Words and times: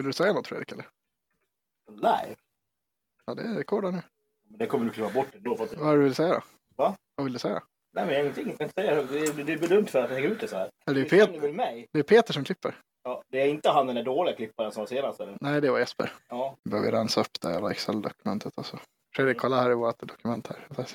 Vill 0.00 0.06
du 0.06 0.12
säga 0.12 0.32
något 0.32 0.46
Fredrik 0.46 0.72
eller? 0.72 0.86
Nej, 1.90 2.36
Ja, 3.26 3.34
det 3.34 3.42
är 3.42 3.54
rekord 3.54 3.84
nu. 3.84 3.90
men 4.48 4.58
det 4.58 4.66
kommer 4.66 4.84
du 4.84 4.90
klippa 4.90 5.10
bort 5.10 5.34
ändå. 5.34 5.56
För 5.56 5.64
att... 5.64 5.74
Vad 5.76 5.92
är 5.92 5.96
du 5.96 6.02
vill 6.04 6.14
säga 6.14 6.28
då? 6.34 6.40
Va? 6.76 6.96
Vad 7.14 7.24
vill 7.24 7.32
du 7.32 7.38
säga? 7.38 7.62
Nej, 7.92 8.06
men 8.06 8.20
ingenting. 8.20 8.48
Jag 8.48 8.58
kan 8.58 8.64
inte 8.66 8.80
säga 8.82 8.94
det. 9.02 9.32
Det, 9.42 9.56
blir 9.56 9.68
dumt 9.68 9.86
för 9.86 9.98
att 10.02 10.10
jag 10.10 10.16
lägger 10.16 10.28
ut 10.28 10.40
det 10.40 10.48
så 10.48 10.56
här. 10.56 10.70
Är 10.86 10.94
det, 10.94 11.00
Du 11.00 11.08
Pet- 11.08 11.26
känner 11.26 11.38
väl 11.40 11.52
mig? 11.52 11.88
det 11.92 11.98
är 11.98 12.02
Peter 12.02 12.32
som 12.32 12.44
klipper. 12.44 12.74
Ja, 13.02 13.22
det 13.28 13.40
är 13.40 13.46
inte 13.48 13.70
han 13.70 13.86
den 13.86 13.96
där 13.96 14.02
dåliga 14.02 14.36
klipparen 14.36 14.72
som 14.72 14.80
var 14.80 14.86
senast. 14.86 15.20
Eller? 15.20 15.36
Nej, 15.40 15.60
det 15.60 15.70
var 15.70 15.78
Jesper. 15.78 16.12
Ja, 16.28 16.56
Vi 16.64 16.70
behöver 16.70 16.92
rensa 16.92 17.20
upp 17.20 17.40
det 17.40 17.50
jävla 17.52 17.70
Excel-dokumentet 17.70 18.52
alltså. 18.56 18.78
Fredrik, 19.16 19.38
kolla 19.38 19.60
här 19.62 19.70
i 19.70 19.74
vårt 19.74 19.98
dokument 20.00 20.46
här. 20.46 20.66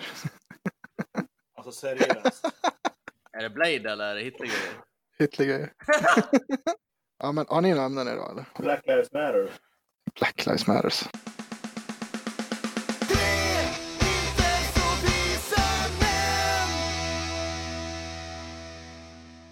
alltså 1.56 1.72
seriöst. 1.72 2.46
Är 3.32 3.42
det 3.44 3.50
Blade 3.50 3.92
eller 3.92 4.06
är 4.06 4.16
det 4.16 4.22
Hitlergrejer? 4.22 4.74
Hitlergrejer. 5.18 5.74
ja, 7.20 7.32
men 7.32 7.46
har 7.50 7.62
ni 7.62 7.70
några 7.70 7.86
ämnen 7.86 8.08
idag 8.08 8.32
eller? 8.32 8.46
Black 8.60 8.88
Lives 8.88 9.12
Matter. 9.12 9.50
Black 10.20 10.46
Lives 10.46 10.68
Matters. 10.68 11.04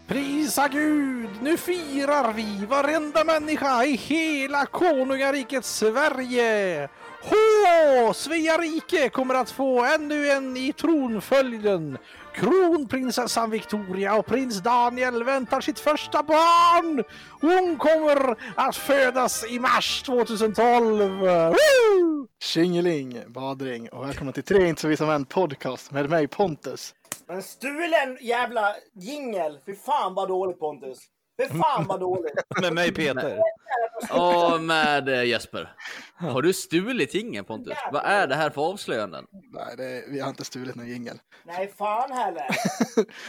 Prisa 0.07 0.67
Gud! 0.67 1.29
Nu 1.41 1.57
firar 1.57 2.33
vi 2.33 2.65
varenda 2.65 3.23
människa 3.23 3.83
i 3.83 3.95
hela 3.95 4.65
konungariket 4.65 5.65
Sverige! 5.65 6.89
Hå! 7.21 8.13
Svea 8.13 8.57
rike 8.57 9.09
kommer 9.09 9.35
att 9.35 9.51
få 9.51 9.85
ännu 9.85 10.29
en 10.29 10.57
i 10.57 10.73
tronföljden. 10.73 11.97
Kronprinsessan 12.35 13.49
Victoria 13.49 14.15
och 14.15 14.25
prins 14.25 14.61
Daniel 14.61 15.23
väntar 15.23 15.61
sitt 15.61 15.79
första 15.79 16.23
barn. 16.23 17.03
Hon 17.41 17.77
kommer 17.77 18.35
att 18.55 18.75
födas 18.75 19.45
i 19.49 19.59
mars 19.59 20.01
2012. 20.01 21.19
Woo! 21.19 22.27
Tjingeling, 22.43 23.23
badring 23.27 23.89
och 23.89 24.07
välkomna 24.07 24.31
till 24.31 24.43
Tre 24.43 24.67
inte 24.67 24.81
så 24.81 24.87
visa 24.87 25.05
män 25.05 25.25
podcast 25.25 25.91
med 25.91 26.09
mig 26.09 26.27
Pontus. 26.27 26.95
Men 27.27 27.43
stulen 27.43 28.17
jävla 28.21 28.75
jingel! 28.93 29.59
Fy 29.65 29.75
fan 29.75 30.13
vad 30.13 30.27
dåligt 30.27 30.59
Pontus! 30.59 30.99
Fy 31.51 31.57
fan 31.57 31.87
vad 31.87 31.99
dåligt! 31.99 32.33
Med 32.61 32.73
mig 32.73 32.93
Peter. 32.93 33.41
Och 34.11 34.61
med 34.61 35.09
eh, 35.09 35.23
Jesper. 35.23 35.75
Har 36.15 36.41
du 36.41 36.53
stulit 36.53 37.15
ingen 37.15 37.45
Pontus? 37.45 37.77
Vad 37.91 38.05
är 38.05 38.27
det 38.27 38.35
här 38.35 38.49
för 38.49 38.61
avslöjanden? 38.61 39.27
Nej, 39.31 39.77
det 39.77 39.85
är, 39.85 40.11
vi 40.11 40.19
har 40.19 40.29
inte 40.29 40.45
stulit 40.45 40.75
någon 40.75 40.87
jingel. 40.87 41.19
Nej 41.43 41.73
fan 41.77 42.11
heller! 42.11 42.41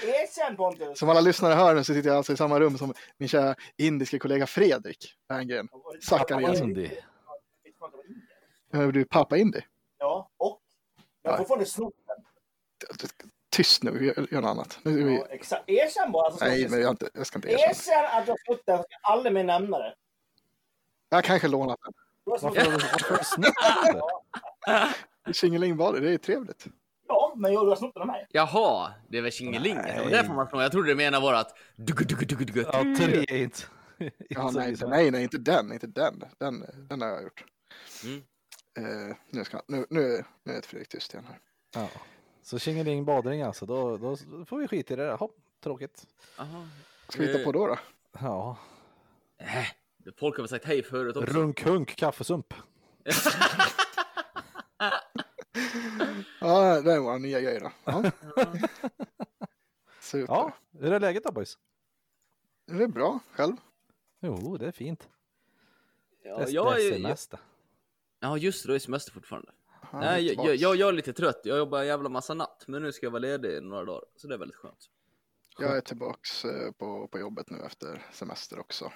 Erkänn 0.03 0.57
Pontus! 0.57 0.99
Som 0.99 1.09
alla 1.09 1.21
lyssnare 1.21 1.55
hör 1.55 1.75
nu 1.75 1.85
så 1.85 1.95
sitter 1.95 2.09
jag 2.09 2.17
alltså 2.17 2.33
i 2.33 2.37
samma 2.37 2.61
rum 2.61 2.79
som 2.79 2.95
min 3.19 3.29
kära 3.29 3.55
indiska 3.77 4.19
kollega 4.19 4.47
Fredrik 4.47 5.15
Berggren. 5.29 5.69
Zacharias. 6.03 6.61
Indy. 6.61 6.91
Är 8.73 8.93
du 8.93 9.05
pappa 9.05 9.37
Indy? 9.37 9.61
Ja, 9.99 10.31
och? 10.37 10.61
Jag 11.23 11.31
har 11.31 11.39
fortfarande 11.39 11.67
snott 11.67 11.95
den. 12.07 13.31
Tyst 13.55 13.83
nu, 13.83 14.05
gör, 14.07 14.27
gör 14.31 14.41
något 14.41 14.51
annat. 14.51 14.79
Nu, 14.83 15.01
är 15.01 15.05
vi, 15.05 15.15
Ja, 15.17 15.27
exakt. 15.31 15.63
Erkänn 15.67 16.13
bara. 16.13 16.27
Alltså, 16.27 16.45
nej, 16.45 16.69
men 16.69 16.79
jag, 16.81 16.87
har 16.87 16.91
inte, 16.91 17.11
jag 17.15 17.27
ska 17.27 17.39
inte 17.39 17.49
erkänna. 17.49 17.71
Erkänn 17.71 18.05
att 18.19 18.27
du 18.27 18.33
har 18.33 18.39
snott 18.47 18.63
den, 18.67 18.77
så 18.77 18.83
ska 18.83 18.97
aldrig 19.03 19.33
mer 19.35 19.45
nämna 19.45 19.79
det. 19.79 19.95
Jag 21.09 21.25
kanske 21.25 21.49
lånat 21.49 21.79
den. 21.85 21.93
Du 22.25 22.31
har 22.31 22.39
snott 22.39 22.57
Varför, 22.57 22.71
den. 22.71 22.81
varför 22.81 23.11
har 23.11 23.19
du 23.19 23.25
snott 23.25 23.55
det? 25.27 26.01
Det 26.01 26.15
är 26.15 26.19
trevligt. 26.19 26.67
Ja, 27.09 27.33
men 27.37 27.53
jag- 27.53 27.65
du 27.67 27.69
har 27.69 27.77
snott 27.77 27.95
den 27.95 28.01
av 28.01 28.07
mig. 28.07 28.27
Jaha, 28.31 28.93
det 29.09 29.31
Tjingeling? 29.31 29.77
Var 29.77 30.11
därför 30.11 30.33
man 30.35 30.49
Jag 30.63 30.73
trodde 30.73 30.89
det 30.89 30.95
menade 30.95 31.23
var 31.27 31.35
att... 31.35 31.57
dugg, 31.77 32.07
dugg, 32.09 32.29
dugg, 32.29 32.47
dugg. 32.55 32.67
Ja, 32.73 32.73
tre 32.99 33.25
är 33.29 33.37
inte... 33.43 33.59
Ja, 34.29 34.51
nej, 34.55 34.77
nej, 34.87 35.11
nej, 35.11 35.23
inte 35.23 35.39
den, 35.39 35.73
inte 35.73 35.87
den. 35.87 36.25
Den, 36.39 36.65
den 36.89 37.01
har 37.01 37.09
jag 37.09 37.23
gjort. 37.23 37.45
Mm. 38.05 38.23
Eh, 39.11 39.17
nu, 39.31 39.45
ska, 39.45 39.61
nu, 39.69 39.87
nu, 39.91 40.25
nu 40.45 40.53
är 40.53 40.61
Fredrik 40.61 40.89
tyst 40.89 41.13
igen 41.15 41.27
här. 41.29 41.39
Ja. 41.75 41.89
Så 42.45 42.59
tjingeling 42.59 43.05
badring 43.05 43.43
alltså, 43.43 43.67
då, 43.67 43.97
då 43.97 44.17
får 44.47 44.59
vi 44.59 44.69
skita 44.69 44.95
i 44.95 44.97
det 44.97 45.05
där. 45.07 45.17
Hopp, 45.17 45.37
tråkigt. 45.61 46.07
Jaha. 46.39 46.69
Ska 47.09 47.23
vi 47.23 47.27
hitta 47.33 47.45
på 47.45 47.53
då? 47.53 47.67
då? 47.67 47.79
Ja, 48.21 48.57
Äh, 49.39 49.67
folk 50.17 50.37
har 50.37 50.43
väl 50.43 50.49
sagt 50.49 50.65
hej 50.65 50.83
förut 50.83 51.17
också. 51.17 51.33
runkunk 51.35 51.97
kaffesump. 51.97 52.55
Ja, 56.41 56.81
det 56.81 56.93
är 56.93 56.99
vår 57.01 57.19
nya 57.19 57.41
grej 57.41 57.61
då. 57.61 57.71
Ja. 57.85 58.03
Super. 60.01 60.35
Ja, 60.35 60.53
hur 60.81 60.93
är 60.93 61.01
läget 61.01 61.25
då 61.25 61.33
boys? 61.33 61.59
Det 62.67 62.83
är 62.85 62.89
bra, 62.89 63.19
själv. 63.33 63.57
Jo, 64.21 64.57
det 64.57 64.67
är 64.67 64.73
fint. 64.73 65.09
Ja, 66.23 66.39
Det, 66.39 66.51
jag, 66.51 66.75
det 66.77 66.83
är 66.83 66.89
är- 66.93 66.97
semester. 66.97 67.39
ja, 68.21 68.37
just 68.39 68.67
det, 68.67 68.73
det 68.73 68.77
är 68.77 68.79
semester 68.79 69.13
fortfarande. 69.13 69.53
Nej, 69.93 70.27
jag, 70.27 70.47
jag, 70.47 70.57
jag, 70.57 70.77
jag 70.77 70.89
är 70.89 70.93
lite 70.93 71.13
trött. 71.13 71.41
Jag 71.45 71.59
jobbar 71.59 71.81
en 71.81 71.87
jävla 71.87 72.09
massa 72.09 72.35
natt, 72.35 72.65
men 72.67 72.83
nu 72.83 72.93
ska 72.93 73.07
jag 73.07 73.11
vara 73.11 73.21
ledig 73.21 73.51
i 73.51 73.61
några 73.61 73.85
dagar, 73.85 74.05
så 74.17 74.27
det 74.29 74.35
är 74.35 74.39
väldigt 74.39 74.57
skönt. 74.57 74.87
jag 75.59 75.77
är 75.77 75.81
tillbaks 75.81 76.45
eh, 76.45 76.71
på, 76.73 77.09
på 77.09 77.19
jobbet 77.19 77.51
nu 77.51 77.59
efter 77.67 78.07
semester 78.13 78.59
också. 78.59 78.93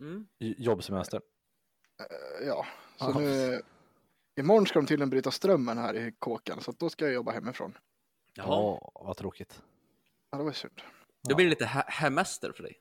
Mm. 0.00 0.26
Jobbsemester. 0.38 1.20
Eh, 2.00 2.46
Ja, 2.46 2.66
så 2.96 3.04
Ja. 3.14 3.18
nu... 3.20 3.62
Imorgon 4.40 4.66
ska 4.66 4.78
de 4.78 4.86
tydligen 4.86 5.10
bryta 5.10 5.30
strömmen 5.30 5.78
här 5.78 5.94
i 5.96 6.12
kåken, 6.18 6.60
så 6.60 6.72
då 6.72 6.90
ska 6.90 7.04
jag 7.04 7.14
jobba 7.14 7.32
hemifrån. 7.32 7.78
Jaha, 8.34 8.46
Ja, 8.48 8.92
vad 8.94 9.16
tråkigt. 9.16 9.62
Ja, 10.30 10.38
det 10.38 10.44
var 10.44 10.52
synd. 10.52 10.80
då 11.28 11.34
blir 11.36 11.46
det 11.46 11.50
lite 11.50 11.64
he- 11.64 11.84
hemester 11.90 12.52
för 12.52 12.62
dig. 12.62 12.80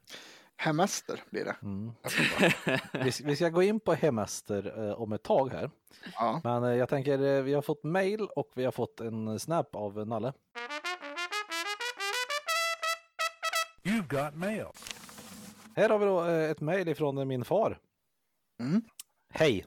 Hemester 0.61 1.23
blir 1.29 1.45
det. 1.45 1.55
Mm. 1.61 1.91
Vi, 3.03 3.11
vi 3.23 3.35
ska 3.35 3.49
gå 3.49 3.63
in 3.63 3.79
på 3.79 3.93
hemester 3.93 4.87
eh, 4.89 5.01
om 5.01 5.13
ett 5.13 5.23
tag 5.23 5.49
här. 5.51 5.71
Ja, 6.13 6.41
Men 6.43 6.63
eh, 6.63 6.69
jag 6.75 6.89
tänker, 6.89 7.19
eh, 7.37 7.41
vi 7.43 7.53
har 7.53 7.61
fått 7.61 7.83
mail 7.83 8.21
och 8.35 8.51
vi 8.55 8.65
har 8.65 8.71
fått 8.71 8.99
en 8.99 9.39
snap 9.39 9.75
av 9.75 10.07
Nalle. 10.07 10.33
You've 13.83 14.07
got 14.25 14.35
mail. 14.35 14.65
Här 15.75 15.89
har 15.89 15.99
vi 15.99 16.05
då 16.05 16.25
eh, 16.25 16.51
ett 16.51 16.61
mail 16.61 16.87
ifrån 16.87 17.27
min 17.27 17.45
far. 17.45 17.79
Mm. 18.59 18.81
Hej! 19.29 19.65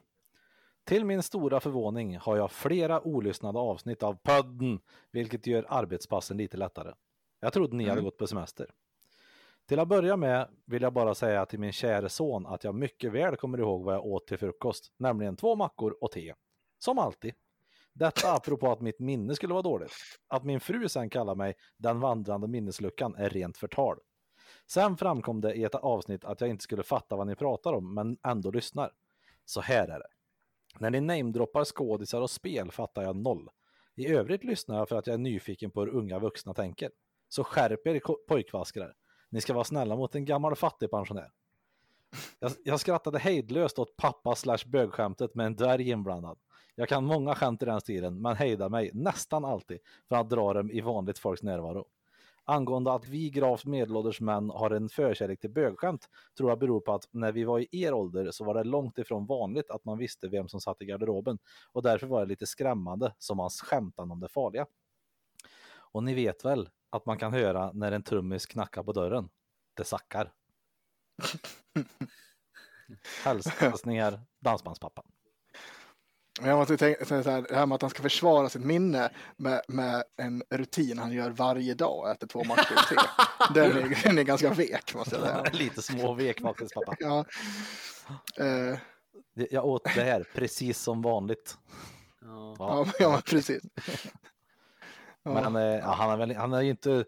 Till 0.85 1.05
min 1.05 1.23
stora 1.23 1.59
förvåning 1.59 2.17
har 2.17 2.37
jag 2.37 2.51
flera 2.51 3.01
olyssnade 3.01 3.59
avsnitt 3.59 4.03
av 4.03 4.13
podden, 4.23 4.79
vilket 5.11 5.47
gör 5.47 5.65
arbetspassen 5.69 6.37
lite 6.37 6.57
lättare. 6.57 6.93
Jag 7.39 7.53
trodde 7.53 7.75
ni 7.75 7.83
hade 7.83 7.93
Mm. 7.93 8.03
gått 8.05 8.17
på 8.17 8.27
semester. 8.27 8.69
Till 9.67 9.79
att 9.79 9.87
börja 9.87 10.17
med 10.17 10.49
vill 10.65 10.81
jag 10.81 10.93
bara 10.93 11.15
säga 11.15 11.45
till 11.45 11.59
min 11.59 11.71
käre 11.71 12.09
son 12.09 12.45
att 12.45 12.63
jag 12.63 12.75
mycket 12.75 13.11
väl 13.11 13.35
kommer 13.35 13.57
ihåg 13.57 13.83
vad 13.83 13.95
jag 13.95 14.05
åt 14.05 14.27
till 14.27 14.37
frukost, 14.37 14.93
nämligen 14.97 15.35
två 15.35 15.55
mackor 15.55 15.97
och 16.01 16.11
te. 16.11 16.33
Som 16.79 16.99
alltid. 16.99 17.33
Detta 17.93 18.33
apropå 18.33 18.71
att 18.71 18.81
mitt 18.81 18.99
minne 18.99 19.35
skulle 19.35 19.53
vara 19.53 19.63
dåligt. 19.63 19.91
Att 20.27 20.43
min 20.43 20.59
fru 20.59 20.89
sen 20.89 21.09
kallar 21.09 21.35
mig 21.35 21.55
den 21.77 21.99
vandrande 21.99 22.47
minnesluckan 22.47 23.15
är 23.15 23.29
rent 23.29 23.57
förtal. 23.57 23.99
Sen 24.67 24.97
framkom 24.97 25.41
det 25.41 25.53
i 25.53 25.63
ett 25.63 25.75
avsnitt 25.75 26.25
att 26.25 26.41
jag 26.41 26.49
inte 26.49 26.63
skulle 26.63 26.83
fatta 26.83 27.15
vad 27.15 27.27
ni 27.27 27.35
pratar 27.35 27.73
om, 27.73 27.93
men 27.93 28.17
ändå 28.23 28.51
lyssnar. 28.51 28.91
Så 29.45 29.61
här 29.61 29.87
är 29.87 29.99
det. 29.99 30.07
När 30.79 30.89
ni 30.89 31.01
namedroppar 31.01 31.65
skådisar 31.65 32.21
och 32.21 32.29
spel 32.29 32.71
fattar 32.71 33.03
jag 33.03 33.15
noll. 33.15 33.49
I 33.95 34.07
övrigt 34.07 34.43
lyssnar 34.43 34.77
jag 34.77 34.89
för 34.89 34.95
att 34.95 35.07
jag 35.07 35.13
är 35.13 35.17
nyfiken 35.17 35.71
på 35.71 35.81
hur 35.81 35.89
unga 35.95 36.19
vuxna 36.19 36.53
tänker. 36.53 36.91
Så 37.29 37.43
skärp 37.43 37.87
er 37.87 38.01
pojkvaskrar. 38.27 38.93
Ni 39.33 39.41
ska 39.41 39.53
vara 39.53 39.63
snälla 39.63 39.95
mot 39.95 40.15
en 40.15 40.25
gammal 40.25 40.55
fattigpensionär. 40.55 41.31
Jag, 42.39 42.51
jag 42.63 42.79
skrattade 42.79 43.19
hejdlöst 43.19 43.79
åt 43.79 43.97
pappa 43.97 44.35
slash 44.35 44.57
bögskämtet 44.65 45.35
med 45.35 45.45
en 45.45 45.55
dvärg 45.55 45.89
inblandad. 45.89 46.37
Jag 46.75 46.89
kan 46.89 47.05
många 47.05 47.35
skämt 47.35 47.61
i 47.61 47.65
den 47.65 47.81
stilen, 47.81 48.21
men 48.21 48.35
hejdar 48.35 48.69
mig 48.69 48.91
nästan 48.93 49.45
alltid 49.45 49.79
för 50.09 50.15
att 50.15 50.29
dra 50.29 50.53
dem 50.53 50.71
i 50.71 50.81
vanligt 50.81 51.19
folks 51.19 51.43
närvaro. 51.43 51.85
Angående 52.43 52.93
att 52.93 53.07
vi 53.07 53.29
gravt 53.29 53.65
medelålders 53.65 54.21
män 54.21 54.49
har 54.49 54.71
en 54.71 54.89
förkärlek 54.89 55.39
till 55.39 55.51
bögskämt 55.51 56.09
tror 56.37 56.49
jag 56.49 56.59
beror 56.59 56.79
på 56.79 56.93
att 56.93 57.07
när 57.11 57.31
vi 57.31 57.43
var 57.43 57.59
i 57.59 57.67
er 57.71 57.93
ålder 57.93 58.31
så 58.31 58.43
var 58.43 58.53
det 58.53 58.63
långt 58.63 58.97
ifrån 58.97 59.25
vanligt 59.25 59.69
att 59.69 59.85
man 59.85 59.97
visste 59.97 60.27
vem 60.27 60.47
som 60.47 60.61
satt 60.61 60.81
i 60.81 60.85
garderoben 60.85 61.37
och 61.71 61.83
därför 61.83 62.07
var 62.07 62.19
det 62.19 62.25
lite 62.25 62.45
skrämmande 62.45 63.13
som 63.17 63.39
hans 63.39 63.61
skämtade 63.61 64.11
om 64.11 64.19
det 64.19 64.29
farliga. 64.29 64.65
Och 65.75 66.03
ni 66.03 66.13
vet 66.13 66.45
väl 66.45 66.69
att 66.93 67.05
man 67.05 67.17
kan 67.17 67.33
höra 67.33 67.71
när 67.73 67.91
en 67.91 68.03
trummis 68.03 68.45
knackar 68.45 68.83
på 68.83 68.91
dörren. 68.93 69.29
Det 69.73 69.83
sackar. 69.83 70.31
Häls- 73.23 73.49
Hälsningar 73.59 74.21
Dansbandspappan. 74.39 75.05
Jag 76.41 76.57
måste 76.57 76.77
tänka 76.77 77.05
så 77.05 77.15
här, 77.15 77.41
det 77.49 77.55
här 77.55 77.65
med 77.65 77.75
att 77.75 77.81
han 77.81 77.89
ska 77.91 78.01
försvara 78.01 78.49
sitt 78.49 78.63
minne 78.63 79.09
med, 79.37 79.61
med 79.67 80.03
en 80.17 80.43
rutin 80.49 80.97
han 80.97 81.11
gör 81.11 81.29
varje 81.29 81.73
dag 81.73 81.99
och 81.99 82.09
äter 82.09 82.27
två 82.27 82.39
och 82.39 82.45
te. 82.57 82.95
Den 83.53 83.71
är, 83.71 84.03
den 84.03 84.17
är 84.17 84.23
ganska 84.23 84.53
vek 84.53 84.95
måste 84.95 85.15
jag 85.15 85.23
säga. 85.25 85.43
Lite 85.53 85.81
småvek 85.81 86.41
faktiskt 86.41 86.73
pappa. 86.73 86.95
Ja. 86.99 87.25
Eh, 88.37 88.77
Jag 89.33 89.65
åt 89.65 89.83
det 89.83 89.89
här 90.03 90.27
precis 90.33 90.79
som 90.79 91.01
vanligt. 91.01 91.57
Ja. 92.21 92.55
ja, 92.59 92.85
ja, 92.99 93.21
precis. 93.25 93.63
Ja. 95.23 95.49
Men 95.49 95.55
eh, 95.55 95.83
han, 95.83 96.09
är 96.09 96.17
väl, 96.17 96.35
han 96.35 96.53
är 96.53 96.61
ju 96.61 96.69
inte 96.69 97.05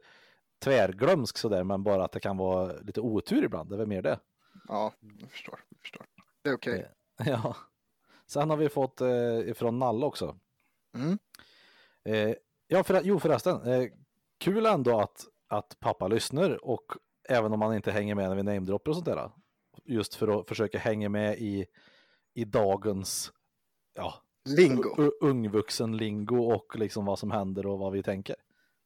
tvärglömsk 0.60 1.38
sådär, 1.38 1.64
men 1.64 1.84
bara 1.84 2.06
att 2.06 2.12
det 2.12 2.20
kan 2.20 2.38
vara 2.38 2.74
lite 2.74 3.02
otur 3.02 3.44
ibland. 3.44 3.70
Det 3.70 3.76
är 3.76 3.78
väl 3.78 3.88
mer 3.88 4.02
det. 4.02 4.20
Ja, 4.68 4.94
jag 5.20 5.32
förstår. 5.32 5.60
Jag 5.70 5.80
förstår. 5.80 6.06
Det 6.42 6.50
är 6.50 6.56
okej. 6.56 6.92
Ja. 7.26 7.56
Sen 8.28 8.50
har 8.50 8.58
vi 8.58 8.70
fått 8.70 9.02
eh, 9.02 9.40
ifrån 9.40 9.80
Nalle 9.80 10.06
också. 10.06 10.40
Mm. 10.96 11.18
Eh, 12.06 12.36
ja, 12.68 12.84
för, 12.84 13.02
jo 13.04 13.20
förresten. 13.20 13.62
Eh, 13.62 13.88
kul 14.38 14.66
ändå 14.66 15.00
att, 15.00 15.26
att 15.48 15.78
pappa 15.80 16.08
lyssnar 16.08 16.66
och 16.66 16.86
även 17.30 17.54
om 17.54 17.62
han 17.62 17.76
inte 17.76 17.92
hänger 17.92 18.16
med 18.16 18.30
när 18.30 18.36
vi 18.36 18.44
namedroppar 18.44 18.92
och 18.92 18.96
sånt 18.96 19.06
där. 19.06 19.32
Just 19.84 20.16
för 20.16 20.40
att 20.40 20.48
försöka 20.48 20.78
hänga 20.78 21.10
med 21.10 21.38
i, 21.38 21.66
i 22.34 22.46
dagens 22.46 23.32
ja, 23.94 24.14
Lingo. 24.46 25.12
ungvuxen 25.22 25.98
lingo 25.98 26.38
och 26.54 26.76
liksom 26.80 27.06
vad 27.06 27.20
som 27.20 27.32
händer 27.32 27.66
och 27.66 27.80
vad 27.80 27.92
vi 27.92 28.04
tänker. 28.04 28.36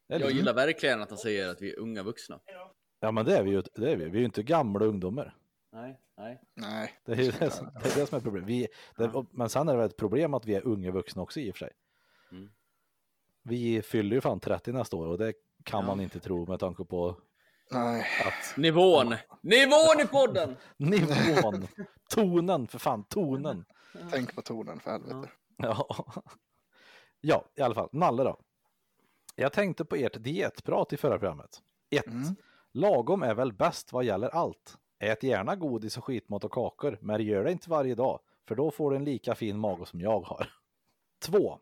Eller? 0.10 0.26
Jag 0.26 0.34
gillar 0.36 0.54
verkligen 0.54 1.02
att 1.02 1.10
han 1.10 1.18
säger 1.18 1.50
att 1.50 1.62
vi 1.62 1.74
är 1.74 1.80
unga 1.80 2.04
vuxna. 2.04 2.40
Ja, 3.00 3.12
men 3.12 3.26
det 3.26 3.38
är 3.38 3.44
vi 3.44 3.50
ju. 3.52 3.64
Det 3.76 3.92
är 3.92 3.96
vi. 3.98 4.06
vi 4.06 4.12
är 4.18 4.20
ju 4.20 4.26
inte 4.26 4.44
gamla 4.44 4.86
ungdomar. 4.86 5.36
Nej, 5.74 6.00
nej. 6.18 6.42
Nej. 6.56 6.94
Det 7.06 7.12
är 7.12 7.16
ju 7.18 7.32
det, 7.32 7.50
som- 7.50 7.70
det, 7.84 7.90
är 7.96 8.00
det 8.00 8.06
som 8.06 8.18
är 8.18 8.22
problemet. 8.22 8.50
Vi, 8.50 8.68
det, 8.98 9.26
men 9.32 9.50
sen 9.50 9.68
är 9.70 9.74
det 9.74 9.78
väl 9.80 9.90
ett 9.90 9.98
problem 9.98 10.34
att 10.34 10.46
vi 10.46 10.56
är 10.56 10.68
unga 10.68 10.92
vuxna 10.92 11.22
också 11.22 11.40
i 11.40 11.52
och 11.52 11.56
för 11.56 11.60
sig. 11.66 11.72
Mm. 12.32 12.50
Vi 13.44 13.82
fyller 13.82 14.16
ju 14.16 14.22
fan 14.22 14.40
30 14.40 14.72
nästa 14.72 14.98
år 14.98 15.08
och 15.08 15.18
det 15.18 15.34
kan 15.64 15.80
Ja. 15.82 15.88
man 15.88 16.00
inte 16.02 16.20
tro 16.20 16.46
med 16.46 16.60
tanke 16.60 16.84
på 16.86 17.16
Nej. 17.72 18.06
att 18.26 18.58
Nivån! 18.58 19.16
Nivån 19.42 20.00
i 20.04 20.08
podden! 20.08 20.56
nivån, 20.78 21.68
tonen, 22.10 22.68
för 22.68 22.80
fan 22.80 23.04
tonen. 23.04 23.66
Tänk 24.12 24.36
på 24.36 24.42
tonen 24.42 24.80
för 24.80 24.92
helvete. 24.92 25.30
Ja. 25.62 25.88
ja, 27.22 27.46
i 27.56 27.62
alla 27.62 27.76
fall. 27.76 27.90
Nalle 27.92 28.24
då. 28.24 28.40
Jag 29.36 29.54
tänkte 29.54 29.86
på 29.86 29.96
ert 29.96 30.24
dietprat 30.24 30.94
i 30.94 30.98
förra 30.98 31.20
programmet. 31.20 31.62
1. 31.90 32.08
Mm. 32.08 32.36
Lagom 32.72 33.24
är 33.24 33.36
väl 33.36 33.54
bäst 33.54 33.94
vad 33.94 34.04
gäller 34.04 34.30
allt. 34.30 34.78
Ät 35.00 35.24
gärna 35.24 35.56
godis 35.56 35.98
och 35.98 36.06
skitmat 36.06 36.44
och 36.44 36.52
kakor, 36.52 36.98
men 37.02 37.24
gör 37.24 37.44
det 37.44 37.52
inte 37.52 37.70
varje 37.70 37.96
dag, 37.96 38.20
för 38.48 38.56
då 38.56 38.72
får 38.72 38.92
du 38.92 38.98
en 38.98 39.04
lika 39.04 39.36
fin 39.36 39.60
mage 39.60 39.86
som 39.86 40.02
jag 40.02 40.22
har. 40.22 40.48
2. 41.22 41.60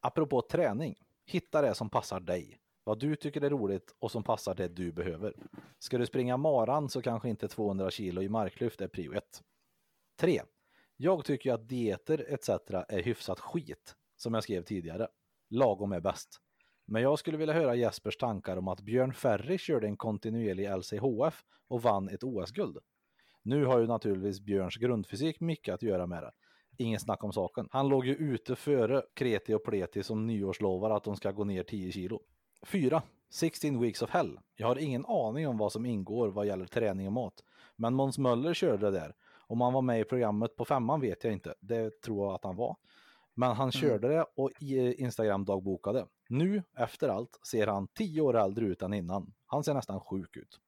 Apropå 0.00 0.42
träning. 0.42 0.94
Hitta 1.24 1.62
det 1.62 1.74
som 1.74 1.90
passar 1.90 2.20
dig. 2.20 2.60
Vad 2.84 2.98
du 2.98 3.16
tycker 3.16 3.40
är 3.40 3.50
roligt 3.50 3.94
och 3.98 4.10
som 4.10 4.22
passar 4.22 4.54
det 4.54 4.68
du 4.68 4.92
behöver. 4.92 5.34
Ska 5.78 5.98
du 5.98 6.06
springa 6.06 6.36
maran 6.36 6.88
så 6.88 7.02
kanske 7.02 7.28
inte 7.28 7.48
200 7.48 7.90
kilo 7.90 8.22
i 8.22 8.28
marklyft 8.28 8.80
är 8.80 8.88
prio 8.88 9.12
1. 9.12 9.42
3. 10.20 10.42
Jag 11.02 11.24
tycker 11.24 11.52
att 11.52 11.68
dieter 11.68 12.26
etc. 12.28 12.48
är 12.88 13.02
hyfsat 13.02 13.40
skit, 13.40 13.96
som 14.16 14.34
jag 14.34 14.42
skrev 14.42 14.62
tidigare. 14.62 15.08
Lagom 15.50 15.92
är 15.92 16.00
bäst. 16.00 16.40
Men 16.84 17.02
jag 17.02 17.18
skulle 17.18 17.36
vilja 17.36 17.54
höra 17.54 17.74
Jespers 17.74 18.16
tankar 18.16 18.56
om 18.56 18.68
att 18.68 18.80
Björn 18.80 19.12
Ferry 19.12 19.58
körde 19.58 19.86
en 19.86 19.96
kontinuerlig 19.96 20.68
LCHF 20.76 21.44
och 21.68 21.82
vann 21.82 22.08
ett 22.08 22.22
OS-guld. 22.22 22.78
Nu 23.42 23.64
har 23.64 23.78
ju 23.78 23.86
naturligtvis 23.86 24.40
Björns 24.40 24.76
grundfysik 24.76 25.40
mycket 25.40 25.74
att 25.74 25.82
göra 25.82 26.06
med 26.06 26.22
det. 26.22 26.32
Ingen 26.76 27.00
snack 27.00 27.24
om 27.24 27.32
saken. 27.32 27.68
Han 27.70 27.88
låg 27.88 28.06
ju 28.06 28.14
ute 28.14 28.56
före 28.56 29.02
Kreti 29.14 29.54
och 29.54 29.64
Pleti 29.64 30.02
som 30.02 30.26
nyårslovar 30.26 30.90
att 30.90 31.04
de 31.04 31.16
ska 31.16 31.30
gå 31.30 31.44
ner 31.44 31.62
10 31.62 31.92
kilo. 31.92 32.20
4. 32.66 33.02
16 33.30 33.80
weeks 33.80 34.02
of 34.02 34.10
hell. 34.10 34.38
Jag 34.56 34.66
har 34.66 34.76
ingen 34.76 35.06
aning 35.06 35.48
om 35.48 35.58
vad 35.58 35.72
som 35.72 35.86
ingår 35.86 36.28
vad 36.28 36.46
gäller 36.46 36.66
träning 36.66 37.06
och 37.06 37.12
mat. 37.12 37.44
Men 37.76 37.94
Måns 37.94 38.18
Möller 38.18 38.54
körde 38.54 38.90
det 38.90 38.98
där. 38.98 39.14
Om 39.50 39.60
han 39.60 39.72
var 39.72 39.82
med 39.82 40.00
i 40.00 40.04
programmet 40.04 40.56
på 40.56 40.64
femman 40.64 41.00
vet 41.00 41.24
jag 41.24 41.32
inte. 41.32 41.54
Det 41.60 42.00
tror 42.02 42.26
jag 42.26 42.34
att 42.34 42.44
han 42.44 42.56
var. 42.56 42.76
Men 43.34 43.50
han 43.56 43.72
körde 43.72 44.08
det 44.08 44.26
och 44.36 44.50
i- 44.60 44.94
Instagram 45.02 45.44
dagbokade. 45.44 46.06
Nu, 46.28 46.62
efter 46.76 47.08
allt, 47.08 47.38
ser 47.46 47.66
han 47.66 47.88
10 47.88 48.20
år 48.20 48.36
äldre 48.36 48.64
ut 48.66 48.82
än 48.82 48.94
innan. 48.94 49.34
Han 49.46 49.64
ser 49.64 49.74
nästan 49.74 50.00
sjuk 50.00 50.36
ut. 50.36 50.60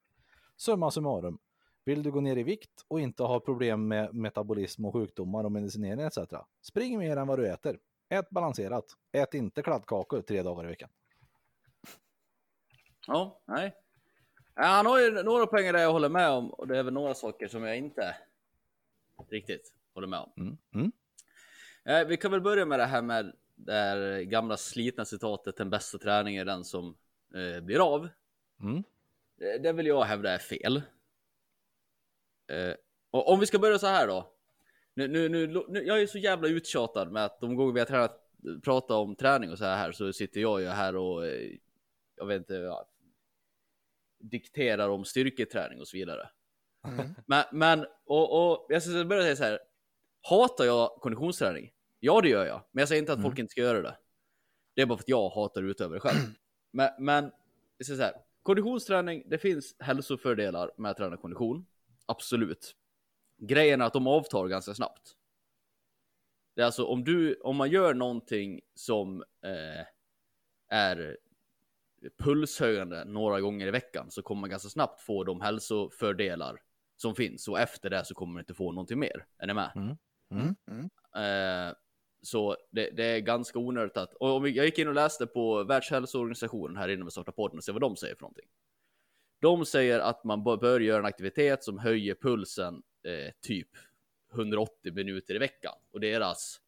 Summa 0.57 0.91
summarum. 0.91 1.39
Vill 1.85 2.03
du 2.03 2.11
gå 2.11 2.21
ner 2.21 2.37
i 2.37 2.43
vikt 2.43 2.85
och 2.89 3.01
inte 3.01 3.23
ha 3.23 3.41
problem 3.41 3.89
med 3.89 4.15
metabolism 4.15 4.85
och 4.85 4.93
sjukdomar 4.93 5.45
och 5.45 5.53
medicinering 5.53 6.01
etc. 6.07 6.19
Spring 6.63 6.99
mer 6.99 7.17
än 7.17 7.27
vad 7.27 7.39
du 7.39 7.49
äter. 7.49 7.79
Ät 8.09 8.31
balanserat. 8.31 8.85
Ät 9.13 9.35
inte 9.35 9.63
kladdkakor 9.63 10.21
tre 10.23 10.43
dagar 10.43 10.65
i 10.65 10.67
veckan. 10.67 10.89
Ja, 13.07 13.41
nej. 13.47 13.75
Ja, 14.55 14.63
han 14.67 14.87
har 14.87 15.01
ju 15.01 15.23
några 15.23 15.47
poänger 15.47 15.73
där 15.73 15.81
jag 15.83 15.93
håller 15.93 16.09
med 16.09 16.31
om 16.31 16.51
och 16.51 16.67
det 16.69 16.79
är 16.79 16.83
väl 16.83 16.95
några 16.95 17.15
saker 17.15 17.49
som 17.49 17.63
jag 17.63 17.77
inte 17.77 18.17
riktigt 19.31 19.75
håller 19.95 20.09
med 20.09 20.21
om. 20.21 20.33
Mm. 20.37 20.57
Mm. 20.75 20.93
Eh, 21.85 22.09
vi 22.09 22.17
kan 22.17 22.31
väl 22.31 22.41
börja 22.41 22.67
med 22.67 22.79
det 22.79 22.87
här 22.87 23.03
med 23.03 23.33
det 23.55 23.73
här 23.73 24.21
gamla 24.23 24.57
slitna 24.57 25.05
citatet 25.05 25.57
den 25.57 25.71
bästa 25.71 25.99
träningen 25.99 26.41
är 26.41 26.45
den 26.45 26.65
som 26.65 26.97
eh, 27.35 27.61
blir 27.61 27.95
av. 27.95 28.09
Mm. 28.61 28.83
Det, 29.37 29.59
det 29.59 29.73
vill 29.73 29.87
jag 29.87 30.03
hävda 30.03 30.31
är 30.31 30.39
fel. 30.39 30.83
Eh, 32.47 32.75
och 33.11 33.33
om 33.33 33.41
vi 33.41 33.47
ska 33.47 33.59
börja 33.59 33.79
så 33.79 33.87
här 33.87 34.07
då. 34.07 34.33
Nu, 34.95 35.09
nu, 35.09 35.29
nu, 35.29 35.65
nu, 35.69 35.83
jag 35.83 36.03
är 36.03 36.07
så 36.07 36.19
jävla 36.19 36.49
uttjatad 36.49 37.13
med 37.13 37.25
att 37.25 37.41
de 37.41 37.57
gånger 37.57 37.73
vi 37.73 37.81
har 37.81 37.87
tränat, 37.87 38.31
pratat 38.65 38.91
om 38.91 39.17
träning 39.17 39.51
och 39.51 39.59
så 39.59 39.65
här 39.65 39.93
så 39.93 40.13
sitter 40.13 40.41
jag 40.41 40.61
ju 40.61 40.67
här 40.67 40.97
och 40.97 41.27
eh, 41.27 41.51
jag 42.17 42.27
vet 42.27 42.39
inte, 42.39 42.55
ja, 42.55 42.89
dikterar 44.19 44.89
om 44.89 45.05
styrketräning 45.05 45.81
och 45.81 45.89
så 45.89 45.97
vidare. 45.97 46.29
Mm. 46.85 47.15
Men, 47.27 47.45
men 47.53 47.87
och, 48.07 48.53
och 48.53 48.67
jag 48.69 48.83
ska 48.83 49.05
börja 49.05 49.23
säga 49.23 49.37
så 49.37 49.45
här. 49.45 49.59
Hatar 50.29 50.65
jag 50.65 50.91
konditionsträning? 50.91 51.71
Ja, 52.01 52.21
det 52.21 52.29
gör 52.29 52.47
jag. 52.47 52.63
Men 52.73 52.83
jag 52.83 52.89
säger 52.89 53.03
inte 53.03 53.13
att 53.13 53.23
folk 53.23 53.39
inte 53.39 53.51
ska 53.51 53.61
göra 53.61 53.83
det. 53.83 53.97
Det 54.75 54.83
är 54.83 54.87
bara 54.87 54.99
för 54.99 55.03
att 55.03 55.09
jag 55.09 55.29
hatar 55.29 55.63
utöva 55.63 55.95
det 55.95 56.01
själv. 56.01 56.19
Men, 56.71 56.91
men 56.99 57.25
jag 57.79 57.87
ska 57.87 57.97
säga 57.97 57.97
så 57.97 58.03
här. 58.03 58.25
Konditionsträning, 58.43 59.23
det 59.27 59.39
finns 59.39 59.77
hälsofördelar 59.79 60.71
med 60.77 60.91
att 60.91 60.97
träna 60.97 61.17
kondition. 61.17 61.67
Absolut. 62.07 62.77
Grejen 63.39 63.81
är 63.81 63.85
att 63.85 63.93
de 63.93 64.07
avtar 64.07 64.49
ganska 64.49 64.75
snabbt. 64.75 65.17
Det 66.55 66.63
är 66.63 66.67
alltså 66.67 66.85
om 66.85 67.05
du, 67.05 67.35
om 67.35 67.57
man 67.57 67.71
gör 67.71 67.95
någonting 67.95 68.61
som 68.75 69.23
eh, 69.23 69.87
är 70.69 71.17
pulshöjande 72.19 73.05
några 73.05 73.41
gånger 73.41 73.67
i 73.67 73.71
veckan 73.71 74.11
så 74.11 74.23
kommer 74.23 74.41
man 74.41 74.51
ganska 74.51 74.69
snabbt 74.69 75.01
få 75.01 75.25
de 75.25 75.41
hälsofördelar 75.41 76.61
som 77.03 77.15
finns 77.15 77.49
och 77.49 77.61
efter 77.61 77.91
det 77.91 78.05
så 78.05 78.15
kommer 78.15 78.33
man 78.33 78.41
inte 78.41 78.55
få 78.55 78.73
någonting 78.73 78.99
mer. 78.99 79.27
Är 79.39 79.47
ni 79.47 79.55
med? 79.55 79.73
Mm. 79.77 79.97
Mm. 80.31 80.55
Mm. 80.71 80.91
Eh, 81.69 81.75
så 82.23 82.57
det, 82.71 82.91
det 82.91 83.05
är 83.05 83.19
ganska 83.21 83.59
onödigt 83.59 83.97
att, 83.97 84.15
och 84.15 84.37
om 84.37 84.45
jag 84.47 84.67
gick 84.67 84.79
in 84.79 84.89
och 84.89 84.95
läste 84.95 85.27
på 85.27 85.65
Världshälsoorganisationen 85.65 86.77
här 86.77 86.89
innan 86.89 87.05
vi 87.05 87.11
startade 87.11 87.35
podden 87.37 87.59
och 87.59 87.65
se 87.65 87.73
vad 87.73 87.81
de 87.81 87.97
säger 87.97 88.15
för 88.15 88.23
någonting. 88.23 88.47
De 89.41 89.65
säger 89.67 90.01
att 90.01 90.25
man 90.25 90.45
bör- 90.45 90.57
bör 90.57 90.81
göra 90.81 90.99
en 90.99 91.05
aktivitet 91.07 91.65
som 91.65 91.79
höjer 91.79 92.15
pulsen 92.15 92.83
eh, 93.03 93.33
typ 93.41 93.69
180 94.35 94.93
minuter 94.93 95.35
i 95.35 95.39
veckan 95.39 95.75
och 95.91 96.01
deras 96.01 96.61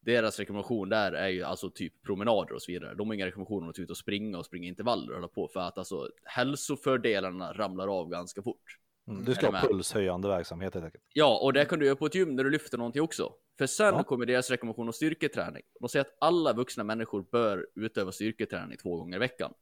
deras 0.00 0.38
rekommendation 0.38 0.88
där 0.88 1.12
är 1.12 1.28
ju 1.28 1.42
alltså 1.42 1.70
typ 1.70 2.02
promenader 2.02 2.52
och 2.54 2.62
så 2.62 2.72
vidare. 2.72 2.94
De 2.94 3.06
har 3.08 3.14
inga 3.14 3.26
rekommendationer 3.26 3.62
om 3.62 3.70
att 3.70 3.78
ut 3.78 3.90
och 3.90 3.96
springa 3.96 4.38
och 4.38 4.46
springa 4.46 4.68
intervaller 4.68 5.08
och 5.10 5.14
hålla 5.14 5.28
på 5.28 5.48
för 5.48 5.60
att 5.60 5.78
alltså 5.78 6.10
hälsofördelarna 6.24 7.52
ramlar 7.52 7.98
av 8.00 8.08
ganska 8.08 8.42
fort. 8.42 8.78
Mm. 9.08 9.24
Du 9.24 9.34
ska 9.34 9.50
ha 9.50 9.60
pulshöjande 9.60 10.28
verksamhet 10.28 10.74
helt 10.74 10.84
enkelt. 10.86 11.04
Ja, 11.12 11.38
och 11.42 11.52
det 11.52 11.64
kan 11.64 11.78
du 11.78 11.86
göra 11.86 11.96
på 11.96 12.06
ett 12.06 12.14
gym 12.14 12.36
när 12.36 12.44
du 12.44 12.50
lyfter 12.50 12.78
någonting 12.78 13.02
också. 13.02 13.32
För 13.58 13.66
sen 13.66 13.94
Ja. 13.94 14.02
kommer 14.02 14.26
deras 14.26 14.50
rekommendation 14.50 14.86
om 14.86 14.92
styrketräning. 14.92 15.62
De 15.80 15.88
säger 15.88 16.04
att 16.04 16.16
alla 16.20 16.52
vuxna 16.52 16.84
människor 16.84 17.26
bör 17.32 17.66
utöva 17.74 18.12
styrketräning 18.12 18.78
två 18.78 18.96
gånger 18.96 19.16
i 19.16 19.18
veckan. 19.18 19.52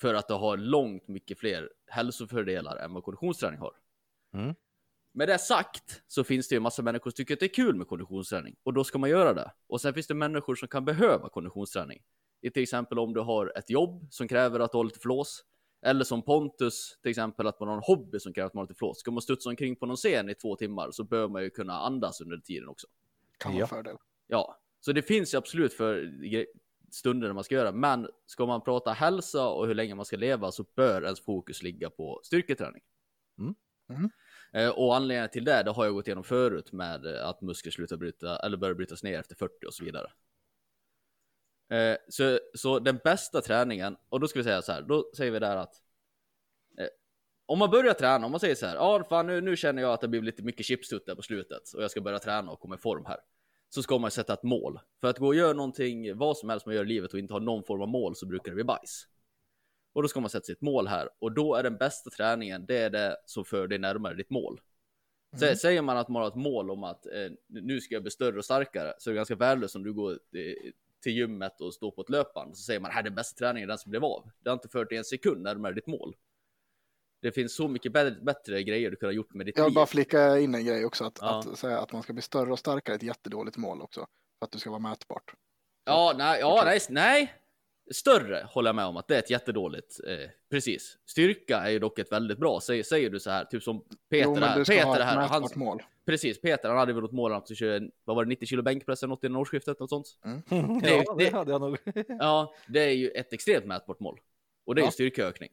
För 0.00 0.14
att 0.14 0.28
det 0.28 0.34
har 0.34 0.56
långt 0.56 1.08
mycket 1.08 1.38
fler 1.38 1.70
hälsofördelar 1.86 2.76
än 2.76 2.94
vad 2.94 3.04
konditionsträning 3.04 3.60
har. 3.60 3.72
Mm. 4.34 4.54
Med 5.14 5.28
det 5.28 5.38
sagt 5.38 6.02
så 6.06 6.24
finns 6.24 6.48
det 6.48 6.54
ju 6.54 6.56
en 6.56 6.62
massa 6.62 6.82
människor 6.82 7.10
som 7.10 7.16
tycker 7.16 7.34
att 7.34 7.40
det 7.40 7.46
är 7.46 7.54
kul 7.54 7.74
med 7.74 7.86
konditionsträning 7.88 8.56
och 8.62 8.72
då 8.72 8.84
ska 8.84 8.98
man 8.98 9.10
göra 9.10 9.34
det. 9.34 9.52
Och 9.66 9.80
sen 9.80 9.94
finns 9.94 10.06
det 10.06 10.14
människor 10.14 10.54
som 10.54 10.68
kan 10.68 10.84
behöva 10.84 11.28
konditionsträning. 11.28 12.02
Till 12.52 12.62
exempel 12.62 12.98
om 12.98 13.14
du 13.14 13.20
har 13.20 13.52
ett 13.58 13.70
jobb 13.70 14.06
som 14.10 14.28
kräver 14.28 14.60
att 14.60 14.72
du 14.72 14.76
har 14.78 14.84
lite 14.84 14.98
flås. 14.98 15.44
Eller 15.86 16.04
som 16.04 16.22
Pontus, 16.22 16.98
till 17.02 17.10
exempel 17.10 17.46
att 17.46 17.60
man 17.60 17.68
har 17.68 17.76
en 17.76 17.82
hobby 17.82 18.18
som 18.18 18.32
kräver 18.32 18.46
att 18.46 18.54
man 18.54 18.60
har 18.60 18.64
lite 18.68 18.78
flås. 18.78 18.98
Ska 18.98 19.10
man 19.10 19.22
studsa 19.22 19.48
omkring 19.50 19.76
på 19.76 19.86
någon 19.86 19.96
scen 19.96 20.30
i 20.30 20.34
två 20.34 20.56
timmar 20.56 20.90
så 20.90 21.04
bör 21.04 21.28
man 21.28 21.42
ju 21.42 21.50
kunna 21.50 21.72
andas 21.72 22.20
under 22.20 22.38
tiden 22.38 22.68
också. 22.68 22.86
Kan 23.38 23.52
vara 23.52 23.60
Ja. 23.60 23.66
fördel. 23.66 23.96
Ja, 24.26 24.58
så 24.80 24.92
det 24.92 25.02
finns 25.02 25.34
ju 25.34 25.38
absolut 25.38 25.72
för 25.72 26.12
stunder 26.90 27.32
man 27.32 27.44
ska 27.44 27.54
göra. 27.54 27.72
Men 27.72 28.08
ska 28.26 28.46
man 28.46 28.60
prata 28.64 28.90
hälsa 28.92 29.48
och 29.48 29.66
hur 29.66 29.74
länge 29.74 29.94
man 29.94 30.04
ska 30.04 30.16
leva 30.16 30.52
så 30.52 30.64
bör 30.74 31.02
ens 31.04 31.20
fokus 31.20 31.62
ligga 31.62 31.90
på 31.90 32.20
styrketräning. 32.24 32.82
Mm. 33.38 33.54
Mm. 33.88 34.10
Eh, 34.52 34.68
Och 34.70 34.96
anledningen 34.96 35.30
till 35.30 35.44
det, 35.44 35.62
det 35.62 35.70
har 35.70 35.84
jag 35.84 35.94
gått 35.94 36.06
igenom 36.06 36.24
förut 36.24 36.72
med 36.72 37.06
att 37.06 37.40
muskler 37.40 37.72
slutar 37.72 37.96
bryta 37.96 38.36
eller 38.38 38.56
börjar 38.56 38.74
brytas 38.74 39.02
ner 39.02 39.18
efter 39.18 39.34
40 39.36 39.66
och 39.66 39.74
så 39.74 39.84
vidare. 39.84 40.10
Eh, 41.68 41.96
Så, 42.08 42.38
så 42.54 42.78
den 42.78 43.00
bästa 43.04 43.40
träningen, 43.40 43.96
och 44.08 44.20
då 44.20 44.28
ska 44.28 44.38
vi 44.38 44.44
säga 44.44 44.62
så 44.62 44.72
här, 44.72 44.82
då 44.82 45.10
säger 45.16 45.32
vi 45.32 45.38
där 45.38 45.56
att 45.56 45.74
eh, 46.78 46.88
om 47.46 47.58
man 47.58 47.70
börjar 47.70 47.94
träna, 47.94 48.26
om 48.26 48.30
man 48.30 48.40
säger 48.40 48.54
så 48.54 48.66
här, 48.66 48.74
ja 48.74 49.04
fan 49.08 49.26
nu, 49.26 49.40
nu 49.40 49.56
känner 49.56 49.82
jag 49.82 49.92
att 49.92 50.00
det 50.00 50.08
blir 50.08 50.22
lite 50.22 50.42
mycket 50.42 50.66
chipstutt 50.66 51.06
där 51.06 51.14
på 51.14 51.22
slutet 51.22 51.72
och 51.74 51.82
jag 51.82 51.90
ska 51.90 52.00
börja 52.00 52.18
träna 52.18 52.50
och 52.50 52.60
komma 52.60 52.74
i 52.74 52.78
form 52.78 53.04
här. 53.06 53.18
Så 53.68 53.82
ska 53.82 53.98
man 53.98 54.10
sätta 54.10 54.32
ett 54.32 54.42
mål. 54.42 54.80
För 55.00 55.08
att 55.08 55.18
gå 55.18 55.26
och 55.26 55.34
göra 55.34 55.52
någonting, 55.52 56.16
vad 56.16 56.36
som 56.38 56.48
helst 56.48 56.66
man 56.66 56.74
gör 56.74 56.84
i 56.84 56.88
livet 56.88 57.12
och 57.12 57.18
inte 57.18 57.34
ha 57.34 57.40
någon 57.40 57.64
form 57.64 57.82
av 57.82 57.88
mål 57.88 58.16
så 58.16 58.26
brukar 58.26 58.50
det 58.50 58.54
bli 58.54 58.64
bajs. 58.64 59.06
Och 59.92 60.02
då 60.02 60.08
ska 60.08 60.20
man 60.20 60.30
sätta 60.30 60.44
sitt 60.44 60.60
mål 60.60 60.86
här 60.86 61.08
och 61.18 61.32
då 61.32 61.54
är 61.54 61.62
den 61.62 61.76
bästa 61.76 62.10
träningen, 62.10 62.66
det 62.66 62.76
är 62.78 62.90
det 62.90 63.16
som 63.26 63.44
för 63.44 63.68
dig 63.68 63.78
närmare 63.78 64.14
ditt 64.14 64.30
mål. 64.30 64.60
Sä- 65.36 65.54
Säger 65.54 65.82
man 65.82 65.96
att 65.96 66.08
man 66.08 66.22
har 66.22 66.28
ett 66.28 66.34
mål 66.34 66.70
om 66.70 66.84
att 66.84 67.06
eh, 67.06 67.30
nu 67.46 67.80
ska 67.80 67.94
jag 67.94 68.02
bli 68.02 68.10
större 68.10 68.38
och 68.38 68.44
starkare 68.44 68.94
så 68.98 69.10
är 69.10 69.12
det 69.12 69.16
ganska 69.16 69.34
värdelöst 69.36 69.76
om 69.76 69.84
du 69.84 69.92
går 69.92 70.12
eh, 70.12 70.72
till 71.06 71.16
gymmet 71.16 71.60
och 71.60 71.74
står 71.74 71.90
på 71.90 72.02
ett 72.02 72.10
löpband 72.10 72.56
så 72.56 72.62
säger 72.62 72.80
man 72.80 72.90
här 72.90 73.02
det 73.02 73.08
är 73.08 73.10
bästa 73.10 73.38
träningen 73.38 73.68
den 73.68 73.78
som 73.78 73.90
blev 73.90 74.04
av. 74.04 74.30
Det 74.40 74.50
har 74.50 74.54
inte 74.54 74.68
fört 74.68 74.88
dig 74.88 74.98
en 74.98 75.04
sekund 75.04 75.42
närmare 75.42 75.74
ditt 75.74 75.86
mål. 75.86 76.16
Det 77.22 77.32
finns 77.32 77.56
så 77.56 77.68
mycket 77.68 77.92
bättre, 77.92 78.20
bättre 78.22 78.62
grejer 78.62 78.90
du 78.90 78.96
kunde 78.96 79.12
ha 79.12 79.16
gjort 79.16 79.34
med 79.34 79.46
ditt 79.46 79.56
Jag 79.56 79.64
vill 79.64 79.70
liv. 79.70 79.74
bara 79.74 79.86
flika 79.86 80.38
in 80.38 80.54
en 80.54 80.64
grej 80.64 80.84
också, 80.84 81.04
att, 81.04 81.18
Ja. 81.20 81.38
att 81.38 81.58
säga 81.58 81.78
att 81.80 81.92
man 81.92 82.02
ska 82.02 82.12
bli 82.12 82.22
större 82.22 82.52
och 82.52 82.58
starkare 82.58 82.94
är 82.94 82.96
ett 82.96 83.02
jättedåligt 83.02 83.56
mål 83.56 83.82
också. 83.82 84.00
För 84.38 84.44
att 84.46 84.50
du 84.52 84.58
ska 84.58 84.70
vara 84.70 84.80
mätbart. 84.80 85.34
Ja, 85.84 86.14
nej, 86.18 86.40
ja, 86.40 86.62
nej, 86.64 86.80
nej. 86.90 87.34
Större 87.94 88.46
håller 88.50 88.68
jag 88.68 88.74
med 88.76 88.84
om 88.84 88.96
att 88.96 89.08
det 89.08 89.14
är 89.14 89.18
ett 89.18 89.30
jättedååligt. 89.30 90.00
Eh, 90.06 90.30
precis. 90.50 90.98
Styrka 91.06 91.58
är 91.58 91.70
ju 91.70 91.78
dock 91.78 91.98
ett 91.98 92.12
väldigt 92.12 92.38
bra. 92.38 92.60
Säger, 92.60 92.82
säger 92.82 93.10
du 93.10 93.20
så 93.20 93.30
här, 93.30 93.44
typ 93.44 93.62
som 93.62 93.80
Peter 94.10 94.24
jo, 94.24 94.34
men 94.34 94.42
här. 94.42 94.58
du 94.58 94.64
ska 94.64 94.74
Peter 94.74 94.86
ha 94.86 94.96
ett 94.96 95.04
här, 95.04 95.16
han, 95.28 95.48
mål. 95.54 95.82
precis. 96.06 96.40
Peter, 96.40 96.68
han 96.68 96.78
hade 96.78 96.92
väl 96.92 97.02
något 97.02 97.12
mål 97.12 97.32
om 97.32 97.38
att 97.38 97.46
du 97.46 97.54
kör, 97.54 97.90
vad 98.04 98.16
var 98.16 98.24
det, 98.24 98.28
90 98.28 98.46
kilo 98.46 98.62
bänkpress 98.62 99.02
eller 99.02 99.08
något 99.08 99.24
innan 99.24 99.36
årsskiftet, 99.36 99.80
något 99.80 99.90
sånt. 99.90 100.06
ja, 100.50 100.78
det- 100.82 101.04
det 101.24 101.32
hade 101.32 101.50
jag 101.50 101.60
nog. 101.60 101.78
Ja, 102.08 102.54
det 102.68 102.80
är 102.80 102.90
ju 102.94 103.08
ett 103.10 103.32
extremt 103.32 103.64
mätbart 103.66 104.00
mål. 104.00 104.18
Och 104.66 104.74
det 104.74 104.80
är 104.80 104.82
ju 104.82 104.86
Ja. 104.86 104.90
styrkeökning. 104.92 105.50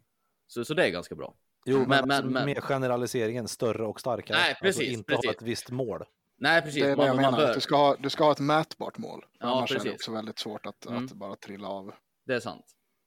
Så, 0.47 0.65
så 0.65 0.73
det 0.73 0.85
är 0.85 0.89
ganska 0.89 1.15
bra. 1.15 1.33
Jo, 1.65 1.77
men, 1.77 1.87
Men- 1.89 2.07
men- 2.07 2.11
alltså, 2.11 2.29
men- 2.31 2.45
mer 2.45 2.61
generaliseringen, 2.61 3.47
större 3.47 3.85
och 3.85 3.99
starkare. 3.99 4.37
Nej, 4.37 4.55
precis, 4.61 4.79
alltså 4.79 4.93
inte 4.93 5.03
precis. 5.13 5.25
ha 5.25 5.31
ett 5.33 5.41
visst 5.41 5.69
mål. 5.71 6.03
Nej, 6.37 6.61
precis. 6.61 6.81
Det 6.81 6.87
är 6.87 6.89
det 6.89 6.97
man, 6.97 7.05
jag 7.07 7.15
menar, 7.15 7.37
bör, 7.37 7.53
du 7.53 7.59
ska, 7.59 7.75
ha, 7.75 7.95
du 7.99 8.09
ska 8.09 8.23
ha 8.23 8.31
ett 8.31 8.39
mätbart 8.39 8.97
mål. 8.97 9.25
Ja, 9.39 9.45
Annars 9.47 9.71
är 9.71 9.75
precis. 9.75 9.89
det 9.89 9.95
också 9.95 10.11
väldigt 10.11 10.39
svårt 10.39 10.65
att, 10.65 10.85
Mm. 10.85 11.05
att 11.05 11.11
bara 11.13 11.35
trilla 11.35 11.67
av. 11.67 11.93
Det 12.23 12.33
är 12.33 12.39
sant. 12.39 12.65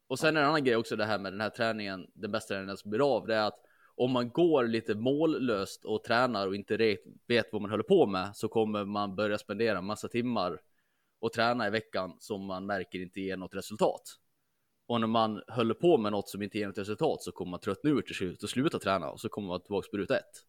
Och 0.08 0.18
sen 0.18 0.36
en 0.36 0.44
annan 0.44 0.64
grej 0.64 0.76
också 0.76 0.96
det 0.96 1.04
här 1.04 1.18
med 1.18 1.32
den 1.32 1.40
här 1.40 1.50
träningen, 1.50 2.06
den 2.14 2.32
bästa 2.32 2.54
träningen 2.54 2.76
som 2.76 2.90
blir 2.90 3.16
av, 3.16 3.26
det 3.26 3.34
är 3.34 3.46
att 3.46 3.60
om 3.94 4.10
man 4.10 4.30
går 4.30 4.64
lite 4.66 4.94
mållöst 4.94 5.84
och 5.84 6.04
tränar 6.04 6.46
och 6.46 6.54
inte 6.54 6.96
vet, 7.26 7.52
vad 7.52 7.62
man 7.62 7.70
håller 7.70 7.84
på 7.84 8.06
med 8.06 8.36
så 8.36 8.48
kommer 8.48 8.84
man 8.84 9.16
börja 9.16 9.38
spendera 9.38 9.78
en 9.78 9.84
massa 9.84 10.08
timmar 10.08 10.60
och 11.18 11.32
träna 11.32 11.66
i 11.66 11.70
veckan 11.70 12.16
som 12.18 12.44
man 12.44 12.66
märker 12.66 12.98
inte 12.98 13.20
ger 13.20 13.36
något 13.36 13.54
resultat. 13.54 14.02
Och 14.86 15.00
när 15.00 15.06
man 15.06 15.42
håller 15.48 15.74
på 15.74 15.98
med 15.98 16.12
något 16.12 16.28
som 16.28 16.42
inte 16.42 16.58
ger 16.58 16.66
något 16.66 16.78
resultat 16.78 17.22
så 17.22 17.32
kommer 17.32 17.50
man 17.50 17.60
tröttna 17.60 17.90
ur 17.90 18.02
till 18.02 18.14
slut 18.14 18.42
och 18.42 18.50
sluta 18.50 18.78
träna 18.78 19.10
och 19.10 19.20
så 19.20 19.28
kommer 19.28 19.48
man 19.48 19.60
tillbaka 19.60 19.88
på 19.90 19.96
ruta 19.96 20.16
ett. 20.18 20.44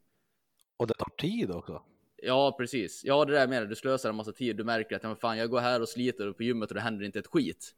Och 0.78 0.88
det 0.88 0.94
tar 0.94 1.10
tid 1.18 1.52
också. 1.52 1.82
Ja, 2.16 2.56
precis. 2.58 3.02
Ja, 3.04 3.26
det 3.26 3.32
där 3.32 3.40
jag 3.40 3.50
menar 3.50 3.66
du 3.66 3.76
slösar 3.76 4.10
en 4.10 4.16
massa 4.16 4.32
tid. 4.32 4.56
Du 4.56 4.64
märker 4.64 4.96
att 4.96 5.04
ja, 5.04 5.10
men 5.10 5.18
fan, 5.18 5.38
jag 5.38 5.50
går 5.50 5.60
här 5.60 5.82
och 5.82 5.90
sliter 5.90 6.32
på 6.32 6.44
gymmet 6.44 6.70
och 6.70 6.76
det 6.76 6.82
händer 6.82 7.06
inte 7.06 7.20
ett 7.20 7.28
skit. 7.28 7.76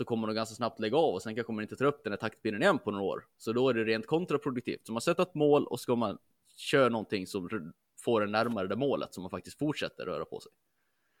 Så 0.00 0.04
kommer 0.04 0.28
du 0.28 0.34
ganska 0.34 0.54
snabbt 0.54 0.80
lägga 0.80 0.96
av 0.96 1.14
och 1.14 1.22
sen 1.22 1.34
kanske 1.34 1.52
man 1.52 1.62
inte 1.62 1.76
tar 1.76 1.84
upp 1.84 2.04
den 2.04 2.12
här 2.12 2.18
taktpinnen 2.18 2.62
igen 2.62 2.78
på 2.78 2.90
några 2.90 3.04
år. 3.04 3.26
Så 3.38 3.52
då 3.52 3.68
är 3.68 3.74
det 3.74 3.84
rent 3.84 4.06
kontraproduktivt. 4.06 4.86
Så 4.86 4.92
man 4.92 5.02
sätter 5.02 5.22
ett 5.22 5.34
mål 5.34 5.66
och 5.66 5.80
ska 5.80 5.96
man 5.96 6.18
köra 6.56 6.88
någonting 6.88 7.26
som 7.26 7.72
får 8.00 8.24
en 8.24 8.32
närmare 8.32 8.66
det 8.66 8.76
målet 8.76 9.14
som 9.14 9.22
man 9.22 9.30
faktiskt 9.30 9.58
fortsätter 9.58 10.06
röra 10.06 10.24
på 10.24 10.40
sig. 10.40 10.52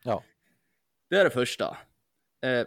Ja. 0.04 0.24
Det 1.08 1.16
är 1.16 1.24
det 1.24 1.30
första. 1.30 1.76
Eh, 2.40 2.66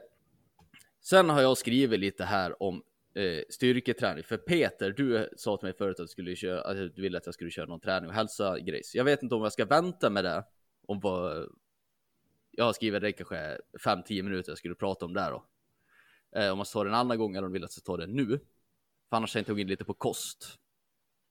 sen 1.02 1.30
har 1.30 1.42
jag 1.42 1.58
skrivit 1.58 2.00
lite 2.00 2.26
här 2.26 2.64
om 2.64 2.84
eh, 3.16 3.44
styrketräning. 3.50 4.24
För 4.24 4.38
Peter, 4.38 4.92
du 4.92 5.30
sa 5.38 5.58
till 5.58 5.66
mig 5.66 5.74
förut 5.74 6.00
att 6.00 6.06
du, 6.06 6.12
skulle 6.12 6.36
köra, 6.36 6.62
att 6.62 6.96
du 6.96 7.02
ville 7.02 7.18
att 7.18 7.26
jag 7.26 7.34
skulle 7.34 7.52
köra 7.52 7.66
någon 7.66 7.80
träning 7.80 8.10
och 8.10 8.16
hälsa 8.16 8.60
grejs. 8.60 8.96
Jag 8.96 9.04
vet 9.04 9.24
inte 9.24 9.36
om 9.36 9.44
jag 9.44 9.54
ska 9.54 9.66
vänta 9.66 10.10
med 10.10 10.24
det. 10.24 10.46
Om 10.88 11.00
vad... 11.00 11.50
Jag 12.52 12.66
har 12.66 12.74
skrivit 12.74 13.02
det 13.02 13.12
kanske 13.12 13.58
5-10 13.86 14.24
minuter 14.24 14.52
jag 14.52 14.58
skulle 14.58 14.76
prata 14.76 15.06
om 15.06 15.14
det 15.14 15.30
då. 15.30 15.46
Eh, 16.36 16.52
om 16.52 16.58
man 16.58 16.66
ska 16.66 16.80
ta 16.80 16.84
det 16.84 16.90
en 16.90 16.96
annan 16.96 17.18
gång 17.18 17.36
eller 17.36 17.46
om 17.46 17.52
du 17.52 17.54
vill 17.54 17.64
att 17.64 17.76
jag 17.76 17.82
ska 17.84 17.92
ta 17.92 17.98
det 17.98 18.08
nu. 18.08 18.40
För 19.10 19.18
annars 19.18 19.34
tänkte 19.34 19.52
jag 19.52 19.58
gå 19.58 19.62
in 19.62 19.68
lite 19.68 19.86
på 19.86 19.94
kost. 19.94 20.60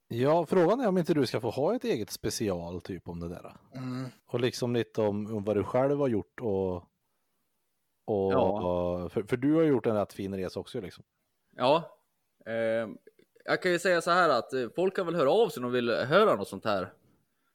Ja, 0.09 0.47
frågan 0.47 0.81
är 0.81 0.89
om 0.89 0.99
inte 0.99 1.15
du 1.15 1.27
ska 1.27 1.41
få 1.41 1.51
ha 1.51 1.75
ett 1.75 1.85
eget 1.85 2.11
special 2.11 2.81
typ 2.81 3.09
om 3.09 3.21
det 3.21 3.29
där. 3.29 3.57
Mm. 3.75 4.07
Och 4.27 4.41
liksom 4.41 4.75
lite 4.75 5.01
om, 5.03 5.37
om 5.37 5.45
vad 5.45 5.57
du 5.57 5.65
själv 5.65 5.99
har 5.99 6.09
gjort 6.09 6.41
och... 6.41 6.77
och 8.05 8.33
Ja. 8.33 9.09
för, 9.09 9.23
för 9.23 9.37
du 9.37 9.55
har 9.55 9.63
gjort 9.63 9.87
en 9.87 9.97
rätt 9.97 10.13
fin 10.13 10.37
resa 10.37 10.61
också 10.61 10.81
liksom. 10.81 11.05
Ja, 11.57 11.99
eh, 12.47 12.89
jag 13.45 13.63
kan 13.63 13.73
ju 13.73 13.79
säga 13.79 14.01
så 14.01 14.11
här 14.11 14.29
att 14.29 14.53
eh, 14.53 14.69
folk 14.77 14.97
kan 14.97 15.07
väl 15.07 15.15
höra 15.15 15.31
av 15.31 15.49
sig 15.49 15.61
om 15.61 15.63
de 15.63 15.73
vill 15.73 15.91
höra 15.91 16.35
något 16.35 16.49
sånt 16.49 16.65
här. 16.65 16.93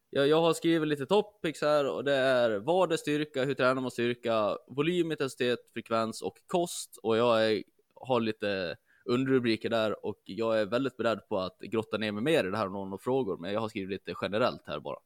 Jag, 0.09 0.27
jag 0.27 0.41
har 0.41 0.53
skrivit 0.53 0.87
lite 0.87 1.05
topics 1.05 1.61
här 1.61 1.87
och 1.89 2.03
det 2.03 2.13
är 2.15 2.59
vad 2.59 2.91
är 2.93 2.97
styrka, 2.97 3.43
hur 3.45 3.53
tränar 3.53 3.81
man 3.81 3.91
styrka, 3.91 4.57
volym, 4.67 5.11
intensitet, 5.11 5.59
frekvens 5.73 6.21
och 6.21 6.37
kost. 6.47 6.97
Och 7.03 7.17
jag 7.17 7.51
är, 7.51 7.63
har 7.95 8.19
lite 8.19 8.75
underrubriker 9.05 9.69
där 9.69 10.05
och 10.05 10.21
jag 10.25 10.59
är 10.61 10.65
väldigt 10.65 10.97
beredd 10.97 11.27
på 11.29 11.39
att 11.39 11.59
grotta 11.59 11.97
ner 11.97 12.11
mig 12.11 12.23
mer 12.23 12.47
i 12.47 12.51
det 12.51 12.57
här 12.57 12.67
om 12.67 12.73
någon 12.73 12.91
har 12.91 12.97
frågor. 12.97 13.37
Men 13.37 13.53
jag 13.53 13.59
har 13.61 13.69
skrivit 13.69 13.89
lite 13.89 14.13
generellt 14.21 14.61
här 14.67 14.79
bara. 14.79 14.97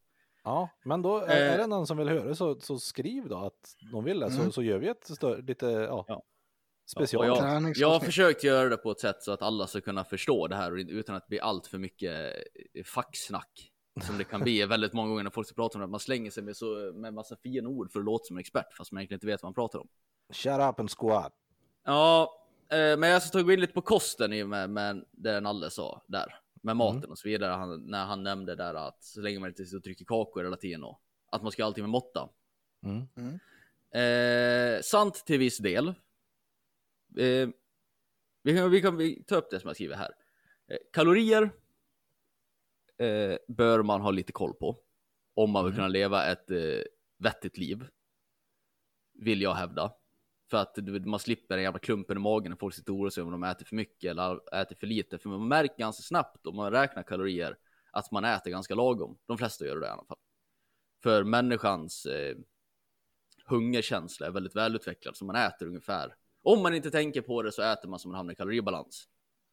Ja, 0.44 0.70
men 0.86 1.02
då 1.02 1.18
är, 1.18 1.30
Eh. 1.48 1.54
är 1.54 1.58
det 1.58 1.68
någon 1.68 1.88
som 1.88 1.98
vill 1.98 2.10
höra 2.10 2.36
så, 2.36 2.60
så 2.60 2.78
skriv 2.78 3.28
då 3.30 3.38
att 3.38 3.76
de 3.92 4.04
vill 4.04 4.20
det 4.20 4.32
så, 4.32 4.40
Mm. 4.40 4.52
så 4.52 4.64
gör 4.64 4.78
vi 4.78 4.88
ett 4.88 5.08
större, 5.08 5.42
lite 5.42 5.66
ja, 5.66 6.06
Ja. 6.08 6.24
special. 6.86 7.22
Och 7.32 7.38
jag, 7.38 7.74
jag 7.76 7.90
har 7.90 8.00
försökt 8.00 8.44
göra 8.44 8.70
det 8.70 8.78
på 8.78 8.92
ett 8.92 9.00
sätt 9.00 9.24
så 9.24 9.32
att 9.32 9.42
alla 9.42 9.68
ska 9.68 9.82
kunna 9.82 10.04
förstå 10.04 10.48
det 10.48 10.56
här 10.56 10.78
utan 10.92 11.16
att 11.16 11.24
det 11.24 11.30
blir 11.30 11.42
allt 11.42 11.68
för 11.68 11.78
mycket 11.78 12.36
eh, 12.74 12.84
facksnack. 12.84 13.72
Som 14.02 14.18
det 14.18 14.24
kan 14.24 14.42
bli 14.42 14.66
väldigt 14.66 14.94
många 14.94 15.10
gånger 15.10 15.24
när 15.24 15.32
folk 15.32 15.48
ska 15.48 15.56
prata 15.56 15.78
om 15.78 15.82
det. 15.82 15.88
Man 15.88 16.00
slänger 16.00 16.32
sig 16.32 16.44
med, 16.44 16.58
så, 16.58 16.92
med 16.96 17.14
massa 17.14 17.36
fina 17.36 17.70
ord 17.70 17.92
för 17.92 18.00
att 18.00 18.06
låta 18.06 18.26
som 18.26 18.38
en 18.38 18.40
expert 18.42 18.74
fast 18.74 18.92
man 18.92 19.00
egentligen 19.02 19.18
inte 19.18 19.28
vet 19.28 19.44
vad 19.44 19.48
man 19.48 19.54
pratar 19.54 19.80
om. 19.80 19.88
Shut 20.34 20.60
up 20.60 20.80
and 20.80 20.90
squat. 20.92 21.34
Ja, 21.84 22.34
eh, 22.72 22.98
men 22.98 23.10
jag 23.10 23.24
ska 23.24 23.42
gå 23.42 23.52
in 23.52 23.60
lite 23.60 23.74
på 23.74 23.82
kosten 23.82 24.34
i 24.34 24.44
och 24.44 24.50
med, 24.50 24.70
med 24.70 25.06
det 25.12 25.40
Nalle 25.40 25.70
sa 25.70 26.04
där. 26.08 26.36
Med 26.64 26.76
maten 26.78 26.98
Mm. 26.98 27.12
och 27.12 27.18
så 27.18 27.28
vidare. 27.28 27.52
Han, 27.52 27.86
när 27.86 28.06
han 28.06 28.24
nämnde 28.24 28.56
där 28.56 28.74
att 28.74 29.04
så 29.04 29.22
länge 29.22 29.40
man 29.40 29.50
inte 29.50 29.66
sitter 29.66 29.78
och 29.78 29.84
trycker 29.84 30.06
kakor 30.06 30.44
hela 30.44 30.58
tiden 30.58 30.84
och 30.84 31.02
att 31.32 31.44
man 31.44 31.52
ska 31.52 31.66
alltid 31.66 31.84
med 31.84 31.90
måtta. 31.90 32.30
Mm. 32.86 33.40
Eh, 33.94 34.82
sant 34.82 35.24
till 35.26 35.40
viss 35.40 35.58
del. 35.58 35.88
Eh, 37.18 37.50
vi, 38.44 38.56
kan, 38.58 38.72
vi 38.72 38.82
kan 38.82 38.98
vi 38.98 39.24
ta 39.24 39.36
upp 39.36 39.50
det 39.52 39.60
som 39.60 39.68
jag 39.68 39.76
skriver 39.76 39.96
här. 39.96 40.12
Eh, 40.68 40.78
kalorier 40.94 41.52
eh, 43.06 43.38
bör 43.48 43.84
man 43.84 44.02
ha 44.02 44.12
lite 44.12 44.32
koll 44.32 44.54
på. 44.54 44.78
Om 45.34 45.52
man 45.52 45.64
vill 45.66 45.72
Mm. 45.74 45.78
kunna 45.78 45.88
leva 45.88 46.26
ett 46.26 46.52
eh, 46.52 46.82
vettigt 47.18 47.58
liv. 47.58 47.88
Vill 49.14 49.42
jag 49.42 49.54
hävda. 49.54 49.94
För 50.50 50.58
att 50.58 50.78
man 51.06 51.20
slipper 51.20 51.56
den 51.56 51.64
jävla 51.64 51.80
klumpen 51.80 52.18
i 52.18 52.20
magen 52.20 52.50
när 52.50 52.58
folk 52.58 52.76
sitter 52.76 52.92
och 52.94 53.00
oroar 53.00 53.10
sig 53.10 53.24
om 53.24 53.32
de 53.32 53.44
äter 53.44 53.66
för 53.66 53.76
mycket 53.76 54.12
eller 54.12 54.56
äter 54.62 54.76
för 54.76 54.88
lite. 54.88 55.18
För 55.18 55.30
man 55.30 55.48
märker 55.48 55.78
ganska 55.78 56.02
snabbt 56.04 56.46
om 56.48 56.56
man 56.56 56.72
räknar 56.72 57.04
kalorier 57.04 57.58
att 57.92 58.12
man 58.12 58.26
äter 58.26 58.52
ganska 58.52 58.76
lagom. 58.76 59.18
De 59.26 59.38
flesta 59.38 59.66
gör 59.66 59.80
det 59.80 59.86
i 59.88 59.90
alla 59.90 60.06
fall. 60.06 60.18
För 61.04 61.24
människans 61.24 62.06
eh, 62.06 62.36
hungerkänsla 63.46 64.28
är 64.28 64.32
väldigt 64.32 64.56
välutvecklad 64.56 65.18
så 65.18 65.26
man 65.26 65.36
äter 65.36 65.68
ungefär. 65.68 66.16
Om 66.44 66.62
man 66.64 66.74
inte 66.76 66.92
tänker 66.92 67.22
på 67.22 67.42
det 67.42 67.52
så 67.52 67.62
äter 67.62 67.90
man 67.90 68.00
som 68.00 68.12
man 68.12 68.18
hamnar 68.18 68.34
i 68.34 68.36
kaloribalans. 68.36 69.08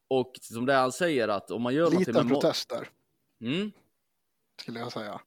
Och 0.09 0.33
som 0.43 0.67
det 0.67 0.73
han 0.75 0.93
säger 0.93 1.29
att 1.29 1.51
om 1.51 1.63
man 1.63 1.75
gör 1.75 1.81
någonting 1.85 1.99
Liten 1.99 2.15
med 2.15 2.27
må- 2.27 2.41
protest 2.41 2.69
där, 2.69 2.89
Mm. 3.41 3.73
skulle 4.61 4.79
jag 4.79 4.93
säga. 4.93 5.21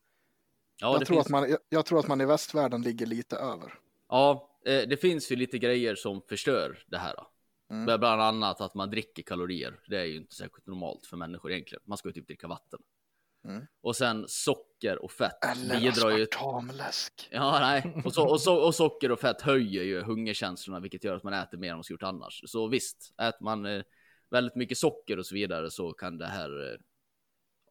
Ja, 0.82 0.94
jag, 0.94 1.06
tror 1.06 1.16
finns... 1.16 1.26
att 1.26 1.32
man, 1.32 1.50
jag, 1.50 1.60
jag 1.70 1.86
tror 1.86 2.00
att 2.00 2.08
man 2.08 2.22
i 2.22 2.26
västvärlden 2.26 2.82
ligger 2.82 3.06
lite 3.06 3.36
över. 3.36 3.74
Ja, 4.10 4.50
eh, 4.66 4.82
det 4.88 4.98
finns 4.98 5.32
ju 5.32 5.36
lite 5.36 5.58
grejer 5.58 5.96
som 5.96 6.22
förstör 6.30 6.84
det 6.88 6.98
här. 6.98 7.16
Mm. 7.72 8.00
Bland 8.00 8.22
annat 8.22 8.62
att 8.62 8.74
man 8.74 8.90
dricker 8.90 9.24
kalorier. 9.24 9.80
Det 9.88 9.98
är 9.98 10.06
ju 10.06 10.18
inte 10.18 10.36
särskilt 10.36 10.68
normalt 10.68 11.06
för 11.06 11.18
människor 11.18 11.52
egentligen. 11.52 11.82
Man 11.86 11.98
ska 11.98 12.10
ju 12.10 12.14
typ 12.14 12.28
dricka 12.28 12.48
vatten. 12.48 12.80
Mm. 13.46 13.66
Och 13.82 13.96
sen 13.96 14.26
socker 14.28 15.04
och 15.04 15.12
fett 15.12 15.46
Eller 15.46 15.80
bidrar 15.80 16.18
ju... 16.18 16.24
aspartamläsk. 16.24 17.30
Ja, 17.32 17.60
nej. 17.60 18.02
Och, 18.06 18.14
så, 18.14 18.30
och, 18.30 18.42
så, 18.42 18.56
och 18.56 18.76
socker 18.76 19.12
och 19.12 19.20
fett 19.20 19.42
höjer 19.42 19.84
ju 19.84 20.02
hungerkänslorna, 20.02 20.80
vilket 20.80 21.04
gör 21.04 21.16
att 21.16 21.24
man 21.24 21.34
äter 21.34 21.58
mer 21.58 21.70
än 21.70 21.76
man 21.78 21.84
skulle 21.84 21.96
gjort 21.96 22.04
annars. 22.04 22.44
Så 22.46 22.68
visst, 22.68 23.14
äter 23.22 23.44
man 23.44 23.66
eh, 23.66 23.84
väldigt 24.30 24.56
mycket 24.56 24.78
socker 24.78 25.20
och 25.20 25.26
så 25.26 25.36
vidare 25.36 25.72
så 25.72 25.94
kan 25.94 26.18
det 26.18 26.28
här 26.28 26.72
eh, 26.72 26.78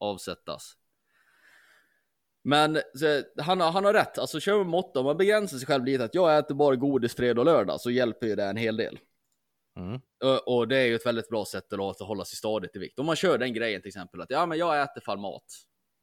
avsättas. 0.00 0.76
Men 2.42 2.80
så, 2.95 3.23
han, 3.42 3.61
har- 3.61 3.73
han 3.73 3.85
har 3.85 3.92
rätt, 3.92 4.19
alltså 4.19 4.40
kör 4.40 4.59
med 4.59 4.66
måtta, 4.66 5.00
om 5.00 5.07
man 5.07 5.16
begränsar 5.16 5.59
sig 5.59 5.66
själv 5.66 5.85
lite 5.85 6.04
att 6.04 6.14
jag 6.14 6.38
äter 6.38 6.54
bara 6.54 6.76
godis 6.76 7.14
fredag 7.14 7.40
och 7.40 7.45
lördag 7.45 7.80
så 7.80 7.90
hjälper 7.90 8.26
ju 8.26 8.35
det 8.37 8.45
en 8.45 8.57
hel 8.57 8.76
del. 8.76 8.99
Mm. 9.76 10.00
Och, 10.25 10.57
och 10.57 10.69
det 10.69 10.76
är 10.76 10.87
ju 10.87 10.95
ett 10.95 11.07
väldigt 11.07 11.28
bra 11.28 11.45
sätt 11.45 11.73
att, 11.73 12.00
hålla 12.00 12.25
sig 12.25 12.37
stadigt 12.37 12.76
i 12.76 12.78
vikt. 12.78 12.99
Om 12.99 13.07
man 13.07 13.16
kör 13.16 13.38
den 13.38 13.54
grejen 13.54 13.80
till 13.80 13.88
exempel 13.88 14.21
att 14.21 14.30
ja, 14.30 14.47
men 14.47 14.59
jag 14.59 14.83
äter 14.83 15.00
fall 15.00 15.19
mat, 15.19 15.45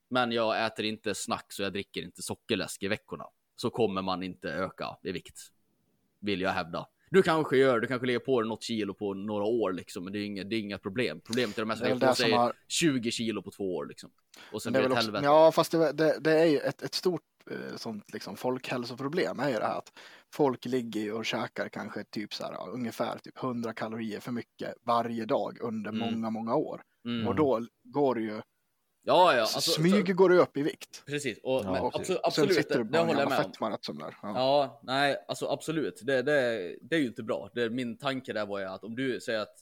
men 0.10 0.32
jag 0.32 0.66
äter 0.66 0.86
inte 0.86 1.16
snacks 1.16 1.60
och 1.60 1.66
jag 1.66 1.74
dricker 1.74 2.02
inte 2.02 2.22
sockerläsk 2.22 2.84
i 2.84 2.88
veckorna, 2.88 3.26
så 3.56 3.70
kommer 3.70 4.02
man 4.02 4.24
inte 4.24 4.50
öka 4.50 4.98
i 5.04 5.12
vikt. 5.12 5.40
Vill 6.20 6.42
jag 6.42 6.52
hävda. 6.52 6.88
Du 7.10 7.24
kanske 7.24 7.58
gör, 7.58 7.80
du 7.80 7.88
kanske 7.88 8.08
lägger 8.08 8.20
på 8.20 8.42
dig 8.42 8.50
något 8.50 8.64
kilo 8.64 8.94
på 8.94 9.14
några 9.14 9.44
år 9.44 9.72
liksom, 9.74 10.04
men 10.04 10.14
det 10.14 10.20
är 10.20 10.26
inga, 10.26 10.44
det 10.44 10.56
är 10.56 10.60
inga 10.60 10.78
problem. 10.78 11.22
Problemet 11.26 11.58
är 11.58 11.62
de 11.62 11.70
här 11.70 11.78
som 11.78 11.88
lägger 11.88 12.08
på 12.08 12.16
sig 12.16 12.32
har- 12.32 12.54
20 12.68 13.12
kilo 13.12 13.42
på 13.42 13.52
två 13.52 13.76
år 13.76 13.86
liksom. 13.86 14.10
Och 14.52 14.62
sen 14.62 14.74
Det 14.74 14.80
blir 14.80 14.90
det 14.90 14.96
ett 14.96 15.02
helvete. 15.04 15.26
ja, 15.26 15.52
fast 15.52 15.72
det, 15.72 15.92
det, 15.92 16.18
det 16.22 16.40
är 16.40 16.46
ju 16.46 16.58
ett, 16.60 16.82
ett 16.82 16.94
stort 16.94 17.22
eh, 17.52 17.76
sånt 17.76 18.14
liksom 18.14 18.38
folkhälsoproblem 18.38 19.40
är 19.40 19.50
ju 19.50 19.56
det 19.56 19.66
här 19.66 19.78
att 19.78 19.92
folk 20.34 20.66
ligger 20.66 21.14
och 21.14 21.26
käkar 21.26 21.70
kanske 21.70 22.04
typ 22.04 22.34
så 22.34 22.44
här, 22.44 22.70
ungefär 22.70 23.18
typ 23.18 23.44
100 23.44 23.74
kalorier 23.74 24.20
för 24.20 24.32
mycket 24.32 24.74
varje 24.86 25.26
dag 25.26 25.58
under 25.62 25.92
Mm. 25.92 26.12
många, 26.12 26.30
många 26.30 26.56
år. 26.56 26.82
Mm. 27.06 27.28
Och 27.28 27.36
då 27.36 27.66
går 27.84 28.16
det 28.16 28.22
ju 28.22 28.42
Ja, 29.10 29.34
ja. 29.36 29.42
Alltså, 29.42 29.62
Smyg 29.62 30.16
går 30.16 30.30
du 30.30 30.40
upp 30.40 30.58
i 30.58 30.62
vikt. 30.62 31.04
Precis, 31.06 31.40
och, 31.44 31.62
Ja, 31.66 31.72
men, 31.72 31.82
Och 31.82 31.96
absolut, 31.96 32.22
sen 32.34 32.48
sitter 32.50 32.70
det, 32.70 32.78
du 32.78 32.84
det 32.84 32.90
bara 32.90 33.02
en 33.02 33.08
håller 33.08 33.20
jag 33.20 33.24
jävla 33.24 33.36
med 33.38 33.46
om. 33.46 33.52
fettmanet 33.52 33.86
som 33.86 33.98
där. 33.98 34.16
Ja. 34.22 34.32
Ja, 34.36 34.80
nej, 34.84 35.26
alltså 35.28 35.48
absolut. 35.48 36.00
Det, 36.04 36.22
det, 36.22 36.76
det 36.82 36.96
är 36.96 37.00
ju 37.00 37.08
inte 37.08 37.24
bra. 37.24 37.50
Det, 37.54 37.70
min 37.70 37.98
tanke 37.98 38.34
där 38.34 38.46
var 38.46 38.60
ju 38.60 38.66
att 38.66 38.84
om 38.84 38.96
du 38.96 39.20
säger 39.20 39.40
att 39.40 39.56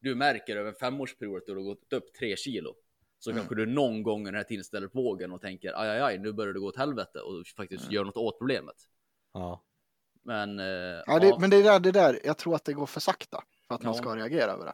du 0.00 0.14
märker 0.14 0.56
över 0.56 0.68
en 0.68 0.74
femårsperiod 0.74 1.36
att 1.36 1.46
du 1.46 1.54
har 1.54 1.62
gått 1.62 1.92
upp 1.92 2.14
tre 2.14 2.36
kilo. 2.36 2.74
Så 3.18 3.30
Mm. 3.30 3.38
kanske 3.42 3.54
du 3.54 3.66
någon 3.66 4.02
gång 4.02 4.24
den 4.24 4.34
här 4.34 4.42
tiden 4.42 4.64
ställer 4.64 4.88
på 4.88 5.02
vågen 5.02 5.32
och 5.32 5.40
tänker 5.40 5.80
aj, 5.82 5.88
aj, 5.90 6.00
aj, 6.00 6.18
nu 6.18 6.32
börjar 6.32 6.52
det 6.54 6.60
gå 6.60 6.66
åt 6.66 6.76
helvete 6.76 7.18
och 7.20 7.46
faktiskt 7.56 7.82
Mm. 7.84 7.94
gör 7.94 8.04
något 8.04 8.16
åt 8.16 8.38
problemet. 8.38 8.76
Ja. 9.32 9.64
Men, 10.24 10.58
eh, 10.58 11.02
Ja, 11.06 11.18
det, 11.20 11.36
Men 11.40 11.50
det 11.50 11.56
är 11.56 11.62
där, 11.62 11.80
det 11.80 11.92
där, 11.92 12.20
jag 12.24 12.38
tror 12.38 12.54
att 12.54 12.64
det 12.64 12.72
går 12.72 12.86
för 12.86 13.00
sakta 13.00 13.44
för 13.68 13.74
att 13.74 13.82
man 13.82 13.94
Ja. 13.94 13.98
ska 14.02 14.16
reagera 14.16 14.52
över 14.52 14.64
det. 14.66 14.72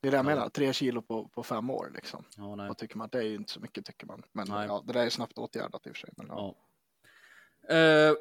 Det 0.00 0.08
är 0.08 0.10
det 0.12 0.16
jag 0.16 0.24
Ja. 0.26 0.28
menar, 0.34 0.48
tre 0.48 0.72
kilo 0.72 1.02
på, 1.02 1.28
på 1.28 1.42
fem 1.42 1.70
år 1.70 1.90
liksom. 1.94 2.24
ja. 2.36 2.56
Vad 2.56 2.78
tycker 2.78 2.96
man? 2.98 3.08
Det 3.12 3.18
är 3.18 3.22
ju 3.22 3.34
inte 3.34 3.52
så 3.52 3.60
mycket 3.60 3.84
tycker 3.86 4.06
man. 4.06 4.22
Men 4.32 4.46
Nej. 4.48 4.66
ja, 4.66 4.84
det 4.86 4.92
där 4.92 5.06
är 5.06 5.10
snabbt 5.10 5.38
åtgärdat 5.38 5.86
i 5.86 5.90
och 5.90 5.96
för 5.96 6.00
sig. 6.00 6.10
Men, 6.16 6.26
ja. 6.26 6.54
Ja. 7.68 7.74
Eh, 7.74 8.14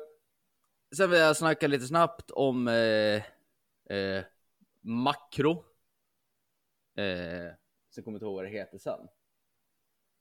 sen 0.95 1.09
vill 1.09 1.19
jag 1.19 1.37
snacka 1.37 1.67
lite 1.67 1.85
snabbt 1.87 2.31
om 2.31 2.67
eh, 2.67 3.23
eh, 3.97 4.23
makro. 4.81 5.63
Sen 6.95 8.03
kommer 8.03 8.05
jag 8.05 8.15
inte 8.15 8.25
ihåg 8.25 8.35
vad 8.35 8.43
det 8.45 8.49
heter 8.49 8.77
sen. 8.77 9.07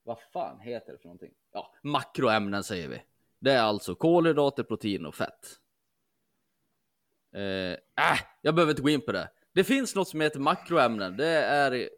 Vad 0.03 0.21
fan 0.33 0.61
heter 0.61 0.93
det 0.93 0.99
för 0.99 1.05
någonting? 1.07 1.35
Ja, 1.53 1.75
makroämnen 1.83 2.65
säger 2.65 2.89
vi. 2.89 3.03
Det 3.39 3.53
är 3.53 3.63
alltså 3.63 3.95
kolhydrater, 3.95 4.63
protein 4.63 5.07
och 5.07 5.15
fett. 5.15 5.61
Eh, 7.33 7.43
äh, 7.43 8.19
jag 8.43 8.55
behöver 8.55 8.71
inte 8.73 8.83
gå 8.83 8.89
in 8.89 9.01
på 9.01 9.13
det. 9.13 9.31
Det 9.55 9.65
finns 9.65 9.95
något 9.95 10.09
som 10.09 10.21
heter 10.21 10.41
makroämnen. 10.41 11.17
Det 11.17 11.29
är 11.29 11.89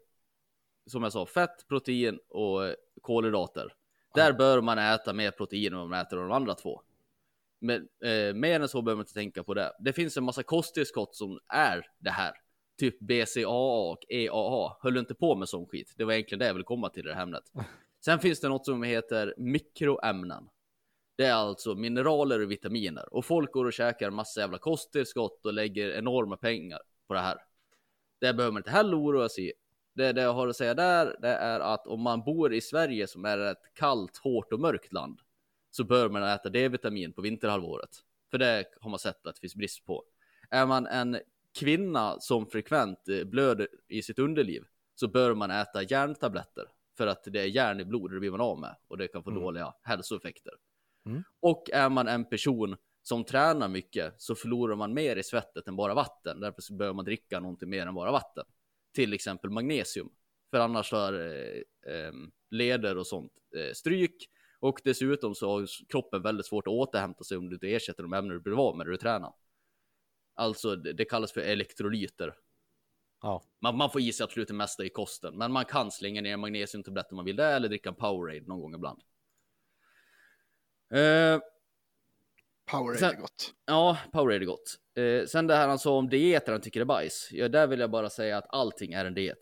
som 0.85 1.03
jag 1.03 1.11
sa, 1.11 1.25
fett, 1.25 1.67
protein 1.67 2.19
och 2.29 2.75
kolhydrater. 3.01 3.73
Där 4.15 4.33
bör 4.33 4.61
man 4.61 4.79
äta 4.79 5.13
mer 5.13 5.31
protein 5.31 5.73
än 5.73 5.79
vad 5.79 5.89
man 5.89 5.99
äter 5.99 6.19
av 6.19 6.27
de 6.27 6.31
andra 6.31 6.53
två. 6.53 6.81
Men 7.59 7.87
eh, 8.03 8.33
mer 8.33 8.59
än 8.59 8.67
så 8.67 8.81
behöver 8.81 8.97
man 8.97 9.03
inte 9.03 9.13
tänka 9.13 9.43
på 9.43 9.53
det. 9.53 9.73
Det 9.79 9.93
finns 9.93 10.17
en 10.17 10.23
massa 10.23 10.43
kosttillskott 10.43 11.15
som 11.15 11.39
är 11.53 11.85
det 11.99 12.09
här. 12.09 12.33
Typ 12.79 12.99
BCAA 12.99 13.91
och 13.91 14.05
EAA. 14.09 14.77
Höll 14.81 14.97
inte 14.97 15.15
på 15.15 15.35
med 15.35 15.49
sån 15.49 15.65
skit. 15.67 15.93
Det 15.97 16.03
var 16.03 16.13
egentligen 16.13 16.39
det 16.39 16.45
jag 16.45 16.53
ville 16.53 16.63
komma 16.63 16.89
till 16.89 17.05
i 17.05 17.09
det 17.09 17.15
här 17.15 17.23
ämnet. 17.23 17.43
Sen 18.05 18.19
finns 18.19 18.39
det 18.39 18.49
något 18.49 18.65
som 18.65 18.83
heter 18.83 19.33
mikroämnen. 19.37 20.49
Det 21.17 21.25
är 21.25 21.33
alltså 21.33 21.75
mineraler 21.75 22.39
och 22.39 22.51
vitaminer. 22.51 23.13
Och 23.13 23.25
folk 23.25 23.51
går 23.51 23.65
och 23.65 23.73
käkar 23.73 24.11
massa 24.11 24.39
jävla 24.39 24.57
kosttillskott 24.57 25.45
och 25.45 25.53
lägger 25.53 25.89
enorma 25.89 26.37
pengar 26.37 26.79
på 27.07 27.13
det 27.13 27.19
här. 27.19 27.37
Det 28.19 28.33
behöver 28.33 28.53
man 28.53 28.59
inte 28.59 28.71
heller 28.71 28.99
oroa 29.01 29.29
sig. 29.29 29.53
Det, 29.93 30.11
det 30.11 30.21
jag 30.21 30.33
har 30.33 30.47
att 30.47 30.55
säga 30.55 30.73
där, 30.73 31.15
det 31.21 31.27
är 31.27 31.59
att 31.59 31.87
om 31.87 32.01
man 32.01 32.23
bor 32.23 32.53
i 32.53 32.61
Sverige 32.61 33.07
som 33.07 33.25
är 33.25 33.37
ett 33.37 33.73
kallt, 33.73 34.17
hårt 34.17 34.53
och 34.53 34.59
mörkt 34.59 34.93
land 34.93 35.21
så 35.69 35.83
bör 35.83 36.09
man 36.09 36.23
äta 36.23 36.49
D-vitamin 36.49 37.13
på 37.13 37.21
vinterhalvåret. 37.21 37.89
För 38.31 38.37
det 38.37 38.65
har 38.81 38.89
man 38.89 38.99
sett 38.99 39.27
att 39.27 39.35
det 39.35 39.41
finns 39.41 39.55
brist 39.55 39.85
på. 39.85 40.03
Är 40.49 40.65
man 40.65 40.87
en 40.87 41.19
kvinna 41.59 42.19
som 42.19 42.45
frekvent 42.47 43.07
eh, 43.09 43.23
blöder 43.23 43.67
i 43.87 44.01
sitt 44.01 44.19
underliv 44.19 44.63
så 44.95 45.07
bör 45.07 45.33
man 45.33 45.51
äta 45.51 45.83
järntabletter 45.83 46.65
för 46.97 47.07
att 47.07 47.23
det 47.23 47.39
är 47.41 47.45
järn 47.45 47.79
i 47.79 47.85
blodet, 47.85 48.15
det 48.15 48.19
blir 48.19 48.31
man 48.31 48.41
av 48.41 48.59
med 48.59 48.75
och 48.87 48.97
det 48.97 49.07
kan 49.07 49.23
få 49.23 49.29
Mm. 49.29 49.41
dåliga 49.41 49.73
hälsoeffekter. 49.83 50.53
Mm. 51.05 51.23
Och 51.39 51.69
är 51.73 51.89
man 51.89 52.07
en 52.07 52.25
person 52.25 52.75
som 53.07 53.23
tränar 53.23 53.67
mycket 53.67 54.21
så 54.21 54.35
förlorar 54.35 54.75
man 54.75 54.93
mer 54.93 55.15
i 55.15 55.23
svettet 55.23 55.67
än 55.67 55.75
bara 55.75 55.93
vatten. 55.93 56.39
Därför 56.39 56.61
så 56.61 56.73
behöver 56.73 56.95
man 56.95 57.05
dricka 57.05 57.39
någonting 57.39 57.69
mer 57.69 57.87
än 57.87 57.95
bara 57.95 58.11
vatten. 58.11 58.45
Till 58.93 59.13
exempel 59.13 59.49
magnesium. 59.49 60.09
För 60.51 60.59
annars 60.59 60.91
har 60.91 61.13
eh, 61.13 61.93
eh, 61.93 62.11
leder 62.49 62.97
och 62.97 63.07
sånt 63.07 63.31
eh, 63.57 63.73
stryk. 63.73 64.29
Och 64.59 64.79
dessutom 64.83 65.35
så 65.35 65.49
har 65.49 65.67
kroppen 65.89 66.21
väldigt 66.21 66.45
svårt 66.45 66.67
att 66.67 66.71
återhämta 66.71 67.23
sig 67.23 67.37
om 67.37 67.49
du 67.49 67.55
inte 67.55 67.67
ersätter 67.67 68.03
de 68.03 68.13
ämnen 68.13 68.37
du 68.37 68.39
blir 68.39 68.67
av 68.67 68.77
med 68.77 68.85
när 68.85 68.91
du 68.91 68.97
tränar. 68.97 69.33
Alltså 70.35 70.75
det, 70.75 70.93
det 70.93 71.05
kallas 71.05 71.31
för 71.31 71.41
elektrolyter. 71.41 72.35
Ja. 73.21 73.43
Man, 73.61 73.77
man 73.77 73.91
får 73.91 74.01
i 74.01 74.13
sig 74.13 74.23
absolut 74.23 74.47
det 74.47 74.53
mesta 74.53 74.85
i 74.85 74.89
kosten, 74.89 75.37
men 75.37 75.51
man 75.51 75.65
kan 75.65 75.91
slänga 75.91 76.21
ner 76.21 76.37
magnesiumtabletter 76.37 77.11
om 77.11 77.15
man 77.15 77.25
vill 77.25 77.35
det 77.35 77.45
eller 77.45 77.69
dricka 77.69 77.89
en 77.89 77.95
Powerade 77.95 78.47
någon 78.47 78.61
gång 78.61 78.75
ibland. 78.75 79.01
Eh, 80.93 81.41
Powerade 82.71 82.99
Sen- 82.99 83.15
är 83.15 83.21
gott. 83.21 83.53
Ja, 83.65 83.97
Powerade 84.11 84.43
är 84.43 84.45
gott. 84.45 84.75
Eh, 84.97 85.25
sen 85.25 85.47
det 85.47 85.55
här 85.55 85.67
han 85.67 85.79
sa 85.79 85.97
om 85.97 86.09
dieter 86.09 86.51
han 86.51 86.61
tycker 86.61 86.81
är 86.81 86.85
bajs. 86.85 87.29
Ja, 87.31 87.49
där 87.49 87.67
vill 87.67 87.79
jag 87.79 87.91
bara 87.91 88.09
säga 88.09 88.37
att 88.37 88.45
allting 88.49 88.93
är 88.93 89.05
en 89.05 89.13
diet. 89.13 89.37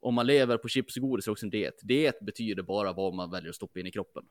Om 0.00 0.14
man 0.14 0.26
lever 0.26 0.58
på 0.58 0.68
chips 0.68 0.96
och 0.96 1.02
godis 1.02 1.26
är 1.26 1.32
också 1.32 1.46
en 1.46 1.50
diet. 1.50 1.74
Diet 1.82 2.20
betyder 2.20 2.62
bara 2.62 2.92
vad 2.92 3.14
man 3.14 3.30
väljer 3.30 3.48
att 3.48 3.56
stoppa 3.56 3.80
in 3.80 3.86
i 3.86 3.90
kroppen. 3.90 4.24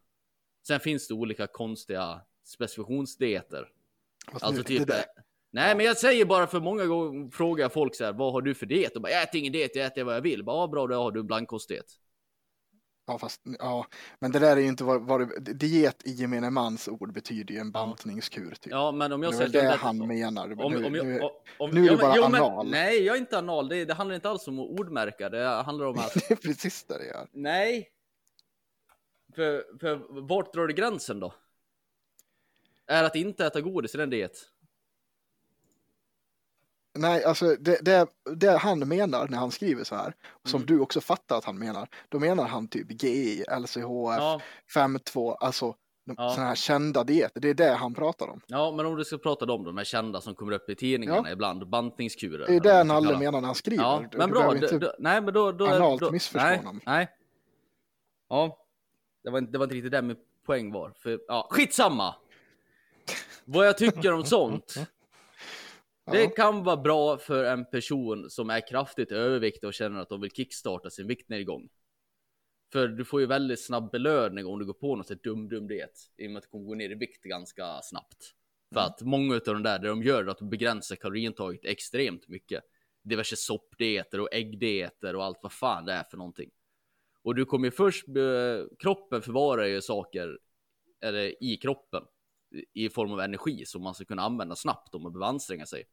Sen 0.67 0.79
finns 0.79 1.07
det 1.07 1.13
olika 1.13 1.47
konstiga 1.47 2.21
specifikationsdieter. 2.43 3.67
Alltså 4.31 4.51
nu, 4.51 4.63
typ... 4.63 4.87
det 4.87 5.05
Nej, 5.51 5.75
men 5.75 5.85
jag 5.85 5.97
säger 5.97 6.25
bara 6.25 6.47
för 6.47 6.59
många 6.59 6.85
gånger 6.85 7.31
frågar 7.31 7.69
folk 7.69 7.95
så 7.95 8.03
här, 8.03 8.13
vad 8.13 8.33
har 8.33 8.41
du 8.41 8.55
för 8.55 8.65
diet? 8.65 8.95
Och 8.95 9.01
bara, 9.01 9.11
jag 9.11 9.23
äter 9.23 9.39
ingen 9.39 9.53
diet, 9.53 9.75
jag 9.75 9.85
äter 9.85 10.03
vad 10.03 10.15
jag 10.15 10.21
vill. 10.21 10.43
Bara, 10.43 10.57
ja, 10.57 10.67
bra, 10.67 10.87
då 10.87 10.95
har 10.95 11.11
du 11.11 11.19
en 11.19 11.27
blankkostdiet. 11.27 11.85
Ja, 13.05 13.17
fast, 13.17 13.41
ja, 13.59 13.85
men 14.19 14.31
det 14.31 14.39
där 14.39 14.57
är 14.57 14.61
ju 14.61 14.67
inte 14.67 14.83
vad, 14.83 15.01
vad 15.01 15.19
det, 15.43 15.53
diet 15.53 16.07
i 16.07 16.11
gemene 16.11 16.49
mans 16.49 16.87
ord 16.87 17.13
betyder 17.13 17.53
ju 17.53 17.59
en 17.59 17.71
bantningskur. 17.71 18.55
Typ. 18.55 18.71
Ja, 18.71 18.91
men 18.91 19.11
om 19.11 19.23
jag 19.23 19.31
det 19.31 19.35
är 19.35 19.49
säger... 19.49 19.63
det 19.63 19.73
att- 19.73 19.79
han 19.79 20.07
menar. 20.07 20.61
Om, 20.63 20.71
nu, 20.73 20.85
om, 20.85 20.93
nu, 20.93 20.97
jag, 20.97 21.31
om, 21.59 21.69
nu 21.71 21.81
är 21.81 21.85
ja, 21.85 21.91
du 21.91 21.97
bara 22.01 22.15
jo, 22.15 22.29
men- 22.29 22.41
anal. 22.41 22.69
Nej, 22.69 23.03
jag 23.03 23.15
är 23.15 23.19
inte 23.19 23.37
anal. 23.37 23.67
Det, 23.69 23.85
det 23.85 23.93
handlar 23.93 24.15
inte 24.15 24.29
alls 24.29 24.47
om 24.47 24.59
ordmärka. 24.59 25.29
Det 25.29 25.47
handlar 25.47 25.85
om 25.85 25.97
att 25.99 26.13
det 26.13 26.31
är 26.31 26.35
precis 26.35 26.83
det 26.83 26.97
det 26.97 27.05
gör. 27.05 27.27
Nej. 27.31 27.89
För, 29.35 29.77
för 29.79 30.21
vart 30.21 30.53
drar 30.53 30.67
du 30.67 30.73
gränsen 30.73 31.19
då? 31.19 31.33
Är 32.87 33.03
att 33.03 33.15
inte 33.15 33.45
äta 33.45 33.61
godis 33.61 33.95
i 33.95 33.97
den 33.97 34.09
diet? 34.09 34.37
Nej, 36.97 37.23
alltså 37.23 37.55
det, 37.59 37.85
det, 37.85 38.07
det 38.35 38.57
han 38.57 38.79
menar 38.87 39.27
när 39.27 39.37
han 39.37 39.51
skriver 39.51 39.83
så 39.83 39.95
här, 39.95 40.13
som 40.45 40.57
Mm. 40.61 40.65
du 40.67 40.79
också 40.79 41.01
fattar 41.01 41.37
att 41.37 41.45
han 41.45 41.59
menar, 41.59 41.87
då 42.09 42.19
menar 42.19 42.47
han 42.47 42.67
typ 42.67 43.03
GI, 43.03 43.43
LCHF, 43.59 43.83
Ja, 44.19 44.41
5.2, 44.75 45.35
alltså 45.39 45.75
Ja. 46.17 46.29
sådana 46.29 46.47
här 46.47 46.55
kända 46.55 47.03
dieter. 47.03 47.41
Det 47.41 47.49
är 47.49 47.53
det 47.53 47.71
han 47.73 47.93
pratar 47.93 48.27
om. 48.27 48.41
ja, 48.47 48.71
men 48.71 48.85
om 48.85 48.95
du 48.95 49.05
ska 49.05 49.17
prata 49.17 49.45
om 49.45 49.63
de 49.63 49.77
här 49.77 49.83
kända 49.83 50.21
som 50.21 50.35
kommer 50.35 50.51
upp 50.51 50.69
i 50.69 50.75
tidningarna 50.75 51.31
ibland, 51.31 51.69
bantningskurer. 51.69 52.47
Det 52.47 52.55
är 52.55 52.59
det 52.59 52.73
han 52.73 52.87
kalla. 52.87 53.19
menar 53.19 53.41
när 53.41 53.45
han 53.47 53.55
skriver. 53.55 53.83
Ja, 53.83 54.03
Du- 54.11 54.17
men 54.17 54.27
du 54.29 54.33
bra. 54.33 54.53
inte- 54.55 54.77
då, 54.79 54.93
nej, 54.99 55.21
men 55.21 55.33
då... 55.33 55.51
då, 55.51 55.65
analt 55.67 56.01
då 56.01 56.11
missförstå 56.11 56.47
nej, 56.47 56.57
honom. 56.57 56.79
Nej. 56.85 57.07
Ja, 58.29 58.57
det 59.23 59.29
var, 59.29 59.39
inte- 59.39 59.51
det 59.51 59.57
var 59.57 59.65
inte 59.65 59.75
riktigt 59.75 59.91
det 59.91 60.01
min 60.01 60.17
poäng 60.45 60.71
var. 60.71 60.93
För, 60.95 61.19
ja, 61.27 61.47
skitsamma! 61.51 62.15
Vad 63.45 63.67
jag 63.67 63.77
tycker 63.77 64.13
om 64.13 64.23
sånt. 64.25 64.75
Det 66.11 66.27
kan 66.27 66.63
vara 66.63 66.77
bra 66.77 67.17
för 67.17 67.43
en 67.43 67.65
person 67.65 68.29
som 68.29 68.49
är 68.49 68.67
kraftigt 68.67 69.11
överviktig 69.11 69.67
och 69.67 69.73
känner 69.73 69.99
att 69.99 70.09
de 70.09 70.21
vill 70.21 70.31
kickstarta 70.31 70.89
sin 70.89 71.07
viktnedgång. 71.07 71.69
För 72.71 72.87
du 72.87 73.05
får 73.05 73.21
ju 73.21 73.27
väldigt 73.27 73.65
snabb 73.65 73.91
belöning 73.91 74.45
om 74.45 74.59
du 74.59 74.65
går 74.65 74.73
på 74.73 74.95
något 74.95 75.07
sånt 75.07 75.23
dum 75.23 75.49
dum 75.49 75.67
diet. 75.67 75.91
I 76.17 76.27
och 76.27 76.31
med 76.31 76.37
att 76.37 76.43
du 76.43 76.49
kommer 76.49 76.65
gå 76.65 76.75
ner 76.75 76.89
i 76.89 76.95
vikt 76.95 77.23
ganska 77.23 77.81
snabbt. 77.83 78.33
För 78.73 78.79
Mm. 78.79 78.87
att 78.91 79.01
många 79.01 79.35
av 79.35 79.41
de 79.45 79.63
där, 79.63 79.79
det 79.79 79.87
de 79.87 80.03
gör 80.03 80.23
är 80.23 80.27
att 80.27 80.37
de 80.37 80.49
begränsar 80.49 80.95
kaloriintaget 80.95 81.65
extremt 81.65 82.27
mycket. 82.27 82.63
Diverse 83.03 83.35
soppdieter 83.35 84.19
och 84.19 84.33
äggdieter 84.33 85.15
och 85.15 85.23
allt 85.23 85.39
vad 85.41 85.51
fan 85.51 85.85
det 85.85 85.93
är 85.93 86.03
för 86.03 86.17
någonting. 86.17 86.49
Och 87.23 87.35
du 87.35 87.45
kommer 87.45 87.67
ju 87.67 87.71
först, 87.71 88.05
be- 88.07 88.67
kroppen 88.79 89.21
förvarar 89.21 89.65
ju 89.65 89.81
saker 89.81 90.39
eller, 91.01 91.43
i 91.43 91.57
kroppen 91.57 92.03
i 92.73 92.89
form 92.89 93.11
av 93.11 93.19
energi 93.19 93.65
som 93.65 93.81
man 93.81 93.95
ska 93.95 94.05
kunna 94.05 94.21
använda 94.21 94.55
snabbt 94.55 94.95
om 94.95 95.03
man 95.03 95.13
behöver 95.13 95.27
anstränga 95.27 95.65
sig. 95.65 95.83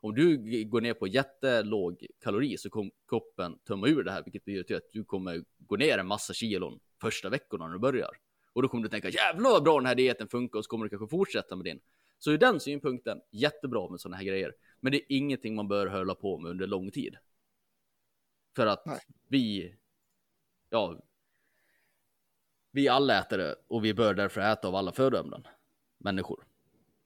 Om 0.00 0.14
du 0.14 0.64
går 0.64 0.80
ner 0.80 0.94
på 0.94 1.06
jättelåg 1.06 2.06
kalori 2.22 2.58
så 2.58 2.70
kommer 2.70 2.90
kroppen 3.08 3.58
tömma 3.58 3.88
ur 3.88 4.02
det 4.02 4.12
här, 4.12 4.22
vilket 4.24 4.44
betyder 4.44 4.76
att 4.76 4.90
du 4.92 5.04
kommer 5.04 5.44
gå 5.58 5.76
ner 5.76 5.98
en 5.98 6.06
massa 6.06 6.34
kilon 6.34 6.80
första 7.00 7.28
veckorna 7.28 7.66
när 7.66 7.72
du 7.72 7.78
börjar. 7.78 8.10
Och 8.52 8.62
då 8.62 8.68
kommer 8.68 8.82
du 8.82 8.88
tänka 8.88 9.08
jävlar 9.08 9.50
vad 9.50 9.62
bra 9.62 9.76
den 9.76 9.86
här 9.86 9.94
dieten 9.94 10.28
funkar 10.28 10.58
och 10.58 10.64
så 10.64 10.68
kommer 10.68 10.84
du 10.84 10.90
kanske 10.90 11.08
fortsätta 11.08 11.56
med 11.56 11.64
din. 11.64 11.80
Så 12.18 12.30
ur 12.30 12.38
den 12.38 12.60
synpunkten, 12.60 13.20
jättebra 13.30 13.90
med 13.90 14.00
sådana 14.00 14.16
här 14.16 14.24
grejer. 14.24 14.54
Men 14.80 14.92
det 14.92 14.98
är 14.98 15.16
ingenting 15.16 15.54
man 15.54 15.68
bör 15.68 15.86
hålla 15.86 16.14
på 16.14 16.38
med 16.38 16.50
under 16.50 16.66
lång 16.66 16.90
tid. 16.90 17.16
För 18.56 18.66
att 18.66 18.86
Nej. 18.86 19.00
vi, 19.28 19.74
ja, 20.70 21.00
vi 22.70 22.86
är 22.86 22.92
allätare 22.92 23.54
och 23.68 23.84
vi 23.84 23.94
bör 23.94 24.14
därför 24.14 24.40
äta 24.40 24.68
av 24.68 24.74
alla 24.74 24.92
födoämnen. 24.92 25.46
Människor. 25.98 26.46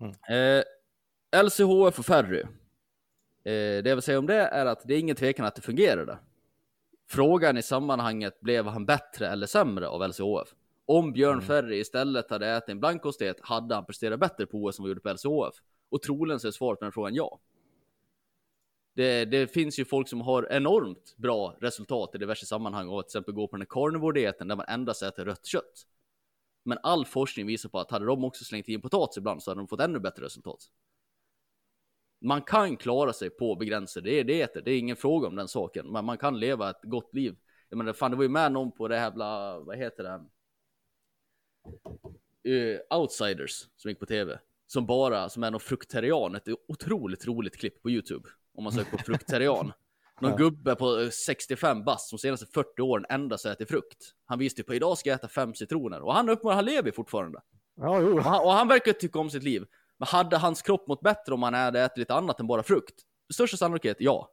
Mm. 0.01 0.13
Eh, 0.29 0.65
LCHF 1.45 1.99
och 1.99 2.07
Ferry. 2.07 2.43
Eh, 3.45 3.53
det 3.53 3.89
jag 3.89 3.97
vill 3.97 4.03
säga 4.03 4.19
om 4.19 4.27
det 4.27 4.35
är 4.35 4.67
att 4.67 4.89
det 4.89 4.95
är 4.95 4.99
ingen 4.99 5.17
tvekan 5.17 5.47
att 5.47 5.55
det 5.55 5.63
fungerade. 5.63 6.19
Frågan 7.09 7.57
i 7.57 7.63
sammanhanget 7.63 8.41
blev 8.41 8.67
han 8.67 8.87
bättre 8.87 9.29
eller 9.29 9.47
sämre 9.47 9.89
av 9.89 10.09
LCHF? 10.09 10.55
Om 10.87 11.13
Björn 11.13 11.33
Mm. 11.33 11.47
Ferry 11.47 11.81
istället 11.81 12.31
hade 12.31 12.49
ätit 12.49 12.69
en 12.69 12.81
blankostet 12.81 13.37
hade 13.41 13.75
han 13.75 13.85
presterat 13.85 14.21
bättre 14.21 14.47
på 14.47 14.59
OS 14.65 14.79
än 14.79 14.83
vad 14.83 14.89
han 14.89 14.89
gjorde 14.89 15.01
på 15.01 15.13
LCHF. 15.13 15.55
Och 15.91 16.03
troligen 16.03 16.41
så 16.41 16.49
är 16.49 16.53
svaret 16.53 16.79
på 16.79 16.85
den 16.85 16.93
frågan 16.93 17.15
ja. 17.15 17.41
Det, 18.95 19.25
det 19.25 19.47
finns 19.47 19.79
ju 19.79 19.85
folk 19.85 20.09
som 20.09 20.21
har 20.21 20.53
enormt 20.53 21.15
bra 21.17 21.57
resultat 21.61 22.15
i 22.15 22.19
diverse 22.19 22.47
sammanhang 22.47 22.89
och 22.89 23.03
till 23.03 23.09
exempel 23.09 23.35
gå 23.35 23.49
på 23.49 23.57
den 23.57 23.61
här 23.61 23.67
carnivore-dieten 23.67 24.49
där 24.49 24.57
man 24.57 24.67
endast 24.69 25.03
äter 25.03 25.25
rött 25.25 25.47
kött. 25.47 25.87
Men 26.63 26.79
all 26.83 27.07
forskning 27.07 27.47
visar 27.47 27.69
på 27.69 27.79
att 27.81 27.91
hade 27.91 28.07
de 28.07 28.25
också 28.25 28.45
slängt 28.45 28.69
in 28.69 28.81
potatis 28.81 29.17
ibland 29.17 29.43
så 29.43 29.51
hade 29.51 29.61
de 29.61 29.69
fått 29.69 29.81
ännu 29.81 29.99
bättre 29.99 30.25
resultat. 30.25 30.71
Man 32.25 32.43
kan 32.43 32.77
klara 32.77 33.13
sig 33.13 33.31
på 33.31 33.55
begränsade 33.57 34.23
dieter, 34.23 34.63
det 34.65 34.71
är 34.71 34.79
ingen 34.79 34.97
fråga 34.97 35.29
om 35.29 35.37
den 35.37 35.49
saken, 35.49 35.93
men 35.93 36.05
man 36.05 36.19
kan 36.19 36.39
leva 36.41 36.71
ett 36.71 36.81
gott 36.83 37.15
liv. 37.15 37.37
Jag 37.69 37.77
menar, 37.77 37.93
fan 37.93 38.11
det 38.11 38.17
var 38.17 38.25
ju 38.25 38.29
med 38.29 38.53
någon 38.53 38.73
på 38.73 38.89
det 38.89 38.99
här, 38.99 39.11
bla, 39.11 39.59
vad 39.59 39.77
heter 39.77 40.05
det? 40.05 40.21
Uh, 42.49 42.79
Outsiders 42.99 43.69
som 43.77 43.89
gick 43.89 44.01
på 44.01 44.07
tv. 44.07 44.39
Som 44.67 44.87
bara, 44.87 45.29
som 45.29 45.43
är 45.43 45.51
någon 45.51 45.61
fruktarian, 45.61 46.35
ett 46.35 46.49
otroligt 46.69 47.27
roligt 47.27 47.57
klipp 47.57 47.83
på 47.83 47.91
YouTube. 47.91 48.29
Om 48.55 48.65
man 48.65 48.73
söker 48.73 48.91
på 48.91 48.99
fruktarian. 49.05 49.73
Någon 50.21 50.31
Ja. 50.31 50.37
gubbe 50.37 50.75
på 50.75 51.01
eh, 51.01 51.09
65 51.09 51.85
bast 51.85 52.09
som 52.09 52.19
senaste 52.19 52.47
40 52.47 52.83
åren 52.83 53.07
endast 53.09 53.47
ätit 53.47 53.69
frukt. 53.69 54.15
Han 54.25 54.39
visste 54.39 54.63
på 54.63 54.75
idag 54.75 54.99
ska 54.99 55.11
jag 55.11 55.17
äta 55.17 55.29
fem 55.29 55.55
citroner 55.55 56.01
och 56.01 56.15
han 56.15 56.29
uppenbarligen, 56.29 56.57
han 56.57 56.65
lever 56.65 56.91
fortfarande. 56.91 57.41
Ja, 57.77 58.01
jo. 58.01 58.17
Och 58.17 58.23
han, 58.25 58.45
och 58.45 58.53
han 58.53 58.69
verkar 58.69 58.93
tycka 58.93 59.19
om 59.19 59.31
sitt 59.31 59.43
liv. 59.43 59.67
Men 59.99 60.07
hade 60.07 60.37
hans 60.37 60.63
kropp 60.63 60.87
mått 60.89 61.01
bättre 61.01 61.35
om 61.35 61.43
han 61.43 61.55
hade 61.55 61.81
ätit 61.81 61.99
lite 61.99 62.15
annat 62.15 62.41
än 62.41 62.47
bara 62.47 62.63
frukt? 62.63 62.95
Största 63.35 63.57
sannolikhet, 63.57 63.97
ja. 64.01 64.31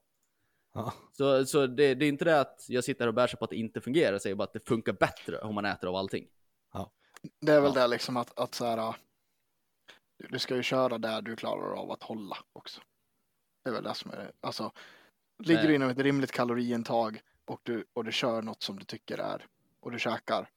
Ja. 0.73 0.93
Så, 1.11 1.45
så 1.45 1.67
det, 1.67 1.95
det 1.95 2.05
är 2.05 2.09
inte 2.09 2.25
det 2.25 2.39
att 2.39 2.65
jag 2.67 2.83
sitter 2.83 3.01
här 3.01 3.07
och 3.07 3.13
bär 3.13 3.27
sig 3.27 3.39
på 3.39 3.45
att 3.45 3.49
det 3.51 3.57
inte 3.57 3.81
fungerar, 3.81 4.11
jag 4.11 4.21
säger 4.21 4.35
bara 4.35 4.43
att 4.43 4.53
det 4.53 4.67
funkar 4.67 4.93
bättre 4.93 5.39
om 5.39 5.55
man 5.55 5.65
äter 5.65 5.89
av 5.89 5.95
allting. 5.95 6.27
Det 7.41 7.51
är 7.51 7.61
väl 7.61 7.71
Ja. 7.75 7.81
det 7.81 7.87
liksom 7.87 8.17
att, 8.17 8.39
att 8.39 8.55
så 8.55 8.65
här, 8.65 8.95
du 10.29 10.39
ska 10.39 10.55
ju 10.55 10.63
köra 10.63 10.97
där 10.97 11.21
du 11.21 11.35
klarar 11.35 11.73
av 11.73 11.91
att 11.91 12.03
hålla 12.03 12.37
också. 12.53 12.81
Det 13.63 13.69
är 13.69 13.73
väl 13.73 13.83
det 13.83 13.93
som 13.93 14.11
är 14.11 14.17
det. 14.17 14.31
Alltså, 14.41 14.71
ligger 15.43 15.67
du 15.67 15.75
inom 15.75 15.89
ett 15.89 15.97
rimligt 15.97 16.31
kaloriintag 16.31 17.21
och 17.45 17.59
du, 17.63 17.85
och 17.93 18.03
du 18.03 18.11
kör 18.11 18.41
något 18.41 18.63
som 18.63 18.79
du 18.79 18.85
tycker 18.85 19.17
är 19.17 19.45
och 19.79 19.91
du 19.91 19.99
käkar. 19.99 20.49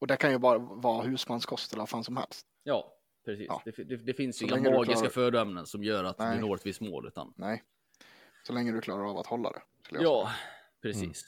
Och 0.00 0.06
det 0.06 0.16
kan 0.16 0.30
ju 0.30 0.38
bara 0.38 0.58
vara 0.58 1.02
husmanskost 1.02 1.72
eller 1.72 1.80
vad 1.82 1.88
fan 1.88 2.04
som 2.04 2.16
helst. 2.16 2.46
Ja, 2.62 2.92
precis. 3.32 3.46
Ja. 3.48 3.62
Det, 3.64 3.84
det, 3.84 3.96
det 3.96 4.14
finns 4.14 4.38
Så 4.38 4.44
inga 4.44 4.70
magiska 4.70 4.94
klarar- 4.94 5.10
födoämnen 5.10 5.66
som 5.66 5.82
gör 5.84 6.04
att 6.04 6.18
Nej. 6.18 6.36
du 6.36 6.42
når 6.46 6.54
ett 6.54 6.66
visst 6.66 6.80
mål, 6.80 7.06
utan 7.06 7.32
Nej, 7.36 7.64
så 8.46 8.52
länge 8.52 8.72
du 8.72 8.80
klarar 8.80 9.10
av 9.10 9.18
att 9.18 9.26
hålla 9.26 9.50
det. 9.52 9.62
Ja, 10.00 10.30
precis. 10.82 11.24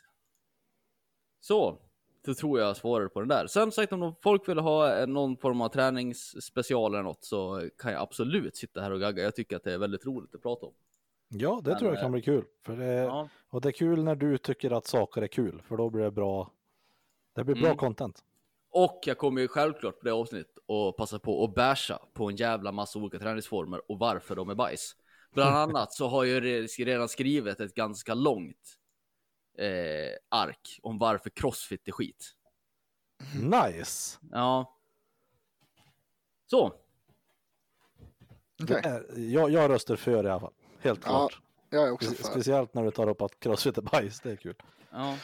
Så, 1.40 1.78
då 2.24 2.34
tror 2.34 2.60
jag 2.60 2.76
svarar 2.76 3.08
på 3.08 3.20
den 3.20 3.28
där. 3.28 3.46
Sen 3.46 3.72
sagt 3.72 3.92
om 3.92 4.14
folk 4.22 4.48
vill 4.48 4.58
ha 4.58 4.96
eh, 4.98 5.06
någon 5.06 5.36
form 5.36 5.60
av 5.60 5.68
träningsspecial 5.68 6.94
eller 6.94 7.02
något 7.02 7.24
så 7.24 7.68
kan 7.78 7.92
jag 7.92 8.02
absolut 8.02 8.56
sitta 8.56 8.80
här 8.80 8.90
och 8.90 9.00
gagga. 9.00 9.22
Jag 9.22 9.34
tycker 9.36 9.56
att 9.56 9.64
det 9.64 9.72
är 9.72 9.78
väldigt 9.78 10.06
roligt 10.06 10.34
att 10.34 10.42
prata 10.42 10.66
om. 10.66 10.72
Ja, 11.28 11.60
det 11.64 11.70
Men, 11.70 11.78
tror 11.78 11.90
jag 11.90 11.96
eh, 11.98 12.02
kan 12.02 12.12
bli 12.12 12.22
kul. 12.22 12.44
För 12.62 12.76
det, 12.76 12.84
Ja, 12.94 13.28
Och 13.48 13.60
det 13.60 13.68
är 13.68 13.72
kul 13.72 14.04
när 14.04 14.14
du 14.14 14.38
tycker 14.38 14.70
att 14.70 14.86
saker 14.86 15.22
är 15.22 15.26
kul, 15.26 15.62
för 15.68 15.76
då 15.76 15.90
blir 15.90 16.02
det 16.04 16.10
bra. 16.10 16.50
Det 17.32 17.44
blir 17.44 17.54
bra 17.54 17.64
Mm. 17.66 17.76
content. 17.76 18.24
Och 18.70 19.00
jag 19.06 19.18
kommer 19.18 19.40
ju 19.40 19.48
självklart 19.48 19.98
på 19.98 20.04
det 20.04 20.12
avsnitt 20.12 20.49
och 20.72 20.96
passa 20.96 21.18
på 21.18 21.44
att 21.44 21.54
basha 21.54 21.98
på 22.12 22.28
en 22.30 22.36
jävla 22.36 22.72
massa 22.72 22.98
olika 22.98 23.18
träningsformer 23.18 23.90
och 23.90 23.98
varför 23.98 24.36
de 24.36 24.50
är 24.50 24.54
bajs. 24.54 24.96
Bland 25.34 25.56
annat 25.56 25.92
så 25.92 26.08
har 26.08 26.24
jag 26.24 26.42
re- 26.44 26.84
redan 26.84 27.08
skrivit 27.08 27.60
ett 27.60 27.74
ganska 27.74 28.14
långt 28.14 28.78
eh, 29.58 29.66
ark 30.28 30.78
om 30.82 30.98
varför 30.98 31.30
crossfit 31.30 31.88
är 31.88 31.92
skit. 31.92 32.36
Nice! 33.34 34.18
Ja. 34.32 34.76
Så. 36.46 36.72
Det 38.58 38.74
är, 38.74 39.18
jag, 39.18 39.50
jag 39.50 39.70
röstar 39.70 39.96
för 39.96 40.24
i 40.26 40.28
alla 40.30 40.40
fall. 40.40 40.52
Helt 40.80 41.00
Ja, 41.04 41.08
klart. 41.08 41.40
jag 41.70 41.86
är 41.88 41.90
också 41.92 42.10
för. 42.10 42.22
Speciellt 42.24 42.74
när 42.74 42.84
du 42.84 42.90
tar 42.90 43.08
upp 43.08 43.22
att 43.22 43.40
crossfit 43.40 43.78
är 43.78 43.82
bajs, 43.82 44.20
det 44.20 44.30
är 44.30 44.36
kul. 44.36 44.54
Ja. 44.90 45.16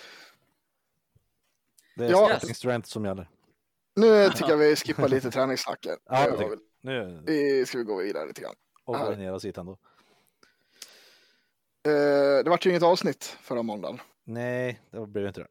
Det 1.96 2.04
är 2.06 2.10
Ja. 2.10 2.26
starting 2.28 2.54
strength 2.54 2.88
som 2.88 3.04
gäller. 3.04 3.28
Nu 3.96 4.28
tycker 4.30 4.50
jag 4.50 4.56
vi 4.56 4.76
skippar 4.76 5.08
lite 5.08 5.30
träningssnacket. 5.30 5.98
Ja, 6.04 6.28
var 6.38 6.48
väl- 6.48 6.58
Nu 6.80 7.22
Vi 7.26 7.66
ska 7.66 7.78
vi 7.78 7.84
gå 7.84 7.96
vidare 7.96 8.26
lite 8.26 8.40
grann. 8.40 8.54
organiseras 8.84 9.44
hit 9.44 9.58
ändå. 9.58 9.78
Eh, 11.86 12.44
det 12.44 12.50
vart 12.50 12.66
ju 12.66 12.70
inget 12.70 12.82
avsnitt 12.82 13.24
förra 13.24 13.62
måndagen. 13.62 14.00
Nej, 14.24 14.80
det 14.90 15.06
blev 15.06 15.26
inte 15.26 15.40
det. 15.40 15.48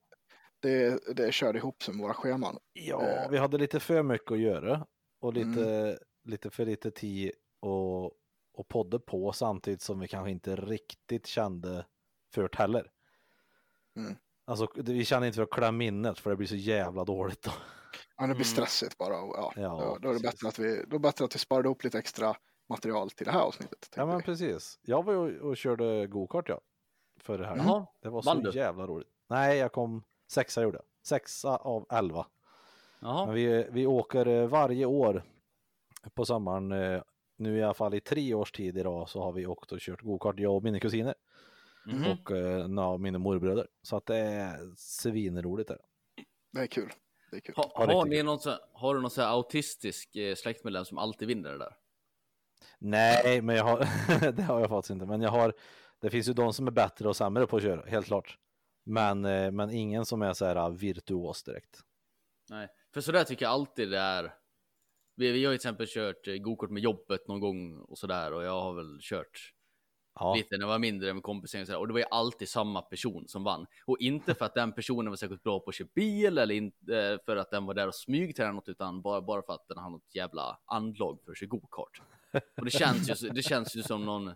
Det, 0.60 1.00
det 1.16 1.32
körde 1.34 1.58
ihop 1.60 1.84
sig 1.84 1.94
med 1.94 2.04
våra 2.04 2.14
scheman. 2.14 2.58
Ja, 2.74 3.02
Eh. 3.04 3.30
vi 3.30 3.38
hade 3.38 3.58
lite 3.58 3.80
för 3.80 4.04
mycket 4.04 4.32
att 4.32 4.40
göra 4.40 4.86
och 5.22 5.34
lite, 5.34 5.66
Mm. 5.70 5.98
lite 6.24 6.50
för 6.50 6.66
lite 6.66 6.92
tid 6.92 7.32
och, 7.60 8.06
och 8.54 8.68
podda 8.70 9.00
på 9.00 9.32
samtidigt 9.32 9.82
som 9.82 10.00
vi 10.00 10.08
kanske 10.08 10.32
inte 10.32 10.56
riktigt 10.56 11.28
kände 11.28 11.86
för 12.34 12.50
heller. 12.54 12.92
Mm. 13.98 14.16
Alltså, 14.46 14.68
vi 14.76 15.06
känner 15.06 15.28
inte 15.28 15.36
för 15.36 15.44
att 15.44 15.50
klämma 15.50 15.72
minnet 15.78 16.20
för 16.20 16.30
det 16.30 16.36
blir 16.36 16.48
så 16.48 16.56
jävla 16.56 17.04
dåligt 17.06 17.42
då. 17.42 17.52
Ja, 18.18 18.22
det 18.22 18.28
blir 18.28 18.36
Mm. 18.36 18.44
stressigt 18.44 18.98
bara. 18.98 19.22
Och, 19.22 19.36
ja, 19.38 19.54
Ja, 19.56 19.70
då, 19.70 19.98
då 20.02 20.10
är 20.10 20.14
det 20.14 20.20
bättre 20.20 20.48
att 20.48 20.60
vi, 20.60 20.84
då 20.88 20.96
är 20.96 21.00
bättre 21.00 21.26
att 21.26 21.36
vi 21.36 21.40
sparar 21.40 21.64
ihop 21.66 21.84
lite 21.84 22.00
extra 22.00 22.36
material 22.70 23.10
till 23.10 23.26
det 23.26 23.32
här 23.32 23.40
avsnittet. 23.42 23.90
Ja, 23.96 24.06
men 24.06 24.18
vi. 24.18 24.24
precis. 24.24 24.80
Jag 24.82 25.04
var 25.06 25.14
ju 25.14 25.40
och 25.40 25.58
körde 25.58 26.08
gokart 26.08 26.50
ja. 26.50 26.62
För 27.20 27.38
det 27.38 27.46
här. 27.48 27.58
Jaha. 27.58 27.88
Det 28.02 28.10
var 28.10 28.22
Vann 28.24 28.44
så 28.44 28.52
du? 28.52 28.58
jävla 28.58 28.88
roligt. 28.88 29.08
Nej, 29.30 29.58
jag 29.58 29.72
kom 29.72 30.04
sexa 30.28 30.62
gjorde 30.64 30.78
jag. 30.78 30.86
Sexa 31.08 31.56
av 31.58 31.86
elva. 31.90 32.28
Jaha. 33.00 33.26
Men 33.26 33.36
vi, 33.36 33.68
vi 33.72 33.86
åker 33.86 34.26
eh, 34.28 34.48
varje 34.48 34.86
år 34.86 35.24
på 36.14 36.26
sommaren. 36.26 36.72
eh, 36.72 37.02
Nu 37.38 37.58
i 37.58 37.64
alla 37.64 37.74
fall 37.74 37.94
i 37.94 38.00
tre 38.02 38.34
års 38.34 38.52
tid 38.52 38.78
idag 38.78 39.10
så 39.10 39.22
har 39.24 39.32
vi 39.32 39.46
åkt 39.48 39.72
och 39.72 39.80
kört 39.80 40.02
gokart, 40.02 40.40
jag 40.40 40.56
och 40.56 40.64
mina 40.64 40.80
kusiner 40.80 41.16
Mhm. 41.88 42.12
och 42.12 42.32
eh, 42.32 42.68
några 42.68 42.90
av 42.90 43.00
mina 43.00 43.18
morbröder. 43.20 43.68
Så 43.82 43.98
att 43.98 44.06
det 44.06 44.18
är 44.18 44.74
svinroligt. 44.78 45.68
Där. 45.68 45.80
Det 46.52 46.60
är 46.62 46.68
kul. 46.68 46.92
Det 47.36 47.40
är 47.40 47.42
kul. 47.42 47.56
Ha, 47.56 47.72
Ja, 47.76 47.80
har, 47.80 47.88
riktigt 47.88 48.10
ni 48.10 48.16
kul. 48.16 48.26
någon 48.26 48.40
så, 48.40 48.58
har 48.74 48.96
du 48.96 49.02
någon 49.02 49.12
så 49.12 49.22
här 49.22 49.30
autistisk 49.30 50.16
eh, 50.16 50.36
släktmedlem 50.36 50.86
som 50.86 50.98
alltid 50.98 51.28
vinner 51.28 51.52
det 51.52 51.58
där? 51.58 51.78
Nej, 52.78 53.42
men 53.42 53.56
jag 53.56 53.64
har, 53.64 54.32
det 54.32 54.44
har 54.44 54.60
jag 54.60 54.70
faktiskt 54.70 54.90
inte. 54.90 55.06
Men 55.06 55.22
jag 55.22 55.30
har, 55.30 55.54
det 56.02 56.10
finns 56.10 56.30
ju 56.30 56.34
de 56.34 56.54
som 56.54 56.68
är 56.68 56.72
bättre 56.72 57.10
och 57.10 57.16
sämre 57.16 57.48
på 57.48 57.58
att 57.58 57.64
köra, 57.64 57.90
helt 57.90 58.06
klart. 58.06 58.38
Men, 58.86 59.26
eh, 59.26 59.52
men 59.52 59.70
ingen 59.72 60.06
som 60.06 60.22
är 60.22 60.34
så 60.34 60.46
här 60.46 60.70
virtuos 60.70 61.44
direkt. 61.44 61.80
Nej, 62.50 62.68
för 62.94 63.02
så 63.02 63.12
där 63.12 63.24
tycker 63.24 63.46
jag 63.46 63.52
alltid 63.52 63.92
det 63.92 64.00
är. 64.00 64.34
Vi, 65.16 65.32
vi 65.32 65.46
har 65.46 65.52
ju 65.52 65.58
till 65.58 65.68
exempel 65.68 65.88
kört 65.90 66.28
eh, 66.28 66.36
gokart 66.36 66.70
med 66.70 66.84
jobbet 66.84 67.28
någon 67.28 67.40
gång 67.40 67.80
och 67.80 67.98
sådär 67.98 68.34
och 68.34 68.44
jag 68.44 68.62
har 68.62 68.74
väl 68.74 69.00
kört 69.02 69.54
Ja, 70.20 70.36
lite 70.36 70.58
när 70.58 70.64
jag 70.64 70.68
var 70.68 70.80
mindre 70.80 71.14
med 71.14 71.24
kompisar 71.24 71.62
och, 71.62 71.66
sådär, 71.68 71.80
och 71.80 71.88
det 71.88 71.94
var 71.94 72.00
ju 72.00 72.06
alltid 72.12 72.50
samma 72.50 72.82
person 72.82 73.28
som 73.28 73.44
vann. 73.44 73.68
Och 73.86 73.98
inte 74.00 74.36
för 74.36 74.46
att 74.46 74.54
den 74.54 74.72
personen 74.74 75.10
var 75.10 75.16
särskilt 75.16 75.44
bra 75.44 75.60
på 75.60 75.70
att 75.70 75.76
köra 75.76 75.88
bil 75.96 76.38
eller 76.38 76.56
inte 76.56 76.98
eh, 76.98 77.18
för 77.26 77.36
att 77.38 77.52
den 77.52 77.66
var 77.66 77.74
där 77.74 77.88
och 77.88 77.96
smygtränade 77.96 78.56
något 78.56 78.70
utan 78.70 79.02
bara, 79.02 79.22
bara 79.22 79.42
för 79.42 79.54
att 79.54 79.68
den 79.68 79.78
har 79.78 79.90
något 79.90 80.16
jävla 80.16 80.60
andlag 80.66 81.20
för 81.26 81.32
att 81.32 81.38
köra 81.38 81.48
gokart. 81.48 82.02
Och 82.58 82.66
det 82.66 82.72
känns 82.72 83.24
ju, 83.24 83.30
det 83.30 83.42
känns 83.44 83.76
ju 83.76 83.84
som 83.84 84.06
någon 84.06 84.32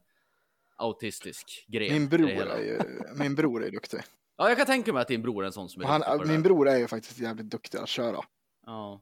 autistisk 0.75 1.65
grej. 1.67 1.91
Min 1.91 2.09
bror 2.09 2.29
är 2.29 2.59
ju, 2.59 2.79
min 3.15 3.35
bror 3.35 3.63
är 3.63 3.71
duktig. 3.71 3.99
Ja, 4.37 4.49
jag 4.49 4.57
kan 4.57 4.65
tänka 4.65 4.93
mig 4.93 5.01
att 5.01 5.07
din 5.07 5.21
bror 5.21 5.43
är 5.43 5.47
en 5.47 5.53
sån 5.53 5.69
som 5.69 5.81
är 5.81 5.85
Han, 5.85 5.99
duktig 6.01 6.17
på 6.17 6.23
det 6.23 6.31
min 6.31 6.43
bror 6.43 6.69
är 6.69 6.77
ju 6.77 6.87
faktiskt 6.87 7.19
jävligt 7.19 7.49
duktig 7.49 7.77
att 7.77 7.89
köra 7.89 8.21
Ja. 8.65 9.01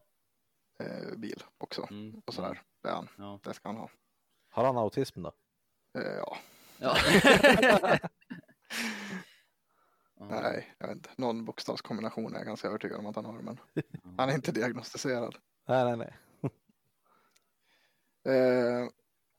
eh, 0.80 1.18
bil 1.18 1.44
också. 1.58 1.88
Mm. 1.92 2.22
Och 2.26 2.34
sådär. 2.34 2.62
Det 2.84 2.90
är 2.90 2.94
han. 2.94 3.08
Ja. 3.18 3.40
Det 3.44 3.54
ska 3.54 3.70
han 3.70 3.78
ha. 3.78 3.90
har 4.50 4.63
han 4.66 4.78
autism 4.78 5.22
då? 5.24 5.32
Eh, 5.98 6.02
ja, 6.18 6.38
Ja. 10.20 10.40
nej, 10.42 10.76
jag 10.78 10.88
vet 10.88 10.96
inte. 10.96 11.10
Någon 11.16 11.46
bokstavskombination 11.46 12.34
är 12.34 12.38
jag 12.38 12.48
ganska 12.48 12.68
övertygad 12.68 13.00
om 13.00 13.06
att 13.06 13.16
han 13.16 13.26
har, 13.26 13.34
men 13.42 13.60
han 14.18 14.30
är 14.30 14.34
inte 14.34 14.52
diagnostiserad. 14.52 15.36
Nej, 15.68 15.84
nej, 15.86 15.98
nej. 15.98 16.18
Eh, 18.28 18.90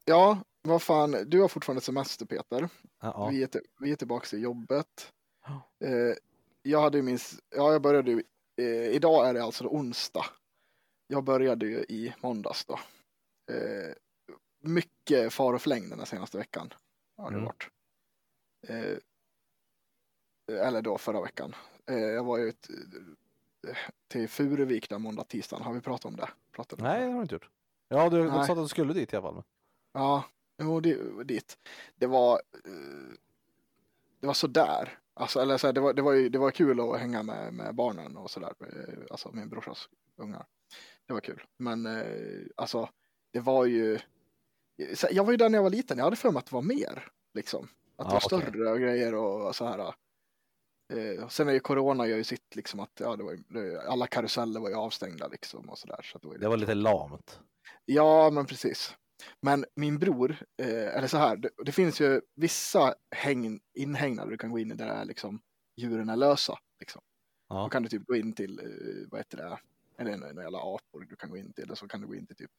ja, 0.04 0.38
vad 0.62 0.82
fan, 0.82 1.16
du 1.26 1.40
har 1.40 1.48
fortfarande 1.48 1.80
semester 1.80 2.26
Peter. 2.26 2.68
Ja, 3.00 3.28
Vi, 3.28 3.42
är 3.42 3.46
till, 3.46 3.60
vi 3.80 3.92
är 3.92 3.96
tillbaka 3.96 4.36
i 4.36 4.40
jobbet. 4.40 5.12
Eh, 5.84 6.16
jag 6.62 6.80
hade 6.80 6.98
ju 6.98 7.02
min, 7.02 7.18
ja 7.56 7.72
jag 7.72 7.82
började 7.82 8.10
ju, 8.10 8.22
eh, 8.56 8.88
idag 8.94 9.28
är 9.28 9.34
det 9.34 9.42
alltså 9.42 9.64
onsdag. 9.64 10.24
Jag 11.06 11.24
började 11.24 11.66
ju 11.66 11.78
i 11.78 12.14
måndags 12.22 12.64
då. 12.64 12.78
Eh, 13.54 13.94
mycket 14.60 15.32
far 15.32 15.54
och 15.54 15.62
fläng 15.62 15.88
den 15.88 15.98
här 15.98 16.06
senaste 16.06 16.38
veckan. 16.38 16.72
Har 17.18 17.30
det 17.30 17.36
Mm. 17.36 17.44
varit. 17.44 17.70
Eh, 18.68 18.98
eller 20.66 20.82
då 20.82 20.98
förra 20.98 21.20
veckan. 21.20 21.54
Eh, 21.86 21.96
jag 21.98 22.24
var 22.24 22.38
ju 22.38 22.48
ett, 22.48 22.70
eh, 23.68 23.76
till 24.08 24.28
Furuvik 24.28 24.88
där 24.90 24.98
måndag, 24.98 25.24
tisdag. 25.24 25.56
Har 25.56 25.72
vi 25.72 25.80
pratat 25.80 26.04
om 26.04 26.16
det? 26.16 26.28
Pratat 26.52 26.80
om 26.80 26.84
nej, 26.86 27.00
det? 27.00 27.06
har 27.06 27.14
du 27.14 27.22
inte 27.22 27.34
gjort. 27.34 27.50
Ja, 27.88 28.10
du 28.10 28.28
sa 28.28 28.40
att 28.52 28.56
du 28.58 28.68
skulle 28.68 28.92
dit 28.92 29.12
i 29.12 29.16
alla 29.16 29.32
fall. 29.32 29.42
Ja, 29.92 30.24
jo, 30.62 30.80
det, 30.80 31.24
dit. 31.24 31.58
Det 31.96 32.06
var, 32.06 32.34
eh, 32.64 33.14
det 34.20 34.26
var 34.26 34.34
sådär. 34.34 34.98
Alltså, 35.14 35.40
eller 35.40 35.56
så 35.58 35.66
här, 35.66 35.72
det, 35.74 35.80
var, 35.80 35.92
det, 35.94 36.02
var 36.02 36.12
ju, 36.12 36.28
det 36.28 36.38
var 36.38 36.50
kul 36.50 36.80
att 36.80 37.00
hänga 37.00 37.22
med, 37.22 37.52
med 37.54 37.74
barnen 37.74 38.16
och 38.16 38.30
sådär. 38.30 38.52
eh, 38.60 39.04
Alltså 39.10 39.30
min 39.32 39.48
brorsas 39.48 39.88
ungar. 40.16 40.46
Det 41.06 41.12
var 41.12 41.20
kul. 41.20 41.42
Men 41.56 41.86
alltså, 42.56 42.88
det 43.30 43.40
var 43.40 43.64
ju. 43.64 43.98
Så- 44.94 45.08
Jag 45.10 45.24
var 45.24 45.30
ju 45.30 45.36
där 45.36 45.48
när 45.48 45.58
jag 45.58 45.62
var 45.62 45.70
liten. 45.70 45.98
Jag 45.98 46.04
hade 46.04 46.16
för 46.16 46.30
mig 46.30 46.38
att 46.38 46.46
det 46.46 46.54
var 46.54 46.62
mer. 46.62 47.08
Liksom. 47.34 47.64
Att 47.64 47.70
Ja, 47.96 48.04
det 48.04 48.12
var 48.12 48.20
större 48.20 48.70
och 48.72 48.78
grejer 48.80 49.14
och 49.14 49.56
så 49.56 49.64
här. 49.66 49.94
Eh, 50.92 51.24
och 51.24 51.32
sen 51.32 51.48
är 51.48 51.52
ju 51.52 51.60
corona 51.60 52.06
gör 52.06 52.16
ju 52.16 52.24
sitt 52.24 52.56
liksom 52.56 52.80
att 52.80 52.92
ja, 53.00 53.16
det 53.16 53.24
var, 53.24 53.36
det, 53.48 53.82
alla 53.88 54.06
karuseller 54.06 54.60
var 54.60 54.68
ju 54.68 54.74
avstängda 54.74 55.28
liksom 55.28 55.68
och. 55.70 55.78
Så 55.78 55.92
att 55.92 56.22
det 56.22 56.26
var 56.28 56.34
ju 56.34 56.40
Det 56.40 56.48
var 56.48 56.56
lite 56.56 56.74
lamt. 56.74 57.40
Ja, 57.84 58.30
men 58.30 58.46
precis. 58.46 58.94
Men 59.42 59.64
min 59.76 59.98
bror, 59.98 60.36
eh, 60.62 60.96
eller 60.96 61.06
så 61.08 61.16
här, 61.16 61.36
det, 61.36 61.50
det 61.64 61.72
finns 61.72 62.00
ju 62.00 62.20
vissa 62.34 62.94
hägn, 63.16 63.60
inhägnader 63.74 64.30
du 64.30 64.36
kan 64.38 64.50
gå 64.50 64.58
in 64.58 64.72
i 64.72 64.74
där 64.74 64.88
är 64.88 65.04
liksom 65.04 65.40
djuren 65.76 66.08
är 66.08 66.16
lösa. 66.16 66.58
Liksom. 66.80 67.02
Då 67.50 67.56
Ja. 67.56 67.68
kan 67.68 67.82
du 67.82 67.88
typ 67.88 68.06
gå 68.06 68.16
in 68.16 68.32
till, 68.32 68.58
eh, 68.58 69.08
vad 69.10 69.20
heter 69.20 69.36
det, 69.36 69.58
eller 69.98 70.16
några 70.16 70.42
jävla 70.42 70.58
apor 70.58 71.06
du 71.10 71.16
kan 71.16 71.30
gå 71.30 71.36
in 71.36 71.52
till, 71.52 71.64
eller 71.64 71.74
så 71.74 71.88
kan 71.88 72.00
du 72.00 72.06
gå 72.06 72.14
in 72.14 72.26
till 72.26 72.36
typ 72.36 72.50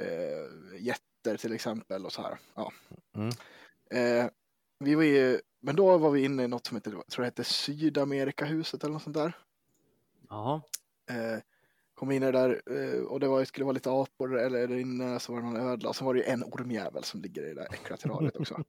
eh, 0.00 0.80
jätter 0.80 1.36
till 1.36 1.52
exempel 1.52 2.06
och 2.06 2.12
så 2.12 2.22
här. 2.22 2.38
Ja. 2.54 2.72
Mm. 3.16 3.28
Eh, 3.90 4.30
vi 4.78 4.94
var 4.94 5.02
ju, 5.02 5.40
men 5.60 5.76
då 5.76 5.98
var 5.98 6.10
vi 6.10 6.24
inne 6.24 6.44
i 6.44 6.48
något 6.48 6.66
som 6.66 6.76
heter, 6.76 6.90
tror 6.90 7.22
det 7.22 7.24
hette 7.24 7.44
Sydamerikahuset 7.44 8.84
eller 8.84 8.92
något 8.92 9.02
sånt 9.02 9.16
där. 9.16 9.36
Jaha. 10.28 10.62
Eh, 11.10 11.38
kom 11.94 12.10
in 12.10 12.22
i 12.22 12.26
det 12.26 12.32
där 12.32 12.62
eh, 12.66 13.00
och 13.00 13.20
det 13.20 13.28
var, 13.28 13.44
skulle 13.44 13.64
vara 13.64 13.72
lite 13.72 13.90
apor 13.90 14.38
eller 14.38 14.68
där 14.68 14.76
inne 14.76 15.20
så 15.20 15.32
var 15.32 15.40
det 15.40 15.46
någon 15.46 15.68
ödla 15.68 15.88
och 15.88 15.96
så 15.96 16.04
var 16.04 16.14
det 16.14 16.20
ju 16.20 16.26
en 16.26 16.44
ormjävel 16.44 17.04
som 17.04 17.22
ligger 17.22 17.42
i 17.42 17.48
det 17.48 17.54
där 17.54 17.68
äckliga 17.72 17.96
terrariet 17.96 18.36
också. 18.36 18.54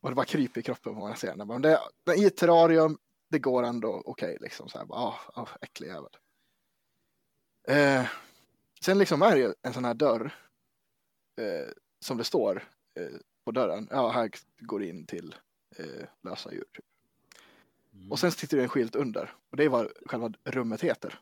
och 0.00 0.10
det 0.10 0.14
bara 0.14 0.26
kryper 0.26 0.60
i 0.60 0.62
kroppen 0.62 0.94
på 0.94 1.00
man 1.00 1.16
ser. 1.16 1.44
Men 1.44 1.62
det, 1.62 1.80
det, 2.04 2.14
I 2.14 2.24
ett 2.24 2.36
terrarium, 2.36 2.98
det 3.30 3.38
går 3.38 3.62
ändå 3.62 4.02
okej 4.04 4.38
liksom 4.40 4.68
så 4.68 4.78
här, 4.78 4.84
bara, 4.84 5.00
ah, 5.00 5.18
ah, 5.34 5.48
äcklig 5.60 5.88
jävel. 5.88 6.10
Eh, 7.68 8.06
sen 8.80 8.98
liksom 8.98 9.22
är 9.22 9.30
det 9.30 9.40
ju 9.40 9.54
en 9.62 9.72
sån 9.72 9.84
här 9.84 9.94
dörr 9.94 10.34
eh, 11.36 11.68
som 12.00 12.16
det 12.18 12.24
står 12.24 12.64
eh, 13.00 13.18
på 13.44 13.50
dörren. 13.50 13.88
Ja, 13.90 14.10
här 14.10 14.30
går 14.58 14.80
det 14.80 14.86
in 14.86 15.06
till 15.06 15.34
eh, 15.76 16.06
lösa 16.22 16.52
djur. 16.52 16.64
Typ. 16.72 16.84
Mm. 17.94 18.12
Och 18.12 18.18
sen 18.18 18.32
sitter 18.32 18.56
det 18.56 18.62
en 18.62 18.68
skylt 18.68 18.96
under 18.96 19.34
och 19.50 19.56
det 19.56 19.64
är 19.64 19.68
vad 19.68 19.92
själva 20.06 20.32
rummet 20.44 20.80
heter. 20.80 21.18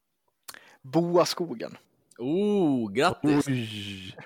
Boaskogen. 0.82 1.76
Oh, 2.18 2.92
grattis! 2.92 3.48
Oj! 3.48 4.16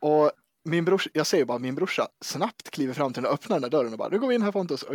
Och 0.00 0.32
min 0.64 0.84
brorsa, 0.84 1.10
jag 1.12 1.26
ser 1.26 1.38
ju 1.38 1.44
bara 1.44 1.54
att 1.54 1.62
min 1.62 1.74
brorsa 1.74 2.08
snabbt 2.20 2.70
kliver 2.70 2.94
fram 2.94 3.12
till 3.12 3.22
den 3.22 3.28
och 3.28 3.34
öppnar 3.34 3.56
den 3.56 3.62
där 3.62 3.78
dörren 3.78 3.92
och 3.92 3.98
bara 3.98 4.08
nu 4.08 4.18
går 4.18 4.28
vi 4.28 4.34
in 4.34 4.42
här 4.42 4.52
Pontus. 4.52 4.82
Och 4.82 4.94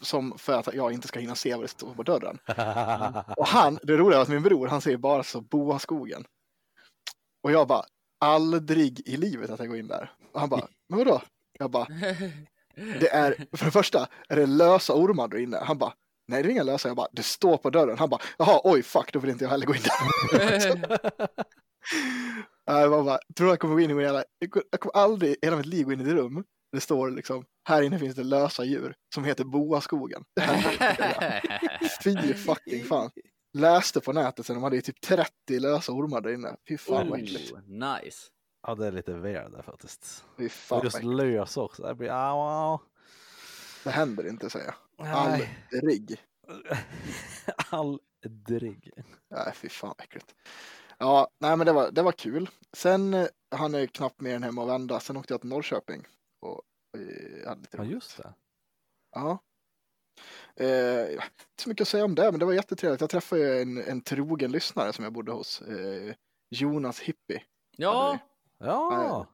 som 0.00 0.38
för 0.38 0.52
att 0.52 0.74
jag 0.74 0.92
inte 0.92 1.08
ska 1.08 1.20
hinna 1.20 1.34
se 1.34 1.54
vad 1.54 1.64
det 1.64 1.68
står 1.68 1.94
på 1.94 2.02
dörren. 2.02 2.38
Och 3.36 3.46
han, 3.46 3.78
det 3.82 3.96
roliga 3.96 4.18
är 4.18 4.22
att 4.22 4.28
min 4.28 4.42
bror, 4.42 4.66
han 4.66 4.80
säger 4.80 4.96
bara 4.96 5.22
så 5.22 5.40
Boaskogen. 5.40 6.24
Och 7.42 7.52
jag 7.52 7.68
bara, 7.68 7.84
aldrig 8.24 9.08
i 9.08 9.16
livet 9.16 9.50
att 9.50 9.58
jag 9.58 9.68
går 9.68 9.76
in 9.78 9.88
där. 9.88 10.12
Och 10.32 10.40
han 10.40 10.48
bara, 10.48 10.68
men 10.88 10.98
vadå? 10.98 11.22
Jag 11.58 11.70
bara, 11.70 11.86
det 13.00 13.08
är, 13.12 13.56
för 13.56 13.64
det 13.64 13.70
första, 13.70 14.08
är 14.28 14.36
det 14.36 14.46
lösa 14.46 14.92
ormar 14.94 15.28
där 15.28 15.38
inne? 15.38 15.56
Han 15.62 15.78
bara, 15.78 15.92
nej 16.28 16.42
det 16.42 16.48
är 16.48 16.50
inga 16.50 16.62
lösa. 16.62 16.88
Jag 16.88 16.96
bara, 16.96 17.08
det 17.12 17.22
står 17.22 17.56
på 17.56 17.70
dörren. 17.70 17.98
Han 17.98 18.08
bara, 18.10 18.20
jaha, 18.38 18.60
oj 18.64 18.82
fuck, 18.82 19.12
då 19.12 19.18
vill 19.18 19.30
inte 19.30 19.44
jag 19.44 19.50
heller 19.50 19.66
gå 19.66 19.74
in 19.74 19.82
där. 19.82 21.14
Jag 22.66 23.04
bara, 23.04 23.18
tror 23.36 23.48
jag 23.50 23.58
kommer 23.58 23.74
gå 23.74 23.80
in 23.80 23.90
i 23.90 23.94
min 23.94 24.04
jävla, 24.04 24.24
jag 24.38 24.50
kommer- 24.80 24.96
aldrig 25.04 25.30
i 25.32 25.36
hela 25.42 25.56
mitt 25.56 25.66
liv 25.66 25.86
gå 25.86 25.92
in 25.92 26.00
i 26.00 26.04
ett 26.04 26.08
rum. 26.10 26.44
Det 26.72 26.80
står 26.80 27.10
liksom, 27.10 27.44
här 27.68 27.82
inne 27.82 27.98
finns 27.98 28.14
det 28.16 28.22
lösa 28.22 28.64
djur 28.64 28.94
som 29.14 29.24
heter 29.24 29.44
Boaskogen. 29.44 30.24
Fy 32.04 32.34
fucking 32.34 32.84
fan. 32.84 33.10
Läste 33.54 34.00
på 34.00 34.12
nätet 34.12 34.46
sen 34.46 34.54
de 34.56 34.62
hade 34.62 34.76
ju 34.76 34.82
typ 34.82 35.00
30 35.00 35.58
lösa 35.58 35.92
ormar 35.92 36.20
där 36.20 36.32
inne. 36.34 36.56
Fy 36.68 36.78
fan 36.78 37.08
vad 37.10 37.20
äckligt. 37.20 37.52
nice. 37.66 38.18
Ja, 38.66 38.74
det 38.74 38.86
är 38.86 38.92
lite 38.92 39.12
väl 39.12 39.52
där 39.52 39.62
faktiskt. 39.62 40.24
Fy 40.36 40.46
Och 40.46 40.52
fan 40.52 40.76
vad 40.78 40.84
just 40.84 40.96
äckligt. 40.96 41.14
lös 41.16 41.56
också. 41.56 41.82
Det 41.82 41.94
blir, 41.94 42.10
ah, 42.12 42.80
Det 43.84 43.90
händer 43.90 44.28
inte 44.28 44.50
säger 44.50 44.74
jag. 44.96 45.06
Aldrig. 45.06 45.48
Aldrig. 47.70 48.92
Nej 49.30 49.52
fy 49.54 49.68
fan 49.68 49.94
vad 49.98 50.04
äckligt. 50.04 50.34
Ja, 50.98 51.28
nej 51.38 51.56
men 51.56 51.66
det 51.66 51.72
var, 51.72 51.90
det 51.90 52.02
var 52.02 52.12
kul. 52.12 52.50
Sen 52.72 53.14
eh, 53.14 53.26
hann 53.50 53.74
jag 53.74 53.92
knappt 53.92 54.20
mer 54.20 54.34
än 54.36 54.42
hem 54.42 54.58
och 54.58 54.68
vända. 54.68 55.00
Sen 55.00 55.16
åkte 55.16 55.32
jag 55.34 55.40
till 55.40 55.50
Norrköping. 55.50 56.06
Och 56.40 56.62
eh, 56.98 57.48
hade 57.48 57.60
lite 57.60 57.76
Ja, 57.76 57.84
just 57.84 58.16
det. 58.16 58.34
Ja. 59.12 59.38
Eh, 60.56 61.12
inte 61.12 61.62
så 61.62 61.68
mycket 61.68 61.82
att 61.82 61.88
säga 61.88 62.04
om 62.04 62.14
det, 62.14 62.30
men 62.30 62.40
det 62.40 62.46
var 62.46 62.52
jättetrevligt. 62.52 63.00
Jag 63.00 63.10
träffade 63.10 63.42
ju 63.42 63.62
en, 63.62 63.78
en 63.78 64.00
trogen 64.00 64.52
lyssnare 64.52 64.92
som 64.92 65.04
jag 65.04 65.12
bodde 65.12 65.32
hos. 65.32 65.62
Eh, 65.62 66.14
Jonas 66.50 67.00
Hippie. 67.00 67.42
Ja. 67.76 68.18
Ja, 68.58 69.26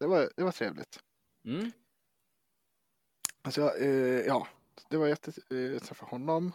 Det 0.00 0.06
var, 0.06 0.30
det 0.36 0.44
var 0.44 0.52
trevligt. 0.52 0.98
Mm. 1.44 1.72
Alltså, 3.42 3.76
eh, 3.76 4.26
ja, 4.26 4.48
det 4.90 4.96
var 4.96 5.06
jätte, 5.06 5.32
eh, 5.50 5.56
jag 5.58 5.82
träffade 5.82 6.10
honom. 6.10 6.52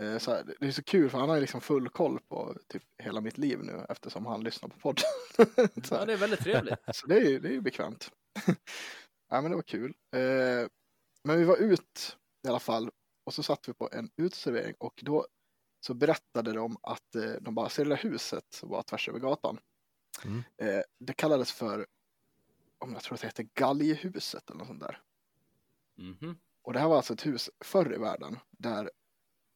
Eh, 0.00 0.18
så 0.18 0.30
här, 0.30 0.54
det 0.60 0.66
är 0.66 0.70
så 0.72 0.82
kul 0.82 1.10
för 1.10 1.18
han 1.18 1.28
har 1.28 1.40
liksom 1.40 1.60
full 1.60 1.88
koll 1.88 2.20
på 2.28 2.54
typ 2.68 2.82
hela 2.98 3.20
mitt 3.20 3.38
liv 3.38 3.58
nu 3.62 3.86
eftersom 3.88 4.26
han 4.26 4.44
lyssnar 4.44 4.68
på 4.68 4.78
podden. 4.78 5.04
ja, 5.90 6.04
det 6.04 6.12
är 6.12 6.16
väldigt 6.16 6.40
trevligt. 6.40 6.78
så 6.94 7.06
det 7.06 7.16
är 7.16 7.30
ju 7.30 7.38
det 7.38 7.54
är 7.54 7.60
bekvämt. 7.60 8.10
ja, 9.28 9.40
men 9.40 9.50
det 9.50 9.56
var 9.56 9.62
kul. 9.62 9.94
Eh, 10.12 10.68
men 11.24 11.38
vi 11.38 11.44
var 11.44 11.56
ut 11.56 12.16
i 12.48 12.50
alla 12.50 12.60
fall 12.60 12.90
och 13.24 13.34
så 13.34 13.42
satt 13.42 13.68
vi 13.68 13.72
på 13.72 13.88
en 13.92 14.10
uteservering 14.16 14.74
och 14.78 15.00
då 15.02 15.26
så 15.80 15.94
berättade 15.94 16.52
de 16.52 16.76
att 16.82 17.14
eh, 17.14 17.32
de 17.40 17.54
bara 17.54 17.68
ser 17.68 17.84
det 17.84 17.90
där 17.90 17.96
huset 17.96 18.44
som 18.50 18.68
var 18.68 18.82
tvärs 18.82 19.08
över 19.08 19.18
gatan. 19.18 19.60
Mm. 20.24 20.42
Eh, 20.56 20.82
det 20.98 21.12
kallades 21.12 21.52
för, 21.52 21.86
om 22.78 22.92
jag 22.92 23.02
tror 23.02 23.14
att 23.14 23.20
det 23.20 23.26
hette 23.26 23.42
Galghuset 23.54 24.50
eller 24.50 24.58
något 24.58 24.66
sånt 24.66 24.80
där. 24.80 25.02
Mhm. 25.96 26.38
Och 26.62 26.72
det 26.72 26.78
här 26.78 26.88
var 26.88 26.96
alltså 26.96 27.12
ett 27.12 27.26
hus 27.26 27.50
förr 27.64 27.94
i 27.94 27.98
världen 27.98 28.38
där 28.50 28.90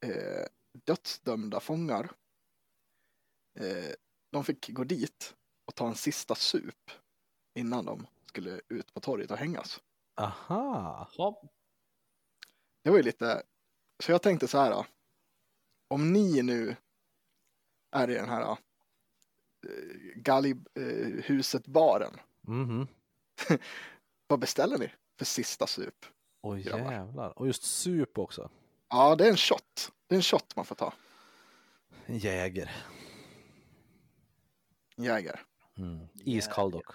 eh, 0.06 0.46
dödsdömda 0.84 1.60
fångar 1.60 2.12
eh, 3.58 3.94
de 4.30 4.44
fick 4.44 4.68
gå 4.68 4.84
dit 4.84 5.34
och 5.64 5.74
ta 5.74 5.88
en 5.88 5.94
sista 5.94 6.34
sup 6.34 6.90
innan 7.54 7.84
de 7.84 8.06
skulle 8.26 8.60
ut 8.68 8.94
på 8.94 9.00
torget 9.00 9.30
och 9.30 9.36
hängas. 9.36 9.80
aha. 10.14 11.10
Ja. 11.16 11.42
Det 12.82 12.90
var 12.90 12.96
ju 12.96 13.02
lite, 13.02 13.42
så 14.04 14.12
jag 14.12 14.22
tänkte 14.22 14.48
så 14.48 14.58
här. 14.58 14.70
då. 14.70 14.86
Om 15.88 16.12
ni 16.12 16.42
nu 16.42 16.76
är 17.90 18.10
i 18.10 18.14
den 18.14 18.28
här 18.28 18.42
eh, 18.50 18.56
Galghuset-baren, 20.16 22.20
Mhm. 22.40 22.86
vad 24.26 24.38
beställer 24.40 24.78
ni 24.78 24.92
för 25.18 25.24
sista 25.24 25.66
sup? 25.66 26.06
Oj 26.42 26.62
Grabbar. 26.62 26.92
jävlar. 26.92 27.38
Och 27.38 27.46
just 27.46 27.62
sup 27.62 28.18
också. 28.18 28.50
Ja, 28.88 29.16
det 29.16 29.26
är 29.26 29.30
en 29.30 29.36
shot. 29.36 29.92
Det 30.06 30.14
är 30.14 30.16
en 30.16 30.22
shot 30.22 30.56
man 30.56 30.64
får 30.64 30.74
ta. 30.74 30.94
En 32.06 32.18
jäger. 32.18 32.70
Jäger. 34.96 35.40
Mm. 35.76 36.06
Iskall 36.14 36.70
dock. 36.70 36.86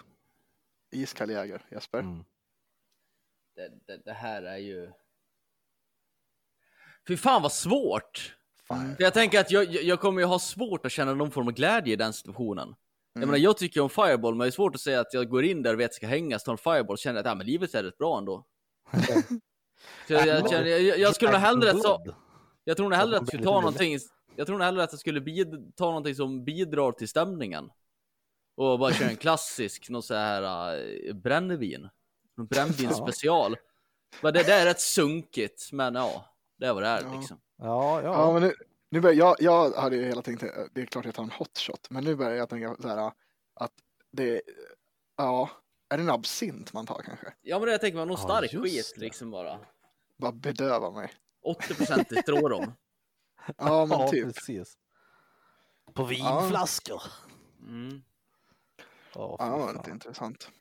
Iskall 0.92 1.30
jäger, 1.30 1.66
Jesper. 1.72 2.00
Mm. 2.00 2.26
Det, 3.56 3.70
det, 3.86 3.98
det 3.98 4.14
här 4.14 4.44
är 4.44 4.58
ju... 4.58 4.92
Fy 7.08 7.18
fan 7.18 7.42
vad 7.42 7.52
svårt! 7.52 8.36
Fan. 8.68 8.96
För 8.96 9.04
jag 9.04 9.14
tänker 9.14 9.40
att 9.40 9.52
jag, 9.52 9.64
jag 9.66 9.84
jag 9.84 10.00
kommer 10.00 10.22
ju 10.22 10.26
ha 10.28 10.40
svårt 10.40 10.86
att 10.86 10.92
känna 10.92 11.14
någon 11.14 11.32
form 11.32 11.48
av 11.48 11.54
glädje 11.54 11.94
i 11.94 11.96
den 11.96 12.14
situationen. 12.14 12.76
Jag 13.14 13.24
Mm. 13.24 13.30
menar, 13.30 13.44
jag 13.44 13.58
tycker 13.58 13.82
om 13.82 13.90
Fireball, 13.90 14.36
men 14.36 14.40
det 14.46 14.50
är 14.50 14.52
svårt 14.52 14.76
att 14.76 14.82
säga 14.82 15.00
att 15.00 15.14
jag 15.14 15.30
går 15.30 15.44
in 15.44 15.64
där 15.64 15.74
och 15.74 15.80
vet 15.80 15.86
att 15.86 15.92
jag 15.92 15.96
ska 15.96 16.08
hängas, 16.08 16.44
tar 16.44 16.52
en 16.52 16.58
Fireball 16.58 16.94
och 16.94 16.98
känner 17.00 17.20
att 17.20 17.26
ja, 17.26 17.36
men 17.36 17.46
livet 17.48 17.76
är 17.76 17.84
rätt 17.84 17.98
bra 17.98 18.18
ändå. 18.18 18.46
Så 20.08 20.14
jag, 20.14 20.28
jag, 20.28 20.50
känner, 20.50 20.68
jag, 20.68 21.00
jag 21.00 21.16
skulle 21.16 21.32
nog 21.32 21.42
hellre 21.42 21.72
så, 21.72 21.98
Blood. 22.04 22.16
jag 22.64 22.78
tror 22.78 22.90
nog 22.90 22.98
hellre 22.98 23.18
att 23.18 23.22
jag 23.22 23.26
blir 23.26 23.28
skulle 23.28 23.42
lite 23.42 23.46
ta 23.50 23.56
mer 23.56 23.62
någonting, 23.62 24.00
jag 24.36 24.48
tror 24.48 24.58
nog 24.58 24.66
hellre 24.66 24.84
att 24.84 24.92
jag 24.94 25.00
skulle 25.00 25.22
bid, 25.22 25.74
ta 25.76 25.86
någonting 25.86 26.16
som 26.16 26.44
bidrar 26.46 26.92
till 26.92 27.08
stämningen. 27.08 27.70
Och 28.58 28.80
bara 28.80 28.94
köra 28.94 29.10
en 29.10 29.16
klassisk, 29.16 29.90
någon 29.90 30.04
så 30.04 30.14
här 30.14 30.76
äh, 31.08 31.14
brännvin. 31.14 31.90
Någon 32.38 32.48
brännvin 32.48 32.94
special. 32.94 33.56
Men 34.22 34.34
det, 34.34 34.44
det 34.44 34.54
är 34.54 34.66
rätt 34.66 34.80
sunkigt, 34.82 35.70
men 35.72 35.96
ja, 35.96 36.26
det 36.58 36.74
vad 36.74 36.84
det 36.84 36.90
är 36.90 37.02
Ja. 37.04 37.20
liksom. 37.20 37.40
Ja, 37.58 38.02
Ja, 38.02 38.14
ja. 38.14 38.34
men 38.34 38.42
nu, 38.42 38.54
nu 38.90 39.02
börjar, 39.02 39.16
jag, 39.16 39.36
jag 39.40 39.72
hade 39.72 39.96
ju 39.96 40.04
hela 40.06 40.22
tänkt, 40.22 40.44
det 40.74 40.82
är 40.82 40.86
klart 40.86 41.06
jag 41.06 41.16
tar 41.16 41.24
en 41.24 41.32
hot 41.32 41.58
shot, 41.58 41.90
men 41.90 42.04
nu 42.04 42.16
börjar 42.16 42.32
jag 42.36 42.50
tänka 42.50 42.76
så 42.80 42.88
här 42.88 43.12
att 43.54 43.72
det, 44.12 44.42
ja, 45.18 45.50
är 45.90 45.98
det 45.98 46.04
en 46.04 46.10
absint 46.10 46.74
man 46.74 46.86
tar 46.86 47.02
kanske? 47.02 47.34
Ja 47.42 47.60
men 47.60 47.66
det 47.66 47.72
jag 47.72 47.82
tänker 47.82 47.98
man, 47.98 48.08
någon 48.08 48.18
Ja, 48.20 48.24
stark 48.24 48.54
just 48.54 48.90
skit 48.96 48.98
liksom 48.98 49.32
bara. 49.32 49.60
Bara 50.18 50.32
bedöva 50.32 50.92
mig. 50.92 51.12
80% 51.46 52.14
i 52.14 52.22
strårom. 52.22 52.74
Ja, 53.58 53.86
men 53.86 54.00
ja, 54.00 54.08
typ. 54.08 54.26
precis. 54.36 54.78
På 55.94 56.04
vinflaskor. 56.04 57.02
Mm. 57.62 58.02
Ja, 59.16 59.36
Ja, 59.40 59.46
det 59.46 59.52
var 59.52 59.74
lite 59.74 59.92
intressant. 59.92 60.52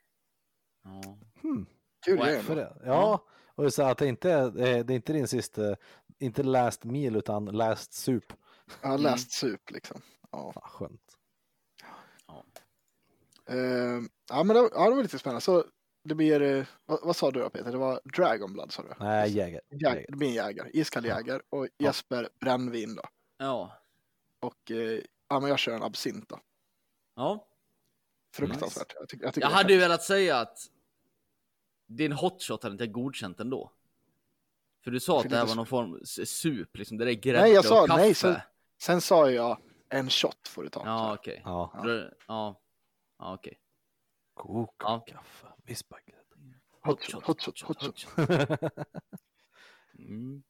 Ja. 0.85 1.19
Hmm. 1.43 1.67
Kul 2.05 2.17
grej. 2.19 2.43
Ja, 2.85 3.25
och 3.57 3.75
så 3.75 3.83
att 3.83 3.99
det 3.99 4.07
inte 4.07 4.31
är, 4.31 4.51
det 4.51 4.93
är 4.93 4.97
inte 4.97 5.13
din 5.13 5.29
sista, 5.29 5.77
inte 6.19 6.43
last 6.43 6.85
meal 6.85 7.17
utan 7.17 7.45
last 7.45 7.93
soup. 7.93 8.33
Jag 8.83 8.89
har 8.89 8.99
läst 8.99 9.31
sup 9.31 9.71
liksom. 9.71 10.01
Ja, 10.31 10.53
Fan, 10.53 10.63
skönt. 10.67 11.17
Eh, 13.49 14.03
ja 14.29 14.43
men 14.45 14.57
det, 14.57 14.71
ja, 14.75 14.89
det 14.89 14.95
var 14.95 15.03
lite 15.03 15.19
spännande. 15.19 15.41
Så 15.41 15.65
det 16.05 16.15
blir, 16.15 16.43
eh, 16.43 16.67
vad, 16.87 17.01
vad 17.03 17.17
sa 17.17 17.31
du 17.31 17.41
då 17.41 17.51
Peter? 17.51 17.73
Det 17.73 17.79
var 17.79 18.01
Dragon 18.17 18.53
Blood 18.53 18.73
sa 18.73 18.83
du? 18.83 18.89
Nej, 19.01 19.31
jäger. 19.31 19.61
Jäger, 19.71 20.07
det 20.09 20.17
blir 20.17 20.29
en 20.29 20.35
jägare, 20.35 20.71
iskall 20.73 21.05
jäger 21.05 21.43
och 21.51 21.69
Jesper 21.79 22.29
brännvin 22.41 22.95
då. 22.95 23.03
Ja. 23.39 23.79
Och 24.41 24.71
eh, 24.71 25.01
ja, 25.29 25.41
men 25.41 25.51
jag 25.51 25.59
kör 25.59 25.73
en 25.73 25.83
absint 25.83 26.29
då. 26.29 26.41
Ja. 27.17 27.49
Fruktansvärt. 28.35 28.93
Jag, 28.99 29.09
tycker, 29.09 29.25
jag, 29.25 29.35
tycker 29.35 29.49
Jag 29.49 29.55
hade 29.55 29.73
ju 29.73 29.79
velat 29.79 30.03
säga 30.03 30.39
att 30.39 30.59
din 31.87 32.13
hotshot 32.13 32.63
hade 32.63 32.73
inte 32.73 32.87
godkänt 32.87 33.41
ändå. 33.41 33.73
För 34.85 34.91
du 34.91 35.01
sa 35.01 35.21
att 35.21 35.29
det 35.31 35.37
här 35.37 35.47
var 35.47 35.55
någon 35.55 35.67
form 35.67 35.99
s- 36.03 36.29
sup, 36.31 36.77
liksom. 36.77 36.99
Det 36.99 37.05
där 37.05 37.11
är 37.13 37.15
grädde 37.15 37.41
Nej, 37.41 37.53
jag 37.53 37.65
sa 37.65 37.83
och 37.83 37.89
kaffe. 37.89 38.03
nej. 38.03 38.15
Sen, 38.15 38.37
sen 38.79 39.01
sa 39.01 39.31
jag 39.31 39.59
en 39.89 40.11
shot 40.11 40.49
får 40.49 40.63
du 40.63 40.69
ta. 40.69 40.83
Ja, 40.85 41.15
okej. 41.15 41.43
Ja. 41.45 41.81
Då- 41.85 42.11
Ja, 42.29 42.61
ja 43.19 43.35
okej. 43.35 43.59
Koka 44.35 44.73
Ja. 44.87 45.05
kaffe, 45.09 45.47
vispa 45.65 45.97
grädde. 46.07 46.55
Hot 46.83 47.03
shot, 47.05 47.25
hot 47.25 47.43
shot, 47.43 47.61
hot 47.61 47.83
shot. 47.83 48.07
Mm. 49.99 50.43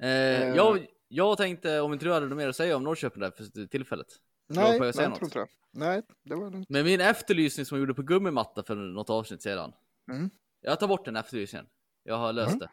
Eh, 0.00 0.08
jag, 0.56 0.86
jag 1.08 1.36
tänkte, 1.36 1.80
om 1.80 1.92
inte 1.92 2.04
du 2.04 2.12
hade 2.12 2.26
något 2.26 2.36
mer 2.36 2.48
att 2.48 2.56
säga 2.56 2.76
om 2.76 2.82
Norrköping 2.84 3.20
där 3.20 3.30
för 3.30 3.66
tillfället. 3.66 4.06
Nej, 4.46 4.76
jag 4.78 4.94
säga 4.94 5.08
jag 5.08 5.14
tror 5.14 5.20
något? 5.20 5.22
inte 5.22 5.38
det. 5.38 5.46
Nej, 5.70 6.02
det 6.22 6.34
var 6.34 6.50
lugnt. 6.50 6.68
Men 6.68 6.84
min 6.84 7.00
efterlysning 7.00 7.66
som 7.66 7.76
jag 7.76 7.80
gjorde 7.80 7.94
på 7.94 8.02
gummimatta 8.02 8.62
för 8.62 8.74
något 8.76 9.10
avsnitt 9.10 9.42
sedan. 9.42 9.72
Mm. 10.10 10.30
Jag 10.64 10.80
tar 10.80 10.88
bort 10.88 11.04
den 11.04 11.16
efterlysningen. 11.16 11.66
Jag 12.02 12.18
har 12.18 12.32
löst 12.32 12.48
Mm. 12.48 12.58
det. 12.58 12.70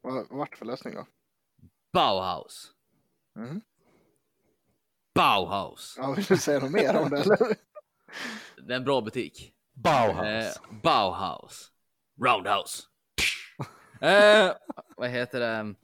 Vad 0.00 0.28
vart 0.30 0.56
för 0.56 0.64
lösning 0.66 0.94
då? 0.94 1.06
Bauhaus. 1.92 2.72
Mm. 3.36 3.60
Bauhaus. 5.14 5.94
Ja, 5.98 6.12
vill 6.12 6.24
du 6.24 6.36
säga 6.36 6.58
något 6.60 6.70
mer 6.72 6.96
om 6.96 7.10
det 7.10 7.18
eller? 7.20 7.36
Det 8.66 8.72
är 8.72 8.76
en 8.76 8.84
bra 8.84 9.00
butik. 9.00 9.52
Bauhaus. 9.72 10.26
Eh, 10.56 10.62
Bauhaus. 10.82 11.72
Roundhouse. 12.24 12.82
eh, 14.00 14.52
vad 14.96 15.10
heter 15.10 15.40
det? 15.40 15.74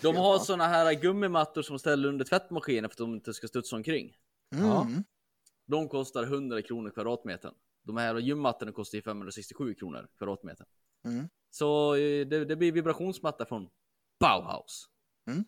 De 0.00 0.16
har 0.16 0.38
på? 0.38 0.44
såna 0.44 0.66
här 0.66 0.92
gummimattor 0.94 1.62
som 1.62 1.78
ställer 1.78 2.08
under 2.08 2.24
tvättmaskinen 2.24 2.90
för 2.90 2.94
att 2.94 2.98
de 2.98 3.14
inte 3.14 3.34
ska 3.34 3.46
studsa 3.48 3.76
omkring. 3.76 4.16
Mm. 4.54 5.04
De 5.66 5.88
kostar 5.88 6.22
100 6.22 6.62
kronor 6.62 6.90
kvadratmetern. 6.90 7.54
De 7.84 7.96
här 7.96 8.14
gymmattorna 8.18 8.72
kostar 8.72 8.96
ju 8.98 9.02
567 9.02 9.74
kronor 9.74 10.08
kvadratmetern. 10.18 10.66
Mm. 11.04 11.28
Så 11.50 11.94
eh, 11.94 12.26
det, 12.26 12.44
det 12.44 12.56
blir 12.56 12.72
vibrationsmatta 12.72 13.46
från 13.46 13.68
Bauhaus. 14.20 14.86
Mm. 15.30 15.44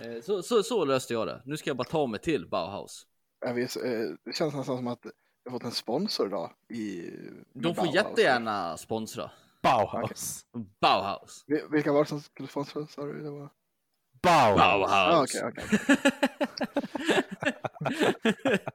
Eh, 0.00 0.22
Så, 0.22 0.42
så, 0.42 0.62
så 0.62 0.84
löste 0.84 1.12
jag 1.12 1.26
det. 1.26 1.42
Nu 1.44 1.56
ska 1.56 1.70
jag 1.70 1.76
bara 1.76 1.88
ta 1.88 2.06
mig 2.06 2.20
till 2.20 2.48
Bauhaus. 2.48 3.06
Jag 3.40 3.54
vet, 3.54 3.76
eh, 3.76 3.82
det 4.24 4.32
känns 4.34 4.54
nästan 4.54 4.76
som 4.76 4.86
att 4.86 5.06
jag 5.44 5.52
fått 5.52 5.64
en 5.64 5.70
sponsor 5.72 6.28
då. 6.28 6.52
I, 6.74 7.10
De 7.52 7.74
får 7.74 7.82
Bauhaus. 7.82 7.94
jättegärna 7.94 8.76
sponsra. 8.76 9.30
Bauhaus. 9.62 10.46
Bauhaus. 10.80 11.44
Vil- 11.46 11.68
Vilka 11.70 11.92
var 11.92 12.00
det 12.04 12.08
som 12.08 12.20
skulle 12.20 12.48
sponsra? 12.48 12.86
Sa 12.86 13.04
du? 13.06 13.22
Det 13.22 13.30
var... 13.30 13.50
Bauhaus. 14.22 14.90
Ah, 14.92 15.10
Bauhaus. 15.10 15.34
okej, 15.34 15.52
okej. 15.52 15.96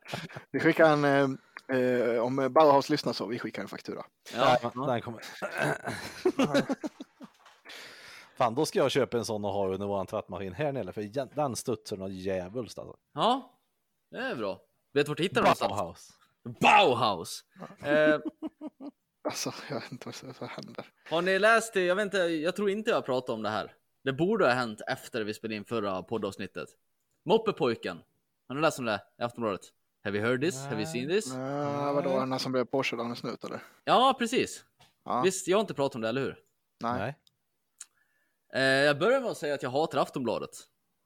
Vi 0.51 0.59
skickar 0.59 1.05
en, 1.05 1.37
eh, 1.73 2.23
om 2.23 2.49
Bauhaus 2.53 2.89
lyssnar 2.89 3.13
så, 3.13 3.25
vi 3.25 3.39
skickar 3.39 3.61
en 3.61 3.67
faktura. 3.67 4.05
Ja, 4.35 4.71
den 4.87 5.01
kommer. 5.01 5.23
Fan, 8.37 8.55
då 8.55 8.65
ska 8.65 8.79
jag 8.79 8.91
köpa 8.91 9.17
en 9.17 9.25
sån 9.25 9.45
och 9.45 9.53
ha 9.53 9.67
under 9.67 9.87
våran 9.87 10.07
tvättmaskin 10.07 10.53
här 10.53 10.71
nere, 10.71 10.93
för 10.93 11.35
den 11.35 11.55
studsar 11.55 11.97
något 11.97 12.11
djävulskt 12.11 12.79
alltså. 12.79 12.97
ja, 13.13 13.59
det 14.11 14.17
är 14.17 14.35
bra. 14.35 14.61
Vet 14.93 15.05
du 15.05 15.09
vart 15.09 15.17
du 15.17 15.23
hittar 15.23 15.41
den 15.41 15.43
någonstans? 15.43 15.71
Bauhaus. 15.71 16.17
Bauhaus. 16.61 17.43
Eh, 17.83 18.19
Alltså, 19.23 19.53
jag 19.69 19.75
vet 19.81 19.91
inte 19.91 20.07
vad 20.07 20.15
som 20.15 20.47
händer. 20.47 20.85
har 21.09 21.21
ni 21.21 21.39
läst 21.39 21.73
det? 21.73 21.81
Jag 21.85 21.95
vet 21.95 22.05
inte, 22.05 22.17
jag 22.17 22.55
tror 22.55 22.69
inte 22.69 22.89
jag 22.89 22.97
har 22.97 23.01
pratat 23.01 23.29
om 23.29 23.41
det 23.43 23.49
här. 23.49 23.73
Det 24.03 24.13
borde 24.13 24.45
ha 24.45 24.51
hänt 24.53 24.81
efter 24.87 25.23
vi 25.23 25.33
spelade 25.33 25.55
in 25.55 25.65
förra 25.65 26.03
poddavsnittet. 26.03 26.69
Moppepojken. 27.25 28.01
Har 28.47 28.55
ni 28.55 28.61
läst 28.61 28.79
om 28.79 28.85
det 28.85 29.01
i 29.19 29.23
Aftonbladet? 29.23 29.61
Have 30.03 30.17
you 30.17 30.27
heard 30.27 30.41
this? 30.41 30.65
Have 30.65 30.81
you 30.81 30.85
seen 30.85 31.09
this? 31.09 31.33
Uh, 31.33 31.93
vadå, 31.93 32.19
den 32.19 32.39
som 32.39 32.51
blev 32.51 32.65
påkörd 32.65 32.99
av 32.99 33.05
en 33.05 33.15
snut 33.15 33.43
eller? 33.43 33.63
Ja, 33.83 34.15
precis. 34.19 34.65
Ja. 35.05 35.21
Visst, 35.21 35.47
jag 35.47 35.57
har 35.57 35.61
inte 35.61 35.73
pratat 35.73 35.95
om 35.95 36.01
det, 36.01 36.09
eller 36.09 36.21
hur? 36.21 36.39
Nej. 36.79 36.99
Nej. 36.99 37.15
Eh, 38.53 38.85
jag 38.85 38.99
börjar 38.99 39.21
med 39.21 39.31
att 39.31 39.37
säga 39.37 39.53
att 39.53 39.63
jag 39.63 39.69
hatar 39.69 39.97
Aftonbladet. 39.97 40.49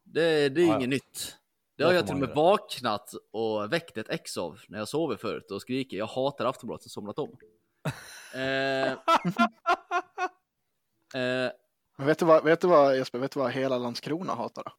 Det, 0.04 0.50
det 0.50 0.62
är 0.62 0.66
Ja, 0.66 0.72
ja. 0.72 0.78
inget 0.78 0.90
nytt. 0.90 1.38
Det 1.78 1.84
har 1.84 1.94
jag 1.94 2.06
till 2.06 2.14
och 2.16 2.20
med 2.20 2.30
vaknat 2.36 3.14
och 3.32 3.74
väckt 3.74 3.98
ett 3.98 4.10
ex 4.10 4.38
av 4.38 4.60
när 4.68 4.80
jag 4.80 4.88
sover 4.88 5.16
förut 5.18 5.52
och 5.52 5.62
skriker 5.62 5.98
jag 5.98 6.06
hatar 6.06 6.46
Aftonbladet 6.46 6.84
som 6.84 6.90
somnat 6.90 7.20
om. 7.20 7.38
eh, 8.34 8.92
eh, 11.22 11.52
vet 11.98 12.20
du, 12.20 12.26
vad, 12.26 12.44
vet 12.44 12.62
du 12.62 12.68
vad 12.68 12.98
Jesper, 12.98 13.20
vet 13.20 13.32
du 13.32 13.40
vad 13.40 13.52
hela 13.52 13.78
Landskrona 13.78 14.36
hatar 14.36 14.64
då? 14.64 14.72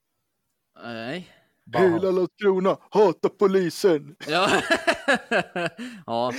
nej. 0.82 1.35
Bauhaus. 1.66 2.02
Hela 2.02 2.10
Landskrona 2.10 2.78
hatar 2.90 3.28
polisen! 3.28 4.16
Ja, 4.28 4.50
ja 6.06 6.32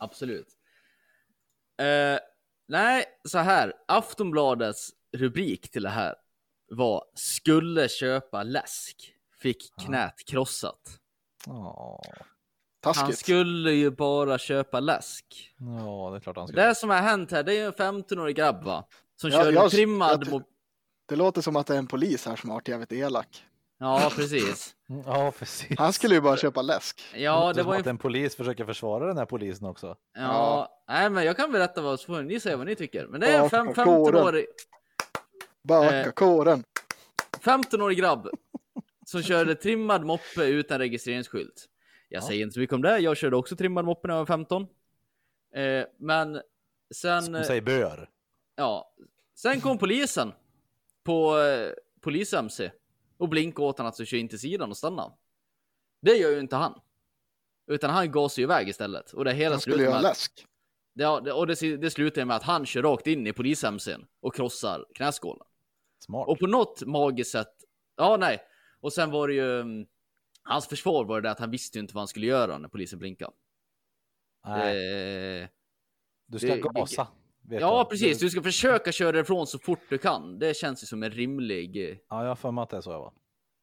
absolut. 0.00 0.48
Eh, 1.80 2.18
nej, 2.68 3.04
så 3.28 3.38
här. 3.38 3.72
Aftonbladets 3.88 4.90
rubrik 5.16 5.70
till 5.70 5.82
det 5.82 5.88
här 5.88 6.14
var 6.70 7.04
skulle 7.14 7.88
köpa 7.88 8.42
läsk, 8.42 9.12
fick 9.40 9.72
knät 9.86 10.24
krossat. 10.26 10.80
Ja, 11.46 12.02
Han 12.82 13.12
skulle 13.12 13.72
ju 13.72 13.90
bara 13.90 14.38
köpa 14.38 14.80
läsk. 14.80 15.54
ja, 15.58 16.10
det 16.10 16.16
är 16.16 16.20
klart 16.20 16.36
han 16.36 16.48
ska. 16.48 16.56
Det 16.56 16.74
som 16.74 16.90
har 16.90 16.96
hänt 16.96 17.30
här, 17.30 17.42
det 17.42 17.52
är 17.52 17.56
ju 17.56 17.66
en 17.66 17.72
15-årig 17.72 18.36
grabb 18.36 18.64
va? 18.64 18.84
Som 19.20 19.30
Ja, 19.30 19.42
kör 19.44 19.52
jag- 19.52 19.70
trimmad... 19.70 20.24
jag- 20.26 20.32
mo- 20.34 20.44
Det 21.08 21.16
låter 21.16 21.42
som 21.42 21.56
att 21.56 21.66
det 21.66 21.74
är 21.74 21.78
en 21.78 21.86
polis 21.86 22.26
här 22.26 22.36
som 22.36 22.50
har 22.50 22.56
varit 22.56 22.68
jävligt 22.68 22.92
elak. 22.92 23.44
Ja, 23.78 24.12
precis. 24.16 24.74
Ja, 25.06 25.32
precis. 25.38 25.78
Han 25.78 25.92
skulle 25.92 26.14
ju 26.14 26.20
bara 26.20 26.36
köpa 26.36 26.62
läsk. 26.62 27.02
Ja, 27.14 27.52
det 27.52 27.62
var 27.62 27.74
ju... 27.74 27.80
att 27.80 27.86
en 27.86 27.98
polis 27.98 28.36
försöker 28.36 28.64
försvara 28.64 29.06
den 29.06 29.18
här 29.18 29.26
polisen 29.26 29.66
också. 29.66 29.96
Ja, 30.14 30.82
nej 30.88 31.10
men 31.10 31.24
jag 31.24 31.36
kan 31.36 31.52
berätta 31.52 31.80
vad 31.82 32.00
så 32.00 32.06
får 32.06 32.22
ni 32.22 32.40
säga 32.40 32.56
vad 32.56 32.66
ni 32.66 32.74
tycker. 32.76 33.06
Men 33.06 33.20
det 33.20 33.26
är 33.26 33.42
en 33.42 33.50
fem- 33.50 33.74
kåren. 33.74 34.14
15-årig... 34.14 34.46
Baka 35.62 35.96
Eh. 36.00 36.10
kåren. 36.12 36.64
15-årig 37.40 37.98
grabb 37.98 38.28
som 39.06 39.22
körde 39.22 39.54
trimmad 39.54 40.04
moppe 40.04 40.44
utan 40.44 40.78
registreringsskylt. 40.78 41.66
Jag 42.08 42.24
säger 42.24 42.42
inte 42.42 42.54
så 42.54 42.60
mycket 42.60 42.74
om 42.74 42.82
det. 42.82 42.98
Jag 42.98 43.16
körde 43.16 43.36
också 43.36 43.56
trimmad 43.56 43.84
moppe 43.84 44.08
när 44.08 44.14
jag 44.14 44.18
var 44.20 44.26
15. 44.26 44.66
Eh, 45.54 45.84
men 45.98 46.40
sen, 46.94 47.22
Som 47.22 47.34
eh, 47.34 47.42
säger 47.42 47.62
bör. 47.62 48.08
ja, 48.56 48.94
sen 49.34 49.60
kom 49.60 49.78
polisen 49.78 50.32
på 51.04 51.38
eh, 51.38 51.70
polis-MC 52.00 52.70
och 53.18 53.28
blinkade 53.28 53.68
åt 53.68 53.78
honom 53.78 53.88
att 54.00 54.08
köra 54.08 54.20
in 54.20 54.28
till 54.28 54.38
sidan 54.38 54.70
och 54.70 54.76
stanna. 54.76 55.12
Det 56.00 56.16
gör 56.16 56.30
ju 56.30 56.40
inte 56.40 56.56
han. 56.56 56.80
Utan 57.66 57.90
han 57.90 58.12
gasar 58.12 58.40
ju 58.40 58.44
iväg 58.44 58.68
istället. 58.68 59.12
Och 59.12 59.24
det 59.24 59.32
hela 59.32 59.54
Han 59.54 59.60
skulle 59.60 59.76
slutar 59.76 59.90
göra 59.90 60.02
med, 60.02 60.08
läsk. 60.08 60.46
ja, 60.92 61.32
och 61.34 61.46
det, 61.46 61.76
det 61.76 61.90
slutar 61.90 62.24
med 62.24 62.36
att 62.36 62.42
han 62.42 62.66
kör 62.66 62.82
rakt 62.82 63.06
in 63.06 63.26
i 63.26 63.32
polis-MCn 63.32 64.06
och 64.20 64.34
krossar 64.34 64.84
knäskålen. 64.94 65.46
Smart. 65.98 66.28
Och 66.28 66.38
på 66.38 66.46
något 66.46 66.82
magiskt 66.86 67.30
sätt, 67.30 67.54
ja 67.96 68.16
nej. 68.16 68.38
Och 68.80 68.92
sen 68.92 69.10
var 69.10 69.28
det 69.28 69.34
ju, 69.34 69.60
mm, 69.60 69.86
hans 70.42 70.66
försvar 70.68 71.04
var 71.04 71.20
det 71.20 71.30
att 71.30 71.38
han 71.38 71.50
visste 71.50 71.78
ju 71.78 71.80
inte 71.80 71.94
vad 71.94 72.00
han 72.00 72.08
skulle 72.08 72.26
göra 72.26 72.58
när 72.58 72.68
polisen 72.68 72.98
blinkade. 72.98 73.32
Nej, 74.46 75.40
Eh, 75.42 75.48
du 76.26 76.38
ska 76.38 76.48
det- 76.54 76.60
gasa. 76.60 77.08
Vet 77.48 77.60
ja 77.60 77.76
jag. 77.78 77.90
precis, 77.90 78.18
du 78.18 78.30
ska 78.30 78.42
försöka 78.42 78.92
köra 78.92 79.20
ifrån 79.20 79.46
så 79.46 79.58
fort 79.58 79.80
du 79.88 79.98
kan. 79.98 80.38
Det 80.38 80.56
känns 80.56 80.82
ju 80.82 80.86
som 80.86 81.02
en 81.02 81.10
rimlig, 81.10 81.76
eh, 81.90 81.96
Ja, 82.10 82.22
jag 82.22 82.28
har 82.28 82.36
för 82.36 82.50
mig 82.50 82.62
att 82.62 82.70
det 82.70 82.76
är 82.76 82.80
så 82.80 82.90
jag 82.90 82.98
var. 82.98 83.12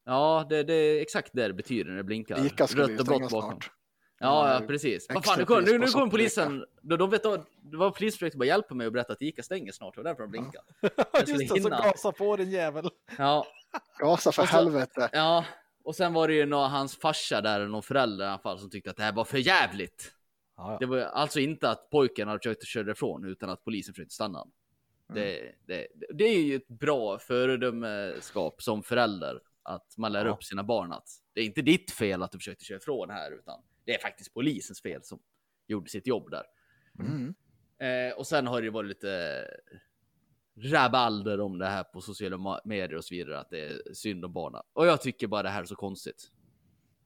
ja 0.06 0.46
det, 0.50 0.64
det 0.64 0.74
är 0.74 1.02
exakt 1.02 1.30
det 1.34 1.48
det 1.48 1.54
betyder 1.54 1.90
när 1.90 1.98
det 1.98 2.04
blinkar. 2.04 2.46
Ica 2.46 2.68
skulle 2.68 2.84
Rött 2.88 3.00
och 3.00 3.06
blått 3.06 3.22
bakom. 3.32 3.50
snart. 3.52 3.72
Ja, 4.20 4.54
ja 4.62 4.68
precis. 4.68 5.08
Vad 5.14 5.26
fan, 5.26 5.40
nu 5.40 5.46
kom, 5.46 5.58
nu, 5.58 5.64
nu 5.64 5.72
kommer 5.72 5.88
sockerdricka. 5.88 6.12
polisen. 6.12 6.66
De, 6.82 6.96
de 6.98 7.10
vet, 7.10 7.24
då- 7.24 7.46
det 7.72 7.78
var 7.78 7.92
polisprojektet 7.92 8.40
bara 8.40 8.46
hjälpa 8.46 8.76
mig 8.76 8.88
och 8.88 8.94
berätta 8.94 9.14
att 9.14 9.22
Ica 9.22 9.44
stänger 9.44 9.72
snart. 9.72 9.98
Och 9.98 10.04
därför 10.04 10.22
de 10.24 10.32
blinkade. 10.32 10.64
Skulle 11.22 11.44
Just 11.44 11.54
det, 11.56 11.62
så 11.62 11.70
gasa 11.70 12.12
på 12.12 12.36
din 12.36 12.52
jävel. 12.52 12.90
Ja, 13.18 13.46
Gasa 14.00 14.32
för 14.32 14.46
så- 14.46 14.52
helvete. 14.56 15.10
Ja, 15.14 15.46
och 15.84 15.96
sen 15.96 16.14
var 16.14 16.28
det 16.28 16.34
ju 16.34 16.46
någon, 16.46 16.72
hans 16.72 16.98
farsa 16.98 17.42
där, 17.42 17.68
någon 17.68 17.84
förälder 17.84 18.26
i 18.26 18.28
alla 18.28 18.40
fall, 18.40 18.60
som 18.60 18.70
tyckte 18.70 18.90
att 18.90 18.98
det 18.98 19.04
här 19.04 19.14
var 19.14 19.26
för 19.26 19.38
jävligt. 19.38 20.12
Ja, 20.72 20.78
Det 20.80 20.86
ja. 20.86 20.90
var 20.90 20.98
alltså 21.00 21.40
inte 21.40 21.70
att 21.70 21.90
pojken 21.90 22.28
hade 22.28 22.40
försökt 22.40 22.62
att 22.62 22.68
köra 22.68 22.92
ifrån, 22.92 23.26
utan 23.26 23.50
att 23.50 23.64
polisen 23.64 23.94
försökte 23.94 24.14
stanna 24.14 24.38
honom. 24.40 24.54
Det, 25.14 25.56
det, 25.68 25.88
det 26.14 26.24
är 26.24 26.44
ju 26.44 26.56
ett 26.56 26.68
bra 26.68 27.20
föredömeskap 27.20 28.62
som 28.62 28.84
förälder, 28.84 29.42
att 29.64 29.98
man 29.98 30.12
lär 30.12 30.26
Ja. 30.26 30.32
upp 30.34 30.44
sina 30.44 30.64
barn 30.64 30.92
att 30.94 31.08
det 31.34 31.42
är 31.42 31.46
inte 31.46 31.62
ditt 31.62 31.92
fel 31.92 32.24
att 32.24 32.32
du 32.32 32.38
försökte 32.38 32.66
köra 32.66 32.78
ifrån 32.78 33.10
här, 33.10 33.32
utan 33.32 33.60
det 33.86 33.96
är 33.96 34.00
faktiskt 34.00 34.34
polisens 34.34 34.82
fel 34.82 35.04
som 35.04 35.20
gjorde 35.68 35.90
sitt 35.90 36.08
jobb 36.08 36.32
där. 36.32 36.44
Mm. 37.00 37.34
Eh, 37.78 38.18
och 38.18 38.28
sen 38.28 38.48
har 38.48 38.62
det 38.62 38.66
ju 38.66 38.72
varit 38.72 38.88
lite 38.90 39.44
rabalder 40.58 41.40
om 41.42 41.58
det 41.58 41.66
här 41.68 41.84
på 41.84 42.02
sociala 42.02 42.62
medier 42.66 42.96
och 42.96 43.06
så 43.06 43.16
vidare, 43.16 43.40
att 43.40 43.50
det 43.50 43.60
är 43.66 43.94
synd 43.94 44.26
om 44.26 44.34
barnen. 44.34 44.62
Och 44.74 44.86
jag 44.88 45.02
tycker 45.02 45.28
bara 45.28 45.44
det 45.44 45.50
här 45.50 45.62
är 45.62 45.66
så 45.66 45.76
konstigt. 45.76 46.32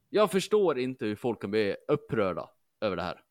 Jag 0.09 0.31
förstår 0.31 0.79
inte 0.79 1.05
hur 1.05 1.15
folk 1.15 1.41
kan 1.41 1.51
bli 1.51 1.75
upprörda 1.87 2.49
över 2.81 2.95
det 2.95 3.01
här. 3.01 3.21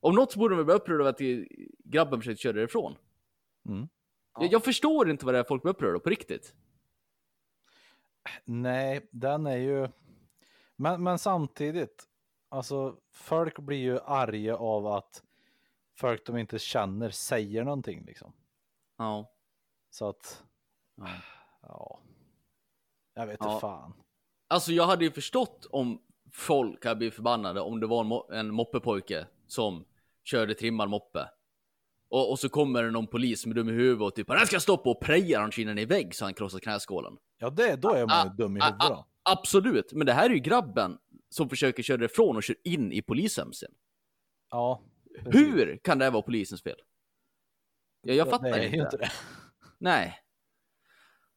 Om 0.00 0.14
något 0.14 0.32
så 0.32 0.38
borde 0.38 0.56
de 0.56 0.64
bli 0.64 0.74
upprörda 0.74 1.00
över 1.04 1.10
att 1.10 1.46
grabben 1.84 2.20
försökte 2.20 2.42
köra 2.42 2.52
därifrån. 2.52 2.96
Mm. 3.68 3.88
Jag, 4.40 4.52
jag 4.52 4.64
förstår 4.64 5.10
inte 5.10 5.24
vad 5.24 5.34
det 5.34 5.38
är 5.38 5.44
folk 5.44 5.62
blir 5.62 5.72
upprörda 5.72 5.98
på 5.98 6.10
riktigt. 6.10 6.54
Nej, 8.44 9.08
den 9.10 9.46
är 9.46 9.56
ju... 9.56 9.88
Men, 10.76 11.02
men 11.02 11.18
samtidigt, 11.18 12.08
alltså 12.48 12.96
folk 13.12 13.58
blir 13.58 13.78
ju 13.78 13.98
arga 14.00 14.56
av 14.56 14.86
att 14.86 15.22
folk 15.96 16.26
de 16.26 16.36
inte 16.36 16.58
känner 16.58 17.10
säger 17.10 17.64
någonting 17.64 18.04
liksom. 18.04 18.32
Ja. 18.96 19.32
Så 19.90 20.08
att, 20.08 20.44
ja. 20.96 21.06
ja. 21.62 22.00
Jag 23.14 23.26
vet 23.26 23.36
Ja. 23.40 23.50
inte 23.52 23.60
fan. 23.60 23.92
Alltså 24.48 24.72
jag 24.72 24.86
hade 24.86 25.04
ju 25.04 25.10
förstått 25.10 25.66
om 25.70 26.02
folk 26.32 26.84
hade 26.84 26.96
blivit 26.96 27.14
förbannade 27.14 27.60
om 27.60 27.80
det 27.80 27.86
var 27.86 28.00
en, 28.00 28.06
mo- 28.12 28.32
en 28.32 28.54
moppepojke 28.54 29.26
som 29.46 29.84
körde 30.30 30.54
trimmad 30.54 30.88
moppe. 30.90 31.28
Och, 32.10 32.30
och 32.30 32.38
så 32.38 32.48
kommer 32.48 32.82
det 32.82 32.90
någon 32.90 33.06
polis 33.06 33.42
som 33.42 33.50
är 33.50 33.54
dum 33.54 33.68
i 33.68 33.72
huvudet 33.72 34.02
och 34.02 34.14
typ 34.14 34.28
han 34.28 34.46
ska 34.46 34.60
stoppa 34.60 34.90
och 34.90 35.00
prejar 35.00 35.40
han 35.40 35.50
kinden 35.52 35.78
i 35.78 35.84
vägg 35.84 36.14
så 36.14 36.24
han 36.24 36.34
krossar 36.34 36.58
knäskålen. 36.58 37.16
Ja, 37.38 37.50
det, 37.50 37.76
då 37.76 37.88
är 37.94 38.06
man 38.06 38.24
ju 38.26 38.30
Ah, 38.30 38.34
dum 38.34 38.56
i 38.56 38.60
ah, 38.60 38.64
huvudet 38.64 38.86
ah. 38.86 38.88
då. 38.88 39.06
Absolut, 39.22 39.92
men 39.92 40.06
det 40.06 40.12
här 40.12 40.30
är 40.30 40.34
ju 40.34 40.40
grabben 40.40 40.98
som 41.28 41.48
försöker 41.48 41.82
köra 41.82 42.04
ifrån 42.04 42.36
och 42.36 42.42
kör 42.42 42.56
in 42.64 42.92
i 42.92 43.02
polishemsen. 43.02 43.70
Ja. 44.50 44.82
precis. 45.24 45.34
Hur 45.40 45.76
kan 45.84 45.98
det 45.98 46.04
här 46.04 46.12
vara 46.12 46.22
polisens 46.22 46.62
fel? 46.62 46.76
Ja, 48.02 48.12
jag 48.14 48.26
Ja, 48.26 48.30
fattar 48.30 48.48
är 48.48 48.64
inte. 48.64 48.76
inte 48.76 48.96
det. 48.96 49.10
Nej. 49.78 50.18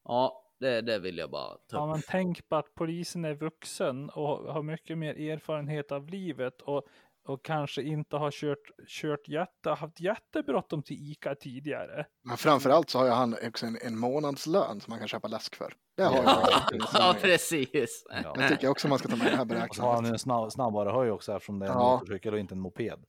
Ja, 0.04 0.48
det, 0.60 0.80
det 0.80 0.98
vill 0.98 1.18
jag 1.18 1.30
bara 1.30 1.56
ta 1.56 1.76
Ja, 1.76 1.84
upp. 1.84 1.90
men 1.90 2.02
tänk 2.08 2.48
på 2.48 2.56
att 2.56 2.74
polisen 2.74 3.24
är 3.24 3.34
vuxen 3.34 4.10
och 4.10 4.52
har 4.52 4.62
mycket 4.62 4.98
mer 4.98 5.14
erfarenhet 5.30 5.92
av 5.92 6.08
livet 6.08 6.62
och, 6.62 6.86
och 7.24 7.44
kanske 7.44 7.82
inte 7.82 8.16
har 8.16 8.30
kört, 8.30 8.58
kört 8.88 9.28
jätte, 9.28 9.70
haft 9.70 10.00
jättebråttom 10.00 10.82
till 10.82 10.96
ICA 11.10 11.34
tidigare. 11.34 12.06
Men 12.24 12.36
framförallt 12.36 12.90
så 12.90 12.98
har 12.98 13.04
ju 13.04 13.10
han 13.10 13.36
också 13.46 13.66
en, 13.66 13.78
en 13.82 13.98
månadslön 13.98 14.80
som 14.80 14.90
man 14.90 14.98
kan 14.98 15.08
köpa 15.08 15.28
läsk 15.28 15.54
för. 15.56 15.74
Det 15.96 16.02
har 16.02 16.16
Ja, 16.16 16.48
jag. 16.70 16.80
ja 16.94 17.16
precis. 17.20 18.04
Ja. 18.24 18.32
Det 18.36 18.48
tycker 18.48 18.64
jag 18.64 18.70
också 18.70 18.88
man 18.88 18.98
ska 18.98 19.08
ta 19.08 19.16
med 19.16 19.26
i 19.26 19.30
den 19.36 19.50
här 19.58 19.68
Och 19.68 19.74
så 19.76 19.82
har 19.82 19.88
han 19.88 19.96
beräkningen. 19.96 20.14
en 20.14 20.18
snabb, 20.18 20.52
snabbare 20.52 20.90
höj 20.90 21.10
också 21.10 21.32
eftersom 21.32 21.58
det 21.58 21.66
är 21.66 21.70
en 21.70 21.76
Ja. 21.78 21.94
motorcykel 22.00 22.32
och 22.34 22.40
inte 22.40 22.54
en 22.54 22.60
moped. 22.60 23.04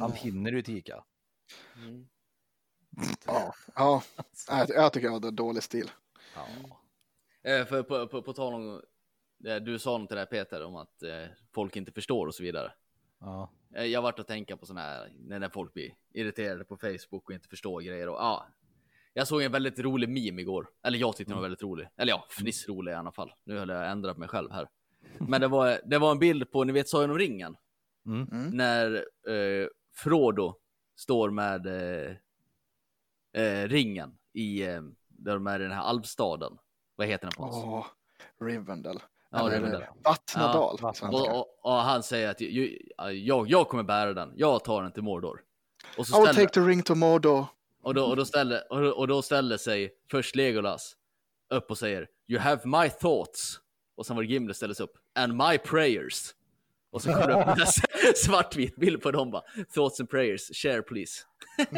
Han 0.00 0.12
hinner 0.12 0.52
ju 0.52 0.62
till 0.62 0.76
Ica. 0.76 1.04
Mm. 1.76 2.06
Ja, 3.26 3.54
ja. 3.74 4.02
Jag, 4.48 4.68
jag 4.70 4.92
tycker 4.92 5.06
jag 5.06 5.12
hade 5.12 5.30
dålig 5.30 5.62
stil. 5.62 5.90
Ja. 6.34 6.46
Eh, 7.50 7.66
för 7.66 7.82
på, 7.82 8.06
på, 8.08 8.22
på 8.22 8.32
tal 8.32 8.54
om 8.54 8.82
det 9.38 9.60
du 9.60 9.78
sa 9.78 9.98
något 9.98 10.08
till 10.08 10.14
det 10.14 10.20
här 10.20 10.26
Peter 10.26 10.64
om 10.64 10.76
att 10.76 11.02
eh, 11.02 11.24
folk 11.54 11.76
inte 11.76 11.92
förstår 11.92 12.26
och 12.26 12.34
så 12.34 12.42
vidare. 12.42 12.72
Ja. 13.26 13.50
Eh, 13.74 13.84
jag 13.84 13.98
har 13.98 14.02
varit 14.02 14.18
och 14.18 14.26
tänka 14.26 14.56
på 14.56 14.66
sådana 14.66 14.80
här 14.80 15.12
när, 15.18 15.48
folk 15.48 15.74
blir 15.74 15.94
irriterade 16.14 16.64
på 16.64 16.76
Facebook 16.76 17.28
och 17.28 17.34
inte 17.34 17.48
förstår 17.48 17.80
grejer 17.80 18.08
och 18.08 18.16
ja. 18.16 18.46
Jag 19.12 19.28
såg 19.28 19.42
en 19.42 19.52
väldigt 19.52 19.78
rolig 19.78 20.08
meme 20.08 20.42
igår. 20.42 20.68
Eller 20.82 20.98
jag 20.98 21.16
tyckte 21.16 21.30
den 21.30 21.36
var 21.36 21.42
väldigt 21.42 21.62
rolig. 21.62 21.88
Eller 21.96 22.12
ja, 22.12 22.26
fnissrolig 22.30 22.92
i 22.92 22.94
alla 22.94 23.12
fall. 23.12 23.32
Nu 23.44 23.58
har 23.58 23.66
jag 23.66 23.90
ändrat 23.90 24.18
mig 24.18 24.28
själv 24.28 24.50
här. 24.52 24.68
Men 25.18 25.40
det 25.40 25.48
var, 25.48 25.80
det 25.84 25.98
var 25.98 26.10
en 26.10 26.18
bild 26.18 26.50
på, 26.50 26.64
ni 26.64 26.72
vet 26.72 26.88
Sagan 26.88 27.10
om 27.10 27.18
ringen? 27.18 27.56
Mm. 28.06 28.28
Mm. 28.32 28.50
När 28.50 28.94
eh, 29.28 29.68
Frodo 29.94 30.58
står 30.96 31.30
med 31.30 31.66
eh, 31.66 32.16
eh, 33.42 33.68
ringen 33.68 34.18
i, 34.32 34.62
eh, 34.62 34.82
där 35.08 35.34
de 35.34 35.46
är 35.46 35.60
i 35.60 35.62
den 35.62 35.72
här 35.72 35.82
alvstaden. 35.82 36.58
Vad 36.96 37.06
heter 37.06 37.26
den 37.26 37.32
på 37.36 37.42
oss? 37.42 37.64
Åh, 37.64 37.86
Rivendell. 38.46 39.00
Ja, 39.40 39.46
Eller 39.46 39.56
Rivendell. 39.56 39.82
Vattnadal. 40.04 40.78
Ja, 40.82 40.88
på 40.88 40.94
svenska. 40.94 41.06
Och, 41.32 41.38
och, 41.38 41.46
och 41.62 41.72
han 41.72 42.02
säger 42.02 42.28
att 42.30 42.40
jag, 43.10 43.50
jag 43.50 43.68
kommer 43.68 43.82
bära 43.82 44.14
den, 44.14 44.32
jag 44.36 44.64
tar 44.64 44.82
den 44.82 44.92
till 44.92 45.02
Mordor. 45.02 45.40
Och, 45.98 46.06
så 46.06 46.16
I 46.16 46.20
will 46.20 46.28
ställer, 46.32 46.46
take 46.48 46.54
the 46.60 46.60
ring 46.70 46.82
to 46.82 46.94
Mordor. 46.94 47.46
och, 47.82 47.94
då, 47.94 48.04
och, 48.04 48.16
då 48.16 48.24
ställer, 48.24 48.72
och, 48.72 48.80
då- 48.82 48.90
och 48.92 49.08
då 49.08 49.22
ställer 49.22 49.56
sig 49.56 49.90
först 50.10 50.36
Legolas 50.36 50.96
upp 51.54 51.70
och 51.70 51.78
säger 51.78 52.06
You 52.28 52.40
have 52.40 52.60
my 52.64 52.88
thoughts. 52.90 53.60
Och 53.96 54.06
sen 54.06 54.16
var 54.16 54.22
det 54.22 54.28
Gimli 54.28 54.54
ställer 54.54 54.74
sig 54.74 54.84
upp. 54.84 54.92
And 55.18 55.36
my 55.36 55.58
prayers. 55.58 56.32
Och 56.92 57.02
så 57.02 57.12
kommer 57.12 57.26
det 57.26 57.34
upp 57.52 57.58
en 57.58 57.66
svartvit 58.16 58.76
bild 58.76 59.02
på 59.02 59.10
dem 59.10 59.30
bara. 59.30 59.42
Thoughts 59.74 60.00
and 60.00 60.10
prayers, 60.10 60.50
share 60.54 60.82
please. 60.82 61.22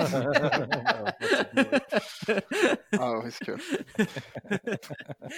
Ja, 2.91 3.23
det 3.25 3.31
så 3.33 3.45
kul. 3.45 3.61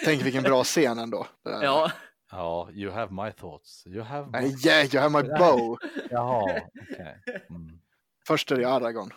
Tänk 0.05 0.23
vilken 0.23 0.43
bra 0.43 0.65
scen 0.65 0.99
ändå. 0.99 1.27
Det. 1.45 1.51
Ja, 1.51 1.91
ja, 2.31 2.69
you 2.73 2.93
have 2.93 3.13
my 3.15 3.33
thoughts. 3.33 3.87
You 3.87 4.03
have 4.03 4.31
my... 4.31 4.55
Yeah, 4.65 4.85
you 4.95 5.01
have 5.01 5.11
my 5.23 5.23
bow. 5.39 5.79
Jaha, 6.11 6.43
okej. 6.43 7.23
Mm. 7.51 7.81
Först 8.27 8.51
är 8.51 8.57
det 8.57 8.65
Aragorn. 8.65 9.13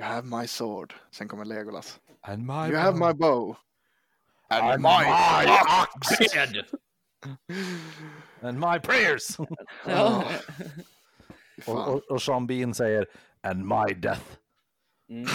You 0.00 0.08
have 0.08 0.40
my 0.40 0.46
sword. 0.46 0.94
Sen 1.10 1.28
kommer 1.28 1.44
Legolas. 1.44 2.00
And 2.20 2.46
my 2.46 2.68
You 2.68 2.76
have 2.76 2.98
my 2.98 3.12
bow. 3.12 3.56
And, 4.48 4.62
And 4.70 4.82
my, 4.82 5.04
Dead. 6.34 6.64
And 8.42 8.58
my 8.60 8.78
prayers! 8.78 9.36
ja. 9.86 10.24
Fy 11.62 11.72
och, 11.72 11.88
och, 11.88 12.10
och 12.10 12.22
Sean 12.22 12.46
Bean 12.46 12.74
säger 12.74 13.06
And 13.40 13.66
my 13.66 13.94
death. 13.94 14.36
Mm. 15.08 15.26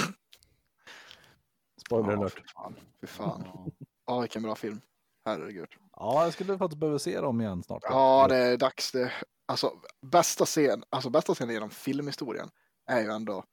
Spoiler 1.85 2.11
Ja, 2.11 2.17
alert. 2.17 2.33
fy 2.33 2.41
fan. 2.55 2.75
Fy 3.01 3.07
fan. 3.07 3.71
Ja, 4.05 4.19
vilken 4.19 4.43
bra 4.43 4.55
film. 4.55 4.81
Herregud. 5.25 5.69
Ja, 5.99 6.23
jag 6.23 6.33
skulle 6.33 6.57
faktiskt 6.57 6.79
behöva 6.79 6.99
se 6.99 7.21
dem 7.21 7.41
igen 7.41 7.63
snart. 7.63 7.83
Ja, 7.83 8.27
det 8.29 8.37
är 8.37 8.57
dags. 8.57 8.91
Det, 8.91 9.11
alltså, 9.45 9.73
bästa 10.01 10.45
scen, 10.45 10.83
alltså 10.89 11.09
bästa 11.09 11.33
scenen 11.33 11.53
genom 11.53 11.69
filmhistorien 11.69 12.49
är 12.85 13.01
ju 13.01 13.11
ändå, 13.11 13.43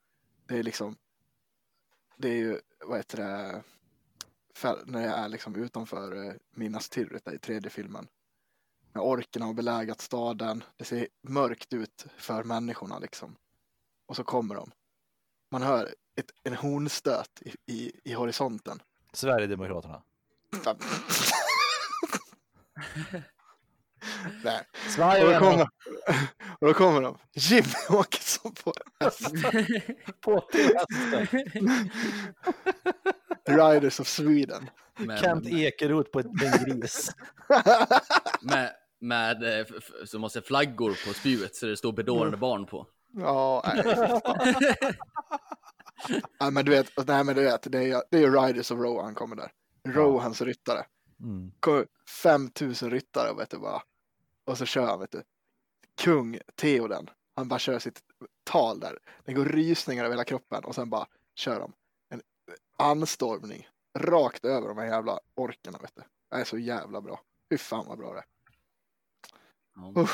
det 0.47 0.57
är 0.57 0.63
liksom, 0.63 0.95
det 2.17 2.29
är 2.29 2.35
ju, 2.35 2.59
vad 2.85 2.97
heter 2.97 3.17
det, 3.17 3.63
när 4.85 5.01
jag 5.01 5.19
är 5.19 5.29
liksom 5.29 5.55
utanför 5.55 6.27
eh, 6.27 6.33
Minas 6.51 6.89
Tirith 6.89 7.33
i 7.33 7.39
tredje 7.39 7.69
filmen. 7.69 8.07
När 8.93 9.01
orkerna 9.01 9.45
har 9.45 9.53
belägat 9.53 10.01
staden, 10.01 10.63
det 10.75 10.85
ser 10.85 11.07
mörkt 11.21 11.73
ut 11.73 12.05
för 12.17 12.43
människorna 12.43 12.99
liksom. 12.99 13.35
Och 14.05 14.15
så 14.15 14.23
kommer 14.23 14.55
de. 14.55 14.71
Man 15.51 15.61
hör 15.61 15.95
ett, 16.15 16.31
en 16.43 16.55
hornstöt 16.55 17.41
i, 17.41 17.73
i, 17.73 17.91
i 18.03 18.13
horisonten. 18.13 18.81
Sverigedemokraterna. 19.13 20.03
Nej. 24.43 25.23
Och 25.23 25.31
då 25.31 25.39
kommer, 25.39 25.61
och 26.59 26.67
då 26.67 26.73
kommer 26.73 27.01
de. 27.01 27.17
Jimmy 27.33 27.73
Åkesson 27.89 28.53
på 28.63 28.73
en 28.85 29.05
häst. 29.05 29.31
på 30.21 30.43
hästen. 30.53 31.89
Riders 33.47 33.99
of 33.99 34.07
Sweden. 34.07 34.69
Med, 34.97 35.19
Kent 35.19 35.47
Ekeroth 35.47 36.11
på 36.11 36.19
ett 36.19 36.25
en 36.25 36.65
gris. 36.65 37.11
med, 38.41 38.71
med 39.01 39.59
eh, 39.59 39.65
som 40.05 40.21
måste 40.21 40.41
flaggor 40.41 41.07
på 41.07 41.13
spjuet 41.13 41.55
så 41.55 41.65
det 41.65 41.77
står 41.77 41.93
bedårande 41.93 42.37
barn 42.37 42.65
på. 42.65 42.87
Ja, 43.17 43.63
nej. 43.67 43.83
nej, 46.39 46.51
men 46.51 46.65
du 46.65 46.71
vet, 46.71 47.07
nej, 47.07 47.23
men 47.23 47.35
du 47.35 47.43
vet, 47.43 47.71
det 47.71 47.77
är, 47.77 48.03
det 48.11 48.17
är 48.17 48.21
ju 48.21 48.31
Riders 48.31 48.71
of 48.71 48.79
Rohan 48.79 49.15
kommer 49.15 49.35
där. 49.35 49.51
Rohans 49.87 50.41
ryttare. 50.41 50.85
Mm. 51.19 51.51
Kommer 51.59 51.87
5000 52.23 52.91
ryttare, 52.91 53.33
vet 53.33 53.49
du 53.49 53.57
bara. 53.57 53.81
Och 54.45 54.57
så 54.57 54.65
kör 54.65 54.87
han, 54.87 54.99
vet 54.99 55.11
du. 55.11 55.23
Kung 56.01 56.39
Theoden. 56.55 57.09
Han 57.35 57.47
bara 57.47 57.59
kör 57.59 57.79
sitt 57.79 57.99
tal 58.43 58.79
där. 58.79 58.99
Det 59.25 59.33
går 59.33 59.45
rysningar 59.45 60.05
över 60.05 60.13
hela 60.13 60.23
kroppen 60.23 60.63
och 60.63 60.75
sen 60.75 60.89
bara 60.89 61.07
kör 61.35 61.59
de 61.59 61.73
en 62.09 62.21
anstormning 62.77 63.67
rakt 63.99 64.45
över 64.45 64.67
de 64.67 64.77
här 64.77 64.85
jävla 64.85 65.19
orkerna, 65.35 65.77
vet 65.81 65.95
du. 65.95 66.01
Det 66.31 66.35
är 66.35 66.43
så 66.43 66.57
jävla 66.57 67.01
bra. 67.01 67.21
Fy 67.49 67.57
fan 67.57 67.85
vad 67.87 67.97
bra 67.97 68.13
det 68.13 68.19
är. 68.19 68.25
Ja. 69.75 70.07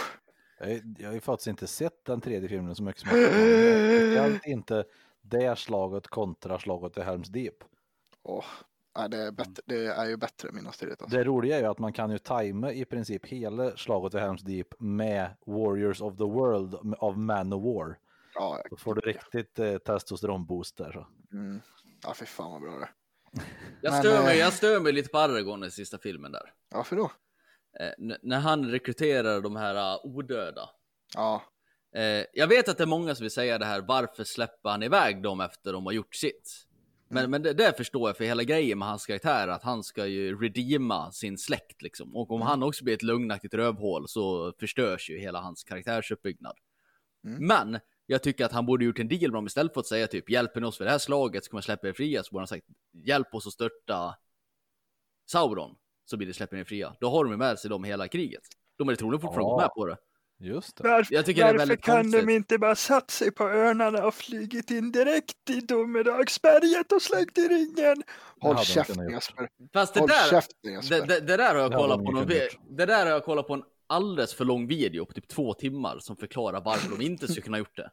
Jag, 0.97 1.07
har 1.07 1.13
ju 1.13 1.19
faktiskt 1.19 1.47
inte 1.47 1.67
sett 1.67 2.05
den 2.05 2.21
tredje 2.21 2.49
filmen 2.49 2.75
så 2.75 2.83
mycket 2.83 3.01
som 3.01 3.19
jag 3.19 3.29
Speciellt 3.29 4.45
inte 4.45 4.85
det 5.21 5.59
slaget 5.59 6.07
kontra 6.07 6.59
slaget 6.59 6.97
i 6.97 7.01
Helms 7.01 7.29
Deep. 7.29 7.63
Åh, 8.23 8.45
nej, 8.97 9.09
det, 9.09 9.17
är 9.17 9.31
bättre, 9.31 9.63
det 9.65 9.85
är 9.85 10.05
ju 10.05 10.17
bättre 10.17 10.51
Minas 10.51 10.77
Tirith. 10.77 11.03
Alltså. 11.03 11.17
Det 11.17 11.23
roliga 11.23 11.55
är 11.57 11.61
ju 11.61 11.67
att 11.67 11.79
man 11.79 11.93
kan 11.93 12.11
ju 12.11 12.17
tajma 12.17 12.71
i 12.71 12.85
princip 12.85 13.25
hela 13.25 13.77
slaget 13.77 14.13
vid 14.13 14.21
Helms 14.21 14.41
Deep 14.41 14.67
med 14.79 15.35
Warriors 15.45 16.01
of 16.01 16.17
the 16.17 16.23
World 16.23 16.95
av 16.97 17.17
Man 17.17 17.53
of 17.53 17.63
War. 17.63 17.97
Ja, 18.33 18.63
Då 18.69 18.77
får 18.77 18.95
du 18.95 19.01
riktigt 19.01 19.59
eh, 19.59 19.77
testosteronboost 19.77 20.77
där. 20.77 20.91
Så. 20.91 21.07
mm. 21.37 21.61
ja, 22.03 22.13
fy 22.13 22.25
fan 22.25 22.51
vad 22.51 22.61
bra 22.61 22.71
det. 22.79 22.89
Jag, 23.81 23.91
Men, 23.91 24.01
stör 24.01 24.23
mig, 24.23 24.33
eh, 24.33 24.39
jag 24.39 24.53
stör 24.53 24.79
mig 24.79 24.93
lite 24.93 25.09
på 25.09 25.17
Aragorn 25.17 25.63
i 25.63 25.71
sista 25.71 25.97
filmen 25.97 26.31
där. 26.31 26.53
Varför 26.69 26.95
då? 26.95 27.11
Eh, 27.79 28.15
när 28.21 28.39
han 28.39 28.71
rekryterar 28.71 29.41
de 29.41 29.55
här 29.55 29.95
uh, 29.95 30.05
odöda. 30.05 30.69
Ja, 31.15 31.41
Eh, 31.95 32.25
jag 32.33 32.47
vet 32.47 32.69
att 32.69 32.77
det 32.77 32.83
är 32.83 32.87
många 32.87 33.15
som 33.15 33.23
vill 33.23 33.31
säga 33.31 33.57
det 33.57 33.65
här, 33.65 33.81
varför 33.81 34.23
släpper 34.23 34.69
han 34.69 34.83
iväg 34.83 35.23
dem 35.23 35.41
efter 35.41 35.73
de 35.73 35.85
har 35.85 35.93
gjort 35.93 36.15
sitt? 36.15 36.67
Men, 37.11 37.31
men 37.31 37.41
det, 37.41 37.53
det 37.53 37.73
förstår 37.77 38.09
jag 38.09 38.17
för 38.17 38.23
hela 38.23 38.43
grejen 38.43 38.79
med 38.79 38.87
hans 38.87 39.05
karaktär, 39.05 39.47
att 39.47 39.63
han 39.63 39.83
ska 39.83 40.05
ju 40.05 40.41
redeema 40.41 41.11
sin 41.11 41.37
släkt 41.37 41.81
liksom. 41.81 42.15
Och 42.15 42.31
om 42.31 42.41
han 42.41 42.63
också 42.63 42.83
blir 42.83 42.93
ett 42.93 43.03
lugnaktigt 43.03 43.53
rövhål 43.53 44.07
så 44.07 44.53
förstörs 44.59 45.09
ju 45.09 45.19
hela 45.19 45.39
hans 45.41 45.63
karaktärsuppbyggnad. 45.63 46.55
Mm. 47.25 47.47
Men 47.47 47.79
Jag 48.05 48.23
tycker 48.23 48.45
att 48.45 48.51
han 48.51 48.65
borde 48.65 48.85
gjort 48.85 48.99
en 48.99 49.07
deal 49.07 49.21
med 49.21 49.31
dem 49.31 49.47
istället 49.47 49.73
för 49.73 49.79
att 49.79 49.87
säga 49.87 50.07
typ 50.07 50.29
hjälper 50.29 50.61
ni 50.61 50.67
oss 50.67 50.77
för 50.77 50.85
det 50.85 50.91
här 50.91 50.97
slaget 50.97 51.45
så 51.45 51.49
kommer 51.51 51.57
jag 51.57 51.63
släppa 51.65 51.87
er 51.87 51.93
fria. 51.93 52.23
Så 52.23 52.31
borde 52.31 52.41
han 52.41 52.47
sagt 52.47 52.65
hjälp 52.93 53.35
oss 53.35 53.47
att 53.47 53.53
störta 53.53 54.15
Sauron 55.31 55.75
så 56.05 56.17
blir 56.17 56.27
det 56.27 56.33
släpper 56.33 56.57
ni 56.57 56.65
fria. 56.65 56.95
Då 56.99 57.09
har 57.09 57.25
de 57.25 57.37
med 57.37 57.59
sig 57.59 57.69
dem 57.69 57.83
hela 57.83 58.07
kriget. 58.07 58.41
De 58.77 58.89
är 58.89 58.95
troligen 58.95 59.21
fortfarande 59.21 59.51
Ja. 59.51 59.57
med 59.57 59.69
på 59.69 59.85
det. 59.85 59.97
Just 60.43 60.77
det. 60.77 60.83
Varför, 60.89 61.13
Jag 61.15 61.25
tycker 61.25 61.41
det 61.41 61.47
är 61.49 61.53
varför 61.53 61.57
väldigt 61.67 61.81
kan 61.85 61.95
konstigt. 62.03 62.27
de 62.27 62.33
inte 62.33 62.57
bara 62.57 62.75
satt 62.75 63.11
sig 63.11 63.31
på 63.31 63.43
örnarna 63.49 64.05
och 64.05 64.13
flugit 64.13 64.71
in 64.71 64.91
direkt 64.91 65.49
i 65.49 65.59
domedagsberget 65.59 66.91
och 66.91 67.01
slängt 67.01 67.37
i 67.37 67.41
ringen? 67.41 68.03
Håll 68.39 68.57
käften 68.57 69.03
gjort. 69.03 69.11
Jesper. 69.11 69.49
Fast 69.73 69.93
det 69.93 69.99
Håll 69.99 70.09
där, 70.09 70.29
käften 70.29 70.73
Jesper. 70.73 70.95
det, 70.95 71.05
det, 71.05 71.19
det 71.19 71.37
där 71.37 71.55
har 71.55 71.61
jag 71.61 71.71
kollat 71.73 72.05
på 72.05 72.11
någon, 72.11 72.27
det 72.69 72.85
där 72.85 73.05
har 73.05 73.11
jag 73.11 73.23
kollat 73.25 73.47
på 73.47 73.53
en 73.53 73.63
alldeles 73.87 74.33
för 74.33 74.45
lång 74.45 74.67
video 74.67 75.05
på 75.05 75.13
typ 75.13 75.27
två 75.27 75.53
timmar 75.53 75.99
som 75.99 76.15
förklarar 76.17 76.61
varför 76.61 76.97
de 76.97 77.05
inte 77.05 77.27
skulle 77.27 77.41
kunna 77.41 77.57
gjort 77.57 77.75
det. 77.77 77.91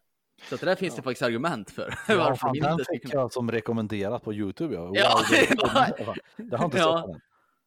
Så 0.49 0.55
att 0.55 0.61
det 0.61 0.67
där 0.67 0.75
finns 0.75 0.95
det 0.95 1.03
faktiskt 1.03 1.23
argument 1.23 1.71
för. 1.71 1.95
Ja, 2.09 2.17
varför 2.19 2.35
fan, 2.37 2.53
de 2.53 2.59
inte 2.71 2.85
skulle 2.85 2.99
fick 3.01 3.11
kunna... 3.11 3.23
jag 3.23 3.33
som 3.33 3.51
rekommenderat 3.51 4.23
på 4.25 4.35
Youtube. 4.35 4.75
Ja. 4.75 4.81
Wow, 4.81 4.97
Ja, 4.97 5.21
det, 5.31 6.43
det 6.51 6.57
har 6.57 6.65
inte 6.65 6.79
Ja. 6.79 7.03
sett 7.03 7.13
den. 7.13 7.21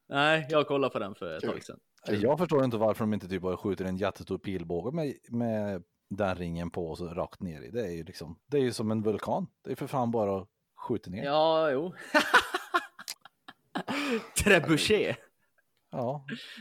Nej, 0.08 0.46
jag 0.50 0.66
kollade 0.66 0.92
på 0.92 0.98
den 0.98 1.14
för 1.14 1.36
ett 1.36 1.44
tag 1.44 1.64
sedan. 1.64 1.78
Jag 2.06 2.38
förstår 2.38 2.64
inte 2.64 2.76
varför 2.76 3.04
de 3.04 3.14
inte 3.14 3.28
typ 3.28 3.42
bara 3.42 3.56
skjuter 3.56 3.84
en 3.84 3.96
jättestor 3.96 4.38
pilbåge 4.38 4.90
med, 4.96 5.14
med 5.28 5.82
den 6.10 6.34
ringen 6.36 6.70
på 6.70 6.86
och 6.90 6.98
så 6.98 7.08
rakt 7.08 7.40
ner 7.42 7.62
i. 7.62 7.70
Det 7.70 7.86
är 7.86 7.90
ju 7.90 8.04
liksom, 8.04 8.38
det 8.46 8.56
är 8.56 8.60
ju 8.62 8.72
som 8.72 8.90
en 8.90 9.02
vulkan. 9.02 9.46
Det 9.64 9.70
är 9.72 9.76
för 9.76 9.86
fan 9.86 10.10
bara 10.10 10.38
att 10.42 10.48
skjuta 10.76 11.10
ner. 11.10 11.24
Ja. 11.24 11.70
Ja, 11.70 11.70
jo. 11.70 11.92
Trebuchet. 14.36 15.18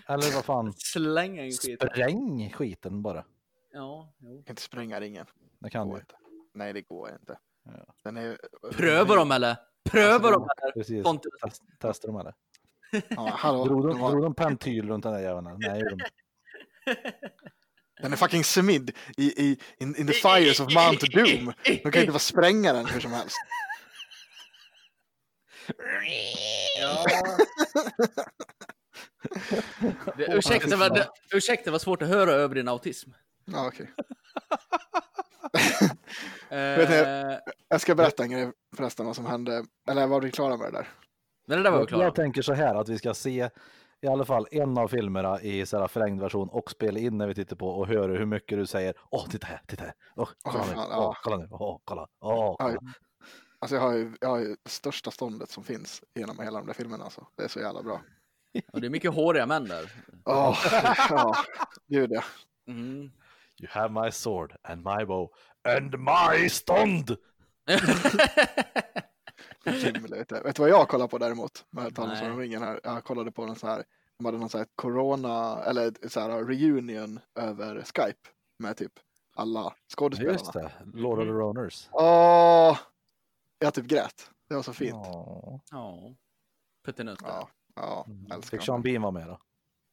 Eller 0.07 0.35
vad 0.35 0.45
fan, 0.45 0.73
Slänga 0.77 1.45
in 1.45 1.51
skit. 1.51 1.81
spräng 1.81 2.49
skiten 2.53 3.01
bara. 3.01 3.25
Ja, 3.73 4.13
jo. 4.19 4.43
Inte 4.49 4.61
spränga 4.61 4.99
ringen. 4.99 5.25
Det 5.59 5.69
kan 5.69 5.89
du. 5.89 5.95
inte. 5.95 6.15
Nej, 6.53 6.73
det 6.73 6.81
går 6.81 7.09
inte. 7.11 7.39
Ja. 7.63 7.93
Den 8.03 8.17
är... 8.17 8.37
Pröva 8.71 9.15
dem 9.15 9.31
eller? 9.31 9.57
Pröva 9.89 10.13
Alltså, 10.13 10.31
dem 10.31 10.47
eller? 10.61 10.71
Precis. 10.71 11.05
Test, 11.43 11.61
testar 11.79 12.07
de 12.07 12.17
eller? 12.19 12.33
Ja, 13.09 13.29
hallå. 13.37 13.65
Drog 13.65 13.87
de, 13.87 13.99
har- 13.99 14.11
drog 14.11 14.23
de 14.23 14.33
pentyl 14.35 14.87
runt 14.89 15.03
den 15.03 15.13
där 15.13 15.19
jäveln? 15.19 15.55
Nej, 15.59 15.81
de. 15.83 15.99
Den 18.01 18.13
är 18.13 18.17
fucking 18.17 18.43
smid 18.43 18.97
i, 19.17 19.23
i 19.45 19.59
in, 19.77 19.95
in 19.95 20.07
the 20.07 20.13
fires 20.13 20.59
of 20.59 20.73
Mount 20.73 21.05
Doom. 21.07 21.53
De 21.63 21.77
kan 21.77 21.91
ju 21.93 21.99
inte 21.99 22.11
bara 22.11 22.19
spränga 22.19 22.73
den 22.73 22.85
hur 22.85 22.99
som 22.99 23.11
helst. 23.11 23.37
Ja. 26.79 27.05
Det, 30.17 30.25
ursäkta, 30.33 30.75
var, 30.77 30.89
det, 30.89 31.09
ursäkta, 31.33 31.63
det 31.65 31.71
var 31.71 31.79
svårt 31.79 32.01
att 32.01 32.07
höra 32.07 32.31
över 32.31 32.55
din 32.55 32.67
autism. 32.67 33.11
Ja, 33.45 33.67
okej. 33.67 33.91
Eh, 36.49 36.49
Vet 36.77 36.89
ni- 36.89 37.39
Jag 37.69 37.81
ska 37.81 37.95
berätta 37.95 38.23
en 38.23 38.31
grej 38.31 38.51
förresten 38.77 39.05
vad 39.05 39.15
som 39.15 39.25
hände. 39.25 39.63
Eller 39.89 40.07
var 40.07 40.21
vi 40.21 40.31
klara 40.31 40.57
med 40.57 40.73
det 40.73 40.77
där? 40.77 40.87
Men 41.51 41.57
det 41.57 41.63
där 41.63 41.71
var 41.71 41.77
vi 41.77 41.81
Jag, 41.81 41.89
klara. 41.89 42.03
jag 42.03 42.15
tänker 42.15 42.41
så 42.41 42.53
här 42.53 42.75
att 42.75 42.89
vi 42.89 42.97
ska 42.97 43.13
se 43.13 43.49
i 44.01 44.07
alla 44.07 44.25
fall 44.25 44.47
en 44.51 44.77
av 44.77 44.87
filmerna 44.87 45.41
i 45.41 45.65
så 45.65 45.79
här 45.79 45.87
förlängd 45.87 46.21
version 46.21 46.49
och 46.49 46.71
spela 46.71 46.99
in 46.99 47.17
när 47.17 47.27
vi 47.27 47.35
tittar 47.35 47.55
på 47.55 47.69
och 47.69 47.87
höra 47.87 48.11
hur 48.17 48.25
mycket 48.25 48.57
du 48.57 48.65
säger. 48.65 48.93
Åh, 49.09 49.27
titta 49.29 49.47
här, 49.47 49.61
titta 49.67 49.83
här. 49.83 49.93
Åh, 50.15 50.29
kolla 50.43 50.65
nu, 50.65 50.73
åh, 50.75 50.87
ja. 50.89 51.17
kolla 51.23 51.37
nu, 51.37 51.47
åh, 51.51 51.79
kolla, 51.83 52.07
åh, 52.21 52.55
kolla. 52.59 52.79
Alltså 53.59 53.75
jag 53.75 53.81
har 53.81 53.93
ju, 53.93 54.17
jag 54.21 54.29
har 54.29 54.39
ju 54.39 54.55
största 54.65 55.11
ståndet 55.11 55.49
som 55.49 55.63
finns 55.63 56.03
genom 56.15 56.39
hela 56.39 56.59
de 56.59 56.67
där 56.67 56.73
filmerna. 56.73 57.03
Alltså. 57.03 57.27
Det 57.35 57.43
är 57.43 57.47
så 57.47 57.59
jävla 57.59 57.83
bra. 57.83 58.01
Och 58.73 58.81
det 58.81 58.87
är 58.87 58.91
mycket 58.91 59.13
håriga 59.13 59.45
män 59.45 59.65
där. 59.65 59.91
Åh, 60.25 60.57
ja. 61.09 61.35
Gud 61.87 62.11
ja. 62.11 62.23
Mm. 62.67 63.11
You 63.61 63.69
have 63.69 64.03
my 64.03 64.11
sword 64.11 64.55
and 64.61 64.83
my 64.83 65.05
bow 65.05 65.29
and 65.77 65.99
my 65.99 66.49
stånd. 66.49 67.17
Gimle, 69.65 70.17
vet, 70.17 70.29
du. 70.29 70.39
vet 70.39 70.55
du 70.55 70.61
vad 70.61 70.69
jag 70.69 70.87
kollar 70.87 71.07
på 71.07 71.17
däremot? 71.17 71.65
Med 71.69 71.95
tal 71.95 72.03
om 72.03 72.09
Nej. 72.09 72.19
Sagan 72.19 72.31
om 72.33 72.39
ringen 72.39 72.61
här. 72.63 72.79
Jag 72.83 73.03
kollade 73.03 73.31
på 73.31 73.43
en 73.43 73.55
sån 73.55 73.69
här, 73.69 73.83
de 74.17 74.25
hade 74.25 74.37
någon 74.37 74.49
sån 74.49 74.57
här 74.59 74.67
corona, 74.75 75.63
eller 75.63 76.09
så 76.09 76.19
här 76.19 76.29
reunion 76.43 77.19
över 77.35 77.75
Skype 77.75 78.29
med 78.59 78.77
typ 78.77 78.93
alla 79.35 79.73
skådespelarna. 79.97 80.37
Just 80.39 80.53
det, 80.53 80.71
Lord 80.93 81.19
of 81.19 81.25
the 81.25 81.31
Roners. 81.31 81.89
Åh! 81.91 82.77
Jag 83.59 83.73
typ 83.73 83.85
grät. 83.85 84.29
Det 84.49 84.55
var 84.55 84.63
så 84.63 84.73
fint. 84.73 84.93
Åh. 85.07 85.59
Ja. 85.71 86.15
Puttinutta. 86.85 87.25
Ja, 87.27 87.49
ja 87.75 88.05
älskar 88.35 88.57
Fick. 88.57 88.65
Sean 88.65 88.81
Bean 88.81 89.01
vara 89.01 89.11
med 89.11 89.27
då? 89.27 89.39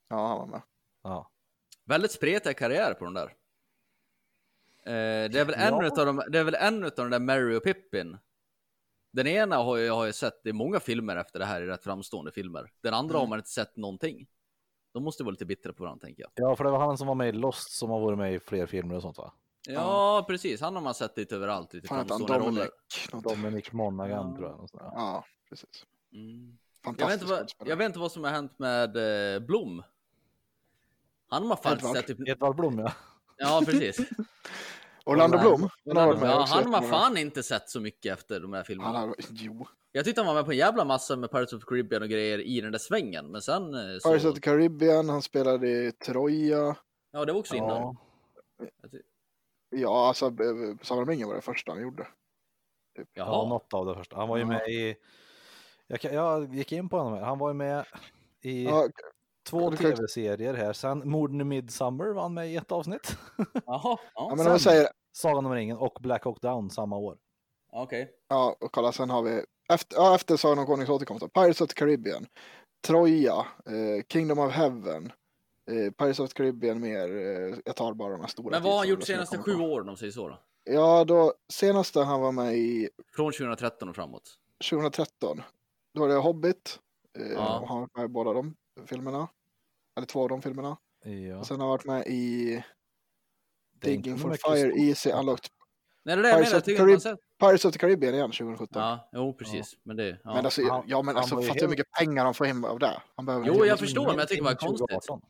Ja, 0.08 0.26
han 0.28 0.38
var 0.38 0.46
med. 0.46 0.62
Ja. 1.02 1.30
Väldigt 1.84 2.12
spretig 2.12 2.56
karriär 2.56 2.94
på 2.94 3.04
den 3.04 3.14
där. 3.14 3.34
Eh, 4.82 5.30
det, 5.30 5.40
är 5.40 5.44
väl 5.44 5.54
en 5.54 5.74
Ja. 5.74 5.86
utav 5.86 6.06
de, 6.06 6.22
det 6.28 6.38
är 6.38 6.44
väl 6.44 6.54
en 6.54 6.84
utav 6.84 7.04
de 7.04 7.10
där 7.10 7.20
Mary 7.20 7.56
och 7.56 7.64
Pippin. 7.64 8.18
Den 9.10 9.26
ena 9.26 9.56
har 9.56 9.78
jag, 9.78 9.94
har 9.94 10.06
jag 10.06 10.14
sett 10.14 10.46
i 10.46 10.52
många 10.52 10.80
filmer 10.80 11.16
efter 11.16 11.38
det 11.38 11.44
här, 11.44 11.62
i 11.62 11.66
rätt 11.66 11.84
framstående 11.84 12.32
filmer. 12.32 12.70
Den 12.82 12.94
andra 12.94 13.12
Mm. 13.14 13.20
har 13.20 13.26
man 13.26 13.38
inte 13.38 13.50
sett 13.50 13.76
någonting. 13.76 14.26
De 14.92 15.04
måste 15.04 15.24
vara 15.24 15.30
lite 15.30 15.44
bittra 15.46 15.72
på 15.72 15.82
varandra, 15.82 16.06
tänker 16.06 16.22
jag. 16.22 16.30
ja, 16.50 16.56
för 16.56 16.64
det 16.64 16.70
var 16.70 16.78
han 16.78 16.98
som 16.98 17.06
var 17.06 17.14
med 17.14 17.28
i 17.28 17.32
Lost 17.32 17.70
som 17.70 17.90
har 17.90 18.00
varit 18.00 18.18
med 18.18 18.34
i 18.34 18.38
fler 18.40 18.66
filmer 18.66 18.94
och 18.94 19.02
sånt 19.02 19.18
va? 19.18 19.32
Ja, 19.68 20.24
precis. 20.28 20.60
Han 20.60 20.74
har 20.74 20.82
man 20.82 20.94
sett 20.94 21.16
lite 21.16 21.36
överallt, 21.36 21.74
lite 21.74 21.88
Fan 21.88 22.08
framstående. 22.08 22.44
Dominic? 22.44 22.70
Dominic 23.22 23.72
Monaghan 23.72 24.30
Ja. 24.30 24.36
tror 24.36 24.48
jag. 24.48 24.60
och 24.60 24.70
sådär. 24.70 24.90
Ja, 24.94 25.24
precis. 25.48 25.86
Mm. 26.12 26.58
Jag 26.98 27.06
vet, 27.08 27.22
vad, 27.22 27.52
jag 27.64 27.76
vet 27.76 27.86
inte 27.86 27.98
vad 27.98 28.12
som 28.12 28.24
har 28.24 28.30
hänt 28.30 28.58
med 28.58 28.96
eh, 29.34 29.40
Blom. 29.40 29.82
Han 31.28 31.42
har 31.42 31.48
man 31.64 31.72
Edvard. 31.72 31.96
sett 31.96 32.06
typ... 32.06 32.28
Edvard 32.28 32.56
Blom 32.56 32.78
ja. 32.78 32.92
Ja, 33.36 33.62
precis. 33.66 33.98
Orlando 35.08 35.36
Ja, 35.36 35.42
Bloom. 35.42 35.68
Han 35.86 35.96
har 35.96 36.06
varit 36.06 36.20
med 36.20 36.30
Ja, 36.30 36.44
han 36.48 36.74
har 36.74 36.82
fan 36.82 37.16
inte 37.16 37.42
sett 37.42 37.68
så 37.70 37.80
mycket 37.80 38.18
efter 38.18 38.40
de 38.40 38.52
här 38.52 38.62
filmerna. 38.62 38.98
Han 38.98 39.08
har, 39.08 39.16
jo. 39.30 39.66
Jag 39.92 40.04
tyckte 40.04 40.20
han 40.20 40.26
var 40.26 40.34
med 40.34 40.44
på 40.44 40.50
en 40.50 40.56
jävla 40.56 40.84
massa 40.84 41.16
med 41.16 41.30
Pirates 41.30 41.52
of 41.52 41.60
the 41.62 41.66
Caribbean 41.68 42.02
och 42.02 42.08
grejer 42.08 42.38
i 42.38 42.60
den 42.60 42.72
där 42.72 42.78
svängen, 42.78 43.30
men 43.32 43.42
sen 43.42 43.74
eh, 43.74 43.98
så... 44.00 44.08
Pirates 44.08 44.24
of 44.24 44.34
the 44.34 44.40
Caribbean, 44.40 45.08
han 45.08 45.22
spelade 45.22 45.68
i 45.68 45.92
Troja. 45.92 46.76
Ja, 47.12 47.24
det 47.24 47.32
var 47.32 47.40
också 47.40 47.54
innan. 47.56 47.68
ja. 47.82 47.96
Ja, 49.70 50.08
alltså 50.08 50.26
eh, 50.26 50.76
Sagan 50.82 51.26
var 51.28 51.34
det 51.34 51.40
första 51.40 51.72
han 51.72 51.82
gjorde. 51.82 52.06
Ja, 52.94 53.04
Jaha. 53.14 53.48
något 53.48 53.74
av 53.74 53.86
det 53.86 53.94
första. 53.94 54.16
Han 54.16 54.28
var 54.28 54.36
ju 54.36 54.42
Ja. 54.42 54.46
med 54.48 54.68
i... 54.68 54.96
Jag, 55.86 56.04
jag 56.12 56.54
gick 56.54 56.72
in 56.72 56.88
på 56.88 56.98
honom 56.98 57.14
här. 57.18 57.22
Han 57.24 57.38
var 57.38 57.50
ju 57.50 57.54
med 57.54 57.84
i 58.42 58.64
Ja, 58.64 58.88
två 59.48 59.70
tv-serier 59.70 60.54
här. 60.54 60.72
Sen 60.72 61.08
Morden 61.10 61.40
i 61.40 61.44
Midsummer 61.44 62.06
var 62.12 62.22
han 62.22 62.34
med 62.34 62.50
i 62.52 62.56
ett 62.56 62.72
avsnitt. 62.72 63.16
Jaha. 63.36 63.52
ja, 63.64 63.98
Ja, 64.14 64.34
men 64.36 64.46
om 64.46 64.52
jag 64.52 64.60
säger, 64.60 64.88
Sagan 65.18 65.46
om 65.46 65.52
ringen 65.52 65.76
och 65.76 65.98
Black 66.00 66.24
Hawk 66.24 66.40
Down 66.42 66.70
samma 66.70 66.96
år. 66.96 67.18
okej. 67.72 68.10
ja, 68.28 68.56
och 68.60 68.72
kolla, 68.72 68.92
sen 68.92 69.10
har 69.10 69.22
vi, 69.22 69.44
efter, 69.72 69.96
ja, 69.96 70.14
efter 70.14 70.36
Sagan 70.36 70.58
om 70.58 70.66
Konungens 70.66 70.90
återkomst, 70.90 71.32
Pirates 71.32 71.60
of 71.60 71.68
the 71.68 71.74
Caribbean, 71.74 72.26
Troja, 72.86 73.46
eh, 73.66 74.04
Kingdom 74.08 74.38
of 74.38 74.52
Heaven, 74.52 75.12
eh, 75.70 75.92
Pirates 75.92 76.20
of 76.20 76.28
the 76.30 76.34
Caribbean 76.34 76.80
mer, 76.80 77.16
eh, 77.16 77.58
jag 77.64 77.76
tar 77.76 77.94
bara 77.94 78.12
de 78.12 78.20
här 78.20 78.28
stora. 78.28 78.50
Men 78.50 78.62
vad 78.62 78.72
har 78.72 78.78
han 78.78 78.88
gjort 78.88 79.02
senaste 79.04 79.38
sju 79.38 79.54
åren 79.54 79.88
om 79.88 79.96
säger 79.96 80.12
så 80.12 80.28
då? 80.28 80.38
Ja, 80.64 81.04
då, 81.04 81.32
senaste 81.52 82.00
han 82.00 82.20
var 82.20 82.32
med 82.32 82.54
i 82.56 82.88
Från 83.16 83.32
2013 83.32 83.88
och 83.88 83.94
framåt. 83.96 84.38
2013, 84.70 85.42
då 85.94 86.00
var 86.00 86.08
det 86.08 86.14
Hobbit, 86.14 86.78
eh, 87.18 87.26
Ja. 87.32 87.58
och 87.60 87.68
han 87.68 87.76
har 87.76 87.80
varit 87.80 87.96
med 87.96 88.04
i 88.04 88.08
båda 88.08 88.32
de 88.32 88.54
filmerna, 88.86 89.28
eller 89.96 90.06
två 90.06 90.22
av 90.22 90.28
de 90.28 90.42
filmerna. 90.42 90.76
Ja. 91.04 91.38
Och 91.38 91.46
sen 91.46 91.60
har 91.60 91.66
han 91.66 91.70
varit 91.70 91.84
med 91.84 92.06
i 92.06 92.64
Digging 93.80 94.18
for 94.18 94.28
Fire, 94.30 94.70
stort. 94.70 94.80
Easy, 94.80 95.10
Unlocked, 95.10 95.50
Nej, 96.04 96.16
det 96.16 96.20
är 96.20 96.22
det 96.22 96.28
jag 96.28 96.64
Pirates 96.64 96.74
menar. 96.74 96.90
Jag 96.90 96.96
of 96.96 97.02
Carib-. 97.04 97.18
Pirates 97.40 97.64
of 97.64 97.72
the 97.72 97.78
Caribbean 97.78 98.14
igen 98.14 98.30
2017. 98.30 98.82
Ja, 98.82 99.08
jo, 99.12 99.34
precis. 99.34 99.76
Men 99.82 99.96
det... 99.96 100.08
Ja. 100.24 100.34
Men 100.34 100.44
alltså, 100.44 100.68
Han- 100.68 100.84
ja 100.86 101.02
men 101.02 101.16
alltså 101.16 101.34
fattar 101.36 101.46
du 101.46 101.52
hur 101.52 101.60
helt- 101.60 101.70
mycket 101.70 101.90
pengar 101.98 102.24
han 102.24 102.34
får 102.34 102.44
hem 102.44 102.64
av 102.64 102.78
det? 102.78 103.02
Han 103.16 103.26
behöver 103.26 103.46
Jo, 103.46 103.64
jag 103.64 103.78
förstår, 103.78 104.06
men 104.06 104.18
jag 104.18 104.28
tycker 104.28 104.42
det 104.42 104.48
var 104.48 104.54
konstigt. 104.54 104.88
2018. 104.88 105.20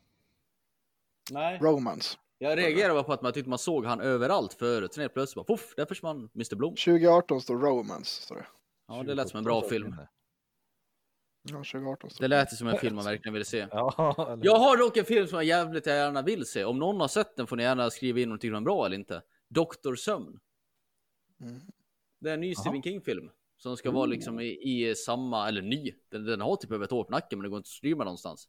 Nej. 1.31 1.59
Romance. 1.63 2.19
Jag 2.39 2.59
reagerar 2.59 2.95
bara 2.95 3.03
på 3.03 3.13
att 3.13 3.23
man 3.23 3.33
tyckte 3.33 3.51
man 3.51 3.59
såg 3.59 3.85
han 3.85 4.01
överallt 4.01 4.55
förut. 4.55 4.95
Sen 4.95 5.01
helt 5.01 5.15
plötsligt 5.15 5.35
bara 5.35 5.57
poff, 5.57 5.75
där 5.77 5.87
försvann 5.87 6.31
Mr 6.35 6.57
Blom. 6.57 6.75
2018 6.75 7.41
står 7.41 7.59
Romance. 7.59 8.23
Står 8.23 8.37
det. 8.37 8.47
Ja, 8.89 9.03
det 9.03 9.15
lät 9.15 9.29
som 9.29 9.39
en 9.39 9.45
bra 9.45 9.63
film. 9.63 9.97
Ja, 11.51 11.57
2018 11.57 12.11
står 12.11 12.23
Det 12.23 12.29
lät 12.29 12.53
ju 12.53 12.57
som 12.57 12.69
en 12.69 12.79
film 12.79 12.97
man 12.97 13.05
verkligen 13.05 13.33
ville 13.33 13.45
se. 13.45 13.59
Ja, 13.71 14.15
eller... 14.33 14.45
Jag 14.45 14.59
har 14.59 14.77
dock 14.77 14.97
en 14.97 15.05
film 15.05 15.27
som 15.27 15.37
jag 15.37 15.45
jävligt 15.45 15.87
gärna 15.87 16.23
vill 16.23 16.47
se. 16.47 16.65
Om 16.65 16.79
någon 16.79 17.01
har 17.01 17.09
sett 17.09 17.37
den 17.37 17.47
får 17.47 17.57
ni 17.57 17.63
gärna 17.63 17.91
skriva 17.91 18.21
in 18.21 18.29
om 18.29 18.35
ni 18.35 18.41
tycker 18.41 18.53
den 18.53 18.63
är 18.63 18.65
bra 18.65 18.87
eller 18.87 18.97
inte. 18.97 19.23
Doktor 19.49 19.95
Sömn. 19.95 20.41
Mm. 21.41 21.61
Det 22.21 22.31
är 22.31 22.35
en 22.35 22.41
ny 22.41 22.55
Stephen 22.55 22.83
King-film. 22.83 23.31
Som 23.57 23.77
ska 23.77 23.91
vara 23.91 24.07
liksom 24.07 24.41
i, 24.41 24.47
i 24.47 24.95
samma, 24.95 25.49
eller 25.49 25.63
ny. 25.63 25.95
Den, 26.09 26.25
den 26.25 26.41
har 26.41 26.57
typ 26.57 26.73
över 26.73 26.85
ett 26.85 26.93
år 26.93 27.05
på 27.05 27.11
nacken 27.11 27.39
men 27.39 27.43
det 27.43 27.49
går 27.49 27.57
inte 27.57 27.67
att 27.67 27.71
streama 27.71 28.05
någonstans. 28.05 28.49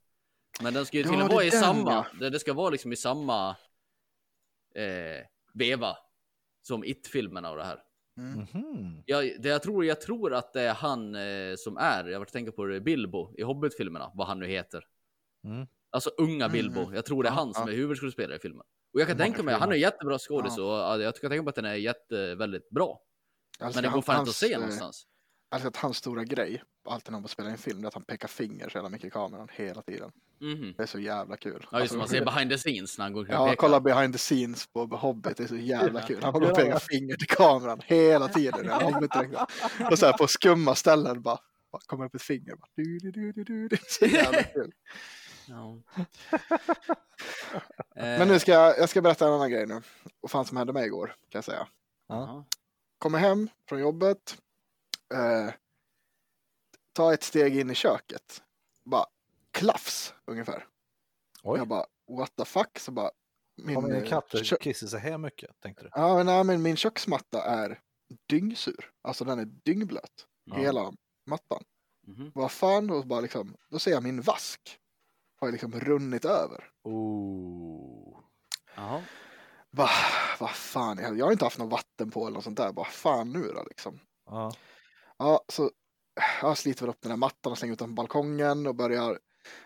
Men 0.62 0.74
den 0.74 0.86
ska 0.86 0.98
ju 0.98 1.04
Ja, 1.04 1.10
tydligen 1.10 1.28
det 1.28 1.34
vara 1.34 1.46
i 1.46 1.50
den, 1.50 1.60
samma, 1.60 1.92
ja. 1.92 2.06
det, 2.20 2.30
det 2.30 2.40
ska 2.40 2.54
vara 2.54 2.70
liksom 2.70 2.94
i 2.94 2.96
samma 2.96 3.50
eh, 4.76 5.26
veva 5.54 5.98
som 6.62 6.84
It-filmerna 6.84 7.52
och 7.52 7.58
det 7.58 7.64
här. 7.64 7.84
Mhm. 8.20 9.04
Jag, 9.06 9.42
det 9.42 9.50
jag, 9.50 9.64
tror, 9.64 9.86
jag 9.86 10.02
tror 10.02 10.34
att 10.34 10.54
det 10.54 10.62
är 10.62 10.74
han 10.74 11.16
eh, 11.16 11.56
som 11.58 11.78
är, 11.78 12.06
jag 12.06 12.14
har 12.14 12.20
varit 12.20 12.32
tänka 12.32 12.52
på 12.52 12.66
det, 12.66 12.82
Bilbo 12.82 13.34
i 13.38 13.44
Hobbit-filmerna, 13.44 14.12
vad 14.14 14.28
han 14.28 14.40
nu 14.40 14.48
heter. 14.48 14.84
Mm. 15.44 15.68
Alltså 15.92 16.10
unga 16.18 16.50
Bilbo, 16.50 16.80
Mm. 16.80 16.94
jag 16.94 17.06
tror 17.06 17.24
det 17.24 17.30
är 17.30 17.32
Ja, 17.32 17.36
han 17.36 17.54
som 17.54 17.64
ja. 17.68 17.74
är 17.74 17.78
huvudskådespelare 17.78 18.36
i 18.38 18.40
filmen. 18.40 18.66
Och 18.94 19.00
jag 19.00 19.08
kan 19.08 19.18
tänka 19.18 19.44
mig, 19.44 19.56
han 19.56 19.72
är 19.72 19.76
jättebra 19.76 20.20
skådis 20.20 20.58
och 20.58 20.66
ja, 20.66 20.98
jag 20.98 21.16
kan 21.16 21.30
tänka 21.30 21.44
mig 21.44 21.50
att 21.50 21.56
den 21.56 21.66
är 21.66 21.74
jätte, 21.76 22.36
väldigt 22.36 22.70
bra. 22.70 23.02
Älskar 23.60 23.82
Men 23.82 23.90
det 23.92 23.96
går 23.96 24.02
fan 24.02 24.20
inte 24.20 24.30
att 24.30 24.36
se 24.36 24.54
eh, 24.54 24.60
någonstans. 24.60 25.08
Älskar 25.52 25.70
att 25.70 25.78
hans 25.78 25.98
stora 25.98 26.24
grej, 26.24 26.64
alltid 26.86 27.12
när 27.12 27.20
man 27.20 27.28
spelar 27.30 27.50
en 27.50 27.58
film, 27.58 27.84
är 27.84 27.88
att 27.88 27.94
han 27.94 28.04
pekar 28.04 28.28
finger 28.28 28.70
så 28.70 28.78
jävla 28.78 28.90
mycket 28.90 29.08
i 29.08 29.10
kameran 29.10 29.48
hela 29.52 29.82
tiden. 29.82 30.12
Mhm. 30.42 30.74
Det 30.78 30.84
är 30.84 30.88
så 30.88 31.00
jävla 31.00 31.38
kul. 31.38 31.68
Ja, 31.72 31.80
just 31.80 31.92
det, 31.92 31.98
man 31.98 32.02
Alltså, 32.02 32.16
ser 32.18 32.26
behind 32.26 32.52
the 32.52 32.58
scenes 32.58 32.98
när 32.98 33.06
han 33.06 33.14
går 33.14 33.22
och 33.22 33.28
Ja, 33.30 33.56
kolla 33.58 33.80
behind 33.80 34.14
the 34.14 34.18
scenes 34.20 34.68
på 34.68 34.86
Hobbit, 34.86 35.38
det 35.38 35.44
är 35.44 35.48
så 35.48 35.56
jävla 35.56 36.02
kul. 36.02 36.24
Han 36.24 36.34
bara 36.34 36.56
pekar 36.56 36.80
finger 36.80 37.16
till 37.16 37.28
kameran 37.28 37.82
hela 37.86 38.28
tiden. 38.28 38.66
när 38.66 38.82
Hobbit 38.82 39.12
och 39.92 40.00
så 40.00 40.06
här 40.06 40.14
på 40.18 40.28
skumma 40.28 40.76
ställen 40.76 41.22
bara, 41.22 41.38
bara 41.72 41.82
kommer 41.86 42.06
upp 42.06 42.16
ett 42.16 42.22
finger. 42.22 42.56
Bara, 42.56 42.68
du, 42.76 43.00
du, 43.00 43.12
du, 43.12 43.32
du, 43.32 43.44
du. 43.44 43.68
Det 43.68 43.76
är 43.76 43.86
så 43.88 44.06
jävla 44.06 44.44
kul. 44.44 44.72
Men 47.96 48.28
nu 48.28 48.40
ska 48.40 48.52
jag, 48.52 48.78
jag 48.78 48.90
ska 48.90 49.02
berätta 49.02 49.28
en 49.28 49.34
annan 49.34 49.52
grej 49.52 49.68
nu. 49.68 49.82
Vad 50.22 50.32
fan 50.32 50.46
som 50.46 50.58
hände 50.58 50.74
mig 50.74 50.86
igår, 50.86 51.08
kan 51.08 51.38
jag 51.38 51.44
säga. 51.44 51.68
Ja. 52.08 52.46
Kommer 52.98 53.20
hem 53.20 53.50
från 53.70 53.80
jobbet. 53.80 54.38
Eh, 55.14 55.54
ta 56.94 57.14
ett 57.14 57.24
steg 57.24 57.58
in 57.58 57.70
i 57.72 57.76
köket. 57.76 58.44
Bara 58.84 59.06
klafs 59.52 60.14
ungefär. 60.26 60.68
Oj, 61.44 61.58
Jag 61.58 61.68
bara, 61.68 61.86
what 62.08 62.36
the 62.36 62.46
fuck? 62.46 62.80
Så 62.80 62.92
bara, 62.92 63.12
min, 63.58 63.76
har 63.76 63.82
mina 63.82 63.98
eh, 63.98 64.08
katter 64.10 64.44
kö- 64.44 64.58
kissat 64.62 64.90
så 64.90 64.98
här 64.98 65.18
mycket, 65.18 65.60
tänkte 65.60 65.84
du? 65.84 65.90
Ja, 65.94 66.16
men, 66.16 66.26
nej, 66.26 66.44
men 66.44 66.62
min 66.62 66.76
köksmatta 66.76 67.44
är 67.44 67.80
dyngsur. 68.30 68.92
Alltså 69.02 69.26
den 69.26 69.40
är 69.40 69.46
dyngblöt. 69.46 70.28
Ja. 70.44 70.56
Hela 70.56 70.94
mattan. 71.26 71.64
Mhm. 72.08 72.32
Vad 72.36 72.52
fan, 72.52 72.90
och 72.90 73.08
bara 73.08 73.22
liksom, 73.22 73.56
då 73.70 73.80
ser 73.80 73.92
jag 73.92 74.04
min 74.04 74.22
vask. 74.22 74.80
Har 75.36 75.52
liksom 75.52 75.72
runnit 75.80 76.26
över. 76.26 76.72
Oh. 76.84 78.20
Jaha. 78.76 79.04
Bara, 79.72 79.90
vad 80.40 80.52
fan, 80.52 80.98
jag 80.98 81.18
jag 81.18 81.26
har 81.26 81.32
inte 81.32 81.46
haft 81.46 81.58
något 81.58 81.72
vatten 81.72 82.12
på 82.12 82.22
eller 82.28 82.34
något 82.36 82.44
sånt 82.44 82.58
där. 82.58 82.72
Bara 82.72 82.86
fan 82.86 83.32
nu 83.32 83.42
då 83.44 83.64
liksom. 83.64 84.00
Ja. 84.26 84.52
Ja, 85.20 85.46
så 85.48 85.72
jag 86.42 86.58
sliter 86.58 86.82
väl 86.82 86.90
upp 86.90 87.02
den 87.02 87.12
här 87.12 87.18
mattan 87.18 87.52
och 87.52 87.58
slänger 87.58 87.74
ut 87.74 87.80
den 87.80 87.90
på 87.90 87.94
balkongen 87.94 88.68
och 88.68 88.76
börjar, 88.76 89.20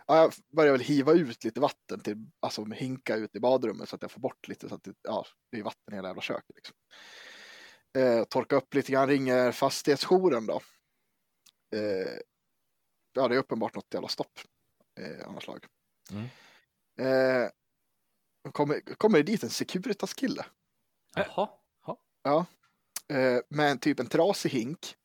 ja, 0.08 0.18
jag 0.18 0.34
börjar 0.56 0.72
väl 0.72 0.82
hiva 0.82 1.14
ut 1.14 1.44
lite 1.44 1.60
vatten 1.60 2.00
till, 2.00 2.16
alltså 2.40 2.66
hinka 2.66 3.16
ut 3.16 3.36
i 3.36 3.40
badrummet 3.40 3.90
så 3.90 3.96
att 3.96 4.02
jag 4.02 4.12
får 4.12 4.22
bort 4.22 4.48
lite 4.48 4.70
så 4.70 4.76
att 4.76 4.84
det, 4.84 4.96
ja, 5.02 5.26
det 5.52 5.60
är 5.60 5.64
vatten 5.64 5.94
i 5.94 5.96
hela 5.96 6.08
jävla 6.08 6.22
köket. 6.22 6.56
Liksom. 6.56 6.76
Eh, 7.98 8.24
torka 8.24 8.56
upp 8.56 8.74
lite 8.74 8.92
grann, 8.92 9.08
ringer 9.08 9.52
fastighetsjouren 9.52 10.46
då. 10.46 10.62
Eh, 11.76 12.20
ja, 13.14 13.28
det 13.28 13.36
är 13.36 13.40
uppenbart 13.40 13.76
något 13.76 13.94
jävla 13.94 14.08
stopp. 14.08 14.40
Eh, 15.00 15.28
annars 15.28 15.44
slag. 15.44 15.66
Mm. 16.12 16.26
Eh, 17.00 17.50
kommer, 18.52 18.96
kommer 18.96 19.18
det 19.18 19.24
dit 19.24 19.44
en 19.44 19.50
Securitas-kille. 19.50 20.46
Jaha. 21.16 21.50
eh, 23.10 23.42
med 23.50 23.72
en 23.72 23.80
typ 23.80 24.00
en 24.00 24.08
trasig 24.08 24.50
hink, 24.50 24.96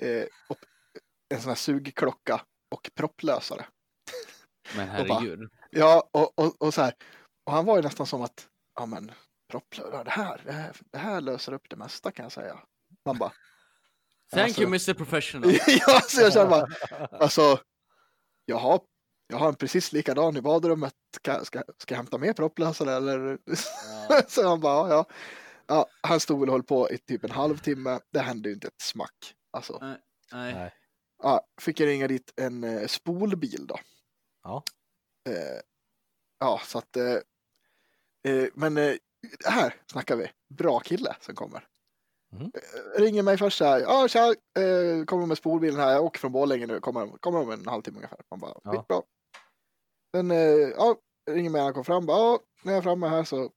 eh, 0.00 0.24
en 1.34 1.40
sån 1.40 1.48
här 1.48 1.54
sugklocka 1.56 2.40
och 2.74 2.90
propplösare. 2.94 3.66
Men 4.76 5.00
Och 5.00 5.06
bara- 5.06 5.18
herregud. 5.18 5.50
Ja, 5.70 6.08
och, 6.12 6.38
och, 6.38 6.62
och 6.62 6.74
så 6.74 6.82
här. 6.82 6.94
Och 7.46 7.52
han 7.52 7.64
var 7.64 7.76
ju 7.76 7.82
nästan 7.82 8.06
som 8.06 8.22
att, 8.22 8.48
ja 8.74 8.86
men, 8.86 9.12
propplösare, 9.50 10.04
det 10.04 10.10
här, 10.10 10.42
det 10.44 10.52
här, 10.52 10.76
det 10.92 10.98
här 10.98 11.20
löser 11.20 11.52
upp 11.52 11.68
det 11.70 11.76
mesta 11.76 12.10
kan 12.12 12.22
jag 12.22 12.32
säga. 12.32 12.58
Man 13.06 13.18
bara, 13.18 13.32
Thank 14.32 14.44
alltså- 14.44 14.60
you 14.60 14.68
Mr 14.68 14.94
Professional. 14.94 15.52
ja, 15.66 16.00
så 16.00 16.20
jag 16.20 16.32
känner 16.32 16.50
bara, 16.50 16.66
alltså, 17.20 17.58
jag 18.44 18.56
har, 18.56 18.80
jag 19.28 19.38
har 19.38 19.48
en 19.48 19.54
precis 19.54 19.92
likadan 19.92 20.36
i 20.36 20.40
badrummet, 20.40 20.94
ska, 21.16 21.44
ska, 21.44 21.62
ska 21.78 21.94
jag 21.94 21.96
hämta 21.96 22.18
med 22.18 22.36
propplösare 22.36 22.92
eller? 22.96 23.38
Ja. 24.08 24.22
så 24.28 24.48
han 24.48 24.60
bara, 24.60 24.88
ja. 24.90 25.04
ja. 25.66 25.86
Han 26.02 26.20
stod 26.20 26.40
väl 26.40 26.48
och 26.48 26.54
höll 26.54 26.62
på 26.62 26.90
i 26.90 26.98
typ 26.98 27.24
en 27.24 27.30
halvtimme, 27.30 28.00
det 28.12 28.20
hände 28.20 28.48
ju 28.48 28.54
inte 28.54 28.66
ett 28.68 28.80
smack. 28.82 29.34
Alltså. 29.50 29.78
Nej. 29.80 29.96
Nej. 30.32 30.74
Ja, 31.22 31.46
fick 31.60 31.80
jag 31.80 31.86
ringa 31.86 32.08
dit 32.08 32.32
en 32.36 32.64
eh, 32.64 32.86
spolbil 32.86 33.66
då. 33.66 33.78
Ja. 34.42 34.62
Eh, 35.28 35.60
ja, 36.38 36.60
så 36.64 36.78
att. 36.78 36.96
Eh, 36.96 37.12
eh, 38.32 38.48
men 38.54 38.76
eh, 38.76 38.94
här 39.46 39.74
snackar 39.92 40.16
vi. 40.16 40.30
Bra 40.54 40.78
kille 40.80 41.16
som 41.20 41.34
kommer. 41.34 41.66
Mhm. 42.32 42.50
Eh, 42.54 43.00
ringer 43.00 43.22
mig 43.22 43.38
först 43.38 43.58
så 43.58 43.64
här. 43.64 43.80
Ja, 43.80 44.08
tja, 44.08 44.26
eh, 44.62 45.04
kommer 45.04 45.26
med 45.26 45.38
spolbilen 45.38 45.80
här. 45.80 45.92
Jag 45.92 46.04
åker 46.04 46.20
från 46.20 46.32
Borlänge 46.32 46.66
nu. 46.66 46.80
Kommer, 46.80 47.06
kommer 47.06 47.38
om 47.38 47.50
en 47.50 47.66
halvtimme 47.66 47.96
ungefär. 47.96 48.20
Man 48.30 48.40
bara, 48.40 48.54
Ja. 48.64 48.84
bra. 48.88 49.02
Sen, 50.16 50.30
eh, 50.30 50.36
ja, 50.76 50.96
ringer 51.30 51.50
mig 51.50 51.58
när 51.58 51.64
han 51.64 51.74
kom 51.74 51.84
fram. 51.84 52.06
Bara, 52.06 52.18
ja, 52.18 52.40
när 52.62 52.72
jag 52.72 52.78
är 52.78 52.82
framme 52.82 53.08
här 53.08 53.24
så 53.24 53.50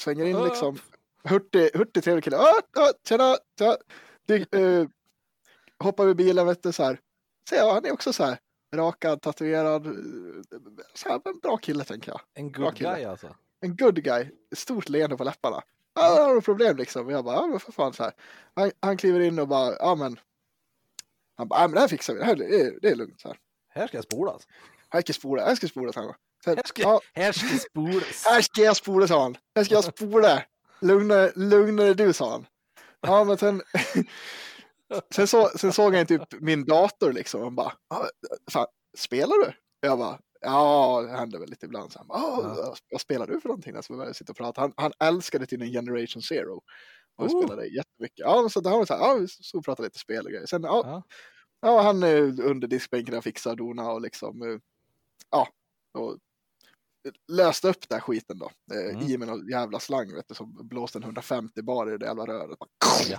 svänger 0.00 0.24
in 0.24 0.44
liksom. 0.44 0.78
Hurtig, 1.24 1.70
hurtig 1.74 2.04
trevlig 2.04 2.24
kille. 2.24 2.36
Ja, 2.36 2.60
ja, 2.74 2.92
tjena, 3.08 3.36
tja. 3.58 3.76
Du, 4.26 4.36
eh, 4.36 4.88
hoppar 5.84 6.06
ur 6.06 6.14
bilen 6.14 6.46
vet 6.46 6.62
du 6.62 6.72
så 6.72 6.84
här. 6.84 7.00
Så 7.48 7.54
ja, 7.54 7.72
han 7.72 7.84
är 7.84 7.92
också 7.92 8.12
så 8.12 8.24
här 8.24 8.38
rakad, 8.74 9.22
tatuerad. 9.22 9.84
Så 10.94 11.08
här, 11.08 11.20
en 11.24 11.38
bra 11.38 11.56
kille 11.56 11.84
tänker 11.84 12.10
jag. 12.10 12.20
En 12.34 12.52
good 12.52 12.74
guy 12.74 13.04
alltså. 13.04 13.34
En 13.60 13.76
good 13.76 14.02
guy, 14.04 14.30
stort 14.56 14.88
leende 14.88 15.16
på 15.16 15.24
läpparna. 15.24 15.62
Ja, 15.94 16.24
har 16.26 16.34
du 16.34 16.40
problem 16.40 16.76
liksom? 16.76 17.10
Jag 17.10 17.24
bara, 17.24 17.36
ja 17.36 17.46
men 17.46 17.60
för 17.60 17.72
fan 17.72 17.92
så 17.92 18.02
här. 18.02 18.12
Han, 18.54 18.70
han 18.80 18.96
kliver 18.96 19.20
in 19.20 19.38
och 19.38 19.48
bara, 19.48 19.76
ja 19.78 19.94
men. 19.94 20.20
Han 21.36 21.48
bara, 21.48 21.60
ja 21.60 21.68
men 21.68 21.74
det 21.74 21.80
här 21.80 21.88
fixar 21.88 22.14
vi, 22.14 22.18
det, 22.20 22.24
här, 22.26 22.36
det, 22.36 22.60
är, 22.60 22.78
det 22.82 22.88
är 22.88 22.94
lugnt 22.94 23.20
så 23.20 23.28
här. 23.28 23.38
Här 23.68 23.86
ska 23.86 23.96
jag 23.96 24.04
spolas. 24.04 24.42
Här 24.88 25.00
ska 25.00 25.10
jag 25.10 25.16
spola, 25.16 25.44
här 25.44 25.54
ska 25.54 25.64
jag 25.64 25.70
spola, 25.70 25.92
sa 25.92 26.00
han. 26.00 26.14
Sen, 26.44 26.56
Här 26.56 26.62
ska, 26.66 26.82
ja, 26.82 27.00
här 27.14 27.32
ska 27.32 27.46
jag 27.46 27.60
spolas. 27.60 28.24
här 28.24 28.42
ska 28.42 28.62
jag 28.62 28.76
spola, 28.76 29.08
sa 29.08 29.22
han. 29.22 29.36
Här 29.56 29.64
ska 29.64 29.74
jag 29.74 29.84
spola. 29.84 30.42
Lugna, 30.80 31.30
lugna 31.34 31.82
dig 31.82 31.94
du, 31.94 32.12
sa 32.12 32.30
han. 32.30 32.46
Ja, 33.00 33.24
men 33.24 33.38
sen, 33.38 33.62
sen, 35.14 35.26
så, 35.26 35.48
sen 35.56 35.72
såg 35.72 35.94
jag 35.94 36.08
typ 36.08 36.22
min 36.40 36.64
dator 36.64 37.12
liksom 37.12 37.42
och 37.42 37.52
bara, 37.52 37.72
"Ja, 37.90 38.08
fan, 38.50 38.66
spelar 38.98 39.46
du? 39.46 39.52
Jag 39.80 39.98
bara, 39.98 40.18
ja, 40.40 41.02
det 41.02 41.16
händer 41.16 41.38
väl 41.38 41.50
lite 41.50 41.66
ibland. 41.66 41.92
Så 41.92 41.98
han 41.98 42.06
bara, 42.08 42.18
"Ja, 42.18 42.54
Ja. 42.58 42.74
vad 42.90 43.00
spelar 43.00 43.26
du 43.26 43.40
för 43.40 43.48
någonting? 43.48 43.76
Alltså, 43.76 43.92
vi 43.92 43.96
började 43.96 44.14
sitta 44.14 44.32
och 44.32 44.36
prata. 44.36 44.60
Han, 44.60 44.72
han 44.76 44.92
älskade 45.04 45.46
till 45.46 45.62
en 45.62 45.72
Generation 45.72 46.22
Zero. 46.22 46.62
Och 47.16 47.26
Oh. 47.26 47.42
spelade 47.44 47.66
jättemycket. 47.66 48.18
Ja, 48.18 48.48
så 48.48 48.68
han 48.68 48.78
var 48.78 48.86
så 48.86 48.94
här, 48.94 49.00
ja, 49.00 49.14
vi 49.14 49.28
stod 49.28 49.58
och 49.58 49.64
pratade 49.64 49.86
lite 49.86 49.98
spel 49.98 50.24
och 50.24 50.30
grejer. 50.32 50.46
Sen, 50.46 50.62
ja, 50.62 50.82
Ja. 50.84 51.02
ja 51.60 51.82
han 51.82 52.02
är 52.02 52.40
under 52.42 52.68
diskbänken 52.68 53.16
och 53.18 53.24
fixar 53.24 53.50
och 53.50 53.56
donar 53.56 53.92
och 53.92 54.00
liksom, 54.00 54.42
eh, 54.42 54.58
ja, 55.30 55.48
och 55.98 56.18
löste 57.32 57.68
upp 57.68 57.88
den 57.88 58.00
skiten 58.00 58.38
då. 58.38 58.50
Eh, 58.74 58.90
Mm. 58.96 59.02
I 59.10 59.18
med 59.18 59.28
någon 59.28 59.48
jävla 59.48 59.80
slang 59.80 60.14
vet 60.14 60.28
du, 60.28 60.34
som 60.34 60.68
blåste 60.68 60.98
en 60.98 61.02
150 61.02 61.62
bar 61.62 61.94
i 61.94 61.98
det 61.98 62.06
jävla 62.06 62.26
röret. 62.26 62.58
Bara, 62.58 62.68
Ja. 63.10 63.18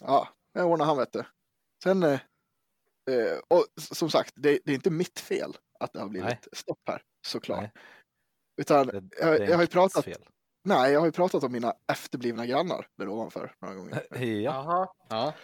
Ja, 0.00 0.28
det 0.54 0.62
ordnade 0.62 0.88
han 0.90 0.96
vet 0.98 1.12
du. 1.12 1.24
Sen, 1.84 2.02
eh, 2.02 2.12
eh, 3.10 3.38
och 3.48 3.64
som 3.76 4.10
sagt, 4.10 4.32
det, 4.36 4.58
det 4.64 4.72
är 4.72 4.74
inte 4.74 4.90
mitt 4.90 5.20
fel 5.20 5.56
att 5.80 5.92
det 5.92 6.00
har 6.00 6.08
blivit 6.08 6.28
Nej. 6.28 6.38
stopp 6.52 6.80
här, 6.86 7.02
såklart. 7.26 7.60
Nej. 7.60 7.72
Utan 8.60 8.86
Det, 8.86 9.00
det 9.00 9.16
jag, 9.20 9.48
jag 9.48 9.54
har 9.56 9.62
ju 9.62 9.66
pratat, 9.68 10.04
fel. 10.04 10.24
nej, 10.64 10.92
jag 10.92 11.00
har 11.00 11.06
ju 11.06 11.12
pratat 11.12 11.44
om 11.44 11.52
mina 11.52 11.74
efterblivna 11.92 12.46
grannar 12.46 12.86
där 12.98 13.08
ovanför 13.08 13.54
några 13.60 13.74
gånger. 13.74 14.06
Ja. 15.08 15.34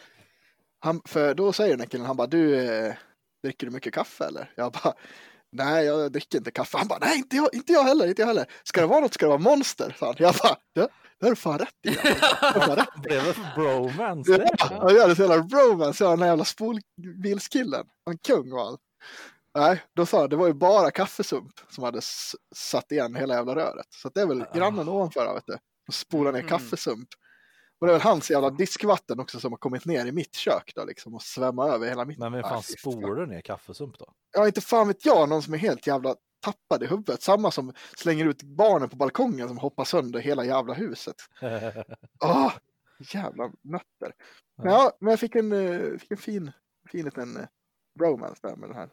Han, 0.78 1.00
för 1.04 1.34
då 1.34 1.52
säger 1.52 1.70
den 1.70 1.80
här 1.80 1.86
killen, 1.86 2.06
han 2.06 2.16
bara, 2.16 2.26
du, 2.26 2.56
eh, 2.68 2.94
dricker 3.42 3.66
du 3.66 3.72
mycket 3.72 3.94
kaffe 3.94 4.24
eller? 4.24 4.52
Jag 4.56 4.72
bara, 4.72 4.94
nej 5.54 5.84
jag 5.84 6.12
dricker 6.12 6.38
inte 6.38 6.50
kaffe. 6.50 6.78
Han 6.78 6.88
bara, 6.88 6.98
nej 6.98 7.18
inte 7.18 7.36
jag, 7.36 7.48
inte 7.54 7.72
jag 7.72 7.82
heller, 7.84 8.06
inte 8.06 8.22
jag 8.22 8.26
heller. 8.26 8.46
Ska 8.64 8.80
det 8.80 8.86
vara 8.86 9.00
något 9.00 9.14
ska 9.14 9.26
det 9.26 9.30
vara 9.30 9.38
monster, 9.38 9.96
sa 9.98 10.06
han. 10.06 10.14
Jag 10.18 10.34
bara, 10.34 10.56
det, 10.74 10.80
det 11.20 11.26
har 11.26 11.30
du 11.30 11.36
fan 11.36 11.58
rätt 11.58 11.68
i. 11.86 11.90
Det 11.90 12.60
fan 12.60 12.76
rätt 12.76 12.94
Blev 13.02 13.24
det 13.24 13.36
bromance? 13.54 14.32
Ja, 14.32 14.38
det? 14.92 15.06
det 15.08 15.16
så 15.16 15.22
jävla 15.22 15.42
bromance, 15.42 16.04
den 16.04 16.22
här 16.22 16.28
jävla 16.28 16.44
spolbilskillen. 16.44 17.86
Han 18.06 18.18
kung 18.18 18.50
var 18.50 18.64
han. 18.64 18.76
Nej, 19.58 19.82
då 19.96 20.06
sa 20.06 20.20
han, 20.20 20.28
det 20.30 20.36
var 20.36 20.46
ju 20.46 20.52
bara 20.54 20.90
kaffesump 20.90 21.52
som 21.70 21.84
hade 21.84 22.00
satt 22.54 22.92
igen 22.92 23.14
hela 23.14 23.34
jävla 23.34 23.54
röret. 23.54 23.86
Så 23.90 24.08
det 24.14 24.20
är 24.20 24.26
väl 24.26 24.44
grannen 24.54 24.88
ovanför, 24.88 25.34
vet 25.34 25.46
du. 25.46 25.56
Och 25.88 25.94
spolar 25.94 26.32
ner 26.32 26.38
Mm. 26.38 26.48
kaffesump. 26.48 27.08
Och 27.78 27.86
det 27.86 27.92
är 27.92 27.94
väl 27.94 28.02
hans 28.02 28.30
jävla 28.30 28.50
diskvatten 28.50 29.20
också 29.20 29.40
som 29.40 29.52
har 29.52 29.56
kommit 29.58 29.84
ner 29.84 30.06
i 30.06 30.12
mitt 30.12 30.34
kök 30.34 30.72
då 30.74 30.84
liksom 30.84 31.14
och 31.14 31.22
svämmat 31.22 31.70
över 31.70 31.88
hela 31.88 32.04
mitt. 32.04 32.18
Men 32.18 32.32
vem 32.32 32.44
Ah, 32.44 32.48
fan 32.48 32.62
fan. 32.62 32.92
spolar 32.92 33.26
ner 33.26 33.40
kaffesump 33.40 33.98
då? 33.98 34.12
Ja, 34.32 34.46
inte 34.46 34.60
fan 34.60 34.88
vet 34.88 35.04
jag, 35.06 35.28
någon 35.28 35.42
som 35.42 35.54
är 35.54 35.58
helt 35.58 35.86
jävla 35.86 36.14
tappad 36.40 36.82
i 36.82 36.86
huvudet. 36.86 37.22
Samma 37.22 37.50
som 37.50 37.72
slänger 37.96 38.24
ut 38.26 38.42
barnen 38.42 38.88
på 38.88 38.96
balkongen 38.96 39.48
som 39.48 39.58
hoppar 39.58 39.84
sönder 39.84 40.20
hela 40.20 40.44
jävla 40.44 40.74
huset. 40.74 41.16
Åh, 42.24 42.52
jävla 42.98 43.52
nötter. 43.62 44.14
Ja. 44.56 44.64
Ja, 44.64 44.92
men 45.00 45.10
jag 45.10 45.20
fick 45.20 45.34
en, 45.34 45.52
eh, 45.52 45.98
fick 45.98 46.10
en 46.10 46.16
fin, 46.16 46.52
fin 46.90 47.04
liten 47.04 47.36
eh, 47.36 47.46
bromance 47.98 48.38
där 48.42 48.56
med 48.56 48.68
den 48.68 48.76
här 48.76 48.90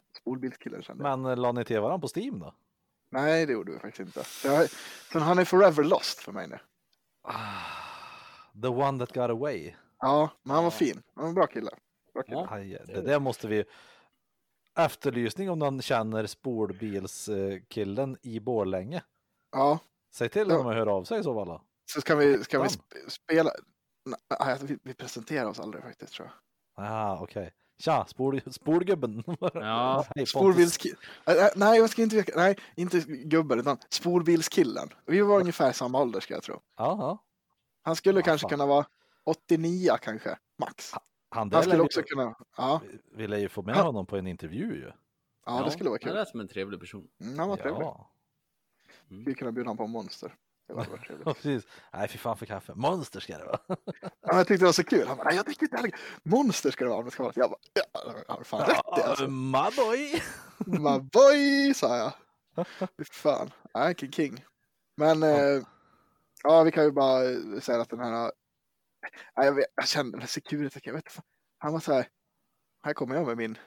jag. 0.88 0.96
Men 0.96 1.24
eh, 1.26 1.36
la 1.36 1.52
ni 1.52 1.64
till 1.64 1.80
varandra 1.80 2.08
på 2.08 2.20
Steam 2.20 2.38
då? 2.38 2.54
Nej, 3.10 3.46
det 3.46 3.52
gjorde 3.52 3.72
vi 3.72 3.78
faktiskt 3.78 4.00
inte. 4.16 4.22
Jag, 4.48 4.68
så 5.12 5.18
han 5.18 5.38
är 5.38 5.44
forever 5.44 5.84
lost 5.84 6.18
för 6.18 6.32
mig 6.32 6.48
nu. 6.48 6.58
The 8.62 8.68
one 8.68 8.98
that 8.98 9.14
got 9.14 9.30
away. 9.30 9.72
Ja, 10.00 10.30
men 10.42 10.54
han 10.54 10.64
var 10.64 10.70
fin. 10.70 11.02
Han 11.14 11.22
var 11.22 11.28
en 11.28 11.34
bra 11.34 11.46
kille. 11.46 11.70
Bra 12.14 12.22
kille. 12.22 12.36
Ja. 12.36 12.48
Aj, 12.50 12.78
det 12.86 13.00
där 13.02 13.18
måste 13.20 13.48
vi... 13.48 13.64
Efterlysning 14.78 15.50
om 15.50 15.58
någon 15.58 15.82
känner 15.82 16.26
spolbilskillen 16.26 18.16
i 18.22 18.40
Borlänge. 18.40 19.02
Ja, 19.52 19.78
Säg 20.14 20.28
till 20.28 20.48
Ja. 20.48 20.56
dem 20.56 20.66
att 20.66 20.74
höra 20.74 20.92
av 20.92 21.04
sig 21.04 21.20
i 21.20 21.22
så 21.22 21.34
fall. 21.44 21.60
Så 21.92 22.00
ska 22.00 22.14
vi, 22.16 22.44
ska 22.44 22.62
vi 22.62 22.68
spela? 23.08 23.50
Nej, 24.40 24.58
vi, 24.62 24.78
vi 24.82 24.94
presenterar 24.94 25.44
oss 25.46 25.60
aldrig 25.60 25.84
faktiskt 25.84 26.12
tror 26.12 26.28
jag. 26.76 26.86
Ah, 26.86 27.18
okej. 27.20 27.52
Tja, 27.78 28.04
spol, 28.08 28.40
spolgubben. 28.52 29.24
Ja. 29.54 30.04
Pontus. 30.14 30.30
Spolbilskillen. 30.30 30.98
Nej, 31.56 31.78
jag 31.78 31.90
ska 31.90 32.02
inte. 32.02 32.24
Nej, 32.36 32.58
inte 32.76 33.00
gubben 33.08 33.58
utan 33.60 33.76
spolbilskillen. 33.90 34.88
Vi 35.06 35.20
var 35.20 35.40
ungefär 35.40 35.72
samma 35.72 36.00
ålder 36.02 36.20
ska 36.20 36.34
jag 36.34 36.42
tro. 36.42 36.60
Ja. 36.76 37.18
Han 37.82 37.96
skulle 37.96 38.20
Ja, 38.20 38.24
kanske 38.24 38.44
fan. 38.44 38.50
kunna 38.50 38.66
vara 38.66 38.86
89 39.24 39.96
kanske, 40.02 40.38
max. 40.58 40.92
Han 41.30 41.52
Han 41.52 41.62
skulle 41.62 41.82
också 41.82 42.00
ju, 42.00 42.04
kunna, 42.06 42.34
ja, 42.56 42.80
vi 43.12 43.26
lär 43.26 43.38
ju 43.38 43.48
få 43.48 43.62
med 43.62 43.74
Han- 43.76 43.86
honom 43.86 44.06
på 44.06 44.16
en 44.16 44.26
intervju 44.26 44.74
ju. 44.74 44.92
ja 45.46 45.62
det 45.64 45.70
skulle 45.70 45.90
vara 45.90 45.98
Han 46.02 46.08
kul. 46.08 46.14
lät 46.18 46.28
som 46.28 46.40
en 46.40 46.48
trevlig 46.48 46.80
person. 46.80 47.08
Mm, 47.20 47.38
han 47.38 47.48
var 47.48 47.56
trevlig. 47.56 47.82
Ja, 47.82 48.10
Skulle 49.22 49.34
kunna 49.34 49.52
bjuda 49.52 49.68
honom 49.70 49.76
på 49.76 49.84
en 49.84 49.90
monster. 49.90 50.34
Det 50.68 50.74
var 50.74 50.84
trevligt. 51.06 51.24
precis. 51.24 51.66
Nej, 51.92 52.08
fy 52.08 52.18
fan 52.18 52.36
för 52.36 52.46
kaffe. 52.46 52.72
Monster 52.74 53.20
ska 53.20 53.38
det 53.38 53.44
vara. 53.44 53.58
Ja, 54.26 54.36
jag 54.38 54.46
tyckte 54.46 54.62
det 54.62 54.66
var 54.68 54.72
så 54.72 54.84
kul. 54.84 55.08
Han 55.08 55.16
bara, 55.16 55.24
nej 55.28 55.36
jag 55.36 55.44
dricker 55.44 55.62
inte 55.62 55.76
heller. 55.76 55.90
Monster 56.22 56.70
ska 56.70 56.84
det 56.84 56.90
vara. 56.90 56.98
om 56.98 57.04
det 57.04 57.10
ska 57.10 57.22
vara. 57.22 57.32
Jag 57.36 57.50
bara, 57.50 57.58
ja, 57.74 58.12
har 58.34 58.42
fan 58.44 58.60
rätt 58.60 58.98
i 58.98 59.02
alltså. 59.02 59.28
My 59.28 59.70
boy! 59.76 60.22
My 60.66 61.00
boy, 61.00 61.74
sa 61.74 61.96
jag. 61.96 62.12
Fy 62.98 63.04
fan. 63.12 63.50
Nej, 63.74 63.94
king 63.94 64.12
king. 64.12 64.44
Men, 64.96 65.22
eh, 65.22 65.62
ja, 66.42 66.62
vi 66.62 66.70
kan 66.70 66.84
ju 66.84 66.92
bara 66.92 67.30
eh, 67.30 67.60
säga 67.60 67.80
att 67.80 67.90
den 67.90 67.98
här, 67.98 68.32
nej, 69.36 69.46
jag, 69.46 69.54
vet, 69.54 69.66
jag 69.74 69.88
kände 69.88 70.12
den 70.12 70.20
här 70.20 70.28
Securitek, 70.28 70.86
jag 70.86 70.94
vet 70.94 71.18
han 71.58 71.72
var 71.72 71.80
så 71.80 71.92
här, 71.92 72.06
här 72.82 72.92
kommer 72.92 73.14
jag 73.14 73.26
med 73.26 73.36
min 73.36 73.58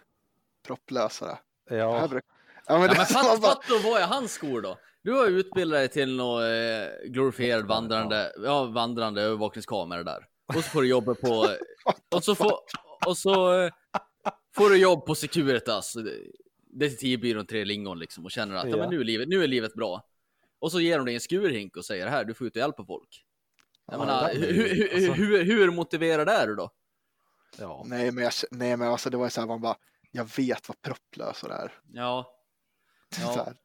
propplösare. 0.67 1.37
Här 1.69 1.77
Ja, 1.77 2.07
bruk- 2.07 2.23
ja, 2.67 2.77
men 2.79 2.81
Ja, 2.81 2.87
men 2.87 2.87
var 2.87 3.05
fatt, 3.05 3.41
bara, 3.41 3.51
fatt 3.55 3.67
då 3.69 3.89
vad 3.89 4.01
är 4.01 4.07
hans 4.07 4.31
skor 4.31 4.61
då? 4.61 4.77
Du 5.03 5.11
har 5.11 5.27
utbildat 5.27 5.79
dig 5.79 5.89
till 5.89 6.15
någon 6.15 6.43
eh, 6.43 6.87
glorifierad 7.05 7.67
vandrande, 7.67 8.33
ja, 8.37 8.65
vandrande 8.65 9.21
övervakningskamera 9.21 10.03
där. 10.03 10.27
Och 10.47 10.53
så 10.53 10.61
får 10.61 10.81
du 10.81 10.87
jobba 10.87 11.15
på, 11.15 11.47
och 12.15 12.23
så 12.23 12.35
får, 12.35 12.51
och 13.05 13.17
så 13.17 13.61
eh, 13.61 13.71
får 14.55 14.69
du 14.69 14.77
jobb 14.77 15.05
på 15.05 15.15
Securitas, 15.15 15.93
detektivbyrån 16.79 17.45
Tre 17.45 17.65
Lingon 17.65 17.99
liksom 17.99 18.25
och 18.25 18.31
känner 18.31 18.55
att 18.55 18.69
ja. 18.69 18.69
Ja. 18.69 18.77
men 18.77 18.89
nu, 18.89 18.99
är 18.99 19.03
livet, 19.03 19.27
nu 19.27 19.43
är 19.43 19.47
livet 19.47 19.73
bra. 19.73 20.03
Och 20.65 20.71
så 20.71 20.79
ger 20.79 20.97
de 20.97 21.05
dig 21.05 21.13
en 21.15 21.21
skurhink 21.21 21.77
och 21.77 21.85
säger 21.85 22.07
här, 22.07 22.25
du 22.25 22.33
får 22.33 22.47
ut 22.47 22.53
och 22.55 22.59
hjälpa 22.59 22.85
folk. 22.85 23.25
Jag 23.87 23.95
Ja, 23.95 23.99
menar, 23.99 24.33
hur, 24.33 24.53
hur, 24.75 24.93
alltså- 24.95 25.11
hur, 25.11 25.43
hur 25.43 25.71
motiverad 25.71 26.29
är 26.29 26.47
du 26.47 26.55
då? 26.55 26.69
ja. 27.59 27.83
nej 27.85 28.11
men, 28.11 28.23
jag, 28.23 28.33
nej 28.51 28.77
men 28.77 28.87
alltså 28.87 29.09
det 29.09 29.17
var 29.17 29.25
ju 29.25 29.29
så 29.29 29.41
här, 29.41 29.47
man 29.47 29.61
bara, 29.61 29.75
jag 30.11 30.35
vet 30.37 30.69
vad 30.69 30.81
propplösare 30.81 31.53
är. 31.53 31.71
Ja, 31.93 32.31
Ja. 33.21 33.33
Så 33.33 33.43
här. 33.43 33.55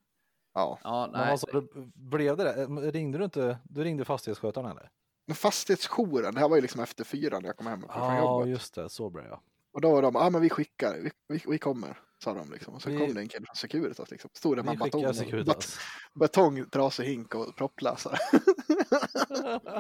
Ja, 0.55 0.79
ja, 0.85 1.09
Men 1.13 1.21
nej. 1.21 1.31
alltså, 1.31 1.47
det- 1.47 1.91
blev 1.95 2.37
det 2.37 2.45
det? 2.45 2.67
Ringde 2.91 3.19
du 3.19 3.25
inte? 3.25 3.59
Du 3.65 3.85
ringde 3.85 4.05
fastighetsskötaren 4.05 4.71
eller? 4.71 4.91
men 5.27 5.37
fastighetsjouren, 5.37 6.35
det 6.35 6.41
här 6.41 6.49
var 6.49 6.57
ju 6.57 6.63
liksom 6.63 6.81
efter 6.83 7.05
fyra 7.05 7.39
när 7.41 7.47
jag 7.49 7.57
kom 7.57 7.67
hem 7.67 7.81
från 7.81 7.91
Ja, 7.95 8.19
jobbet. 8.19 8.49
just 8.49 8.75
det. 8.75 8.89
Så 8.89 9.11
blev 9.11 9.25
jag. 9.27 9.41
Och 9.73 9.81
då 9.81 9.93
var 9.93 10.03
de, 10.03 10.15
ja 10.15 10.21
ah, 10.27 10.31
men 10.31 10.41
vi 10.43 10.51
skickar, 10.51 10.99
vi, 11.03 11.11
vi, 11.29 11.43
vi 11.47 11.59
kommer, 11.59 11.99
sa 12.25 12.35
de 12.35 12.51
liksom. 12.53 12.75
Och 12.75 12.83
så 12.83 12.91
Vi- 12.91 12.99
kom 12.99 13.15
det 13.15 13.21
en 13.21 13.29
kille 13.29 13.47
från 13.47 13.57
Securitas 13.57 14.11
liksom. 14.11 14.31
Stod 14.35 14.57
Vi 14.57 14.63
med 14.63 14.79
batong, 14.79 15.15
Securitas. 15.15 15.79
batong, 16.15 16.71
trasig 16.71 17.05
hink 17.05 17.35
och 17.35 17.57
propplösare. 17.57 18.17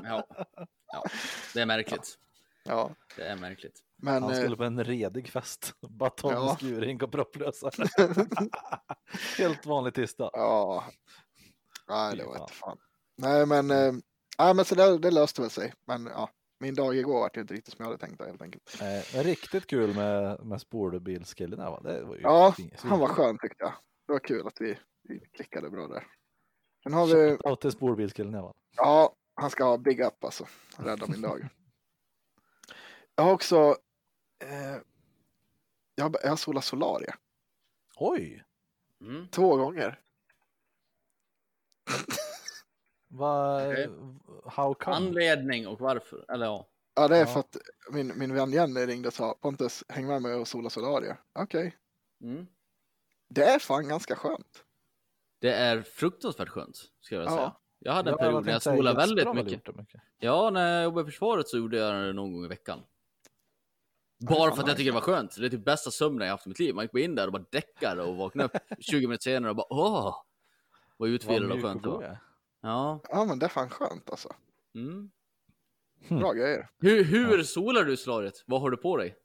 Ja. 0.05 0.24
ja, 0.93 1.05
det 1.55 1.61
är 1.61 1.66
märkligt. 1.66 2.18
ja, 2.64 2.91
Det 3.16 3.22
är 3.22 3.36
märkligt. 3.36 3.80
men 4.03 4.22
Han 4.22 4.32
eh, 4.32 4.38
skulle 4.38 4.57
på 4.57 4.64
en 4.64 4.84
redig 4.84 5.28
fest. 5.28 5.74
Batong, 5.88 6.32
Ja. 6.32 6.57
skurhink 6.57 7.03
och 7.03 7.12
propplösare. 7.12 7.88
Helt 9.38 9.66
vanlig 9.66 9.95
tisdag. 9.95 10.30
ja, 10.32 10.84
nej 11.88 12.16
det 12.16 12.24
var 12.24 12.41
inte 12.41 12.53
fan. 12.53 12.78
Nej 13.16 13.47
men, 13.47 13.70
eh, 13.70 13.93
nej, 14.38 14.55
men 14.55 14.64
så 14.64 14.74
det, 14.74 14.99
det 14.99 15.11
löste 15.11 15.41
väl 15.41 15.51
sig. 15.51 15.72
Men 15.86 16.07
ja, 16.07 16.30
min 16.61 16.74
dag 16.74 16.96
igår 16.96 17.20
var 17.20 17.38
inte 17.38 17.54
riktigt 17.54 17.74
som 17.74 17.82
jag 17.84 17.90
hade 17.90 18.06
tänkt 18.06 18.24
helt 18.24 18.42
enkelt. 18.42 18.80
Eh, 18.82 19.22
riktigt 19.22 19.66
kul 19.66 19.94
med, 19.94 20.44
med 20.46 20.61
spolbilskillen 20.61 21.58
där 21.58 21.70
va? 21.70 21.80
Det 21.80 22.02
var 22.04 22.16
ju 22.16 22.22
Ja, 22.22 22.54
han 22.78 22.98
var 22.98 23.08
skön 23.08 23.38
tyckte 23.38 23.64
jag. 23.64 23.72
Det 24.06 24.12
var 24.12 24.18
kul 24.20 24.46
att 24.46 24.61
vi, 24.61 24.78
vi 25.02 25.20
klickade 25.20 25.70
bra 25.70 25.86
där. 25.88 26.06
Sen 26.82 26.92
har 26.92 27.06
vi, 27.06 27.12
Shoutout 27.12 27.61
till 27.61 27.70
spolbilskillen 27.72 28.32
där 28.32 28.42
va? 28.42 28.54
ja, 28.76 29.14
han 29.34 29.50
ska 29.50 29.64
ha 29.64 29.78
big 29.78 30.00
up 30.00 30.24
alltså. 30.24 30.46
Rädda 30.76 31.06
min 31.06 31.20
dag. 31.22 31.48
Jag 33.14 33.24
har 33.24 33.32
också, 33.32 33.76
eh, 34.44 34.76
jag 35.94 36.04
har, 36.04 36.16
jag 36.22 36.28
har 36.28 36.36
solat 36.36 36.64
Solaria 36.64 37.14
Oj! 37.96 38.44
Mm. 39.00 39.28
två 39.28 39.56
gånger. 39.56 40.00
Va, 43.11 43.66
Okej. 43.66 43.88
How 44.46 44.74
come? 44.74 44.96
Anledning 44.96 45.66
och 45.66 45.80
varför? 45.80 46.24
Eller 46.32 46.46
ja. 46.46 46.66
Ja, 46.94 47.08
det 47.08 47.16
är 47.16 47.20
Ja. 47.20 47.26
för 47.26 47.40
att 47.40 47.56
min, 47.92 48.12
min 48.18 48.34
vän 48.34 48.52
Jenny 48.52 48.86
ringde 48.86 49.08
och 49.08 49.14
sa 49.14 49.38
Pontus, 49.42 49.84
häng 49.88 50.06
med 50.06 50.22
mig 50.22 50.34
och 50.34 50.48
sola 50.48 50.70
Solaria. 50.70 51.16
Okej, 51.38 51.76
Mm. 52.22 52.46
det 53.28 53.42
är 53.42 53.58
fan 53.58 53.88
ganska 53.88 54.16
skönt. 54.16 54.64
Det 55.40 55.52
är 55.54 55.82
fruktansvärt 55.82 56.48
skönt, 56.48 56.76
ska 57.00 57.14
jag 57.14 57.24
Ja. 57.24 57.28
säga. 57.30 57.56
Jag 57.78 57.92
hade 57.92 58.11
en 58.11 58.16
Ja, 58.18 58.24
period 58.24 58.44
när 58.44 58.52
jag 58.52 58.62
solade 58.62 58.96
väldigt 58.96 59.34
mycket. 59.34 59.76
mycket. 59.76 60.00
Ja, 60.18 60.50
när 60.50 60.74
jag 60.74 60.84
jobbade 60.84 61.08
i 61.08 61.11
försvaret 61.12 61.48
så 61.48 61.56
gjorde 61.58 61.76
jag 61.78 61.94
det 62.06 62.12
någon 62.12 62.32
gång 62.32 62.44
i 62.44 62.48
veckan. 62.48 62.80
Bara 64.28 64.50
för 64.54 64.62
att 64.62 64.68
jag 64.68 64.76
tycker 64.76 64.90
det 64.90 64.94
var 64.94 65.00
skönt. 65.00 65.36
Det 65.36 65.46
är 65.46 65.50
typ 65.50 65.64
bästa 65.64 65.90
sömnen 65.90 66.26
jag 66.26 66.34
haft 66.34 66.46
i 66.46 66.48
mitt 66.48 66.58
liv. 66.58 66.74
Man 66.74 66.84
gick 66.84 66.94
in 67.04 67.14
där 67.14 67.26
och 67.26 67.32
bara 67.32 67.44
däckade 67.50 68.02
och 68.02 68.16
vaknade 68.16 68.46
upp 68.54 68.62
20 68.80 69.06
minuter 69.06 69.22
senare 69.22 69.50
och 69.50 69.56
bara 69.56 69.66
åh! 69.70 70.02
Vad 70.02 70.14
Vad 70.96 71.08
utvilad 71.08 71.52
och 71.52 71.62
skönt 71.62 71.82
det 71.82 71.88
var. 71.88 72.18
Är. 72.62 72.68
Ja. 72.68 73.00
Ja, 73.08 73.24
men 73.24 73.38
det 73.38 73.46
är 73.46 73.50
fan 73.50 73.70
skönt 73.70 74.11
alltså. 74.11 74.28
Mm. 74.74 75.11
Bra 76.08 76.32
grejer. 76.32 76.68
Hur, 76.80 77.04
hur 77.04 77.42
solar 77.42 77.84
du 77.84 77.96
Solariet? 77.96 78.42
Vad 78.46 78.61
har 78.61 78.70
du 78.70 78.76
på 78.76 78.96
dig? 78.96 79.16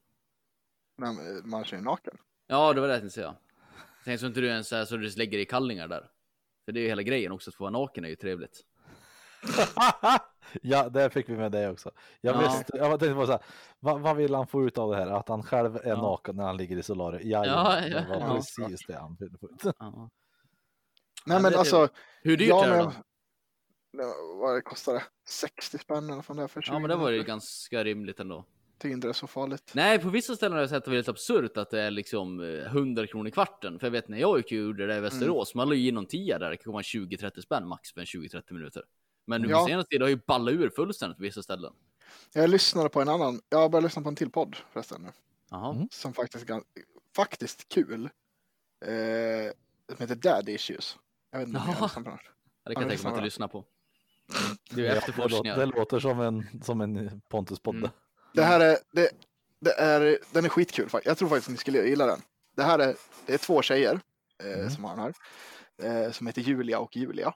När 0.97 1.47
man 1.47 1.63
kör 1.65 1.77
naken. 1.77 2.17
Ja, 2.47 2.73
det 2.73 2.81
var 2.81 2.87
det 2.87 2.93
jag 2.93 3.01
tänkte 3.01 3.15
säga. 3.15 3.35
Tänk 4.05 4.19
så 4.19 4.25
inte 4.25 4.41
du 4.41 4.47
ens 4.47 4.67
så, 4.67 4.75
här, 4.75 4.85
så 4.85 4.97
du 4.97 5.09
lägger 5.09 5.37
i 5.39 5.45
kallingar 5.45 5.87
där. 5.87 6.09
För 6.65 6.71
det 6.71 6.79
är 6.79 6.81
ju 6.81 6.87
hela 6.87 7.01
grejen 7.01 7.31
också, 7.31 7.49
att 7.49 7.55
få 7.55 7.63
vara 7.63 7.71
naken 7.71 8.05
är 8.05 8.09
ju 8.09 8.15
trevligt. 8.15 8.61
ja, 10.61 10.89
där 10.89 11.09
fick 11.09 11.29
vi 11.29 11.37
med 11.37 11.51
det 11.51 11.69
också. 11.69 11.91
Jag, 12.21 12.35
Ja. 12.35 12.39
visste, 12.41 12.77
jag 12.77 12.99
tänkte 12.99 13.15
på 13.15 13.25
så 13.25 13.31
här, 13.31 13.41
vad, 13.79 14.01
vad 14.01 14.15
vill 14.15 14.35
han 14.35 14.47
få 14.47 14.65
ut 14.65 14.77
av 14.77 14.91
det 14.91 14.97
här? 14.97 15.07
Att 15.07 15.27
han 15.27 15.43
själv 15.43 15.75
är 15.75 15.89
Ja. 15.89 16.01
naken 16.01 16.35
när 16.35 16.43
han 16.43 16.57
ligger 16.57 16.77
i 16.77 16.83
solarium? 16.83 17.29
Ja, 17.29 17.45
Ja, 17.45 17.79
det 17.81 17.89
ja, 17.89 18.19
var 18.19 18.27
ja. 18.27 18.35
precis 18.35 18.85
det 18.87 18.95
han 18.97 19.15
ville 19.19 19.37
få 19.37 19.49
ut. 19.49 19.63
Ja. 19.79 20.09
Nej 21.25 21.41
men 21.41 21.51
det 21.51 21.55
är 21.57 21.59
alltså. 21.59 21.87
Hur 22.21 22.37
dyrt 22.37 22.49
ja, 22.49 22.65
är 22.65 22.69
det 22.69 22.75
men- 22.77 22.85
då? 22.85 22.91
Vad 24.39 24.55
det 24.55 24.61
kostar 24.61 24.93
det? 24.93 25.03
60 25.27 25.77
spänn 25.77 26.09
eller 26.09 26.23
vad 26.27 26.37
det 26.37 26.47
för 26.47 26.61
20 26.61 26.73
Ja, 26.73 26.79
men 26.79 26.89
det 26.89 26.95
var 26.95 27.09
ju 27.09 27.23
ganska 27.23 27.83
rimligt 27.83 28.19
ändå. 28.19 28.45
Tycker 28.77 28.93
inte 28.93 29.07
det 29.07 29.11
är 29.11 29.13
så 29.13 29.27
farligt. 29.27 29.71
Nej, 29.75 29.99
på 29.99 30.09
vissa 30.09 30.35
ställen 30.35 30.53
har 30.53 30.59
jag 30.61 30.69
sett 30.69 30.85
det 30.85 30.91
väldigt 30.91 31.09
absurt 31.09 31.57
att 31.57 31.69
det 31.69 31.81
är 31.81 31.91
liksom 31.91 32.39
eh, 32.39 32.47
100 32.65 33.07
kronor 33.07 33.27
i 33.27 33.31
kvarten. 33.31 33.79
För 33.79 33.87
jag 33.87 33.91
vet 33.91 34.07
när 34.07 34.17
jag 34.17 34.37
gick 34.37 34.45
och 34.45 34.51
gjorde 34.51 34.87
det 34.87 34.97
i 34.97 34.99
Västerås, 34.99 35.55
man 35.55 35.69
la 35.69 35.75
ju 35.75 35.87
in 35.87 35.95
någon 35.95 36.05
tia 36.05 36.39
där, 36.39 36.49
det 36.49 36.57
kan 36.57 36.63
komma 36.71 36.81
20-30 36.81 37.41
spänn 37.41 37.67
max 37.67 37.91
för 37.93 37.99
en 37.99 38.05
20-30 38.05 38.53
minuter. 38.53 38.83
Men 39.27 39.41
nu 39.41 39.47
Ja. 39.49 39.59
på 39.61 39.65
senaste 39.67 39.89
tiden 39.89 40.01
har 40.01 40.09
ju 40.09 40.19
ballat 40.27 40.53
ur 40.53 40.69
fullständigt 40.69 41.17
på 41.17 41.23
vissa 41.23 41.43
ställen. 41.43 41.73
Jag 42.33 42.49
lyssnade 42.49 42.89
på 42.89 43.01
en 43.01 43.09
annan, 43.09 43.41
jag 43.49 43.71
började 43.71 43.85
lyssna 43.87 44.01
på 44.01 44.09
en 44.09 44.15
till 44.15 44.29
podd 44.31 44.55
förresten 44.73 45.01
nu. 45.01 45.09
Mm. 45.57 45.87
Som 45.91 46.13
faktiskt 46.13 46.45
faktiskt 47.15 47.69
kul. 47.69 48.03
Eh, 48.85 49.51
som 49.89 49.97
heter 49.99 50.15
Dad 50.15 50.49
Issues. 50.49 50.97
Jag 51.31 51.39
vet 51.39 51.47
inte 51.47 51.59
om 51.59 51.65
ni 51.65 51.71
har 51.73 51.79
Jaha. 51.79 51.85
lyssnat 51.85 52.03
på 52.03 52.09
den. 52.09 52.19
Ja, 52.63 52.69
det 52.69 52.75
kan 52.75 52.83
Ja, 52.83 52.89
jag 52.89 52.89
tänka 52.89 53.03
mig 53.03 53.13
att 53.13 53.19
du 53.19 53.25
lyssnar 53.25 53.47
på. 53.47 53.65
Det 54.69 54.87
är 54.87 54.95
efterforskningar. 54.95 55.57
det 55.57 55.65
låter 55.65 55.99
som 55.99 56.19
en, 56.19 56.63
som 56.63 56.81
en 56.81 57.21
Pontus-podd. 57.29 57.75
Mm. 57.75 57.89
Det 58.33 58.43
här 58.43 58.59
är, 58.59 58.77
det, 58.91 59.09
det 59.59 59.71
är, 59.71 60.17
den 60.31 60.45
är 60.45 60.49
skitkul. 60.49 60.89
fakt- 60.89 61.05
Jag 61.05 61.17
tror 61.17 61.29
faktiskt 61.29 61.47
att 61.47 61.51
ni 61.51 61.57
skulle 61.57 61.83
gilla 61.87 62.05
den. 62.05 62.19
Det 62.55 62.63
här 62.63 62.79
är, 62.79 62.95
det 63.25 63.33
är 63.33 63.37
två 63.37 63.61
tjejer 63.61 63.99
eh, 64.43 64.53
Mm. 64.59 64.69
som 64.69 64.83
har 64.83 64.95
den 64.95 64.99
här. 64.99 66.05
Eh, 66.05 66.11
som 66.11 66.27
heter 66.27 66.41
Julia 66.41 66.79
och 66.79 66.95
Julia. 66.97 67.33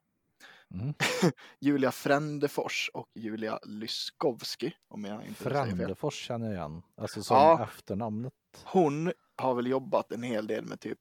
Mm. 0.73 0.93
Julia 1.59 1.91
Frändefors 1.91 2.89
och 2.93 3.07
Julia 3.15 3.59
Lyskovski. 3.63 4.73
Om 4.87 5.05
jag 5.05 5.25
inte. 5.25 5.43
Frändefors 5.43 6.15
känner 6.27 6.45
jag 6.47 6.55
igen. 6.55 6.81
Alltså 6.97 7.23
som 7.23 7.37
Ja. 7.37 7.63
efternamnet. 7.63 8.33
Hon 8.63 9.13
har 9.37 9.55
väl 9.55 9.67
jobbat 9.67 10.11
en 10.11 10.23
hel 10.23 10.47
del 10.47 10.65
med 10.65 10.79
typ, 10.79 10.99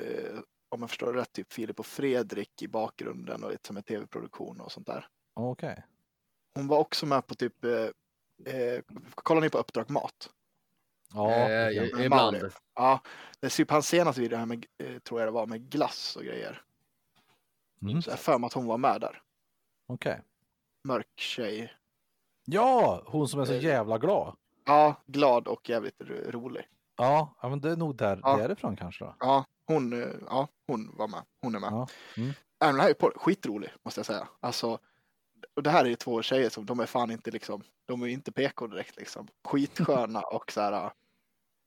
eh, 0.00 0.38
om 0.68 0.80
jag 0.80 0.90
förstår 0.90 1.12
det 1.12 1.20
rätt, 1.20 1.32
typ 1.32 1.52
Filip 1.52 1.78
och 1.80 1.86
Fredrik 1.86 2.62
i 2.62 2.68
bakgrunden 2.68 3.44
och 3.44 3.50
lite 3.50 3.66
som 3.66 3.76
en 3.76 3.82
tv-produktion 3.82 4.60
och 4.60 4.72
sånt 4.72 4.86
där. 4.86 5.06
Okej. 5.40 5.82
Hon 6.54 6.68
var 6.68 6.78
också 6.78 7.06
med 7.06 7.26
på 7.26 7.34
typ, 7.34 7.64
eh, 7.64 8.54
eh, 8.54 8.80
kollar 9.14 9.40
ni 9.40 9.50
på 9.50 9.58
Uppdrag 9.58 9.90
Mat? 9.90 10.30
Ja, 11.14 11.30
Eh, 11.32 11.84
ibland. 12.04 12.36
Mauri. 12.36 12.50
Ja, 12.74 13.00
det 13.40 13.46
är 13.46 13.50
typ 13.50 13.70
hans 13.70 13.88
senaste 13.88 14.20
video 14.20 14.38
här 14.38 14.46
med, 14.46 14.66
eh, 14.78 14.98
tror 14.98 15.20
jag 15.20 15.28
det 15.28 15.32
var, 15.32 15.46
med 15.46 15.70
glass 15.70 16.16
och 16.16 16.22
grejer. 16.22 16.62
mm. 17.82 18.02
Så 18.02 18.10
jag 18.10 18.18
för 18.18 18.38
mig 18.38 18.46
att 18.46 18.52
hon 18.52 18.66
var 18.66 18.78
med 18.78 19.00
där. 19.00 19.22
Okej. 19.86 20.20
Mörk 20.84 21.06
tjej. 21.16 21.72
Ja, 22.44 23.02
hon 23.06 23.28
som 23.28 23.40
är 23.40 23.44
så 23.44 23.52
Eh. 23.52 23.64
jävla 23.64 23.98
glad. 23.98 24.36
Ja, 24.64 24.94
glad 25.06 25.48
och 25.48 25.68
jävligt 25.68 26.00
ro- 26.00 26.30
rolig. 26.30 26.68
Ja, 26.96 27.34
men 27.42 27.60
det 27.60 27.70
är 27.70 27.76
nog 27.76 27.96
där, 27.96 28.20
Ja. 28.22 28.36
därifrån 28.36 28.76
kanske 28.76 29.04
då. 29.04 29.14
Ja, 29.20 29.44
hon, 29.66 29.92
ja, 30.26 30.48
hon 30.66 30.96
var 30.96 31.08
med. 31.08 31.22
Hon 31.42 31.54
är 31.54 31.58
med. 31.60 31.70
Ja, 31.72 31.88
mm. 32.16 32.32
men 32.60 32.68
den 32.74 32.80
här 32.80 32.90
är 32.90 32.94
på- 32.94 33.12
skitrolig 33.16 33.70
måste 33.82 33.98
jag 33.98 34.06
säga. 34.06 34.28
Alltså, 34.40 34.78
och 35.58 35.62
det 35.64 35.70
här 35.70 35.84
är 35.84 35.88
ju 35.88 35.94
två 35.96 36.22
tjejer 36.22 36.50
som 36.50 36.66
de 36.66 36.80
är 36.80 36.86
fan 36.86 37.10
inte 37.10 37.30
liksom, 37.30 37.62
de 37.86 38.02
är 38.02 38.06
ju 38.06 38.12
inte 38.12 38.32
PK 38.32 38.66
direkt 38.66 38.96
liksom. 38.96 39.28
Skitsköna 39.48 40.20
och 40.32 40.52
så 40.52 40.60
här, 40.60 40.90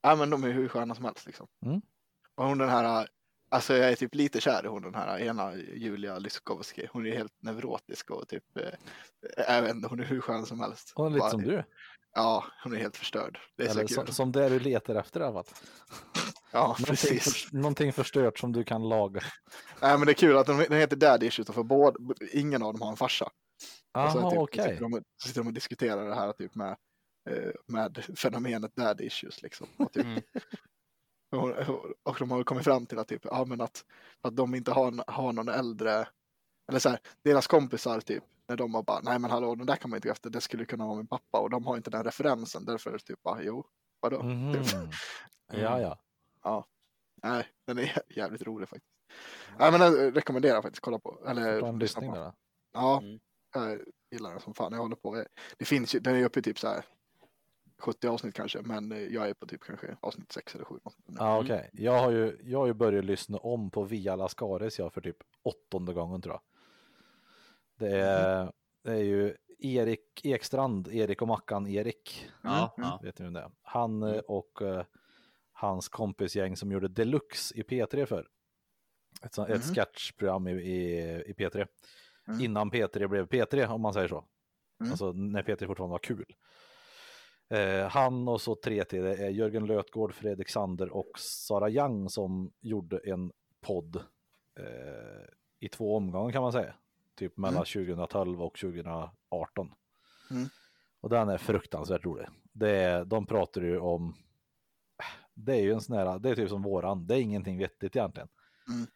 ja 0.02 0.16
men 0.16 0.30
de 0.30 0.44
är 0.44 0.52
hur 0.52 0.68
sköna 0.68 0.96
som 0.96 1.06
helst 1.06 1.26
liksom. 1.26 1.48
Mm. 1.66 1.82
Och 2.36 2.46
hon 2.46 2.58
den 2.58 2.70
här, 2.70 3.08
alltså 3.50 3.78
jag 3.78 3.92
är 3.92 3.96
typ 3.96 4.16
lite 4.16 4.42
kär 4.42 4.66
i 4.66 4.68
hon 4.68 4.82
den 4.82 4.96
här 4.96 5.20
ena 5.20 5.56
Julia 5.56 6.20
Lyskovski. 6.20 6.88
Hon 6.92 7.06
är 7.08 7.16
helt 7.18 7.34
neurotisk 7.42 8.12
och 8.12 8.28
typ, 8.28 8.58
eh, 8.58 8.70
jag 9.48 9.62
vet 9.62 9.76
inte, 9.76 9.88
hon 9.88 10.00
är 10.00 10.04
hur 10.04 10.22
skön 10.22 10.46
som 10.46 10.60
helst. 10.60 10.92
Hon 10.96 11.06
är 11.06 11.10
lite 11.10 11.20
Bara- 11.20 11.30
som 11.32 11.42
du. 11.42 11.64
Ja, 12.16 12.46
hon 12.64 12.74
är 12.74 12.78
helt 12.78 12.98
förstörd. 12.98 13.40
Det 13.58 13.64
är 13.64 13.70
Eller 13.70 13.88
så 13.88 13.94
som, 13.94 14.06
kul. 14.06 14.14
som 14.14 14.32
det 14.32 14.50
du 14.50 14.60
letar 14.60 14.96
efter 14.96 15.20
i 15.20 15.24
alla 15.24 15.44
fall. 15.44 15.54
Ja, 16.54 16.60
Någonting, 16.62 16.86
precis. 16.86 17.46
för, 17.46 17.56
någonting 17.58 17.94
förstört 17.94 18.40
som 18.40 18.52
du 18.52 18.64
kan 18.64 18.90
laga. 18.90 19.22
Nej, 19.82 19.98
men 19.98 20.06
det 20.06 20.12
är 20.12 20.14
kul 20.14 20.38
att 20.38 20.48
den, 20.48 20.58
den 20.58 20.80
heter 20.80 20.96
Daddy 20.96 21.26
Issues 21.28 21.48
för 21.52 21.64
båda, 21.64 21.98
ingen 22.34 22.64
av 22.64 22.74
dem 22.74 22.82
har 22.82 22.90
en 22.92 22.98
farsa. 22.98 23.30
Och 24.06 24.12
så 24.12 24.30
typ, 24.30 24.40
okej. 24.40 24.64
sitter, 24.70 24.82
de, 24.90 25.04
sitter 25.24 25.42
de 25.42 25.48
och 25.48 25.54
diskuterar 25.54 26.10
det 26.10 26.16
här 26.16 26.34
typ 26.34 26.56
med, 26.56 26.78
eh, 27.30 27.52
med 27.68 28.04
fenomenet 28.18 28.76
daddy 28.76 29.04
issues 29.06 29.42
liksom. 29.42 29.68
Och, 29.78 29.94
typ, 29.94 30.06
Mm. 30.06 30.22
och, 31.70 31.86
och 32.04 32.16
de 32.20 32.32
har 32.32 32.44
kommit 32.44 32.64
fram 32.64 32.86
till 32.86 33.00
att, 33.00 33.08
typ, 33.08 33.22
ja, 33.26 33.46
men 33.46 33.62
att, 33.62 33.86
att 34.22 34.36
de 34.36 34.56
inte 34.56 34.72
har, 34.72 35.12
har 35.12 35.34
någon 35.34 35.48
äldre, 35.50 36.08
eller 36.70 36.80
så 36.80 36.90
här, 36.90 37.00
deras 37.24 37.48
kompisar 37.48 38.00
typ, 38.00 38.24
när 38.48 38.58
de 38.58 38.74
har 38.74 38.84
bara, 38.84 39.00
nej 39.04 39.20
men 39.20 39.32
hallå, 39.32 39.56
den 39.56 39.66
där 39.66 39.76
kan 39.76 39.90
man 39.90 39.98
inte 39.98 40.08
gå 40.08 40.12
efter, 40.12 40.30
det 40.30 40.42
skulle 40.42 40.66
kunna 40.66 40.86
vara 40.86 40.98
min 40.98 41.08
pappa 41.08 41.40
och 41.40 41.50
de 41.50 41.66
har 41.66 41.78
inte 41.78 41.90
den 41.90 42.04
referensen, 42.04 42.66
därför 42.66 42.98
typ, 42.98 43.22
bara, 43.22 43.44
jo, 43.44 43.66
vadå? 44.00 44.24
Mhm. 44.24 44.54
Typ. 44.64 44.74
Ja, 45.54 45.98
ja. 46.44 46.66
Nej, 47.24 47.48
den 47.68 47.78
är 47.78 47.84
jä- 47.84 48.02
jävligt 48.16 48.42
rolig 48.42 48.70
faktiskt. 48.70 48.94
Nej, 49.60 49.72
men 49.72 49.80
den 49.80 50.14
rekommenderar 50.14 50.54
jag 50.54 50.64
faktiskt 50.64 50.82
kolla 50.84 51.00
på. 51.00 51.24
Eller 51.28 51.74
lyssna 51.80 52.02
på. 52.02 52.16
där. 52.16 52.34
Ja, 52.74 53.00
Mm. 53.02 53.20
Jag 53.54 53.80
gillar 54.12 54.32
den 54.32 54.40
som 54.40 54.54
fan. 54.54 54.74
Jag 54.74 54.80
håller 54.80 54.96
på. 54.96 55.26
Det 55.58 55.66
finns 55.66 55.96
ju, 55.96 56.00
den 56.00 56.16
är 56.16 56.26
uppe 56.26 56.40
i 56.40 56.44
typ 56.44 56.60
så 56.60 56.68
här 56.68 56.86
70 57.80 58.08
avsnitt 58.08 58.36
kanske, 58.36 58.62
men 58.62 59.14
jag 59.14 59.30
är 59.30 59.34
på 59.34 59.46
typ 59.48 59.62
kanske 59.64 59.98
avsnitt 60.02 60.32
6 60.32 60.56
eller 60.56 60.66
7. 60.66 60.76
Ja, 61.06 61.40
okej. 61.42 61.70
Jag 61.74 62.00
har 62.00 62.12
ju, 62.12 62.38
jag 62.44 62.60
har 62.60 62.68
ju 62.68 62.74
börjat 62.74 63.06
lyssna 63.06 63.38
om 63.38 63.72
på 63.72 63.84
Via 63.84 64.16
Lascaris 64.16 64.80
jag 64.80 64.94
för 64.94 65.02
typ 65.02 65.18
åttonde 65.44 65.94
gången 65.94 66.22
tror 66.22 66.34
jag. 66.34 66.42
Det 67.90 67.98
är, 67.98 68.52
det 68.84 68.92
är 68.92 69.04
ju 69.04 69.36
Erik 69.60 70.22
Ekstrand, 70.26 70.88
Erik 70.88 71.22
och 71.22 71.28
Mackan 71.28 71.68
Erik. 71.68 72.30
Ja, 72.44 72.74
Mm. 72.78 72.90
ja. 72.90 73.00
Vet 73.04 73.20
ni 73.20 73.24
vem 73.26 73.34
det 73.34 73.40
är? 73.40 73.52
Han 73.62 74.04
och 74.28 74.62
eh, 74.62 74.86
hans 75.52 75.90
kompisgäng 75.90 76.58
som 76.58 76.72
gjorde 76.72 76.88
Deluxe 76.88 77.56
i 77.60 77.64
P3 77.64 78.06
för. 78.06 78.28
Ett, 79.24 79.34
sånt- 79.34 79.50
ett 79.50 79.66
Mhm. 79.66 79.76
sketchprogram 79.76 80.48
i, 80.48 80.52
i, 80.52 81.00
i 81.26 81.34
P3. 81.34 81.68
Mm. 82.28 82.42
Innan 82.42 82.72
P3 82.72 83.08
blev 83.08 83.28
P3 83.28 83.68
om 83.68 83.82
man 83.82 83.94
säger 83.94 84.08
så. 84.08 84.26
Mm. 84.80 84.92
Alltså 84.92 85.12
när 85.12 85.44
P3 85.44 85.68
fortfarande 85.68 85.92
var 85.92 86.00
kul. 86.00 86.26
Eh, 87.50 87.88
han 87.88 88.28
och 88.28 88.42
så 88.42 88.56
tre 88.56 88.84
till, 88.84 89.02
det 89.04 89.16
är 89.16 89.30
Jörgen 89.30 89.66
Lötgård, 89.66 90.14
Fredrik 90.14 90.50
Sander 90.50 90.90
och 90.90 91.12
Sara 91.20 91.70
Young 91.70 92.10
som 92.10 92.52
gjorde 92.62 92.98
en 92.98 93.32
podd 93.62 93.96
eh, 94.60 95.26
i 95.60 95.70
två 95.70 95.96
omgångar 95.96 96.32
kan 96.32 96.42
man 96.42 96.52
säga. 96.52 96.74
Typ 97.16 97.38
mellan 97.38 97.66
2012 97.66 98.42
och 98.42 98.58
2018. 98.58 99.74
Mm. 100.32 100.48
Och 101.02 101.10
den 101.10 101.30
är 101.30 101.38
fruktansvärt 101.38 102.06
rolig. 102.06 102.28
Det 102.54 102.70
är, 102.70 103.06
de 103.06 103.26
pratar 103.26 103.62
ju 103.62 103.80
om, 103.80 104.16
det 105.34 105.54
är 105.54 105.62
ju 105.62 105.74
en 105.74 105.82
sån 105.82 105.98
här, 105.98 106.20
det 106.20 106.30
är 106.30 106.36
typ 106.36 106.50
som 106.50 106.62
våran, 106.62 107.08
det 107.08 107.16
är 107.16 107.22
ingenting 107.22 107.58
vettigt 107.58 107.96
egentligen. 107.96 108.30
Mm. 108.68 108.88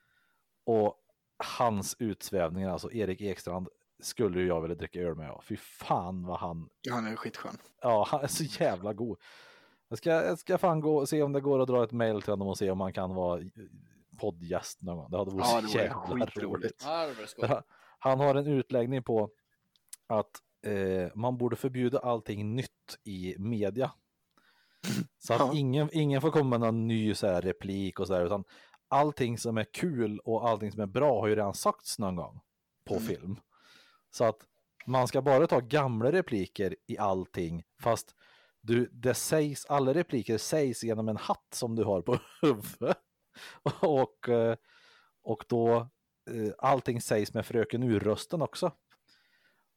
Och 0.63 1.04
hans 1.37 1.95
utsvävningar, 1.99 2.69
alltså 2.69 2.91
Erik 2.91 3.21
Ekstrand, 3.21 3.67
skulle 3.99 4.39
ju 4.39 4.47
jag 4.47 4.61
vilja 4.61 4.75
dricka 4.75 4.99
öl 4.99 5.15
med. 5.15 5.27
Ja. 5.27 5.41
Fy 5.45 5.57
fan 5.57 6.23
vad 6.25 6.39
han 6.39 6.69
Ja, 6.81 6.93
han 6.93 7.07
är 7.07 7.15
skitskön. 7.15 7.57
Ja, 7.81 8.07
han 8.11 8.21
är 8.23 8.27
så 8.27 8.43
jävla 8.43 8.93
god. 8.93 9.17
Jag 9.89 9.97
ska, 9.97 10.09
jag 10.09 10.39
ska 10.39 10.57
fan 10.57 10.79
gå 10.79 10.97
och 10.97 11.09
se 11.09 11.21
om 11.23 11.33
det 11.33 11.41
går 11.41 11.59
att 11.59 11.67
dra 11.67 11.83
ett 11.83 11.91
mail 11.91 12.21
till 12.21 12.31
honom 12.33 12.47
och 12.47 12.57
se 12.57 12.71
om 12.71 12.79
han 12.81 12.93
kan 12.93 13.15
vara 13.15 13.41
poddgäst 14.19 14.81
någon 14.81 14.97
gång. 14.97 15.11
Det 15.11 15.17
hade 15.17 15.31
varit 15.31 15.45
Ja, 15.51 15.61
det 15.61 15.67
så 15.67 15.77
jävla 15.77 16.25
roligt. 16.25 16.83
Ja, 16.85 17.07
det 17.47 17.63
Han 17.99 18.19
har 18.19 18.35
en 18.35 18.47
utläggning 18.47 19.03
på 19.03 19.29
att 20.07 20.31
eh, 20.65 21.11
man 21.15 21.37
borde 21.37 21.55
förbjuda 21.55 21.99
allting 21.99 22.55
nytt 22.55 22.97
i 23.03 23.35
media. 23.39 23.91
Så 25.17 25.33
att 25.33 25.39
Ja. 25.39 25.51
ingen, 25.53 25.89
ingen 25.91 26.21
får 26.21 26.31
komma 26.31 26.49
med 26.49 26.59
någon 26.59 26.87
ny 26.87 27.13
så 27.15 27.27
här, 27.27 27.41
replik 27.41 27.99
och 27.99 28.07
så 28.07 28.13
där, 28.13 28.25
utan 28.25 28.43
allting 28.87 29.37
som 29.37 29.57
är 29.57 29.63
kul 29.63 30.19
och 30.19 30.49
allting 30.49 30.71
som 30.71 30.81
är 30.81 30.85
bra 30.85 31.19
har 31.21 31.27
ju 31.27 31.35
redan 31.35 31.53
sagts 31.53 31.99
någon 31.99 32.15
gång 32.15 32.41
på 32.85 32.93
Mm. 32.95 33.07
film. 33.07 33.39
Så 34.11 34.23
att 34.23 34.37
man 34.85 35.07
ska 35.07 35.21
bara 35.21 35.47
ta 35.47 35.59
gamla 35.59 36.11
repliker 36.11 36.75
i 36.87 36.97
allting, 36.97 37.63
fast 37.81 38.15
du, 38.61 38.89
det 38.91 39.13
sägs, 39.13 39.65
alla 39.65 39.93
repliker 39.93 40.37
sägs 40.37 40.83
genom 40.83 41.09
en 41.09 41.17
hatt 41.17 41.47
som 41.53 41.75
du 41.75 41.83
har 41.83 42.01
på 42.01 42.19
huvudet. 42.41 42.97
Och, 43.81 44.29
eh, 44.29 44.55
och 45.23 45.45
då 45.47 45.75
eh, 46.31 46.53
allting 46.57 47.01
sägs 47.01 47.33
med 47.33 47.45
fröken 47.45 47.83
ur-rösten 47.83 48.41
också. 48.41 48.71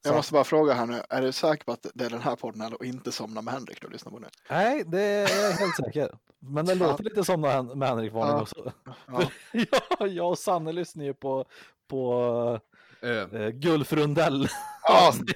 Jag 0.05 0.15
måste 0.17 0.33
bara 0.33 0.45
fråga 0.45 0.73
här 0.75 0.87
nu, 0.87 1.03
är 1.09 1.23
du 1.23 1.33
säker 1.33 1.65
på 1.65 1.73
att 1.73 1.87
det 1.95 2.05
är 2.05 2.11
den 2.11 2.21
här 2.21 2.37
podden 2.37 2.75
och 2.75 2.85
inte 2.85 3.13
Somna 3.13 3.43
med 3.43 3.55
Henrik 3.55 3.83
du 3.83 3.89
lyssnar 3.89 4.13
på 4.13 4.19
nu? 4.19 4.27
Nej, 4.51 4.85
det 4.87 5.01
är 5.01 5.43
jag 5.43 5.53
helt 5.53 5.77
säker. 5.77 6.11
Men 6.41 6.67
det 6.67 6.75
låter 6.75 7.05
lite 7.05 7.25
som 7.25 7.41
med 7.41 7.51
Hen- 7.53 7.79
med 7.79 7.89
Henrik 7.89 8.13
Varning 8.13 8.35
Ja. 8.37 8.43
också. 8.43 8.73
Ja. 9.07 9.23
ja, 10.01 10.07
jag 10.07 10.29
och 10.31 10.39
Sanne 10.39 10.73
lyssnar 10.73 11.05
ju 11.05 11.15
på, 11.15 11.45
på 11.91 12.61
eh, 13.03 13.49
Gulf 13.49 13.93
Rundell. 13.93 14.49
Ja, 14.83 15.13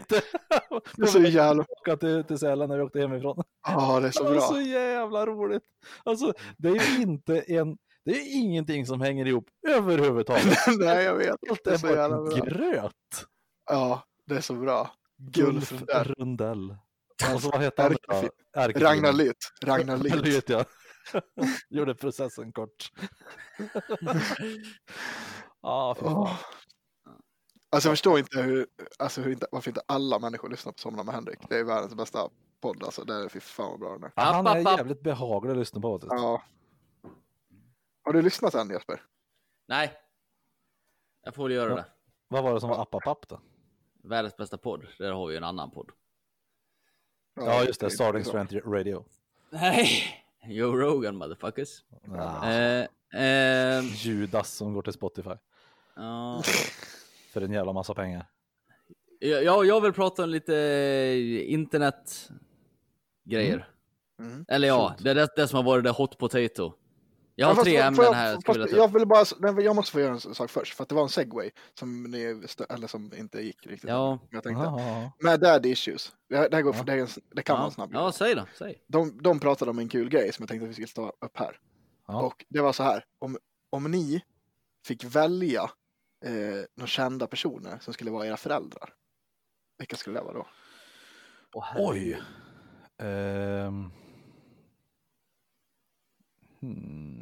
det 0.97 1.03
är 1.03 1.07
så 1.07 1.21
jävla, 1.21 1.65
åka 1.69 1.97
till, 1.97 2.25
till 2.25 2.39
Sälen 2.39 2.69
när 2.69 2.77
vi 2.77 2.83
åkte 2.83 3.01
hemifrån. 3.01 3.43
ja 3.69 4.01
det 4.01 4.07
är 4.07 4.11
så 4.11 4.23
Det 4.25 4.29
var 4.29 4.37
bra. 4.37 4.47
så 4.49 4.61
jävla 4.61 5.27
roligt. 5.27 5.63
Alltså, 6.05 6.33
det 6.59 6.69
är 6.69 6.97
ju 6.97 7.03
inte 7.03 7.41
en, 7.41 7.77
det 8.05 8.11
är 8.11 8.37
ingenting 8.43 8.87
som 8.87 9.01
hänger 9.01 9.27
ihop 9.27 9.47
överhuvudtaget. 9.69 10.59
Nej, 10.79 11.05
jag 11.05 11.15
vet. 11.15 11.37
Allt 11.51 11.61
Det 11.65 11.71
är 11.71 11.75
är 11.75 11.79
så 11.79 11.87
bara 11.87 11.97
jävla 11.97 12.17
bra. 12.23 12.37
gröt. 12.37 12.93
Ja, 13.71 14.03
det 14.33 14.39
är 14.39 14.41
så 14.41 14.55
bra. 14.55 14.91
Gulf 15.17 15.73
Rundell. 16.19 16.77
Och 17.35 17.41
så 17.43 17.51
vad 17.51 17.63
heter 17.63 17.97
han. 18.09 18.69
Ragnar 18.75 19.13
Lyth. 19.13 19.47
Ragnar 19.65 19.97
Lyth. 19.97 20.53
Ja. 20.53 20.65
Gjorde 21.69 21.95
processen 21.95 22.53
kort. 22.53 22.91
Fan. 25.63 25.97
Åh. 26.01 26.37
Alltså 27.71 27.89
jag 27.89 27.93
förstår 27.93 28.19
inte 28.19 28.43
hur, 28.43 28.67
alltså 28.99 29.21
hur 29.21 29.33
inte, 29.33 29.47
varför 29.53 29.71
inte 29.71 29.83
alla 29.87 30.19
människor 30.19 30.49
lyssnar 30.49 30.73
på 30.73 30.79
Somna 30.79 31.03
med 31.03 31.15
Henrik. 31.15 31.39
Det 31.49 31.59
är 31.59 31.65
världens 31.65 31.95
bästa 31.95 32.29
podd 32.61 32.83
alltså. 32.85 33.05
Det 33.05 33.15
är 33.15 33.29
fy 33.29 33.41
fan 33.41 33.71
vad 33.71 33.81
bra 33.81 33.93
den 33.93 34.05
är. 34.05 34.13
Han 34.33 34.47
är 34.47 34.59
jävligt 34.79 35.03
behaglig 35.03 35.51
att 35.53 35.59
lyssna 35.59 35.81
på. 35.81 35.99
faktiskt. 35.99 36.23
Ja. 36.23 36.43
Har 38.05 38.13
du 38.13 38.23
lyssnat 38.23 38.55
än 38.55 38.71
Jesper? 38.71 39.03
Nej. 39.69 39.93
Jag 41.25 41.35
får 41.35 41.43
väl 41.43 41.53
göra 41.53 41.71
Ja. 41.71 41.77
det. 41.77 41.85
Vad 42.29 42.43
var 42.45 42.55
det 42.55 42.61
som 42.61 42.71
var 42.71 42.83
appapapp 42.83 43.29
då? 43.29 43.41
Världens 44.03 44.37
bästa 44.37 44.59
podd. 44.59 44.87
Där 44.99 45.13
har 45.13 45.27
vi 45.27 45.33
ju 45.33 45.37
en 45.37 45.45
annan 45.45 45.71
podd. 45.71 45.91
Ja, 47.35 47.65
just 47.65 47.81
det. 47.81 47.91
Starting. 47.91 48.25
Strength 48.25 48.57
Radio. 48.69 49.05
Nej. 49.51 49.89
Joe 50.47 50.77
Rogan 50.77 51.17
motherfuckers. 51.17 51.85
Ja. 52.05 52.51
Eh, 52.51 52.87
eh, 53.23 53.85
Judas 53.95 54.53
som 54.53 54.75
går 54.75 54.83
till 54.83 54.93
Spotify 54.93 55.35
ja. 55.97 56.43
för 57.33 57.41
en 57.41 57.53
jävla 57.53 57.73
massa 57.73 57.95
pengar. 57.95 58.27
jag, 59.19 59.67
jag 59.67 59.81
vill 59.81 59.93
prata 59.93 60.25
om 60.25 60.31
lite 60.31 60.55
internet 61.47 62.31
grejer. 63.25 63.69
Mm. 64.19 64.45
Eller 64.49 64.69
ja, 64.69 64.95
det 64.99 65.11
är 65.11 65.15
det, 65.15 65.29
det 65.37 65.49
som 65.49 65.57
har 65.57 65.65
varit 65.65 65.85
det 65.85 65.91
hot 65.91 66.19
potato. 66.19 66.75
Jag 67.35 67.55
har 67.55 67.65
tre 67.65 67.77
ämnen 67.77 68.05
jag, 68.05 68.13
här. 68.13 68.27
jag 68.27 68.35
Fast, 68.35 68.43
skulle 68.43 68.59
vilja 68.59 68.77
ta 68.77 68.83
jag 68.83 68.89
upp. 68.91 68.97
vill 69.01 69.07
bara, 69.07 69.25
nej, 69.53 69.65
jag 69.65 69.77
måste 69.77 69.93
få 69.93 70.01
göra 70.01 70.13
en 70.13 70.21
sak 70.21 70.51
först, 70.51 70.75
för 70.75 70.83
att 70.83 70.89
det 70.89 70.95
var 70.95 71.03
en 71.03 71.09
segway 71.09 71.51
som, 71.79 72.03
ni, 72.03 72.47
eller 72.69 72.87
som 72.87 73.13
inte 73.17 73.41
gick 73.41 73.67
riktigt. 73.67 73.91
Ja. 73.91 74.19
Jag 74.31 74.43
tänkte. 74.43 74.71
Med 75.19 75.41
daddy 75.41 75.69
issues. 75.71 76.13
Det, 76.29 76.37
här- 76.37 76.49
det, 76.51 76.57
här 76.57 76.63
går, 76.63 76.75
Ja. 76.77 76.83
det, 76.83 76.93
är 76.93 76.99
en, 76.99 77.09
det 77.35 77.43
kan 77.43 77.55
vara 77.55 77.63
Ja. 77.63 77.67
en 77.67 77.73
snabb 77.73 77.91
ja, 77.93 78.13
säg 78.13 78.35
då. 78.35 78.47
Säg. 78.59 78.79
de, 78.89 79.19
de 79.23 79.41
pratade 79.41 79.71
om 79.71 79.79
en 79.79 79.89
kul 79.89 80.09
grej 80.09 80.33
som 80.33 80.43
jag 80.43 80.49
tänkte 80.49 80.65
att 80.65 80.71
vi 80.79 80.87
skulle 80.87 81.07
ta 81.07 81.13
upp 81.27 81.39
här. 81.39 81.59
Ja. 82.09 82.23
Och 82.23 82.45
det 82.49 82.61
var 82.61 82.73
så 82.73 82.83
här, 82.83 83.05
om, 83.19 83.39
om 83.71 83.91
ni 83.91 84.23
fick 84.87 85.05
välja 85.05 85.63
eh, 86.25 86.33
några 86.77 86.87
kända 86.87 87.27
personer 87.27 87.79
som 87.81 87.95
skulle 87.95 88.11
vara 88.11 88.27
era 88.27 88.37
föräldrar, 88.37 88.91
vilka 89.79 89.97
skulle 89.97 90.19
det 90.19 90.25
vara 90.25 90.35
då? 90.35 90.47
Oj. 91.77 92.21
Ehm. 93.03 93.91
Hmm. 96.63 97.19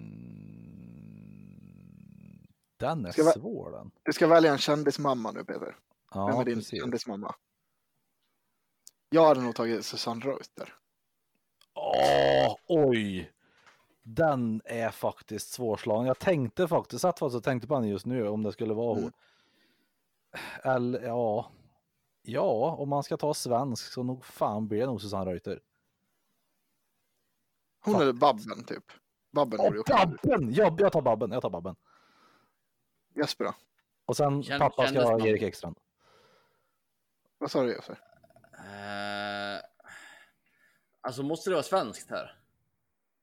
Den 2.77 3.07
är 3.07 3.13
Ska 3.13 3.23
svår 3.23 3.71
den. 3.73 3.91
Du 4.03 4.13
ska 4.13 4.27
välja 4.27 4.53
en 4.53 4.59
kändismamma 4.59 5.33
nu 5.33 5.45
Peter. 5.45 5.61
Vem 5.61 5.75
Ja, 6.15 6.41
är 6.41 6.45
din 6.45 6.55
precis. 6.55 6.81
kändismamma? 6.81 7.35
Jag 9.11 9.27
hade 9.27 9.41
nog 9.41 9.55
tagit 9.55 9.87
Susanne 9.87 10.25
Reuter. 10.25 10.75
Åh, 11.75 12.57
oj. 12.67 13.33
Den 14.03 14.63
är 14.65 14.91
faktiskt 14.91 15.51
svårslagen. 15.53 16.07
Jag 16.07 16.19
tänkte 16.19 16.69
faktiskt, 16.69 17.03
satt 17.03 17.19
faktiskt 17.19 17.37
och 17.37 17.45
tänkte 17.45 17.69
på 17.69 17.75
henne 17.75 17.89
just 17.89 18.07
nu 18.07 18.29
om 18.29 18.43
det 18.43 18.53
skulle 18.53 18.75
vara 18.75 18.95
hon. 18.95 18.99
Mm. 18.99 19.13
Eller 20.63 21.03
ja. 21.03 21.51
Ja, 22.23 22.77
om 22.79 22.89
man 22.89 23.03
ska 23.03 23.17
ta 23.17 23.35
svensk 23.35 23.93
så 23.93 24.03
nog 24.03 24.25
fan 24.25 24.69
blir 24.69 24.81
det 24.81 24.87
nog 24.87 25.01
Susanne 25.03 25.31
Reuter. 25.31 25.61
Hon 27.85 27.95
är 27.95 28.13
Babben 28.13 28.65
typ. 28.65 28.85
Babben 29.31 29.65
gjorde 29.65 29.77
ju 29.77 29.81
också. 29.81 29.93
Babben! 29.95 30.53
Ja, 30.55 30.77
jag 30.79 30.93
tar 30.93 31.03
Babben. 31.03 31.33
Jag 31.33 31.43
tar 31.43 31.51
Babben. 31.51 31.77
Jesper 33.17 33.45
då? 33.45 33.55
Och 34.07 34.17
sen 34.17 34.43
Känn- 34.43 34.59
pappa 34.59 34.87
ska 34.87 35.03
ha 35.03 35.27
Erik 35.27 35.43
Ekstrand. 35.43 35.77
Vad 37.39 37.51
sa 37.51 37.63
du 37.63 37.73
Jesper? 37.73 37.99
Eh, 38.59 39.63
alltså 41.01 41.23
måste 41.23 41.51
det 41.51 41.55
vara 41.55 41.63
svenskt 41.63 42.11
här? 42.11 42.37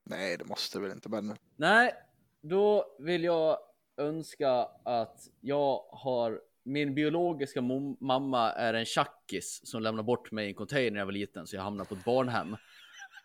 Nej, 0.04 0.38
det 0.38 0.46
måste 0.46 0.80
väl 0.80 0.92
inte. 0.92 1.10
Men 1.10 1.38
Nej, 1.56 1.94
då 2.42 2.96
vill 3.00 3.24
jag 3.24 3.58
önska 3.98 4.52
att 4.84 5.28
jag 5.42 5.84
har 5.92 6.42
min 6.64 6.96
biologiska 6.96 7.62
mamma 8.00 8.52
är 8.52 8.74
en 8.74 8.86
tjackis 8.86 9.62
som 9.64 9.82
lämnade 9.82 10.06
bort 10.06 10.32
mig 10.32 10.46
i 10.46 10.50
en 10.50 10.56
container 10.56 10.92
när 10.92 11.00
jag 11.00 11.06
var 11.06 11.12
liten 11.12 11.48
så 11.48 11.56
jag 11.56 11.64
hamnade 11.64 11.90
på 11.90 11.96
ett 11.96 12.06
barnhem. 12.06 12.58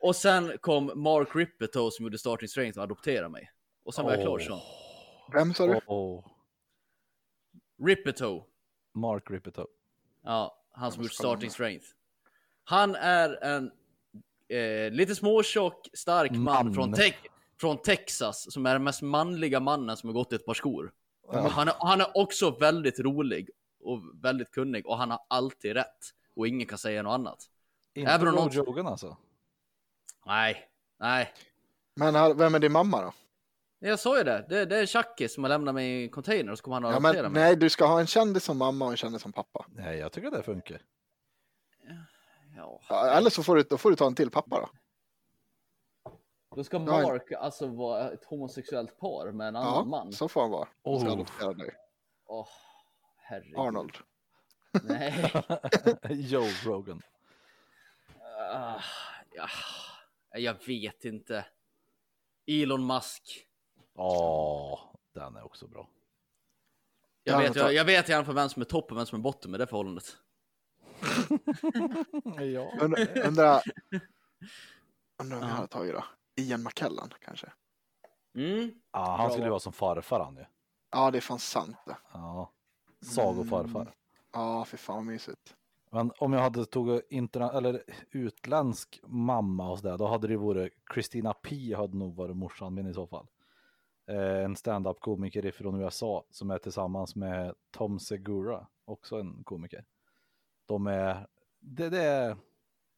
Och 0.02 0.16
sen 0.16 0.52
kom 0.60 0.92
Mark 0.94 1.28
Rippertoe 1.36 1.90
som 1.90 2.02
gjorde 2.04 2.18
Starting 2.18 2.48
Strength 2.48 2.78
och 2.78 2.84
adopterade 2.84 3.28
mig. 3.28 3.50
Och 3.84 3.94
sen 3.94 4.04
var 4.04 4.12
jag 4.12 4.20
klar 4.22 4.38
så. 4.38 4.60
vem 5.32 5.54
sa 5.54 5.66
du? 5.66 5.80
Åh, 5.86 6.24
Rippertoe. 7.86 8.42
Mark 8.94 9.30
Rippertoe. 9.30 9.66
Ja, 10.24 10.62
han 10.72 10.92
som 10.92 11.02
gjort 11.02 11.12
Starting 11.12 11.46
med. 11.46 11.52
Strength. 11.52 11.86
Han 12.64 12.94
är 12.94 13.44
en 13.44 13.70
eh, 14.48 14.90
lite 14.92 15.14
småtjock, 15.14 15.88
stark 15.92 16.30
man, 16.32 16.42
Man. 16.64 16.74
Från, 16.74 16.92
Te- 16.92 17.14
från 17.60 17.78
Texas 17.78 18.52
som 18.52 18.66
är 18.66 18.72
den 18.72 18.84
mest 18.84 19.02
manliga 19.02 19.60
mannen 19.60 19.96
som 19.96 20.08
har 20.08 20.14
gått 20.14 20.32
i 20.32 20.36
ett 20.36 20.46
par 20.46 20.54
skor. 20.54 20.92
Han, 21.32 21.68
är, 21.68 21.74
han 21.78 22.00
är 22.00 22.06
också 22.18 22.50
väldigt 22.50 23.00
rolig 23.00 23.50
och 23.80 24.00
väldigt 24.22 24.50
kunnig 24.50 24.86
och 24.86 24.98
han 24.98 25.10
har 25.10 25.20
alltid 25.28 25.72
rätt 25.72 25.98
och 26.36 26.48
ingen 26.48 26.66
kan 26.66 26.78
säga 26.78 27.02
något 27.02 27.12
annat. 27.14 27.38
Inte 27.94 28.10
Även 28.12 28.28
om 28.28 28.34
Joe 28.34 28.40
någon- 28.44 28.66
Rogan 28.66 28.86
alltså. 28.86 29.16
Nej, 30.26 30.68
nej. 30.98 31.32
Men 31.94 32.36
vem 32.36 32.54
är 32.54 32.58
din 32.58 32.72
mamma 32.72 33.02
då? 33.02 33.12
Jag 33.78 33.98
sa 34.00 34.18
ju 34.18 34.24
det. 34.24 34.46
Det, 34.48 34.64
det 34.64 34.76
är 34.76 34.80
en 34.80 34.86
tjackis 34.86 35.34
som 35.34 35.44
har 35.44 35.48
lämnat 35.48 35.74
mig 35.74 35.88
i 35.88 36.02
en 36.04 36.10
container 36.10 36.52
och 36.52 36.58
så 36.58 36.64
kommer 36.64 36.74
han 36.74 36.84
att 36.84 36.92
Ja, 36.92 37.00
men, 37.00 37.32
mig. 37.32 37.42
nej, 37.42 37.56
du 37.56 37.70
ska 37.70 37.86
ha 37.86 38.00
en 38.00 38.06
kändis 38.06 38.44
som 38.44 38.58
mamma 38.58 38.84
och 38.84 38.90
en 38.90 38.96
kändis 38.96 39.22
som 39.22 39.32
pappa. 39.32 39.66
Nej, 39.68 39.98
jag 39.98 40.12
tycker 40.12 40.30
det 40.30 40.42
funkar. 40.42 40.80
Ja. 42.56 42.80
Ja, 42.88 43.06
eller 43.10 43.30
så 43.30 43.42
får 43.42 43.56
du, 43.56 43.62
då 43.62 43.78
får 43.78 43.90
du 43.90 43.96
ta 43.96 44.06
en 44.06 44.14
till 44.14 44.30
pappa 44.30 44.60
då. 44.60 44.68
Då 46.56 46.64
ska 46.64 46.76
Ja. 46.76 46.82
Mark 46.82 47.32
alltså 47.32 47.66
vara 47.66 48.10
ett 48.10 48.24
homosexuellt 48.24 48.98
par 48.98 49.32
med 49.32 49.48
en 49.48 49.56
annan 49.56 49.74
Ja, 49.74 49.84
man. 49.84 50.12
så 50.12 50.28
får 50.28 50.40
han 50.40 50.50
vara. 50.50 50.68
Han 50.84 51.00
ska 51.00 51.08
Oh. 51.08 51.12
adoptera 51.12 51.52
dig. 51.52 51.74
Åh, 52.26 52.48
herregud. 53.16 53.58
Arnold. 53.58 53.96
Nej. 54.82 55.32
Joe 56.10 56.48
Rogan. 56.64 57.02
Ah, 58.54 58.80
ja. 59.34 59.46
Jag 60.34 60.66
vet 60.66 61.04
inte. 61.04 61.46
Elon 62.46 62.86
Musk. 62.86 63.46
Ja, 63.94 64.94
den 65.14 65.36
är 65.36 65.42
också 65.44 65.66
bra. 65.68 65.88
Jag 67.24 67.34
Ja, 67.34 67.38
vet, 67.48 67.56
jag, 67.56 67.74
jag 67.74 67.84
vet 67.84 68.08
alla 68.14 68.24
fall 68.24 68.34
vem 68.34 68.48
som 68.48 68.62
är 68.62 68.66
topp 68.66 68.90
och 68.92 68.96
vem 68.98 69.06
som 69.06 69.18
är 69.18 69.22
botten 69.22 69.50
med 69.50 69.60
det 69.60 69.66
förhållandet. 69.66 70.16
Ja. 72.52 72.72
Undrar, 73.26 73.62
om 75.16 75.30
Ja. 75.30 75.38
jag 75.38 75.46
hade 75.46 75.68
tagit 75.68 75.94
då? 75.94 76.04
Ian 76.36 76.62
McKellen 76.62 77.08
kanske? 77.20 77.52
Mm. 78.34 78.70
Ja, 78.92 79.16
han 79.16 79.30
skulle 79.30 79.46
ju 79.46 79.50
vara 79.50 79.60
som 79.60 79.72
farfar 79.72 80.20
han 80.24 80.36
ju. 80.36 80.44
Ja, 80.90 81.10
det 81.10 81.18
är 81.18 81.20
fan 81.20 81.38
sant 81.38 81.76
det. 81.86 81.96
Ja. 82.12 82.52
Sagofarfar. 83.14 83.94
Ja, 84.32 84.64
för 84.64 84.76
fan 84.76 84.96
vad 84.96 85.04
mysigt. 85.04 85.56
Men 85.94 86.12
om 86.18 86.32
jag 86.32 86.40
hade 86.40 86.66
interna- 87.10 87.52
eller 87.52 87.82
utländsk 88.10 89.00
mamma 89.06 89.70
och 89.70 89.78
sådär, 89.78 89.98
då 89.98 90.06
hade 90.06 90.28
det 90.28 90.36
varit 90.36 90.72
Christina 90.94 91.32
P 91.34 91.74
hade 91.74 91.96
nog 91.96 92.16
varit 92.16 92.36
morsan 92.36 92.74
min 92.74 92.86
i 92.86 92.94
så 92.94 93.06
fall. 93.06 93.26
Eh, 94.10 94.44
en 94.44 94.56
stand-up 94.56 95.00
komiker 95.00 95.46
ifrån 95.46 95.80
USA 95.80 96.24
som 96.30 96.50
är 96.50 96.58
tillsammans 96.58 97.16
med 97.16 97.54
Tom 97.70 97.98
Segura, 98.00 98.66
också 98.84 99.16
en 99.20 99.44
komiker. 99.44 99.84
De 100.66 100.86
är, 100.86 101.26
det, 101.60 101.88
det 101.88 102.02
är, 102.02 102.36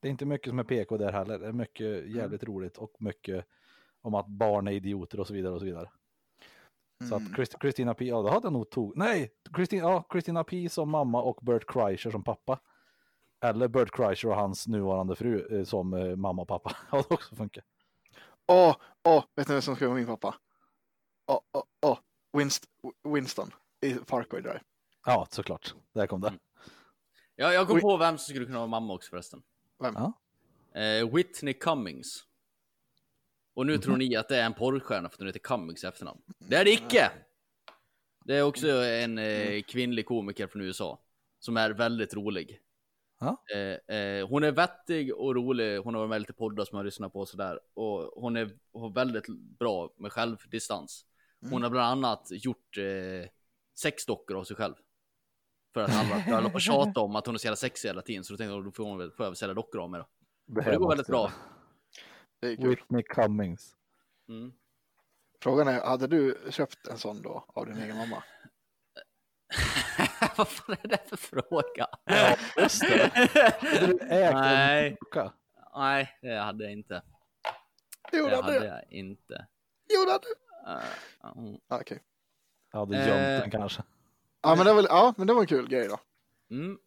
det 0.01 0.09
är 0.09 0.11
inte 0.11 0.27
mycket 0.27 0.49
som 0.49 0.59
är 0.59 0.65
PK 0.65 0.97
där 0.97 1.13
heller, 1.13 1.39
det 1.39 1.47
är 1.47 1.53
mycket 1.53 2.11
jävligt 2.17 2.45
roligt 2.45 2.77
och 2.79 2.93
mycket 2.99 3.47
om 4.01 4.15
att 4.15 4.27
barn 4.27 4.69
är 4.69 4.73
idioter 4.73 5.21
och 5.21 5.27
så 5.27 5.35
vidare 5.35 5.53
och 5.55 5.61
så 5.61 5.67
vidare. 5.67 5.91
Så 7.09 7.15
Mm. 7.17 7.27
att 7.27 7.33
Christ- 7.39 7.61
Christina 7.61 7.95
P, 7.95 8.05
ja 8.05 8.23
det 8.23 8.31
hade 8.31 8.47
jag 8.47 8.53
nog 8.53 8.71
tog. 8.71 8.97
Nej, 8.97 9.31
Christina, 9.57 9.83
ja, 9.83 10.07
Christina 10.13 10.45
P 10.45 10.69
som 10.69 10.91
mamma 10.91 11.23
och 11.23 11.39
Bert 11.43 11.67
Kreischer 11.67 12.11
som 12.11 12.25
pappa. 12.25 12.61
Eller 13.45 13.69
Bert 13.69 13.91
Kreischer 13.91 14.29
och 14.29 14.37
hans 14.37 14.67
nuvarande 14.67 15.17
fru 15.17 15.59
eh, 15.59 15.65
som 15.65 15.95
eh, 15.95 16.17
mamma 16.17 16.43
och 16.43 16.49
pappa. 16.49 16.77
Hade 16.89 17.05
också 17.09 17.35
funkat. 17.37 17.65
Åh, 18.47 18.77
åh, 19.05 19.25
vet 19.37 19.49
ni 19.49 19.55
vem 19.55 19.63
som 19.63 19.77
ska 19.77 19.87
vara 19.89 19.97
min 19.97 20.07
pappa? 20.07 20.35
Åh, 21.27 21.41
åh, 21.53 21.63
åh, 21.87 21.99
Winst, 22.33 22.65
Winston 23.15 23.51
i 23.81 23.95
Parkway 23.95 24.43
Drive. 24.43 24.61
Ja, 25.07 25.27
såklart. 25.31 25.75
Där 25.93 26.07
kom 26.07 26.21
det. 26.21 26.29
Mm. 26.29 26.41
Ja, 27.37 27.53
jag 27.53 27.69
kom 27.69 27.81
på 27.81 27.97
vem 27.97 28.19
som 28.19 28.25
skulle 28.35 28.47
kunna 28.47 28.59
vara 28.59 28.67
mamma 28.69 28.95
också 28.95 29.11
förresten. 29.11 29.43
Vem? 29.79 29.95
Ja. 29.95 30.13
Eh, 30.81 31.15
Whitney 31.15 31.55
Cummings. 31.55 32.25
Och 33.55 33.67
nu 33.67 33.73
Mhm. 33.73 33.81
tror 33.83 33.97
ni 33.97 34.17
att 34.17 34.29
det 34.29 34.37
är 34.37 34.47
en 34.47 34.55
porrstjärna 34.55 35.09
för 35.09 35.15
att 35.17 35.19
hon 35.19 35.27
heter 35.27 35.39
Cummings 35.41 35.85
i 35.85 35.87
efternamn. 35.87 36.21
Det 36.39 36.57
är 36.57 36.65
det 36.65 36.71
icke! 36.73 37.11
Det 38.25 38.37
är 38.37 38.43
också 38.43 38.69
en 38.69 39.19
Mm. 39.19 39.53
eh, 39.57 39.63
kvinnlig 39.63 40.07
komiker 40.07 40.47
från 40.47 40.63
USA. 40.63 40.99
Som 41.39 41.57
är 41.57 41.71
väldigt 41.71 42.15
rolig. 42.15 42.61
Ja. 43.25 43.57
Eh, 43.57 43.97
eh, 43.97 44.29
hon 44.29 44.45
är 44.45 44.53
vettig 44.53 45.15
och 45.15 45.35
rolig. 45.35 45.79
Hon 45.79 45.95
har 45.95 46.01
varit 46.01 46.11
med 46.11 46.21
lite 46.21 46.33
poddar 46.33 46.65
som 46.65 46.77
jag 46.79 46.85
lyssnar 46.85 47.09
på 47.09 47.21
och 47.21 47.29
sådär. 47.29 47.61
Och 47.75 48.23
hon 48.23 48.37
är 48.37 48.51
har 48.73 48.91
väldigt 48.91 49.27
bra 49.59 49.91
med 49.97 50.13
självdistans. 50.13 51.07
Hon 51.41 51.51
Mm. 51.51 51.63
har 51.63 51.71
bland 51.71 51.87
annat 52.07 52.27
gjort 52.31 52.79
eh, 52.79 53.29
sex 53.79 54.07
dockor 54.07 54.37
av 54.39 54.45
sig 54.45 54.57
själv. 54.57 54.75
För 55.75 55.81
att 55.81 55.91
alla 55.91 56.41
höll 56.41 56.51
på 56.51 56.59
tjata 56.59 57.01
om 57.01 57.17
att 57.17 57.27
hon 57.27 57.35
är 57.35 57.39
så 57.39 57.47
jävla 57.47 57.57
sexig 57.57 57.89
hela 57.89 58.03
tiden. 58.03 58.25
Så 58.25 58.33
då 58.33 58.37
tänkte 58.37 58.55
jag, 58.55 58.65
då 58.65 58.71
får 58.73 58.85
hon 58.85 58.99
väl, 58.99 59.11
får 59.11 59.25
jag 59.27 59.31
väl 59.31 59.37
sälja 59.37 59.55
dockor 59.55 59.81
av 59.81 59.91
mig 59.91 60.01
då. 60.01 60.07
Det, 60.47 60.61
Och 60.61 60.71
det 60.71 60.77
går 60.77 60.89
väldigt 60.89 61.07
bra. 61.07 61.33
Det 62.41 62.49
är 62.49 62.57
kul. 62.57 62.69
Whitney 62.69 63.03
Cummings. 63.03 63.77
Mm. 64.29 64.53
Frågan 65.43 65.69
är, 65.69 65.81
hade 65.81 66.07
du 66.07 66.39
köpt 66.51 66.87
en 66.87 66.99
sån 66.99 67.23
då 67.23 67.45
av 67.49 67.67
din 67.67 67.77
egen 67.79 67.97
mamma? 67.97 68.23
Vad 70.37 70.49
fan 70.49 70.77
är 70.83 70.89
det 70.89 71.09
för 71.09 71.17
fråga? 71.17 71.87
Ja, 72.05 72.37
just 72.57 72.81
det. 72.81 73.11
Hade 73.61 73.87
du 73.87 73.93
ägt 74.01 74.35
Nej. 74.35 74.97
en? 75.17 75.31
Nej, 75.77 76.19
det 76.23 76.37
hade 76.39 76.65
jag 76.65 76.73
inte. 76.73 77.03
Jo, 78.13 78.25
Det 78.25 78.31
det 78.31 78.37
hade 78.37 78.61
du. 78.61 78.67
jag 78.67 78.93
inte. 78.93 79.47
Jo, 79.95 80.05
det 80.05 80.13
hade 80.13 80.25
du. 80.25 80.71
Uh. 80.73 81.59
Ja, 81.69 81.79
Okej. 81.81 82.03
Jag 82.73 82.79
hade 82.79 82.97
Eh. 82.99 83.09
gömt 83.09 83.43
den 83.43 83.51
kanske. 83.51 83.83
Ja, 84.43 84.55
men 84.57 84.67
det 84.67 84.73
var, 84.73 84.83
ja, 84.83 85.15
men 85.17 85.27
det 85.27 85.33
var 85.35 85.41
en 85.41 85.47
kul 85.47 85.69
grej 85.69 85.89
då. 85.89 85.99
Mm. 86.51 86.79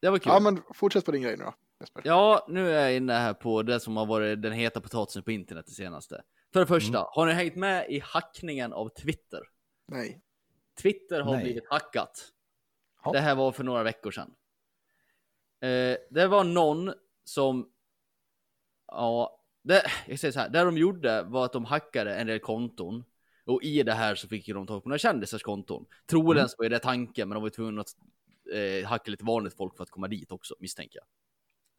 Det 0.00 0.10
var 0.10 0.18
kul. 0.18 0.32
Ja, 0.32 0.40
men 0.40 0.62
fortsätt 0.74 1.04
på 1.04 1.12
din 1.12 1.22
grej 1.22 1.36
nu 1.36 1.44
då. 1.44 1.54
Jesper. 1.80 2.02
Ja, 2.04 2.46
nu 2.48 2.70
är 2.70 2.80
jag 2.82 2.96
inne 2.96 3.12
här 3.12 3.34
på 3.34 3.62
det 3.62 3.80
som 3.80 3.96
har 3.96 4.06
varit 4.06 4.42
den 4.42 4.52
heta 4.52 4.80
potatisen 4.80 5.22
på 5.22 5.30
internet 5.32 5.64
det 5.66 5.72
senaste. 5.72 6.22
För 6.52 6.60
det 6.60 6.66
första, 6.66 6.98
Mm. 6.98 7.08
har 7.10 7.26
ni 7.26 7.32
hängt 7.32 7.56
med 7.56 7.90
i 7.90 7.98
hackningen 7.98 8.72
av 8.72 8.88
Twitter? 8.88 9.40
Nej. 9.88 10.20
Twitter 10.82 11.20
har 11.20 11.32
Nej. 11.32 11.44
blivit 11.44 11.68
hackat. 11.70 12.28
Ja. 13.04 13.12
Det 13.12 13.20
här 13.20 13.34
var 13.34 13.52
för 13.52 13.64
några 13.64 13.82
veckor 13.82 14.10
sedan. 14.10 14.34
Eh, 15.60 15.96
det 16.10 16.26
var 16.26 16.44
någon 16.44 16.92
som, 17.24 17.70
ja, 18.86 19.40
det, 19.62 19.82
jag 20.06 20.18
säger 20.18 20.32
så 20.32 20.40
här, 20.40 20.48
det 20.48 20.60
de 20.64 20.76
gjorde 20.78 21.22
var 21.22 21.44
att 21.44 21.52
de 21.52 21.64
hackade 21.64 22.14
en 22.16 22.26
del 22.26 22.40
konton. 22.40 23.04
Och 23.46 23.62
i 23.62 23.82
det 23.82 23.92
här 23.92 24.14
så 24.14 24.28
fick 24.28 24.48
ju 24.48 24.54
de 24.54 24.66
tag 24.66 24.82
på 24.82 24.88
några 24.88 24.98
kändisars 24.98 25.42
konton. 25.42 25.86
Troligen 26.06 26.40
Mm. 26.40 26.48
så 26.48 26.54
var 26.58 26.68
det 26.68 26.78
tanken, 26.78 27.28
men 27.28 27.34
de 27.36 27.42
var 27.42 27.50
tvungna 27.50 27.80
att 27.80 27.96
eh, 28.54 28.86
hacka 28.88 29.10
lite 29.10 29.24
vanligt 29.24 29.54
folk 29.56 29.76
för 29.76 29.82
att 29.82 29.90
komma 29.90 30.08
dit 30.08 30.32
också, 30.32 30.54
misstänker 30.58 30.98
jag. 30.98 31.06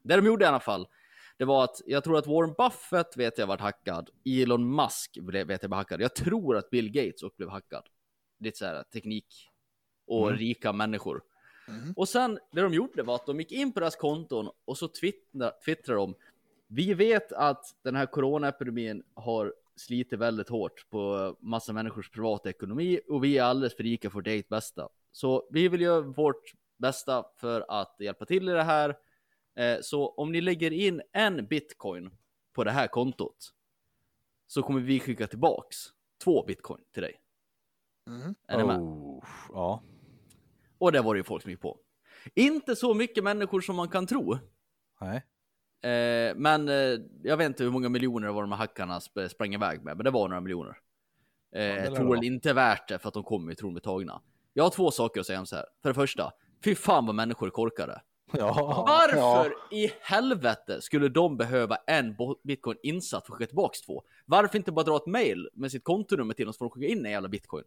Det 0.03 0.15
de 0.21 0.25
gjorde 0.25 0.45
i 0.45 0.47
alla 0.47 0.59
fall, 0.59 0.87
det 1.37 1.45
var 1.45 1.63
att 1.63 1.81
jag 1.85 2.03
tror 2.03 2.17
att 2.17 2.27
Warren 2.27 2.53
Buffett 2.57 3.17
vet 3.17 3.37
jag 3.37 3.47
varit 3.47 3.61
hackad. 3.61 4.09
Elon 4.25 4.75
Musk 4.75 5.17
blev- 5.21 5.47
vet 5.47 5.61
jag 5.63 5.69
var 5.69 5.77
hackad. 5.77 6.01
Jag 6.01 6.15
tror 6.15 6.57
att 6.57 6.69
Bill 6.69 6.91
Gates 6.91 7.23
också 7.23 7.37
blev 7.37 7.49
hackad. 7.49 7.89
Lite 8.45 8.57
så 8.57 8.65
här 8.65 8.83
teknik 8.83 9.49
och 10.07 10.27
Mm. 10.27 10.39
rika 10.39 10.73
människor. 10.73 11.21
Mhm. 11.67 11.93
Och 11.97 12.09
sen 12.09 12.39
det 12.51 12.61
de 12.61 12.73
gjorde 12.73 13.03
var 13.03 13.15
att 13.15 13.25
de 13.25 13.39
gick 13.39 13.51
in 13.51 13.71
på 13.71 13.79
deras 13.79 13.95
konton 13.95 14.49
och 14.65 14.77
så 14.77 14.87
twittra, 14.87 15.51
twittrade 15.65 15.99
de. 15.99 16.15
Vi 16.67 16.93
vet 16.93 17.31
att 17.31 17.75
den 17.81 17.95
här 17.95 18.05
coronaepidemin 18.05 19.03
har 19.13 19.53
slitit 19.75 20.19
väldigt 20.19 20.49
hårt 20.49 20.89
på 20.89 21.35
massa 21.39 21.73
människors 21.73 22.09
privata 22.11 22.49
ekonomi 22.49 22.99
och 23.07 23.23
vi 23.23 23.37
är 23.37 23.43
alldeles 23.43 23.75
för 23.75 23.83
rika 23.83 24.09
för 24.09 24.21
det 24.21 24.49
bästa. 24.49 24.89
Så 25.11 25.47
vi 25.51 25.67
vill 25.67 25.81
göra 25.81 26.01
vårt 26.01 26.53
bästa 26.77 27.25
för 27.37 27.65
att 27.67 27.95
hjälpa 27.99 28.25
till 28.25 28.49
i 28.49 28.51
det 28.51 28.63
här. 28.63 28.97
Eh, 29.55 29.77
Så 29.81 30.09
om 30.09 30.31
ni 30.31 30.41
lägger 30.41 30.73
in 30.73 31.01
en 31.11 31.45
bitcoin 31.47 32.09
på 32.53 32.63
det 32.63 32.71
här 32.71 32.87
kontot 32.87 33.53
så 34.47 34.61
kommer 34.63 34.79
vi 34.81 34.99
skicka 34.99 35.27
tillbaks 35.27 35.77
två 36.23 36.43
bitcoin 36.45 36.83
till 36.91 37.01
dig. 37.03 37.19
Mhm. 38.07 38.35
Är 38.47 38.57
ni 38.57 38.63
med? 38.63 38.79
Oh, 38.81 39.23
ja. 39.53 39.83
Och 40.77 40.91
det 40.91 41.01
var 41.01 41.13
det 41.13 41.17
ju 41.17 41.23
folk 41.23 41.41
som 41.41 41.51
gick 41.51 41.61
på. 41.61 41.77
Inte 42.35 42.75
så 42.75 42.93
mycket 42.93 43.23
människor 43.23 43.61
som 43.61 43.75
man 43.75 43.89
kan 43.89 44.07
tro. 44.07 44.37
Nej. 45.01 45.17
Eh, 45.91 46.35
men 46.35 46.69
eh, 46.69 46.99
jag 47.23 47.37
vet 47.37 47.45
inte 47.47 47.63
hur 47.63 47.71
många 47.71 47.89
miljoner 47.89 48.27
det 48.27 48.33
var 48.33 48.41
de 48.41 48.51
här 48.51 48.57
hackarna 48.59 48.99
sp- 48.99 49.27
sprang 49.27 49.53
iväg 49.53 49.83
med, 49.83 49.97
men 49.97 50.03
det 50.03 50.11
var 50.11 50.27
några 50.27 50.41
miljoner. 50.41 50.77
Eh, 51.55 51.61
det 51.75 51.95
tror 51.95 52.23
inte 52.23 52.53
värt 52.53 52.87
det 52.87 52.99
för 52.99 53.07
att 53.07 53.13
de 53.13 53.23
kommer 53.23 53.51
ju 53.51 53.55
tro 53.55 53.71
bli 53.71 53.81
tagna. 53.81 54.21
Jag 54.53 54.63
har 54.63 54.69
två 54.71 54.91
saker 54.91 55.19
att 55.19 55.25
säga 55.25 55.39
om 55.39 55.45
så 55.45 55.55
här. 55.55 55.65
För 55.81 55.89
det 55.89 55.93
första, 55.95 56.31
fy 56.63 56.75
fan 56.75 57.05
vad 57.05 57.15
människor 57.15 57.49
korkade. 57.49 58.01
Ja. 58.31 58.83
Varför 58.87 59.53
i 59.71 59.91
helvete 60.01 60.81
skulle 60.81 61.09
de 61.09 61.37
behöva 61.37 61.75
en 61.87 62.15
bitcoin 62.43 62.77
insatt 62.83 63.25
för 63.25 63.33
att 63.33 63.37
skicka 63.37 63.47
tillbaks 63.47 63.81
två? 63.81 64.03
Varför 64.25 64.57
inte 64.57 64.71
bara 64.71 64.83
dra 64.85 64.95
ett 64.97 65.05
mail 65.05 65.49
med 65.53 65.71
sitt 65.71 65.83
kontonummer 65.83 66.33
till 66.33 66.45
dem 66.45 66.53
så 66.53 66.57
får 66.57 66.65
de 66.65 66.69
skicka 66.69 66.87
in 66.93 67.05
en 67.05 67.11
jävla 67.11 67.29
bitcoin? 67.29 67.63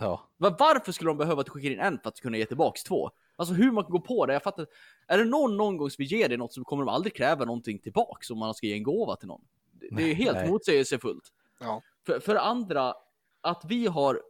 Ja. 0.00 0.28
Va- 0.36 0.56
Varför 0.58 0.92
skulle 0.92 1.10
de 1.10 1.16
behöva 1.18 1.40
att 1.40 1.48
skicka 1.48 1.68
in 1.72 1.80
en 1.80 1.98
för 1.98 2.08
att 2.08 2.20
kunna 2.20 2.36
ge 2.36 2.46
tillbaks 2.46 2.84
två? 2.84 3.10
Alltså 3.36 3.54
hur 3.54 3.72
man 3.72 3.84
kan 3.84 3.90
gå 3.92 4.00
på 4.00 4.26
det, 4.26 4.32
jag 4.32 4.42
fattar 4.42 4.66
Är 5.06 5.18
det 5.18 5.24
någon 5.24 5.56
någon 5.56 5.76
gång 5.76 5.90
som 5.90 6.02
vi 6.02 6.04
ger 6.04 6.28
dig 6.28 6.38
något 6.38 6.52
så 6.52 6.64
kommer 6.64 6.84
de 6.84 6.88
aldrig 6.94 7.14
kräva 7.14 7.44
någonting 7.44 7.78
tillbaks 7.78 8.30
om 8.30 8.38
man 8.38 8.54
ska 8.54 8.66
ge 8.66 8.74
en 8.74 8.82
gåva 8.82 9.16
till 9.16 9.28
någon. 9.28 9.40
Det, 9.72 9.88
det 9.96 10.02
är 10.02 10.06
ju 10.06 10.14
helt 10.14 10.36
Nej. 10.36 10.50
motsägelsefullt. 10.50 11.24
Ja. 11.60 11.82
För, 12.06 12.20
för 12.20 12.36
andra, 12.36 12.94
att 13.40 13.62
vi 13.68 13.86
har 13.86 14.22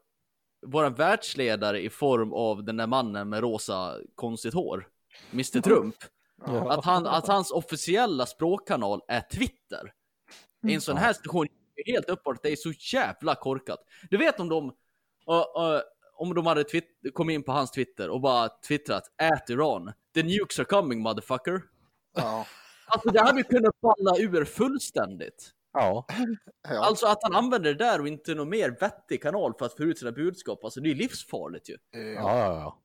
våra 0.66 0.91
världsledare 0.91 1.83
i 1.83 1.91
form 1.91 2.33
av 2.33 2.64
den 2.64 2.77
där 2.77 2.87
mannen 2.87 3.29
med 3.29 3.41
rosa 3.41 3.97
konstigt 4.14 4.55
hår, 4.55 4.89
Mr 5.33 5.61
Trump. 5.61 5.95
Ja. 6.47 6.73
Att, 6.73 6.85
han, 6.85 7.07
att 7.07 7.27
hans 7.27 7.51
officiella 7.51 8.27
språkkanal 8.27 9.01
är 9.09 9.21
Twitter. 9.21 9.93
I 10.68 10.75
en 10.75 10.81
sån 10.81 10.97
här 10.97 11.12
situation 11.12 11.47
är 11.77 11.93
helt 11.93 12.11
uppenbart 12.11 12.37
att 12.37 12.43
det 12.43 12.53
är 12.53 12.57
så 12.57 12.73
jävla 12.97 13.35
korkat. 13.35 13.79
Du 14.11 14.16
vet 14.16 14.41
om 14.41 14.49
de, 14.49 14.73
uh, 15.31 15.37
uh, 15.37 15.81
om 16.14 16.35
de 16.35 16.47
hade 16.47 16.64
kommit 17.12 17.35
in 17.35 17.43
på 17.43 17.53
hans 17.53 17.70
Twitter 17.70 18.11
och 18.11 18.20
bara 18.20 18.49
twittrat 18.68 19.05
at 19.22 19.51
Iran, 19.51 19.93
the 20.14 20.22
nukes 20.22 20.59
are 20.59 20.64
coming 20.64 21.01
motherfucker. 21.03 21.62
Ja. 22.16 22.47
Alltså 22.87 23.11
det 23.11 23.20
hade 23.20 23.43
kunnat 23.43 23.74
falla 23.81 24.18
ur 24.18 24.45
fullständigt. 24.45 25.51
Ja. 25.72 26.07
Ja. 26.68 26.85
Alltså 26.85 27.07
att 27.07 27.22
han 27.22 27.35
använder 27.37 27.74
det 27.74 27.85
där 27.85 28.01
och 28.01 28.09
inte 28.09 28.35
någon 28.35 28.49
mer 28.49 28.76
vettig 28.81 29.22
kanal 29.22 29.55
för 29.59 29.66
att 29.66 29.76
få 29.76 29.83
ut 29.83 29.99
sina 29.99 30.12
budskap, 30.12 30.64
alltså 30.64 30.81
det 30.81 30.91
är 30.91 30.95
livsfarligt 30.95 31.68
ju. 31.70 31.76
Ja, 31.91 32.01
ja, 32.39 32.55
ja. 32.55 32.78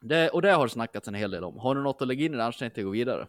Det, 0.00 0.30
och 0.30 0.42
det 0.42 0.52
har 0.52 0.68
snackats 0.68 1.08
en 1.08 1.14
hel 1.14 1.30
del 1.30 1.44
om. 1.44 1.58
Har 1.58 1.74
du 1.74 1.82
något 1.82 2.02
att 2.02 2.08
lägga 2.08 2.24
in 2.24 2.34
i 2.34 2.36
det 2.36 2.42
annars 2.42 2.58
tänkte 2.58 2.80
jag 2.80 2.84
gå 2.84 2.90
vidare. 2.90 3.26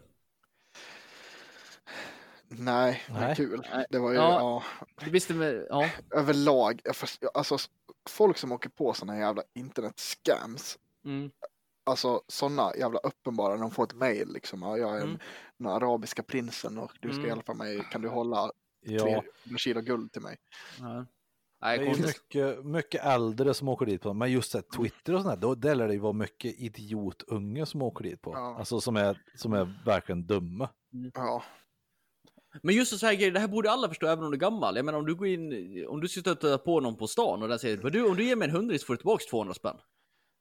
Nej, 2.48 3.02
Nej. 3.10 3.36
kul. 3.36 3.66
Nej. 3.74 3.86
Det 3.90 3.98
var 3.98 4.10
ju, 4.10 4.16
Ja. 4.16 4.30
ja. 4.38 4.62
Du 5.04 5.10
visste 5.10 5.34
med, 5.34 5.66
ja. 5.70 5.88
överlag, 6.10 6.80
jag 6.84 6.96
först- 6.96 7.24
alltså 7.34 7.56
folk 8.10 8.38
som 8.38 8.52
åker 8.52 8.70
på 8.70 8.92
sådana 8.92 9.18
jävla 9.18 9.42
internet-scams, 9.58 10.78
Mm. 11.04 11.30
alltså 11.86 12.22
sådana 12.28 12.76
jävla 12.76 12.98
uppenbara, 12.98 13.56
de 13.56 13.70
får 13.70 13.84
ett 13.84 13.94
mail 13.94 14.28
liksom, 14.32 14.62
ja, 14.62 14.78
jag 14.78 14.96
är 14.96 15.02
Mm. 15.02 15.18
den 15.58 15.66
arabiska 15.68 16.22
prinsen 16.22 16.78
och 16.78 16.92
du 17.00 17.08
ska 17.08 17.18
Mm. 17.18 17.28
hjälpa 17.28 17.54
mig, 17.54 17.80
kan 17.90 18.02
du 18.02 18.08
hålla 18.08 18.50
ja. 18.80 19.04
tre 19.04 19.22
kilo 19.58 19.80
guld 19.80 20.12
till 20.12 20.22
mig? 20.22 20.36
ja. 20.80 21.06
Det 21.60 21.68
Nej, 21.68 21.78
är 21.78 21.94
ju 21.96 22.02
mycket, 22.06 22.64
mycket 22.64 23.04
äldre 23.04 23.54
som 23.54 23.68
åker 23.68 23.86
dit 23.86 24.02
på 24.02 24.14
men 24.14 24.32
just 24.32 24.52
det, 24.52 24.62
Twitter 24.62 25.14
och 25.14 25.22
sånt 25.22 25.34
där, 25.34 25.40
då 25.48 25.54
där 25.54 25.74
lär 25.74 25.88
det 25.88 25.94
ju 25.94 26.00
vara 26.00 26.12
mycket 26.12 26.54
idiotunge 26.60 27.66
som 27.66 27.82
åker 27.82 28.04
dit 28.04 28.22
på. 28.22 28.32
Ja. 28.34 28.56
Alltså 28.58 28.80
som 28.80 28.96
är, 28.96 29.22
som 29.36 29.52
är 29.52 29.82
verkligen 29.84 30.26
dumma. 30.26 30.68
Ja, 31.14 31.42
Men 32.62 32.74
just 32.74 32.98
så 32.98 33.06
här 33.06 33.14
grejer, 33.14 33.32
det 33.32 33.40
här 33.40 33.48
borde 33.48 33.70
alla 33.70 33.88
förstå 33.88 34.06
även 34.06 34.24
om 34.24 34.30
du 34.30 34.36
är 34.36 34.40
gammal. 34.40 34.76
Jag 34.76 34.84
menar 34.84 34.98
om 34.98 35.06
du 35.06 35.14
går 35.14 35.26
in, 35.26 35.86
om 35.88 36.00
du 36.00 36.08
stöter 36.08 36.58
på 36.58 36.80
någon 36.80 36.96
på 36.96 37.06
stan 37.08 37.42
och 37.42 37.48
den 37.48 37.58
säger 37.58 37.76
"Men 37.82 37.92
du, 37.92 38.04
om 38.08 38.16
du 38.16 38.24
ger 38.24 38.36
mig 38.36 38.48
en 38.48 38.54
hundring 38.54 38.78
så 38.78 38.86
får 38.86 38.94
du 38.94 38.98
tillbaka 38.98 39.24
200 39.30 39.54
spänn. 39.54 39.76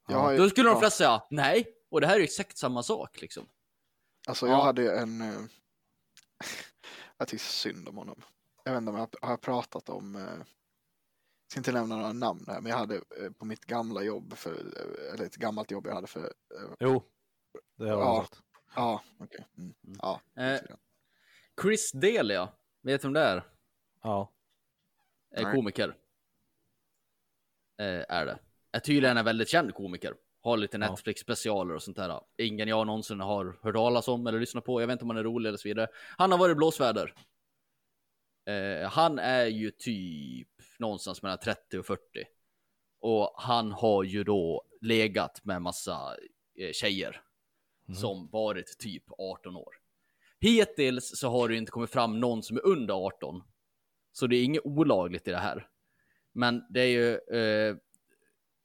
ju, 0.09 0.37
Då 0.37 0.49
skulle 0.49 0.69
de 0.69 0.73
ja, 0.73 0.79
flesta 0.79 0.97
säga 0.97 1.21
nej. 1.29 1.67
Och 1.91 2.01
det 2.01 2.07
här 2.07 2.13
är 2.15 2.17
ju 2.19 2.23
exakt 2.23 2.57
samma 2.57 2.83
sak 2.83 3.21
liksom. 3.21 3.49
alltså 4.27 4.45
Ja. 4.47 4.51
jag 4.51 4.61
hade 4.61 4.81
ju 4.81 4.89
en, 4.89 5.21
eh, 5.21 5.39
jag 7.17 7.27
tycker 7.27 7.43
synd 7.43 7.87
om 7.89 7.97
honom. 7.97 8.21
Jag 8.63 8.71
vet 8.71 8.77
inte 8.81 8.91
om 8.91 8.97
jag 8.97 9.27
har 9.29 9.37
pratat 9.37 9.89
om, 9.89 10.15
eh, 10.15 10.21
jag 10.21 10.45
ska 11.51 11.59
inte 11.59 11.71
nämna 11.71 11.95
några 11.95 12.13
namn 12.13 12.45
här, 12.47 12.61
men 12.61 12.69
jag 12.71 12.77
hade 12.77 12.95
eh, 12.95 13.31
på 13.37 13.45
mitt 13.45 13.65
gamla 13.65 14.03
jobb, 14.03 14.33
för, 14.33 14.51
eh, 14.51 15.13
eller 15.13 15.25
ett 15.25 15.35
gammalt 15.35 15.71
jobb 15.71 15.87
jag 15.87 15.95
hade 15.95 16.07
för, 16.07 16.23
eh, 16.23 16.69
Jo, 16.79 17.03
det 17.77 17.83
har 17.89 17.91
Ja. 17.91 18.15
jag 18.15 18.23
sagt. 18.25 18.39
ja, 18.75 19.01
okej, 19.19 19.45
mm, 19.57 19.73
ja, 20.01 20.21
Eh, 20.37 20.59
Chris 21.61 21.91
Delia, 21.91 22.49
vet 22.81 23.01
du 23.01 23.07
vem 23.07 23.13
det 23.13 23.21
är? 23.21 23.43
Ja. 24.03 24.31
Är 25.31 25.43
Nej. 25.43 25.55
komiker. 25.55 25.97
Eh, 27.79 28.05
är 28.09 28.25
det. 28.25 28.39
Är 28.71 28.79
tydligen 28.79 29.17
en 29.17 29.25
väldigt 29.25 29.49
känd 29.49 29.73
komiker. 29.73 30.13
Har 30.41 30.57
lite 30.57 30.77
Ja. 30.77 30.89
Netflix-specialer 30.89 31.75
och 31.75 31.83
sånt 31.83 31.97
där. 31.97 32.21
Ingen 32.37 32.67
jag 32.67 32.87
någonsin 32.87 33.19
har 33.19 33.59
hört 33.61 33.75
talas 33.75 34.07
om 34.07 34.27
eller 34.27 34.39
lyssnat 34.39 34.65
på. 34.65 34.81
Jag 34.81 34.87
vet 34.87 34.93
inte 34.93 35.03
om 35.03 35.09
han 35.09 35.17
är 35.19 35.23
rolig 35.23 35.47
eller 35.47 35.57
så 35.57 35.67
vidare. 35.67 35.87
Han 36.17 36.31
har 36.31 36.39
varit 36.39 36.57
blåsväder. 36.57 37.13
Eh, 38.45 38.89
han 38.89 39.19
är 39.19 39.45
ju 39.45 39.71
typ 39.71 40.47
någonstans 40.79 41.21
mellan 41.21 41.37
30 41.37 41.77
och 41.77 41.85
40. 41.85 42.01
Och 42.99 43.33
han 43.37 43.71
har 43.71 44.03
ju 44.03 44.23
då 44.23 44.63
legat 44.81 45.45
med 45.45 45.61
massa 45.61 46.17
eh, 46.59 46.71
tjejer. 46.71 47.21
Som 47.95 48.29
varit 48.29 48.77
typ 48.79 49.03
18 49.17 49.55
år. 49.55 49.80
Hittills 50.41 51.19
så 51.19 51.29
har 51.29 51.49
det 51.49 51.55
inte 51.55 51.71
kommit 51.71 51.89
fram 51.89 52.19
någon 52.19 52.43
som 52.43 52.57
är 52.57 52.65
under 52.65 52.93
18. 52.93 53.43
Så 54.11 54.27
det 54.27 54.35
är 54.35 54.43
inget 54.43 54.65
olagligt 54.65 55.27
i 55.27 55.31
det 55.31 55.37
här. 55.37 55.67
Men 56.33 56.63
det 56.69 56.81
är 56.81 56.87
ju 56.87 57.13
eh, 57.13 57.75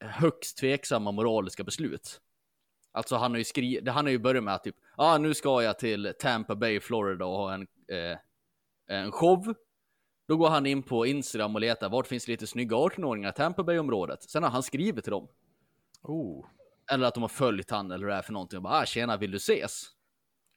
högst 0.00 0.58
tveksamma 0.58 1.12
moraliska 1.12 1.64
beslut. 1.64 2.20
Alltså 2.92 3.16
han 3.16 3.30
har 3.30 3.38
ju 3.38 3.44
skrivit, 3.44 3.88
han 3.88 4.04
har 4.04 4.10
ju 4.10 4.18
börjat 4.18 4.44
med 4.44 4.54
att 4.54 4.64
typ, 4.64 4.76
ja 4.96 5.14
ah, 5.14 5.18
nu 5.18 5.34
ska 5.34 5.62
jag 5.62 5.78
till 5.78 6.12
Tampa 6.18 6.54
Bay, 6.56 6.80
Florida 6.80 7.24
och 7.24 7.36
ha 7.36 7.54
en, 7.54 7.66
eh, 7.88 8.18
en 8.96 9.12
show. 9.12 9.54
Då 10.28 10.36
går 10.36 10.48
han 10.48 10.66
in 10.66 10.82
på 10.82 11.06
Instagram 11.06 11.54
och 11.54 11.60
letar, 11.60 11.88
vart 11.88 12.06
finns 12.06 12.28
lite 12.28 12.46
snygga 12.46 12.76
18-åringar 12.76 13.30
i 13.30 13.32
Tampa 13.32 13.62
Bay-området? 13.62 14.22
Sen 14.22 14.42
har 14.42 14.50
han 14.50 14.62
skrivit 14.62 15.04
till 15.04 15.10
dem. 15.10 15.28
Oh. 16.02 16.46
Eller 16.90 17.06
att 17.06 17.14
de 17.14 17.22
har 17.22 17.28
följt 17.28 17.70
han 17.70 17.90
eller 17.90 18.06
det 18.06 18.14
är 18.14 18.22
för 18.22 18.32
någonting 18.32 18.56
och 18.56 18.62
bara, 18.62 18.80
ah, 18.80 18.86
tjena, 18.86 19.16
vill 19.16 19.30
du 19.30 19.36
ses? 19.36 19.95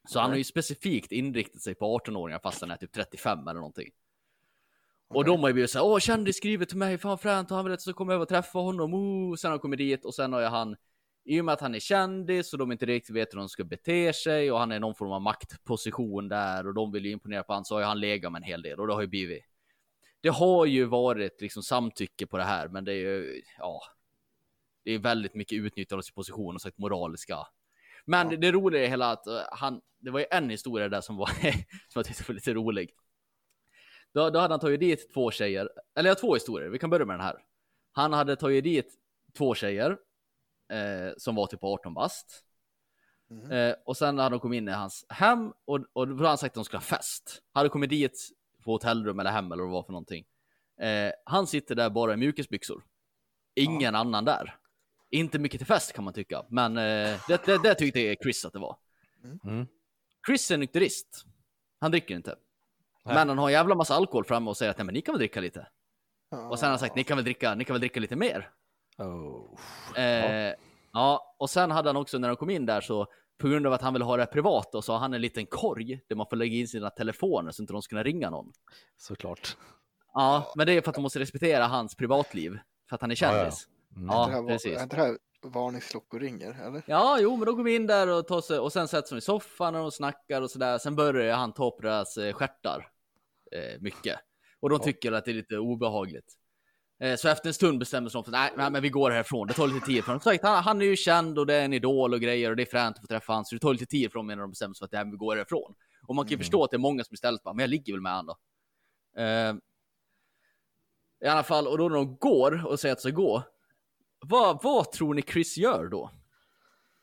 Så 0.08 0.20
han 0.20 0.30
har 0.30 0.36
ju 0.36 0.44
specifikt 0.44 1.12
inriktat 1.12 1.62
sig 1.62 1.74
på 1.74 1.98
18-åringar 1.98 2.40
fast 2.42 2.60
han 2.60 2.70
är 2.70 2.76
typ 2.76 2.92
35 2.92 3.48
eller 3.48 3.60
någonting. 3.60 3.90
Och 5.08 5.24
de 5.24 5.40
har 5.40 5.48
ju 5.48 5.52
blivit 5.52 5.70
såhär, 5.70 5.84
åh 5.84 5.98
kändis 5.98 6.36
skriver 6.36 6.64
till 6.64 6.76
mig, 6.76 6.98
fan 6.98 7.18
fränt, 7.18 7.50
och 7.50 7.56
han 7.56 7.64
vill 7.64 7.72
att 7.74 7.76
jag 7.76 7.82
ska 7.82 7.92
komma 7.92 8.12
över 8.12 8.22
och 8.22 8.28
träffa 8.28 8.58
honom, 8.58 8.94
oh. 8.94 9.36
Sen 9.36 9.48
har 9.48 9.52
han 9.52 9.60
kommit 9.60 9.78
dit 9.78 10.04
och 10.04 10.14
sen 10.14 10.32
har 10.32 10.40
ju 10.40 10.46
han, 10.46 10.76
i 11.24 11.40
och 11.40 11.44
med 11.44 11.52
att 11.52 11.60
han 11.60 11.74
är 11.74 11.78
kändis 11.80 12.52
och 12.52 12.58
de 12.58 12.72
inte 12.72 12.86
riktigt 12.86 13.16
vet 13.16 13.32
hur 13.32 13.38
de 13.38 13.48
ska 13.48 13.64
bete 13.64 14.12
sig 14.12 14.52
och 14.52 14.58
han 14.58 14.72
är 14.72 14.80
någon 14.80 14.94
form 14.94 15.12
av 15.12 15.20
maktposition 15.20 16.28
där 16.28 16.66
och 16.66 16.74
de 16.74 16.92
vill 16.92 17.04
ju 17.04 17.12
imponera 17.12 17.42
på 17.42 17.52
han 17.52 17.64
så 17.64 17.74
har 17.74 17.80
ju 17.80 17.86
han 17.86 18.00
legat 18.00 18.32
med 18.32 18.38
en 18.38 18.48
hel 18.48 18.62
del 18.62 18.80
och 18.80 18.86
det 18.86 18.94
har 18.94 19.00
ju 19.00 19.06
blivit. 19.06 19.44
Det 20.20 20.28
har 20.28 20.66
ju 20.66 20.84
varit 20.84 21.40
liksom 21.40 21.62
samtycke 21.62 22.26
på 22.26 22.36
det 22.36 22.44
här, 22.44 22.68
men 22.68 22.84
det 22.84 22.92
är 22.92 22.96
ju, 22.96 23.42
ja. 23.58 23.82
Det 24.84 24.92
är 24.92 24.98
väldigt 24.98 25.34
mycket 25.34 25.58
utnyttjande 25.58 25.98
av 25.98 26.02
sin 26.02 26.14
position 26.14 26.54
och 26.54 26.60
sagt 26.60 26.78
moraliska. 26.78 27.36
Men 28.10 28.28
det, 28.28 28.36
det 28.36 28.52
roliga 28.52 28.84
är 28.84 28.88
hela 28.88 29.10
att 29.10 29.26
eh, 29.26 29.42
han, 29.52 29.80
det 29.98 30.10
var 30.10 30.20
ju 30.20 30.26
en 30.30 30.50
historia 30.50 30.88
där 30.88 31.00
som 31.00 31.16
var, 31.16 31.26
som 31.88 31.94
jag 31.94 32.04
tyckte 32.04 32.24
var 32.28 32.34
lite 32.34 32.54
rolig. 32.54 32.90
Då, 34.14 34.30
då 34.30 34.38
hade 34.38 34.52
han 34.52 34.60
tagit 34.60 34.80
dit 34.80 35.12
två 35.14 35.30
tjejer, 35.30 35.68
eller 35.94 36.10
jag 36.10 36.14
har 36.14 36.20
två 36.20 36.34
historier, 36.34 36.68
vi 36.68 36.78
kan 36.78 36.90
börja 36.90 37.06
med 37.06 37.14
den 37.14 37.26
här. 37.26 37.36
Han 37.92 38.12
hade 38.12 38.36
tagit 38.36 38.64
dit 38.64 38.94
två 39.38 39.54
tjejer 39.54 39.90
eh, 40.72 41.12
som 41.16 41.34
var 41.34 41.46
typ 41.46 41.64
18 41.64 41.94
bast. 41.94 42.44
Mhm. 43.30 43.52
Eh, 43.52 43.74
och 43.84 43.96
sen 43.96 44.18
hade 44.18 44.34
de 44.34 44.40
kommit 44.40 44.58
in 44.58 44.68
i 44.68 44.72
hans 44.72 45.06
hem 45.08 45.52
och, 45.64 45.80
och 45.92 46.08
då 46.08 46.14
hade 46.14 46.28
han 46.28 46.38
sagt 46.38 46.50
att 46.50 46.54
de 46.54 46.64
skulle 46.64 46.78
ha 46.78 46.84
fest. 46.84 47.42
Hade 47.52 47.68
kommit 47.68 47.90
dit 47.90 48.28
på 48.64 48.72
hotellrum 48.72 49.20
eller 49.20 49.30
hem 49.30 49.52
eller 49.52 49.62
vad 49.62 49.70
det 49.70 49.72
var 49.72 49.82
för 49.82 49.92
någonting. 49.92 50.24
Eh, 50.80 51.12
han 51.24 51.46
sitter 51.46 51.74
där 51.74 51.90
bara 51.90 52.14
i 52.14 52.16
mjukisbyxor. 52.16 52.84
Ingen 53.54 53.94
annan 53.94 54.24
där. 54.24 54.59
Inte 55.10 55.38
mycket 55.38 55.60
till 55.60 55.66
fest 55.66 55.92
kan 55.92 56.04
man 56.04 56.14
tycka, 56.14 56.44
men 56.48 56.76
eh, 56.76 57.20
det, 57.28 57.46
det, 57.46 57.58
det 57.62 57.74
tyckte 57.74 58.16
Chris 58.22 58.44
att 58.44 58.52
det 58.52 58.58
var. 58.58 58.76
Mm. 59.44 59.66
Chris 60.26 60.50
är 60.50 60.56
nykterist. 60.56 61.24
Han 61.80 61.90
dricker 61.90 62.14
inte. 62.14 62.36
Nej. 63.04 63.14
Men 63.14 63.28
han 63.28 63.38
har 63.38 63.46
en 63.46 63.52
jävla 63.52 63.74
massa 63.74 63.94
alkohol 63.94 64.24
framme 64.24 64.50
och 64.50 64.56
säger 64.56 64.70
att 64.70 64.78
nej 64.78 64.84
men 64.84 64.94
ni 64.94 65.00
kan 65.00 65.12
väl 65.12 65.18
dricka 65.18 65.40
lite. 65.40 65.66
Ja. 66.30 66.48
Och 66.48 66.58
sen 66.58 66.66
har 66.66 66.70
han 66.70 66.78
sagt 66.78 66.96
ni 66.96 67.04
kan 67.04 67.16
väl 67.16 67.24
dricka, 67.24 67.54
ni 67.54 67.64
kan 67.64 67.74
väl 67.74 67.80
dricka 67.80 68.00
lite 68.00 68.16
mer. 68.16 68.50
Oh. 68.98 69.58
Eh, 69.96 70.54
ja. 70.92 71.34
och 71.38 71.50
sen 71.50 71.70
hade 71.70 71.88
han 71.88 71.96
också 71.96 72.18
när 72.18 72.28
de 72.28 72.36
kom 72.36 72.50
in 72.50 72.66
där 72.66 72.80
så 72.80 73.06
på 73.38 73.48
grund 73.48 73.66
av 73.66 73.72
att 73.72 73.82
han 73.82 73.92
vill 73.92 74.02
ha 74.02 74.16
det 74.16 74.26
privat 74.26 74.74
och 74.74 74.84
så 74.84 74.92
har 74.92 74.98
han 74.98 75.14
en 75.14 75.20
liten 75.20 75.46
korg 75.46 76.00
där 76.08 76.16
man 76.16 76.26
får 76.30 76.36
lägga 76.36 76.56
in 76.56 76.68
sina 76.68 76.90
telefoner 76.90 77.50
så 77.50 77.62
inte 77.62 77.72
de 77.72 77.82
ska 77.82 77.90
kunna 77.90 78.02
ringa 78.02 78.30
någon. 78.30 78.52
Såklart. 78.96 79.56
Ja, 80.12 80.52
men 80.56 80.66
det 80.66 80.72
är 80.72 80.80
för 80.80 80.88
att 80.88 80.94
de 80.94 81.02
måste 81.02 81.18
respektera 81.18 81.66
hans 81.66 81.94
privatliv. 81.94 82.58
För 82.88 82.94
att 82.94 83.00
han 83.00 83.10
är 83.10 83.22
Ja, 83.22 83.36
ja. 83.36 83.50
Mm. 83.96 84.08
Ja, 84.08 84.26
det 84.26 84.32
här 84.32 84.42
var, 84.42 84.48
precis. 84.48 84.78
är 84.78 84.82
inte 84.82 84.96
det 84.96 85.02
här 85.02 85.18
varningsklockor 85.42 86.20
ringer, 86.20 86.66
eller? 86.66 86.82
Ja, 86.86 87.18
jo, 87.20 87.36
men 87.36 87.46
då 87.46 87.54
går 87.54 87.64
vi 87.64 87.74
in 87.74 87.86
där 87.86 88.08
och 88.08 88.26
tar 88.26 88.40
sig, 88.40 88.58
och 88.58 88.72
sen 88.72 88.88
sätts 88.88 89.10
de 89.10 89.16
i 89.16 89.20
soffan 89.20 89.74
och 89.74 89.80
de 89.80 89.90
snackar 89.90 90.42
och 90.42 90.50
sådär. 90.50 90.78
Sen 90.78 90.96
börjar 90.96 91.36
han 91.36 91.52
ta 91.52 91.66
upp 91.68 91.82
deras 91.82 92.16
eh, 92.16 92.32
stjärtar 92.32 92.88
eh, 93.52 93.80
mycket. 93.80 94.18
Och 94.60 94.70
de 94.70 94.78
tycker 94.78 95.12
att 95.12 95.24
det 95.24 95.30
är 95.30 95.34
lite 95.34 95.58
obehagligt. 95.58 96.34
Eh, 97.00 97.16
Så 97.16 97.28
efter 97.28 97.48
en 97.48 97.54
stund 97.54 97.78
bestämmer 97.78 98.08
sig 98.08 98.24
för 98.24 98.30
nej, 98.30 98.52
nej, 98.56 98.70
men 98.70 98.82
vi 98.82 98.88
går 98.88 99.10
härifrån. 99.10 99.46
Det 99.46 99.54
tar 99.54 99.66
lite 99.66 99.86
tid. 99.86 100.04
Som 100.04 100.20
sagt, 100.20 100.44
han, 100.44 100.62
han 100.62 100.82
är 100.82 100.86
ju 100.86 100.96
känd 100.96 101.38
och 101.38 101.46
det 101.46 101.54
är 101.54 101.64
en 101.64 101.72
idol 101.72 102.14
och 102.14 102.20
grejer 102.20 102.50
och 102.50 102.56
det 102.56 102.62
är 102.62 102.66
fränt 102.66 102.96
att 102.96 103.00
få 103.00 103.06
träffa 103.06 103.32
han. 103.32 103.44
Så 103.44 103.54
det 103.54 103.58
tar 103.58 103.72
lite 103.72 103.86
tid 103.86 104.12
för 104.12 104.18
dem 104.18 104.30
innan 104.30 104.42
de 104.42 104.50
bestämmer 104.50 104.74
sig 104.74 104.78
för 104.78 104.96
att 104.96 105.04
nej, 105.04 105.12
vi 105.12 105.16
går 105.16 105.36
härifrån. 105.36 105.74
Och 106.06 106.14
man 106.14 106.24
kan 106.24 106.30
ju 106.30 106.38
förstå 106.38 106.64
att 106.64 106.70
det 106.70 106.76
är 106.76 106.78
många 106.78 107.04
som 107.04 107.14
istället 107.14 107.42
bara, 107.42 107.54
men 107.54 107.62
jag 107.62 107.70
ligger 107.70 107.92
väl 107.92 108.02
med 108.02 108.12
han 108.12 108.26
då. 108.26 108.36
Eh, 109.16 109.54
I 111.24 111.26
alla 111.28 111.42
fall, 111.42 111.66
och 111.66 111.78
då 111.78 111.88
när 111.88 111.96
de 111.96 112.16
går 112.16 112.66
och 112.66 112.80
säger 112.80 112.92
att 112.92 112.98
de 112.98 113.02
ska 113.02 113.10
gå. 113.10 113.42
Vad, 114.20 114.62
vad 114.62 114.92
tror 114.92 115.14
ni 115.14 115.22
Chris 115.22 115.56
gör 115.56 115.86
då? 115.88 116.10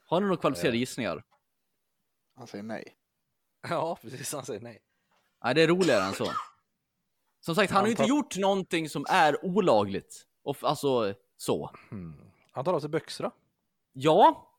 Har 0.06 0.20
ni 0.22 0.28
några 0.28 0.42
kvalificerade 0.42 0.78
gissningar? 0.78 1.24
Han 2.36 2.48
säger 2.48 2.64
nej. 2.64 2.96
Ja, 3.70 3.98
precis. 4.02 4.34
Han 4.34 4.46
säger 4.46 4.60
nej. 4.62 4.80
Nej, 5.44 5.56
det 5.56 5.62
är 5.64 5.68
roligare 5.68 6.04
än 6.04 6.14
så. 6.14 6.28
Som 7.40 7.56
sagt, 7.56 7.72
han 7.72 7.80
har 7.82 7.88
ju 7.88 7.92
inte 7.92 8.04
Antal- 8.04 8.10
gjort 8.10 8.38
någonting 8.38 8.90
som 8.90 9.06
är 9.10 9.46
olagligt. 9.46 10.28
Och, 10.44 10.58
alltså, 10.62 11.14
så. 11.38 11.72
Hmm. 11.90 12.22
Han 12.52 12.66
tar 12.66 12.74
av 12.74 12.80
sig 12.80 12.90
byxorna. 12.90 13.32
Ja. 13.94 14.50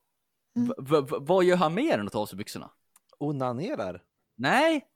V- 0.55 0.73
v- 0.77 1.01
v- 1.11 1.17
vad 1.19 1.43
gör 1.43 1.57
han 1.57 1.73
mer 1.73 1.97
än 1.97 2.07
att 2.07 2.13
ta 2.13 2.19
av 2.19 2.25
sig 2.25 2.37
byxorna? 2.37 2.71
Onanerar. 3.17 4.03
Nej. 4.35 4.87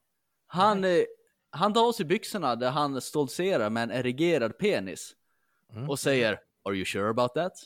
Han, 0.46 0.84
eh, 0.84 1.02
han 1.50 1.72
tar 1.72 1.88
av 1.88 1.92
sig 1.92 2.06
byxorna 2.06 2.56
där 2.56 2.70
han 2.70 3.00
stoltserar 3.00 3.70
med 3.70 3.82
en 3.82 3.90
erigerad 3.90 4.58
penis. 4.58 5.16
Mm. 5.72 5.90
Och 5.90 5.98
säger 5.98 6.40
Are 6.64 6.74
you 6.74 6.84
sure 6.84 7.10
about 7.10 7.34
that? 7.34 7.52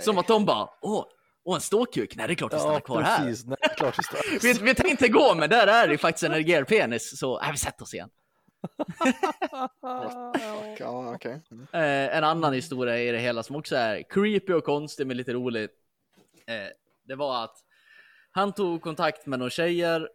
Som 0.00 0.18
att 0.18 0.28
de 0.28 0.44
bara 0.44 0.68
Åh, 0.80 1.04
åh 1.44 1.54
en 1.54 1.60
ståkuk? 1.60 2.16
Nej, 2.16 2.26
det 2.26 2.32
är 2.32 2.34
klart 2.34 2.54
vi 2.54 2.58
stannar 2.58 2.74
Ja, 2.74 2.80
kvar 2.80 3.02
här. 3.02 3.26
precis. 3.26 3.46
Nej, 3.46 3.56
klart 3.76 4.04
står. 4.04 4.40
Vi, 4.42 4.52
vi 4.52 4.74
tänkte 4.74 5.08
gå, 5.08 5.34
men 5.34 5.50
där 5.50 5.66
är 5.66 5.88
det 5.88 5.98
faktiskt 5.98 6.24
en 6.24 6.32
erigerad 6.32 6.68
penis. 6.68 7.18
Så, 7.18 7.40
äh, 7.40 7.50
vi 7.50 7.56
sätter 7.58 7.82
oss 7.82 7.94
igen. 7.94 8.10
Ja. 10.78 11.18
Mm. 11.24 11.40
Eh, 11.72 12.16
en 12.16 12.24
annan 12.24 12.52
historia 12.52 12.98
i 12.98 13.10
det 13.12 13.18
hela 13.18 13.42
som 13.42 13.56
också 13.56 13.76
är 13.76 14.02
creepy 14.10 14.52
och 14.52 14.64
konstig 14.64 15.06
men 15.06 15.16
lite 15.16 15.32
rolig. 15.32 15.62
Eh, 16.46 16.66
det 17.04 17.14
var 17.14 17.44
att 17.44 17.56
han 18.30 18.52
tog 18.52 18.82
kontakt 18.82 19.26
med 19.26 19.38
någon 19.38 19.50
tjejer, 19.50 20.08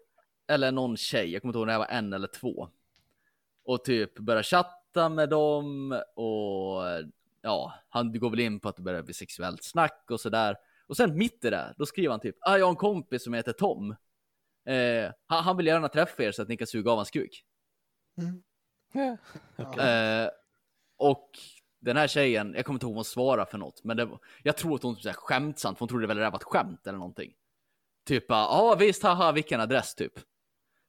eller 0.48 0.72
någon 0.72 0.98
tjej, 0.98 1.34
jag 1.34 1.42
kommer 1.42 1.50
inte 1.50 1.58
ihåg 1.58 1.62
om 1.64 1.68
det 1.68 1.74
här 1.74 1.80
var 1.80 1.88
en 1.88 2.14
eller 2.14 2.28
två. 2.28 2.70
Och 3.70 3.84
typ 3.84 4.20
började 4.20 4.44
chatta 4.44 5.10
med 5.10 5.30
dem 5.30 5.92
och 6.16 6.84
ja, 7.42 7.74
han 7.90 8.20
går 8.20 8.30
väl 8.30 8.40
in 8.40 8.60
på 8.60 8.70
att 8.70 8.76
det 8.76 8.82
börjar 8.82 9.04
bli 9.04 9.14
sexuellt 9.14 9.64
snack 9.64 10.06
och 10.10 10.20
sådär. 10.20 10.56
Och 10.88 10.98
sen 10.98 11.18
mitt 11.18 11.46
i 11.46 11.50
det, 11.50 11.74
då 11.78 11.86
skriver 11.86 12.10
han 12.10 12.20
typ, 12.20 12.38
ah, 12.42 12.58
jag 12.58 12.66
har 12.66 12.70
en 12.70 12.76
kompis 12.76 13.24
som 13.24 13.34
heter 13.34 13.54
Tom. 13.54 13.96
Eh, 14.66 15.12
han, 15.28 15.44
han 15.44 15.58
vill 15.58 15.68
gärna 15.68 15.88
träffa 15.88 16.24
er 16.24 16.32
så 16.32 16.42
att 16.42 16.48
ni 16.48 16.58
kan 16.58 16.68
suga 16.68 16.92
av 16.92 16.98
hans 16.98 17.12
kuk. 17.12 17.44
Eh, 19.80 20.30
och 20.98 21.30
den 21.80 21.98
här 21.98 22.08
tjejen, 22.08 22.54
jag 22.56 22.66
kommer 22.66 22.76
inte 22.76 22.86
ihåg 22.86 22.94
vad 22.94 22.98
hon 22.98 23.06
svarade 23.06 23.52
för 23.52 23.58
något, 23.58 23.84
men 23.84 23.98
det, 23.98 24.10
jag 24.44 24.58
tror 24.58 24.76
att 24.76 24.84
hon 24.84 24.96
typ 24.96 25.16
skämtsamt, 25.16 25.78
för 25.78 25.80
hon 25.80 25.90
trodde 25.90 26.08
väl 26.08 26.18
det 26.18 26.24
där 26.24 26.32
var 26.32 26.38
ett 26.38 26.44
skämt 26.44 26.88
eller 26.88 26.98
någonting. 26.98 27.34
Typ 28.06 28.26
ja 28.28 28.76
visst, 28.80 29.04
haha, 29.04 29.32
vilken 29.32 29.62
adress 29.62 29.96
typ. 29.96 30.14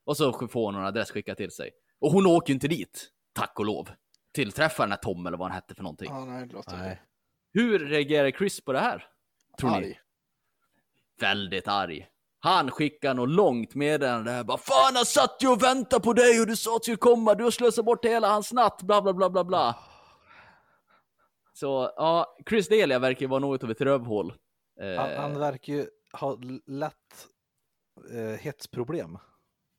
Och 0.05 0.17
så 0.17 0.49
får 0.49 0.65
hon 0.67 0.75
en 0.75 0.85
adress 0.85 1.11
skickad 1.11 1.37
till 1.37 1.51
sig. 1.51 1.71
Och 2.01 2.11
hon 2.13 2.27
åker 2.27 2.51
ju 2.51 2.55
inte 2.55 2.69
dit, 2.69 3.09
tack 3.33 3.59
och 3.59 3.65
lov, 3.65 3.91
till 4.35 4.49
att 4.49 4.55
träffa 4.55 4.83
den 4.83 4.93
här 4.93 4.99
Tom 4.99 5.27
eller 5.27 5.37
vad 5.37 5.49
han 5.49 5.55
hette 5.55 5.75
för 5.75 5.83
någonting. 5.83 6.11
Ja, 6.11 6.25
nej, 6.25 6.47
det 6.47 6.53
låter 6.53 6.77
Nej. 6.77 7.03
Hur 7.53 7.79
reagerar 7.79 8.31
Chris 8.31 8.61
på 8.65 8.73
det 8.73 8.79
här? 8.81 9.07
Tror 9.59 9.71
ni? 9.71 9.77
arg. 9.77 10.01
Väldigt 11.21 11.69
arg. 11.69 12.07
Han 12.43 12.71
skickar 12.71 13.15
något 13.15 13.29
långt 13.29 13.75
meddelande 13.75 14.33
där 14.33 14.45
bara 14.45 14.59
Fan 14.59 14.97
han 14.97 15.05
satt 15.07 15.37
ju 15.41 15.49
och 15.49 15.63
väntade 15.63 16.03
på 16.03 16.13
dig 16.13 16.41
och 16.41 16.47
du 16.47 16.57
sa 16.57 16.77
att 16.77 16.83
du 16.83 16.85
skulle 16.85 16.97
komma, 16.97 17.35
du 17.35 17.45
har 17.45 17.51
slösat 17.51 17.85
bort 17.85 18.05
hela 18.05 18.29
hans 18.29 18.53
natt, 18.53 18.83
bla 18.83 19.03
bla 19.03 19.13
bla 19.13 19.31
bla 19.31 19.45
bla. 19.45 19.79
Så 21.53 21.93
ja, 21.97 22.37
Chris 22.49 22.69
Delia 22.69 22.99
verkar 22.99 23.21
ju 23.21 23.27
vara 23.27 23.41
något 23.41 23.65
av 23.65 23.71
ett 23.71 23.81
rövhål. 23.81 24.33
Eh, 24.81 25.01
Han, 25.01 25.17
han 25.17 25.39
verkar 25.39 25.73
ju 25.73 25.87
ha 26.13 26.39
lätt 26.67 27.27
eh, 28.13 28.41
hetsproblem. 28.41 29.19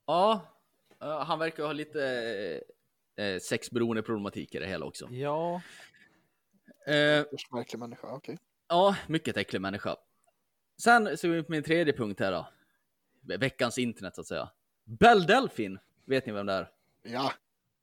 Ja, 0.08 0.40
han 1.02 1.40
verkar 1.40 1.64
ha 1.64 1.74
lite 1.74 2.62
eh, 3.18 3.40
sexberoende 3.40 4.02
problematik 4.02 4.56
i 4.56 4.60
det 4.60 4.68
hela 4.68 4.86
också. 4.86 5.08
Ja. 5.12 5.62
Eh, 6.88 7.26
märklig 7.52 7.80
människa, 7.80 8.08
okej. 8.16 8.38
ja, 8.68 8.96
mycket 9.08 9.38
äcklig 9.38 9.62
människa. 9.62 9.96
Sen 10.82 11.18
så 11.18 11.28
är 11.28 11.32
vi 11.32 11.44
på 11.44 11.52
min 11.52 11.64
tredje 11.64 11.94
punkt 11.94 12.20
här 12.20 12.32
då. 12.32 12.48
Veckans 13.38 13.78
internet 13.78 14.16
så 14.16 14.22
att 14.22 14.28
säga. 14.28 14.50
Bell 14.84 15.26
Delfin, 15.26 15.80
vet 16.06 16.26
ni 16.26 16.32
vem 16.34 16.46
det 16.46 16.54
är? 16.54 16.70
Ja, 17.04 17.32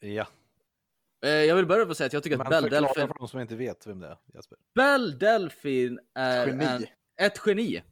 Ja. 0.00 0.26
Eh, 1.24 1.30
jag 1.30 1.56
vill 1.56 1.66
börja 1.66 1.84
med 1.84 1.90
att 1.90 1.96
säga 1.96 2.06
att 2.06 2.12
jag 2.12 2.22
tycker 2.22 2.36
Men 2.36 2.46
att 2.46 2.50
Bell 2.50 2.70
Delfin, 2.70 3.08
för 3.08 3.14
de 3.18 3.28
som 3.28 3.40
inte 3.40 3.56
vet 3.56 3.86
vem 3.86 4.00
det 4.00 4.06
är, 4.06 4.18
Jesper. 4.34 4.58
Bell 4.74 5.18
Delfin 5.18 6.00
är 6.14 6.46
Geni. 6.46 6.64
En, 6.64 6.86
ett 7.26 7.40
geni. 7.46 7.82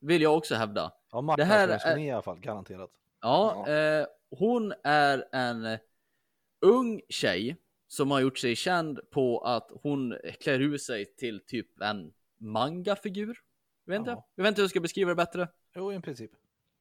Vill 0.00 0.22
jag 0.22 0.36
också 0.36 0.54
hävda. 0.54 0.92
Ja, 1.10 1.34
Det 1.36 1.44
här 1.44 1.58
marknadsföringsgeni 1.68 2.08
i 2.08 2.10
alla 2.10 2.22
fall, 2.22 2.40
garanterat. 2.40 2.90
Ja, 3.20 3.68
Eh, 3.68 4.06
hon 4.38 4.74
är 4.84 5.24
en 5.32 5.64
eh, 5.64 5.78
ung 6.60 7.00
tjej 7.08 7.56
som 7.88 8.10
har 8.10 8.20
gjort 8.20 8.38
sig 8.38 8.56
känd 8.56 9.00
på 9.10 9.38
att 9.40 9.70
hon 9.82 10.16
klär 10.40 10.58
ut 10.60 10.82
sig 10.82 11.04
till 11.04 11.40
typ 11.46 11.80
en 11.80 12.12
mangafigur. 12.38 13.38
Jag 13.84 13.92
vet 13.92 13.98
inte, 13.98 14.10
Ja. 14.10 14.28
jag 14.34 14.42
vet 14.44 14.48
inte 14.48 14.60
hur 14.60 14.64
jag 14.64 14.70
ska 14.70 14.80
beskriva 14.80 15.08
det 15.08 15.14
bättre. 15.14 15.48
Jo, 15.74 15.92
i 15.92 16.00
princip. 16.00 16.30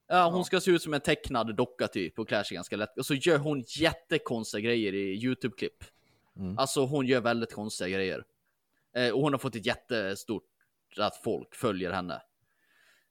Ja, 0.07 0.29
hon 0.29 0.45
ska 0.45 0.59
se 0.61 0.71
ut 0.71 0.81
som 0.81 0.93
en 0.93 1.01
tecknad 1.01 1.55
docka 1.55 1.87
typ 1.87 2.19
och 2.19 2.27
klär 2.27 2.43
sig 2.43 2.55
ganska 2.55 2.75
lätt. 2.75 2.97
Och 2.97 3.05
så 3.05 3.13
gör 3.13 3.37
hon 3.37 3.63
jättekonstiga 3.67 4.61
grejer 4.61 4.93
i 4.93 5.23
YouTube-klipp. 5.23 5.83
Mm. 6.37 6.57
Alltså 6.57 6.85
hon 6.85 7.05
gör 7.07 7.21
väldigt 7.21 7.53
konstiga 7.53 7.89
grejer. 7.89 8.25
Eh, 8.95 9.09
och 9.13 9.21
hon 9.21 9.33
har 9.33 9.39
fått 9.39 9.55
ett 9.55 9.65
jättestort 9.65 10.43
att 10.97 11.15
folk 11.23 11.55
följer 11.55 11.91
henne. 11.91 12.21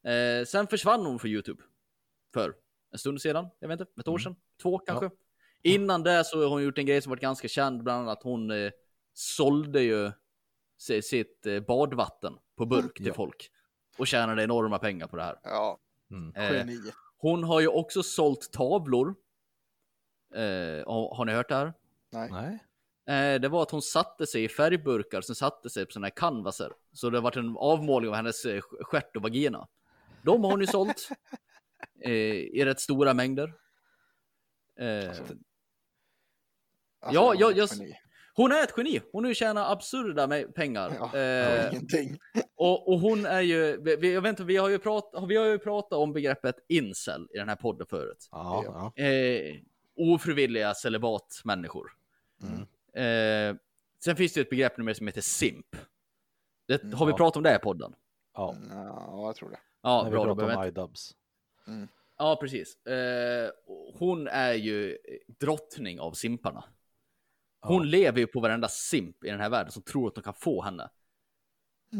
Eh, 0.03 0.45
sen 0.45 0.67
försvann 0.67 1.05
hon 1.05 1.19
från 1.19 1.31
YouTube. 1.31 1.63
För 2.33 2.55
en 2.93 2.99
stund 2.99 3.21
sedan, 3.21 3.47
jag 3.59 3.67
vet 3.67 3.79
inte, 3.79 3.91
ett 4.01 4.07
år 4.07 4.17
sedan, 4.17 4.35
två 4.61 4.77
kanske. 4.79 5.09
Innan 5.61 6.03
det 6.03 6.23
så 6.25 6.41
har 6.43 6.49
hon 6.49 6.63
gjort 6.63 6.77
en 6.77 6.85
grej 6.85 7.01
som 7.01 7.09
varit 7.09 7.21
ganska 7.21 7.47
känd, 7.47 7.83
bland 7.83 8.01
annat 8.01 8.23
hon 8.23 8.51
eh, 8.51 8.71
sålde 9.13 9.81
ju 9.81 10.11
si- 10.77 11.01
sitt 11.01 11.45
eh, 11.45 11.59
badvatten 11.59 12.33
på 12.57 12.65
burk 12.65 12.93
till 12.97 13.07
Ja. 13.07 13.13
folk. 13.13 13.49
Och 13.97 14.07
tjänade 14.07 14.43
enorma 14.43 14.79
pengar 14.79 15.07
på 15.07 15.15
det 15.17 15.23
här. 15.23 15.39
ja, 15.43 15.79
Mm. 16.11 16.35
Eh, 16.35 16.67
hon 17.17 17.43
har 17.43 17.59
ju 17.61 17.67
också 17.67 18.03
sålt 18.03 18.51
tavlor. 18.51 19.15
Eh, 20.35 20.85
har, 20.87 21.15
har 21.15 21.25
ni 21.25 21.31
hört 21.33 21.49
det 21.49 21.55
här? 21.55 21.73
Nej. 22.11 22.29
Nej. 22.31 23.33
Eh, 23.35 23.41
det 23.41 23.49
var 23.49 23.61
att 23.63 23.71
hon 23.71 23.81
satte 23.81 24.27
sig 24.27 24.43
i 24.43 24.49
färgburkar, 24.49 25.21
sen 25.21 25.35
satte 25.35 25.69
sig 25.69 25.85
på 25.85 25.91
sådana 25.91 26.05
här 26.07 26.11
canvaser. 26.15 26.71
Så 26.91 27.09
det 27.09 27.17
har 27.17 27.21
varit 27.23 27.35
en 27.35 27.57
avmålning 27.57 28.09
av 28.09 28.15
hennes 28.15 28.45
eh, 28.45 28.61
stjärt 28.61 29.15
och 29.15 29.21
vagina. 29.21 29.67
De 30.23 30.43
har 30.43 30.51
hon 30.51 30.59
ju 30.61 30.67
sålt. 30.67 31.09
Eh, 32.01 32.11
I 32.35 32.65
rätt 32.65 32.79
stora 32.79 33.13
mängder. 33.13 33.53
Eh, 34.79 35.07
Alltså, 35.09 35.23
Ja, 37.11 37.25
hon 37.25 37.35
är 37.35 37.39
jag- 37.41 37.51
ett 37.51 37.57
jag- 37.57 37.69
geni. 37.71 37.95
hon 38.35 38.51
är 38.51 38.63
ett 38.63 38.73
geni. 38.77 39.01
Hon 39.11 39.23
har 39.23 39.29
ju 39.29 39.35
tjänat 39.35 39.71
absurda 39.71 40.27
med 40.27 40.55
pengar. 40.55 40.93
Ja, 40.99 41.17
Eh, 41.19 41.69
ingenting. 41.73 42.17
och, 42.55 42.87
och 42.93 42.99
hon 42.99 43.25
är 43.25 43.41
ju, 43.41 43.81
vi, 43.81 44.13
jag 44.13 44.21
vet 44.21 44.29
inte, 44.29 44.43
vi 44.43 44.57
har 44.57 44.69
ju 44.69 44.79
pratat, 44.79 45.23
vi 45.29 45.35
har 45.35 45.45
ju 45.45 45.59
pratat 45.59 45.93
om 45.99 46.13
begreppet 46.13 46.55
incel 46.67 47.27
i 47.33 47.37
den 47.37 47.49
här 47.49 47.55
podden 47.55 47.87
förut. 47.87 48.27
Ja, 48.31 48.91
ja. 48.95 49.03
eh, 49.03 49.55
ofrivilliga 49.95 50.73
celibatmänniskor. 50.73 51.91
Mm. 52.41 52.61
Eh, 52.93 53.55
sen 54.03 54.15
finns 54.15 54.33
det 54.33 54.41
ett 54.41 54.49
begrepp 54.49 54.77
numera 54.77 54.95
som 54.95 55.07
heter 55.07 55.21
simp. 55.21 55.75
Det, 56.65 56.83
Mm, 56.83 56.93
har 56.97 57.05
vi 57.05 57.11
ja. 57.11 57.17
pratat 57.17 57.37
om 57.37 57.43
det 57.43 57.55
i 57.55 57.59
podden? 57.59 57.95
ja. 58.35 58.55
Ja, 58.69 59.25
jag 59.27 59.35
tror 59.35 59.49
det. 59.49 59.59
Ja, 59.81 59.97
När 60.03 60.09
vi 60.09 60.11
bra. 60.11 60.21
Om 60.21 60.29
inte- 60.65 60.87
iDubbbs. 61.67 61.91
ja, 62.17 62.37
precis. 62.41 62.85
Eh, 62.85 63.51
hon 63.93 64.27
är 64.27 64.53
ju 64.53 64.97
drottning 65.39 65.99
av 65.99 66.11
simparna. 66.11 66.63
Hon 67.61 67.83
Ja. 67.83 67.89
lever 67.89 68.19
ju 68.19 68.27
på 68.27 68.39
varenda 68.39 68.67
simp 68.67 69.23
i 69.23 69.29
den 69.29 69.39
här 69.39 69.49
världen 69.49 69.71
som 69.71 69.83
tror 69.83 70.07
att 70.07 70.15
de 70.15 70.21
kan 70.23 70.33
få 70.33 70.61
henne. 70.61 70.89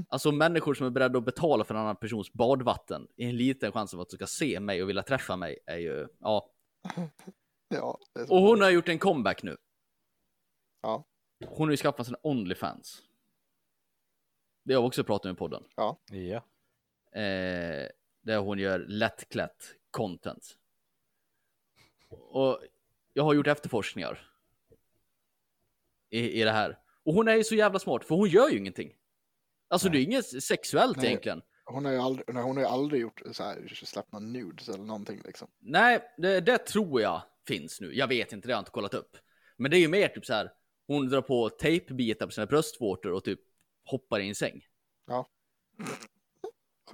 Alltså 0.10 0.31
människor 0.31 0.73
som 0.73 0.85
är 0.88 0.90
beredda 0.91 1.18
att 1.19 1.26
betala 1.26 1.64
för 1.64 1.76
en 1.76 1.81
annan 1.81 1.95
persons 1.95 2.34
badvatten 2.34 3.07
i 3.15 3.26
en 3.26 3.38
liten 3.38 3.72
chans 3.72 3.94
av 3.94 3.99
att 4.02 4.10
du 4.10 4.15
ska 4.15 4.27
se 4.27 4.60
mig 4.60 4.84
och 4.84 4.90
vilja 4.90 5.03
träffa 5.03 5.35
mig 5.35 5.60
är 5.65 5.77
ju, 5.77 6.07
ja. 6.19 6.49
Ja, 7.68 7.99
det 8.14 8.22
är 8.22 8.26
så. 8.26 8.34
Och 8.35 8.41
hon 8.41 8.61
har 8.61 8.69
gjort 8.69 8.90
en 8.90 8.99
comeback 8.99 9.44
nu. 9.44 9.57
Ja. 10.81 11.06
Hon 11.45 11.68
har 11.68 11.72
ju 11.72 11.77
skaffat 11.77 12.07
sig 12.07 12.14
en 12.23 12.30
Onlyfans. 12.31 13.02
Det 14.64 14.73
har 14.73 14.81
vi 14.81 14.88
också 14.88 15.03
pratat 15.03 15.26
om 15.26 15.31
i 15.31 15.35
podden. 15.35 15.64
Ja. 15.76 15.99
Eh, 17.19 17.88
där 18.23 18.37
hon 18.37 18.59
gör 18.59 18.79
lättklätt 18.79 19.75
content. 19.91 20.57
Och 22.09 22.59
jag 23.13 23.23
har 23.23 23.33
gjort 23.33 23.47
efterforskningar. 23.47 24.29
I, 26.09 26.41
I 26.41 26.43
det 26.43 26.51
här. 26.51 26.79
Och 27.03 27.13
hon 27.13 27.27
är 27.27 27.35
ju 27.35 27.43
så 27.43 27.55
jävla 27.55 27.79
smart, 27.79 28.03
för 28.03 28.15
hon 28.15 28.29
gör 28.29 28.49
ju 28.49 28.57
ingenting. 28.57 28.93
Alltså 29.67 29.89
det 29.89 29.97
är 29.97 30.03
inget 30.03 30.43
sexuellt 30.43 30.97
Nej. 30.97 31.07
egentligen. 31.07 31.41
Hon 31.65 31.85
har 31.85 31.91
ju 31.91 31.97
aldrig, 31.97 32.33
nej, 32.33 32.43
hon 32.43 32.57
har 32.57 32.63
aldrig 32.63 33.01
gjort 33.01 33.21
så 33.31 33.43
här, 33.43 33.67
släppt 33.85 34.11
någon 34.11 34.33
nudes 34.33 34.69
eller 34.69 34.83
någonting 34.83 35.21
liksom. 35.25 35.47
Nej, 35.59 36.01
det, 36.17 36.39
det 36.41 36.57
tror 36.57 37.01
jag 37.01 37.21
finns 37.47 37.81
nu. 37.81 37.95
Jag 37.95 38.07
vet 38.07 38.33
inte, 38.33 38.47
det 38.47 38.53
har 38.53 38.57
jag 38.57 38.61
inte 38.61 38.71
kollat 38.71 38.93
upp. 38.93 39.17
Men 39.57 39.71
det 39.71 39.77
är 39.77 39.79
ju 39.79 39.87
mer 39.87 40.07
typ 40.07 40.25
så 40.25 40.33
här. 40.33 40.51
Hon 40.87 41.09
drar 41.09 41.21
på 41.21 41.49
tejpbitar 41.49 42.25
på 42.25 42.31
sina 42.31 42.45
bröstvårtor 42.45 43.11
och 43.11 43.23
typ 43.23 43.39
hoppar 43.85 44.19
i 44.19 44.27
en 44.27 44.35
säng. 44.35 44.61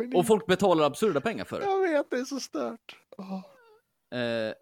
Geni. 0.03 0.19
Och 0.19 0.27
folk 0.27 0.45
betalar 0.45 0.83
absurda 0.85 1.21
pengar 1.21 1.45
för 1.45 1.59
det. 1.59 1.65
Jag 1.65 1.81
vet, 1.81 2.09
det 2.09 2.17
är 2.19 2.23
så 2.25 2.39
stört. 2.39 2.99
Åh. 3.17 3.45
Eh, 4.19 4.53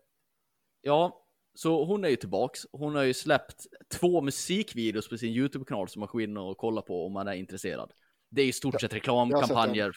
ja, 0.82 1.24
så 1.54 1.86
hon 1.86 2.06
är 2.06 2.10
ju 2.10 2.16
tillbaks. 2.16 2.66
Hon 2.72 2.96
har 2.96 3.04
ju 3.04 3.14
släppt 3.14 3.66
två 3.90 4.22
musikvideos 4.22 5.10
på 5.10 5.18
sin 5.18 5.30
YouTube-kanal 5.34 5.88
som 5.90 6.00
man 6.00 6.10
får 6.10 6.22
in 6.22 6.38
och 6.38 6.58
kolla 6.58 6.82
på 6.82 7.06
om 7.06 7.14
man 7.14 7.28
är 7.28 7.34
intresserad. 7.34 7.94
Det 8.30 8.42
är 8.42 8.46
i 8.46 8.54
stort 8.54 8.82
sett 8.82 8.94
reklamkampanjer. 8.94 9.96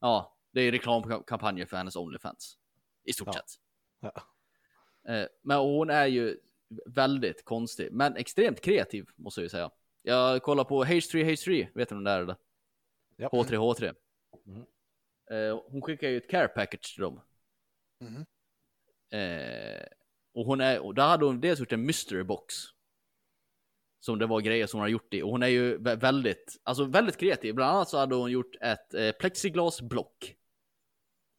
Ja, 0.00 0.36
det 0.52 0.60
är 0.60 0.72
reklamkampanjer 0.72 1.66
för 1.66 1.76
hennes 1.76 1.96
Onlyfans. 1.96 2.58
I 3.04 3.12
stort 3.12 3.26
Ja. 3.28 3.32
sett. 3.32 3.50
Ja. 4.00 4.12
Eh, 5.14 5.26
men 5.42 5.58
hon 5.58 5.90
är 5.90 6.06
ju 6.06 6.38
väldigt 6.86 7.44
konstig, 7.44 7.92
men 7.92 8.16
extremt 8.16 8.60
kreativ 8.60 9.06
måste 9.16 9.40
jag 9.40 9.44
ju 9.44 9.48
säga. 9.48 9.70
Jag 10.02 10.42
kollar 10.42 10.64
på 10.64 10.84
H3 10.84 11.24
H3, 11.24 11.66
vet 11.74 11.88
du 11.88 11.94
vem 11.94 12.04
det 12.04 12.10
är? 12.10 12.20
Eller? 12.20 12.36
Ja. 13.16 13.28
H3 13.28 13.56
H3. 13.56 13.94
Mm. 14.46 14.64
Eh, 15.30 15.62
hon 15.66 15.82
skickar 15.82 16.08
ju 16.08 16.16
ett 16.16 16.30
care 16.30 16.48
package 16.48 16.94
till 16.94 17.02
dem. 17.02 17.20
Mhm. 18.00 18.26
Eh, 19.20 19.86
och 20.34 20.44
hon 20.44 20.60
är, 20.60 20.80
och 20.80 20.94
där 20.94 21.08
hade 21.08 21.24
hon 21.24 21.40
dels 21.40 21.60
gjort 21.60 21.72
en 21.72 21.86
mystery 21.86 22.22
box. 22.22 22.54
Som 24.00 24.18
det 24.18 24.26
var 24.26 24.40
grejer 24.40 24.66
som 24.66 24.78
hon 24.78 24.82
har 24.84 24.88
gjort 24.88 25.14
i. 25.14 25.22
Och 25.22 25.30
hon 25.30 25.42
är 25.42 25.46
ju 25.46 25.78
vä- 25.78 26.00
väldigt, 26.00 26.60
alltså 26.62 26.84
väldigt 26.84 27.16
kreativ. 27.16 27.54
Bland 27.54 27.70
annat 27.76 27.88
så 27.88 27.98
hade 27.98 28.14
hon 28.14 28.30
gjort 28.30 28.56
ett 28.60 28.94
eh, 28.94 29.12
plexiglasblock. 29.12 30.34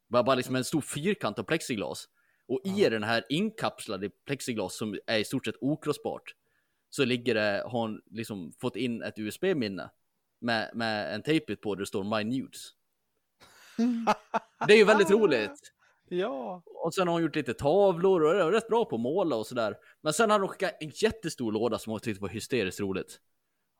Bara, 0.08 0.22
bara 0.22 0.36
liksom 0.36 0.56
en 0.56 0.64
stor 0.64 0.80
fyrkant 0.80 1.38
av 1.38 1.42
plexiglas. 1.42 2.08
Och 2.46 2.60
i 2.64 2.88
den 2.88 3.02
här 3.02 3.24
inkapslade 3.28 4.10
plexiglas 4.10 4.76
som 4.76 4.98
är 5.06 5.18
i 5.18 5.24
stort 5.24 5.44
sett 5.44 5.54
okrossbart. 5.60 6.34
Så 6.90 7.04
ligger 7.04 7.34
det, 7.34 7.62
har 7.64 7.80
hon 7.80 8.02
liksom 8.10 8.52
fått 8.52 8.76
in 8.76 9.02
ett 9.02 9.18
USB-minne. 9.18 9.90
Med, 10.38 10.70
med 10.74 11.14
en 11.14 11.22
tejpbit 11.22 11.60
på 11.60 11.74
där 11.74 11.80
det 11.80 11.86
står 11.86 12.04
My 12.18 12.24
Nudes. 12.24 12.74
Det 14.66 14.72
är 14.72 14.76
ju 14.76 14.84
väldigt 14.84 15.10
roligt. 15.10 15.72
Ja. 16.08 16.62
Och 16.66 16.94
sen 16.94 17.08
har 17.08 17.12
hon 17.14 17.22
gjort 17.22 17.36
lite 17.36 17.54
tavlor 17.54 18.22
och 18.22 18.34
är 18.34 18.52
rätt 18.52 18.68
bra 18.68 18.84
på 18.84 18.96
att 18.96 19.02
måla 19.02 19.36
och 19.36 19.46
sådär. 19.46 19.76
Men 20.02 20.12
sen 20.12 20.30
hade 20.30 20.42
hon 20.42 20.48
skickat 20.48 20.76
en 20.80 20.90
jättestor 20.94 21.52
låda 21.52 21.78
som 21.78 21.90
hon 21.90 22.00
tyckte 22.00 22.22
var 22.22 22.28
hysteriskt 22.28 22.80
roligt. 22.80 23.20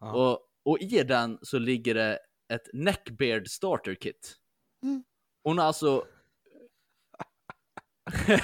Ja. 0.00 0.12
Och, 0.12 0.38
och 0.64 0.78
i 0.78 1.02
den 1.02 1.38
så 1.42 1.58
ligger 1.58 1.94
det 1.94 2.18
ett 2.52 2.68
neckbeard 2.72 3.48
starter 3.48 3.94
kit. 3.94 4.36
Mm. 4.82 5.04
Hon 5.44 5.58
har 5.58 5.66
alltså... 5.66 6.04
jag 8.26 8.40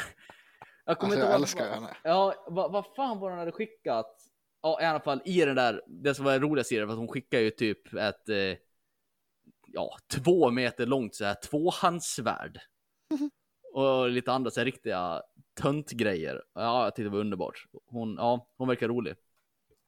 Alltså, 0.84 1.06
ihåg 1.06 1.18
jag 1.18 1.34
älskar 1.34 1.70
henne. 1.70 1.96
Ja, 2.04 2.44
vad, 2.46 2.72
vad 2.72 2.86
fan 2.96 3.18
var 3.20 3.30
hon 3.30 3.38
hade 3.38 3.52
skickat? 3.52 4.16
Ja, 4.62 4.82
i 4.82 4.84
alla 4.84 5.00
fall 5.00 5.22
i 5.24 5.40
den 5.40 5.56
där, 5.56 5.82
det 5.86 6.14
som 6.14 6.24
var 6.24 6.38
roligast 6.38 6.72
i 6.72 6.76
det 6.76 6.86
var 6.86 6.92
att 6.92 6.98
hon 6.98 7.08
skickade 7.08 7.42
ju 7.42 7.50
typ 7.50 7.94
ett, 7.94 8.28
eh, 8.28 8.56
ja, 9.76 9.96
två 10.12 10.50
meter 10.50 10.86
långt 10.86 11.14
så 11.14 11.24
här 11.24 11.34
tvåhandssvärd. 11.34 12.60
Och 13.72 14.10
lite 14.10 14.32
andra 14.32 14.50
så 14.50 14.60
här 14.60 14.64
riktiga 14.64 15.22
töntgrejer. 15.60 16.42
Ja, 16.54 16.84
jag 16.84 16.94
tyckte 16.94 17.02
det 17.02 17.08
var 17.12 17.18
underbart. 17.18 17.66
Hon, 17.86 18.14
ja, 18.18 18.48
hon 18.56 18.68
verkar 18.68 18.88
rolig. 18.88 19.14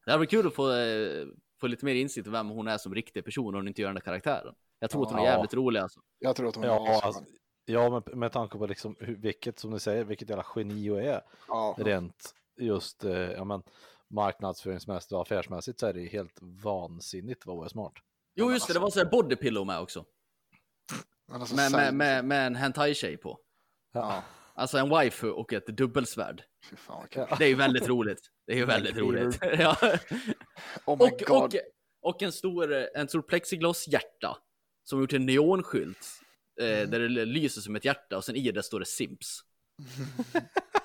Det 0.05 0.11
hade 0.11 0.17
varit 0.19 0.29
kul 0.29 0.47
att 0.47 0.53
få, 0.53 0.71
eh, 0.75 1.27
få 1.61 1.67
lite 1.67 1.85
mer 1.85 1.95
insikt 1.95 2.27
i 2.27 2.29
vem 2.29 2.49
hon 2.49 2.67
är 2.67 2.77
som 2.77 2.95
riktig 2.95 3.25
person 3.25 3.47
och 3.47 3.53
hon 3.53 3.67
inte 3.67 3.81
gör 3.81 3.89
den 3.89 3.95
där 3.95 4.01
karaktären. 4.01 4.55
Jag 4.79 4.89
tror 4.89 5.03
att 5.05 5.11
hon 5.11 5.19
är 5.19 5.25
Ja. 5.25 5.31
jävligt 5.31 5.53
rolig 5.53 5.79
alltså. 5.79 5.99
Jag 6.19 6.35
tror 6.35 6.47
att 6.49 6.55
hon 6.55 6.63
är 6.63 6.67
Ja, 6.67 7.01
alltså, 7.03 7.23
ja 7.65 7.89
med, 7.89 8.17
med 8.17 8.31
tanke 8.31 8.57
på 8.57 8.65
liksom 8.67 8.95
hur, 8.99 9.15
vilket, 9.15 9.59
som 9.59 9.71
du 9.71 9.79
säger, 9.79 10.03
vilket 10.03 10.29
jävla 10.29 10.45
geni 10.55 10.89
hon 10.89 10.99
är. 10.99 11.21
Ja. 11.47 11.75
Rent 11.77 12.35
just 12.57 13.05
eh, 13.05 13.11
ja, 13.13 13.43
men, 13.43 13.63
marknadsföringsmässigt 14.07 15.11
och 15.11 15.21
affärsmässigt 15.21 15.79
så 15.79 15.87
är 15.87 15.93
det 15.93 15.99
ju 16.01 16.07
helt 16.07 16.39
vansinnigt 16.41 17.45
vad 17.45 17.55
hon 17.55 17.65
är 17.65 17.69
smart. 17.69 17.93
Jo, 18.39 18.51
just 18.51 18.67
det, 18.67 18.73
det 18.73 18.79
var 18.79 18.89
så 18.89 18.99
här 18.99 19.09
bodypillow 19.09 19.65
med 19.65 19.79
också. 19.79 20.05
Men 21.27 21.41
alltså, 21.41 21.55
Med, 21.55 21.71
med, 21.71 21.93
med, 21.93 22.25
med 22.25 22.47
en 22.47 22.55
hentai-tjej 22.55 23.17
på. 23.17 23.39
Ja, 23.93 24.23
Alltså 24.59 24.77
en 24.77 24.89
waifu 24.89 25.29
och 25.29 25.53
ett 25.53 25.67
dubbelsvärd. 25.67 26.43
fan. 26.77 27.07
Det 27.37 27.45
är 27.45 27.49
ju 27.49 27.55
väldigt 27.55 27.87
roligt. 27.87 28.19
Det 28.47 28.53
är 28.53 28.57
ju 28.57 28.65
väldigt 28.65 28.97
roligt. 28.97 29.39
ja. 29.59 29.77
Oh 30.85 30.97
my 30.97 31.05
och, 31.05 31.19
god. 31.27 31.43
och, 31.43 31.55
och 32.01 32.23
en 32.23 32.31
stor, 32.31 32.73
en 32.73 33.07
stor 33.07 33.21
plexiglas-hjärta 33.21 34.37
som 34.83 34.99
gjort 34.99 35.13
en 35.13 35.25
neonskylt. 35.25 36.07
Eh, 36.61 36.89
där 36.89 36.99
det 36.99 37.25
lyser 37.25 37.61
som 37.61 37.75
ett 37.75 37.85
hjärta 37.85 38.17
och 38.17 38.25
sen 38.25 38.35
i 38.35 38.51
det 38.51 38.63
står 38.63 38.79
det 38.79 38.85
Simps. 38.85 39.39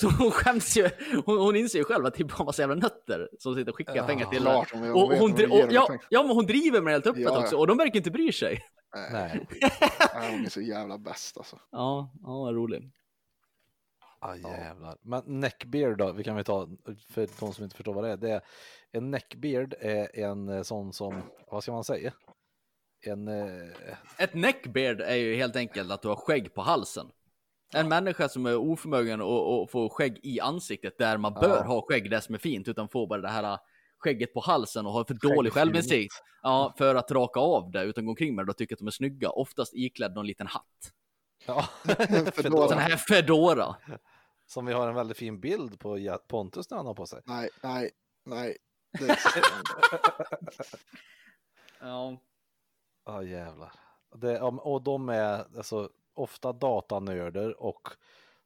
Så 0.00 0.08
hon 0.10 0.30
skäms 0.30 0.76
ju, 0.76 0.90
hon, 1.26 1.38
hon 1.38 1.56
inser 1.56 1.78
ju 1.78 1.84
själv 1.84 2.06
att 2.06 2.14
det 2.14 2.22
är 2.22 2.24
bara 2.24 2.36
en 2.38 2.44
massa 2.44 2.62
jävla 2.62 2.74
nötter 2.74 3.28
som 3.38 3.54
sitter 3.54 3.70
och 3.72 3.76
skickar 3.76 3.96
Ja, 3.96 4.06
pengar 4.06 4.26
till 4.26 4.44
vi- 4.44 4.90
och, 4.90 5.12
vi- 5.12 5.18
hon, 5.18 5.32
och, 5.32 5.72
ja, 5.72 5.98
ja, 6.10 6.22
men 6.22 6.30
hon 6.36 6.46
driver 6.46 6.80
med 6.80 6.90
det 6.90 6.94
helt 6.94 7.06
öppet 7.06 7.22
Ja, 7.22 7.40
också 7.42 7.56
och 7.56 7.66
de 7.66 7.76
verkar 7.76 7.96
inte 7.96 8.10
bry 8.10 8.32
sig. 8.32 8.62
Nej. 9.12 9.46
Nej, 10.14 10.32
hon 10.36 10.44
är 10.44 10.48
så 10.50 10.60
jävla 10.60 10.98
bäst 10.98 11.36
alltså. 11.38 11.60
Ja, 11.70 12.10
ja 12.22 12.38
vad 12.38 12.54
rolig. 12.54 12.90
Ah, 14.20 14.34
jävlar. 14.34 14.96
Men 15.02 15.22
neckbeard 15.40 15.98
då, 15.98 16.12
vi 16.12 16.24
kan 16.24 16.36
vi 16.36 16.44
ta 16.44 16.68
för 17.10 17.28
de 17.40 17.52
som 17.54 17.64
inte 17.64 17.76
förstår 17.76 17.94
vad 17.94 18.04
det 18.04 18.10
är. 18.10 18.16
Det 18.16 18.30
är 18.30 18.40
en 18.92 19.10
neckbeard 19.10 19.74
är 19.80 20.18
en 20.18 20.48
eh, 20.48 20.62
sån 20.62 20.92
som, 20.92 21.22
vad 21.50 21.62
ska 21.62 21.72
man 21.72 21.84
säga? 21.84 22.12
En, 23.06 23.28
eh, 23.28 23.68
Ett 24.18 24.34
neckbeard 24.34 25.00
är 25.00 25.14
ju 25.14 25.36
helt 25.36 25.56
enkelt 25.56 25.90
att 25.92 26.02
du 26.02 26.08
har 26.08 26.16
skägg 26.16 26.54
på 26.54 26.62
halsen. 26.62 27.06
En 27.74 27.88
människa 27.88 28.28
som 28.28 28.46
är 28.46 28.56
oförmögen 28.56 29.20
att, 29.20 29.70
få 29.70 29.88
skägg 29.92 30.20
i 30.22 30.40
ansiktet 30.40 30.98
där 30.98 31.16
man 31.18 31.34
bör 31.34 31.56
Ja. 31.56 31.62
ha 31.62 31.82
skägg, 31.88 32.10
det 32.10 32.20
som 32.20 32.34
är 32.34 32.38
fint, 32.38 32.68
utan 32.68 32.88
får 32.88 33.06
bara 33.06 33.20
det 33.20 33.28
här 33.28 33.42
äh, 33.52 33.58
skägget 33.98 34.34
på 34.34 34.40
halsen 34.40 34.86
och 34.86 34.92
har 34.92 35.04
för 35.04 35.14
dålig 35.14 35.52
självinsikt. 35.52 36.14
Ja, 36.42 36.74
för 36.78 36.94
att 36.94 37.10
raka 37.10 37.40
av 37.40 37.70
det 37.70 37.82
utan 37.82 38.04
gå 38.06 38.10
omkring 38.12 38.34
med 38.34 38.46
det 38.46 38.50
och 38.50 38.56
tycka 38.56 38.74
att 38.74 38.78
de 38.78 38.86
är 38.86 38.90
snygga, 38.90 39.30
oftast 39.30 39.74
iklädd 39.74 40.14
någon 40.14 40.26
liten 40.26 40.46
hatt. 40.46 40.92
ja, 41.46 41.62
Fedora. 42.34 42.68
Sån 42.68 42.78
här 42.78 42.96
fedora. 42.96 43.76
som 44.46 44.66
vi 44.66 44.72
har 44.72 44.88
en 44.88 44.94
väldigt 44.94 45.16
fin 45.18 45.40
bild 45.40 45.78
på 45.80 46.18
Pontus 46.28 46.70
när 46.70 46.76
han 46.76 46.86
har 46.86 46.94
på 46.94 47.06
sig. 47.06 47.22
Nej, 47.24 47.48
nej, 47.62 47.90
nej. 48.26 48.56
Det. 48.98 49.16
Ja, 51.80 52.16
Ja 53.04 53.22
jävlar. 53.22 53.72
Det, 54.14 54.40
och 54.40 54.82
de 54.82 55.08
är 55.08 55.56
alltså 55.56 55.90
ofta 56.18 56.52
datanördar 56.52 57.62
och 57.62 57.88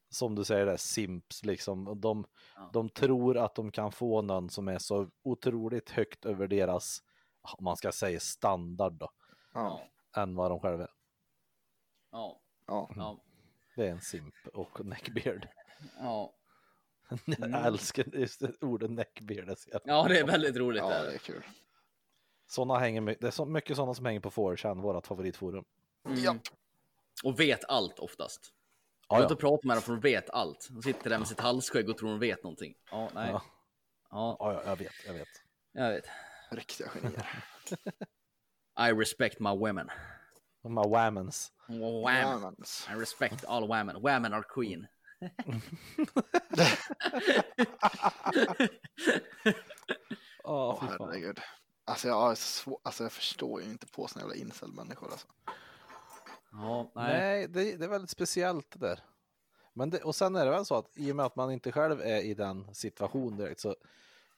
som 0.09 0.35
du 0.35 0.43
säger 0.43 0.65
det, 0.65 0.77
simps 0.77 1.43
liksom. 1.45 2.01
De, 2.01 2.25
Ja. 2.55 2.69
de 2.73 2.89
tror 2.89 3.37
att 3.37 3.55
de 3.55 3.71
kan 3.71 3.91
få 3.91 4.21
någon 4.21 4.49
som 4.49 4.67
är 4.67 4.77
så 4.77 5.09
otroligt 5.23 5.89
högt 5.89 6.25
över 6.25 6.47
deras, 6.47 7.03
om 7.57 7.63
man 7.63 7.77
ska 7.77 7.91
säga 7.91 8.19
standard 8.19 8.93
då, 8.93 9.09
ja, 9.53 9.81
än 10.17 10.35
vad 10.35 10.51
de 10.51 10.59
själva 10.59 10.83
är. 10.83 10.89
ja, 12.11 12.41
ja. 12.67 12.89
ja, 12.95 13.17
Det 13.75 13.87
är 13.87 13.91
en 13.91 14.01
simp 14.01 14.35
och 14.53 14.85
neckbeard. 14.85 15.47
ja. 15.99 16.33
Jag 17.25 17.65
älskar 17.65 18.15
just 18.15 18.39
det 18.39 18.53
ordet 18.61 18.91
neckbeard. 18.91 19.45
det 19.47 19.79
Ja, 19.85 20.05
det 20.07 20.19
är 20.19 20.27
väldigt 20.27 20.55
roligt. 20.55 20.81
ja, 20.83 20.89
där. 20.89 21.03
det 21.05 21.13
är 21.13 21.17
kul. 21.17 21.43
Såna 22.47 22.77
hänger, 22.79 23.01
det 23.01 23.23
är 23.27 23.31
så 23.31 23.45
mycket 23.45 23.75
sådana 23.75 23.93
som 23.93 24.05
hänger 24.05 24.19
på 24.19 24.29
4chan, 24.29 24.81
vårat 24.81 25.07
favoritforum. 25.07 25.65
Mm. 26.05 26.19
Ja. 26.23 26.35
Och 27.23 27.39
vet 27.39 27.65
allt 27.65 27.99
oftast. 27.99 28.53
Ja, 29.09 29.15
Jag 29.15 29.21
ja. 29.21 29.23
inte 29.23 29.35
prata 29.35 29.67
med 29.67 29.75
dem 29.77 29.81
för 29.81 29.91
de 29.91 29.99
vet 30.01 30.29
allt. 30.29 30.67
De 30.71 30.81
sitter 30.81 31.09
där 31.09 31.17
med 31.19 31.27
sitt 31.27 31.39
halsskägg 31.39 31.89
och 31.89 31.97
tror 31.97 32.09
de 32.09 32.19
vet 32.19 32.43
någonting. 32.43 32.75
Ja, 32.91 33.09
nej. 33.13 33.29
Ja. 33.31 33.41
Ja, 34.09 34.37
Ja, 34.39 34.53
ja, 34.53 34.63
jag 34.65 34.75
vet, 34.75 34.93
jag 35.05 35.13
vet. 35.13 35.27
jag 35.71 35.89
vet. 35.89 36.05
Riktiga 36.51 36.89
genier. 36.89 37.27
I 38.89 38.91
respect 38.91 39.39
my 39.39 39.49
women. 39.49 39.89
Här 40.63 40.89
whammons. 40.89 41.51
Wham. 41.67 42.15
Jämans. 42.15 42.87
I 42.91 42.93
respect 42.99 43.45
all 43.45 43.67
women. 43.67 44.01
Women 44.01 44.33
are 44.33 44.43
queen. 44.43 44.87
Åh 50.43 50.79
fan. 50.79 50.97
herregud. 51.01 51.39
Alltså 51.85 52.07
jag, 52.07 52.15
har 52.15 52.29
alltså 52.83 53.03
jag 53.03 53.11
förstår 53.11 53.61
ju 53.61 53.69
inte 53.69 53.87
på 53.87 54.07
såna 54.07 54.21
jävla 54.21 54.35
incel-människor 54.35 55.11
alltså. 55.11 55.27
Ja, 56.53 56.91
nej. 56.95 57.19
Nej, 57.19 57.47
det, 57.47 57.77
det 57.77 57.85
är 57.85 57.89
väldigt 57.89 58.09
speciellt 58.09 58.71
det 58.71 58.87
där. 58.87 58.99
Men 59.73 59.89
det, 59.89 60.01
och 60.03 60.15
sen 60.15 60.35
är 60.35 60.45
det 60.45 60.51
väl 60.51 60.65
så 60.65 60.75
att 60.75 60.97
i 60.97 61.11
och 61.11 61.15
med 61.15 61.25
att 61.25 61.35
man 61.35 61.51
inte 61.51 61.71
själv 61.71 62.01
är 62.01 62.21
i 62.21 62.33
den 62.33 62.75
situationen 62.75 63.37
direkt 63.37 63.59
så, 63.59 63.75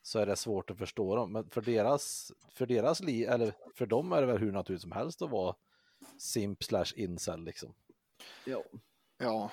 så 0.02 0.18
är 0.18 0.26
det 0.26 0.36
svårt 0.36 0.70
att 0.70 0.78
förstå 0.78 1.16
dem. 1.16 1.32
Men 1.32 1.50
för 1.50 1.60
deras, 1.60 2.32
för 2.50 2.66
deras 2.66 3.00
liv, 3.00 3.28
eller 3.28 3.52
för 3.74 3.86
dem 3.86 4.12
är 4.12 4.20
det 4.20 4.26
väl 4.26 4.38
hur 4.38 4.52
naturligt 4.52 4.82
som 4.82 4.92
helst 4.92 5.22
att 5.22 5.30
vara 5.30 5.54
simp 6.18 6.64
slash 6.64 6.86
incel 6.96 7.44
liksom. 7.44 7.74
Ja. 8.44 8.62
Ja, 9.18 9.50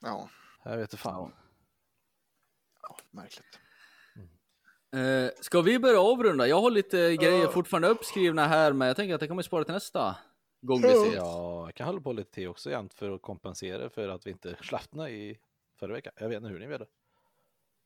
ja, 0.00 0.28
Jag 0.64 0.76
vet 0.76 0.80
inte 0.80 0.96
fan. 0.96 1.32
ja 2.82 2.96
märkligt. 3.10 3.58
Eh, 4.96 5.30
ska 5.40 5.60
vi 5.60 5.78
börja 5.78 6.00
avrunda? 6.00 6.46
Jag 6.48 6.60
har 6.60 6.70
lite 6.70 7.16
grejer 7.16 7.46
fortfarande 7.46 7.88
uppskrivna 7.88 8.46
här, 8.46 8.72
men 8.72 8.88
jag 8.88 8.96
tänker 8.96 9.14
att 9.14 9.20
det 9.20 9.28
kommer 9.28 9.42
spara 9.42 9.64
till 9.64 9.74
nästa 9.74 10.16
gång 10.60 10.80
vi 10.82 10.88
ses. 10.88 11.14
Ja, 11.14 11.64
jag 11.66 11.74
kan 11.74 11.86
hålla 11.86 12.00
på 12.00 12.12
lite 12.12 12.30
till 12.30 12.48
också 12.48 12.70
jämt 12.70 12.94
för 12.94 13.10
att 13.10 13.22
kompensera 13.22 13.90
för 13.90 14.08
att 14.08 14.26
vi 14.26 14.30
inte 14.30 14.56
slappnar 14.62 15.08
i 15.08 15.38
förra 15.78 15.92
veckan. 15.92 16.12
Jag 16.16 16.28
vet 16.28 16.36
inte 16.36 16.48
hur 16.48 16.58
ni 16.58 16.66
vill. 16.66 16.84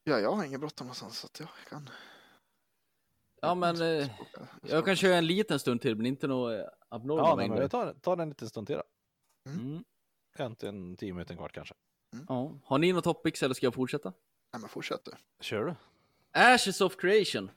Ja, 0.04 0.18
jag 0.18 0.32
har 0.32 0.44
inget 0.44 0.60
bråttom 0.60 0.86
någonstans 0.86 1.18
så 1.18 1.26
att 1.26 1.40
jag 1.40 1.48
kan. 1.68 1.90
Ja, 3.42 3.54
men 3.54 3.80
eh, 3.82 4.10
jag 4.62 4.84
kan 4.84 4.96
köra 4.96 5.16
en 5.16 5.26
liten 5.26 5.58
stund 5.58 5.80
till, 5.80 5.96
men 5.96 6.06
inte 6.06 6.26
något 6.26 6.58
eh, 6.60 6.64
abnorma 6.88 7.22
Ja, 7.28 7.36
mängder. 7.36 7.62
vi 7.62 7.68
tar, 7.68 7.92
tar 7.94 8.16
en 8.16 8.28
liten 8.28 8.48
stund 8.48 8.66
till 8.66 8.76
då. 8.76 8.82
Mm. 9.50 9.84
En 10.38 10.56
till 10.56 10.68
en 10.68 10.96
tio 10.96 11.12
minuter, 11.12 11.32
en 11.32 11.38
kvart 11.38 11.52
kanske. 11.52 11.74
Ja. 12.28 12.52
Har 12.64 12.78
ni 12.78 12.92
något 12.92 13.04
topics 13.04 13.42
eller 13.42 13.54
ska 13.54 13.66
jag 13.66 13.74
fortsätta? 13.74 14.12
Nej, 14.52 14.60
men 14.60 14.68
fortsätt 14.68 15.04
du. 15.04 15.12
Kör 15.40 15.64
du? 15.64 15.74
Ashes 16.32 16.80
of 16.80 16.96
Creation. 16.96 17.50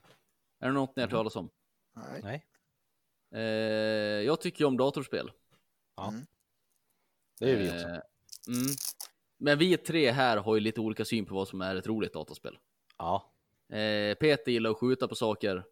Är 0.60 0.68
det 0.68 0.73
något 0.73 0.95
ni 0.95 1.02
har 1.02 1.07
Mm. 1.07 1.15
hört 1.15 1.19
talas 1.19 1.35
om? 1.35 1.49
Nej. 1.94 2.19
Nej. 2.23 2.45
Eh, 3.34 3.41
jag 4.26 4.41
tycker 4.41 4.60
ju 4.61 4.68
om 4.68 4.77
datorspel. 4.77 5.31
Det 7.39 7.51
är 7.51 7.57
vi 7.57 7.69
också. 7.69 7.88
Eh, 7.88 7.99
mm. 8.47 8.68
Men 9.38 9.57
vi 9.57 9.77
tre 9.77 10.11
här 10.11 10.38
har 10.38 10.55
ju 10.55 10.61
lite 10.61 10.81
olika 10.81 11.05
syn 11.05 11.26
på 11.26 11.35
vad 11.35 11.47
som 11.47 11.61
är 11.61 11.76
ett 11.76 11.88
roligt 11.88 12.14
dataspel. 12.14 12.57
Ja. 12.97 13.31
Eh, 13.69 14.15
Peter 14.15 14.51
gillar 14.51 14.69
att 14.69 14.77
skjuta 14.77 15.07
på 15.07 15.15
saker. 15.15 15.65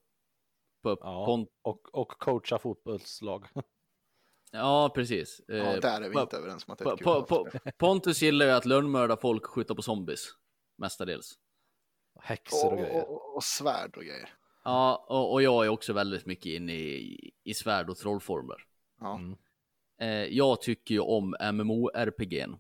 På, 0.82 0.98
Ja. 1.02 1.46
Och, 1.62 1.96
och 1.96 2.08
coacha 2.08 2.60
fotbollslag. 2.60 3.48
ja 4.52 4.92
precis. 4.96 5.40
Eh, 5.40 5.58
Ja, 5.58 5.80
där 5.80 6.02
är 6.02 6.10
vi 6.10 6.20
inte 6.20 6.38
överens 6.38 6.68
om 6.68 6.74
att 6.74 6.80
det 6.80 6.86
är 6.86 6.94
ett 6.94 7.00
dataspel. 7.00 7.72
Pontus 7.78 8.22
gillar 8.22 8.46
ju 8.46 8.52
att 8.52 8.66
lönnmörda 8.66 9.18
folk 9.18 9.44
och 9.44 9.54
skjuta 9.54 9.76
på 9.76 9.82
zombies. 9.82 10.28
Mestadels. 10.78 11.40
Häxor 12.20 12.66
och 12.66 12.74
och, 12.74 12.80
grejer. 12.80 13.10
och, 13.10 13.36
och 13.36 13.44
svärd 13.44 13.98
och 13.98 14.04
grejer. 14.04 14.30
Ja, 14.64 15.06
och, 15.10 15.32
och 15.34 15.42
jag 15.44 15.66
är 15.66 15.70
också 15.70 15.94
väldigt 15.94 16.26
mycket 16.26 16.46
inne 16.46 16.74
i, 16.74 17.32
i 17.44 17.54
svärd 17.54 17.90
och 17.90 17.98
trollformler. 17.98 18.58
Ja, 19.00 19.16
Mm. 19.16 19.38
Eh, 20.02 20.08
jag 20.38 20.62
tycker 20.62 20.96
ju 20.96 21.00
om 21.02 21.36
MMORPG'n. 21.36 22.58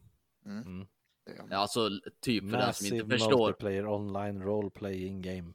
det 1.25 1.31
är, 1.31 1.53
Alltså 1.55 1.89
typ 2.19 2.49
för 2.51 2.57
den 2.57 2.73
som 2.73 2.95
inte 2.97 3.09
förstår. 3.09 3.45
multiplayer 3.47 3.87
online 3.87 4.41
role 4.43 4.69
playing 4.69 5.21
game. 5.21 5.53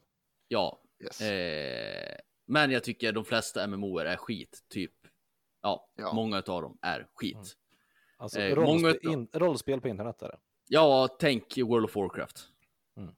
Ja, 0.49 0.83
yes. 1.05 1.21
eh, 1.21 2.17
men 2.47 2.71
jag 2.71 2.85
tycker 2.85 3.13
de 3.13 3.25
flesta 3.25 3.67
MMOer 3.67 4.05
är 4.05 4.17
skit. 4.17 4.65
Typ, 4.69 4.93
ja, 5.63 5.89
Ja. 5.97 6.13
många 6.15 6.37
av 6.37 6.63
dem 6.63 6.79
är 6.83 7.07
skit. 7.15 7.35
Mm. 7.35 7.47
Alltså 8.17 8.41
Eh, 8.41 8.55
rollspel, 8.55 9.01
många- 9.05 9.13
in, 9.19 9.29
rollspel 9.33 9.81
på 9.81 9.89
internet 9.89 10.23
är 10.23 10.29
det. 10.29 10.39
Ja, 10.69 11.09
tänk 11.19 11.59
World 11.59 11.85
of 11.85 11.97
Warcraft. 11.97 12.49
Mm. 12.97 13.09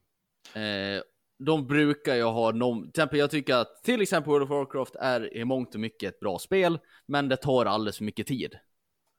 Eh, 0.97 1.03
de 1.39 1.67
brukar 1.67 2.15
ju 2.15 2.23
ha 2.23 2.53
någon, 2.53 2.83
till 2.83 2.89
exempel 2.89 3.19
jag 3.19 3.31
tycker 3.31 3.55
att 3.55 3.83
till 3.85 4.01
exempel 4.03 4.31
World 4.31 4.43
of 4.45 4.51
Warcraft 4.51 4.95
är 4.95 5.37
i 5.37 5.45
mångt 5.45 5.75
och 5.75 5.81
mycket 5.81 6.15
ett 6.15 6.21
bra 6.21 6.39
spel, 6.39 6.79
men 7.07 7.29
det 7.29 7.37
tar 7.37 7.67
alldeles 7.67 7.97
för 7.97 8.05
mycket 8.05 8.27
tid. 8.27 8.59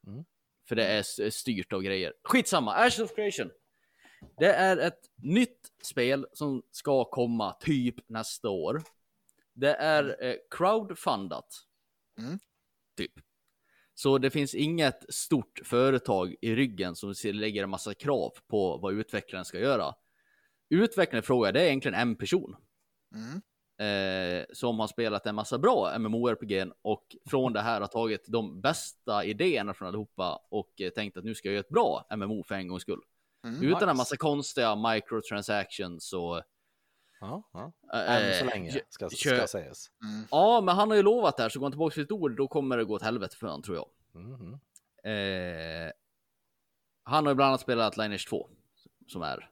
Mm. 0.06 0.24
För 0.68 0.76
det 0.76 0.84
är 0.86 1.00
s- 1.00 1.34
styrt 1.34 1.72
av 1.72 1.82
grejer. 1.82 2.12
Skitsamma, 2.24 2.74
Ashes 2.74 2.98
of 2.98 3.14
Creation. 3.14 3.50
Det 4.38 4.52
är 4.52 4.76
ett 4.76 5.00
nytt 5.22 5.72
spel 5.82 6.26
som 6.32 6.62
ska 6.70 7.04
komma 7.04 7.52
typ 7.60 8.08
nästa 8.08 8.48
år. 8.48 8.82
Det 9.54 9.74
är 9.74 10.24
eh, 10.24 10.34
crowdfundat. 10.50 11.46
Mm. 12.18 12.38
Typ. 12.96 13.12
Så 13.94 14.18
det 14.18 14.30
finns 14.30 14.54
inget 14.54 15.14
stort 15.14 15.60
företag 15.64 16.34
i 16.40 16.54
ryggen 16.54 16.96
som 16.96 17.14
lägger 17.24 17.62
en 17.62 17.70
massa 17.70 17.94
krav 17.94 18.30
på 18.48 18.76
vad 18.78 18.94
utvecklaren 18.94 19.44
ska 19.44 19.58
göra. 19.58 19.94
Utvecklaren 20.70 21.22
frågar, 21.22 21.52
det 21.52 21.60
är 21.60 21.66
egentligen 21.66 21.94
en 22.00 22.16
person 22.16 22.56
Mm. 23.14 24.40
eh, 24.40 24.46
som 24.52 24.80
har 24.80 24.86
spelat 24.86 25.26
en 25.26 25.34
massa 25.34 25.58
bra 25.58 25.98
MMORPG 25.98 26.72
och 26.82 27.16
från 27.30 27.52
det 27.52 27.60
här 27.60 27.80
har 27.80 27.88
tagit 27.88 28.24
de 28.28 28.60
bästa 28.60 29.24
idéerna 29.24 29.74
från 29.74 29.88
allihopa 29.88 30.40
och 30.48 30.80
eh, 30.80 30.90
tänkt 30.90 31.16
att 31.16 31.24
nu 31.24 31.34
ska 31.34 31.48
jag 31.48 31.52
göra 31.52 31.60
ett 31.60 31.68
bra 31.68 32.06
MMO 32.16 32.42
för 32.44 32.54
en 32.54 32.68
gångs 32.68 32.82
skull. 32.82 33.00
Mm. 33.44 33.62
Utan 33.62 33.82
en 33.82 33.88
nice. 33.88 33.94
massa 33.96 34.16
konstiga 34.16 34.76
microtransactions 34.76 36.12
och... 36.12 36.42
Ja, 37.20 37.42
ja. 37.52 37.72
eh, 37.94 38.16
Än 38.16 38.38
så 38.38 38.44
länge 38.44 38.72
ska, 38.88 39.08
ska 39.10 39.46
sägas. 39.46 39.90
Mm. 40.04 40.26
Ja, 40.30 40.60
men 40.60 40.76
han 40.76 40.88
har 40.90 40.96
ju 40.96 41.02
lovat 41.02 41.36
det 41.36 41.42
här, 41.42 41.50
så 41.50 41.58
går 41.58 41.64
han 41.66 41.72
tillbaka 41.72 41.94
till 41.94 42.02
sitt 42.02 42.12
ord, 42.12 42.36
då 42.36 42.48
kommer 42.48 42.76
det 42.76 42.84
gå 42.84 42.94
åt 42.94 43.02
helvete 43.02 43.36
för 43.36 43.46
honom, 43.46 43.62
tror 43.62 43.76
jag. 43.76 43.86
Eh, 45.04 45.92
han 47.02 47.26
har 47.26 47.30
ju 47.30 47.34
bland 47.36 47.48
annat 47.48 47.60
spelat 47.60 47.96
Lineage 47.96 48.28
2, 48.28 48.48
som 49.06 49.22
är 49.22 49.50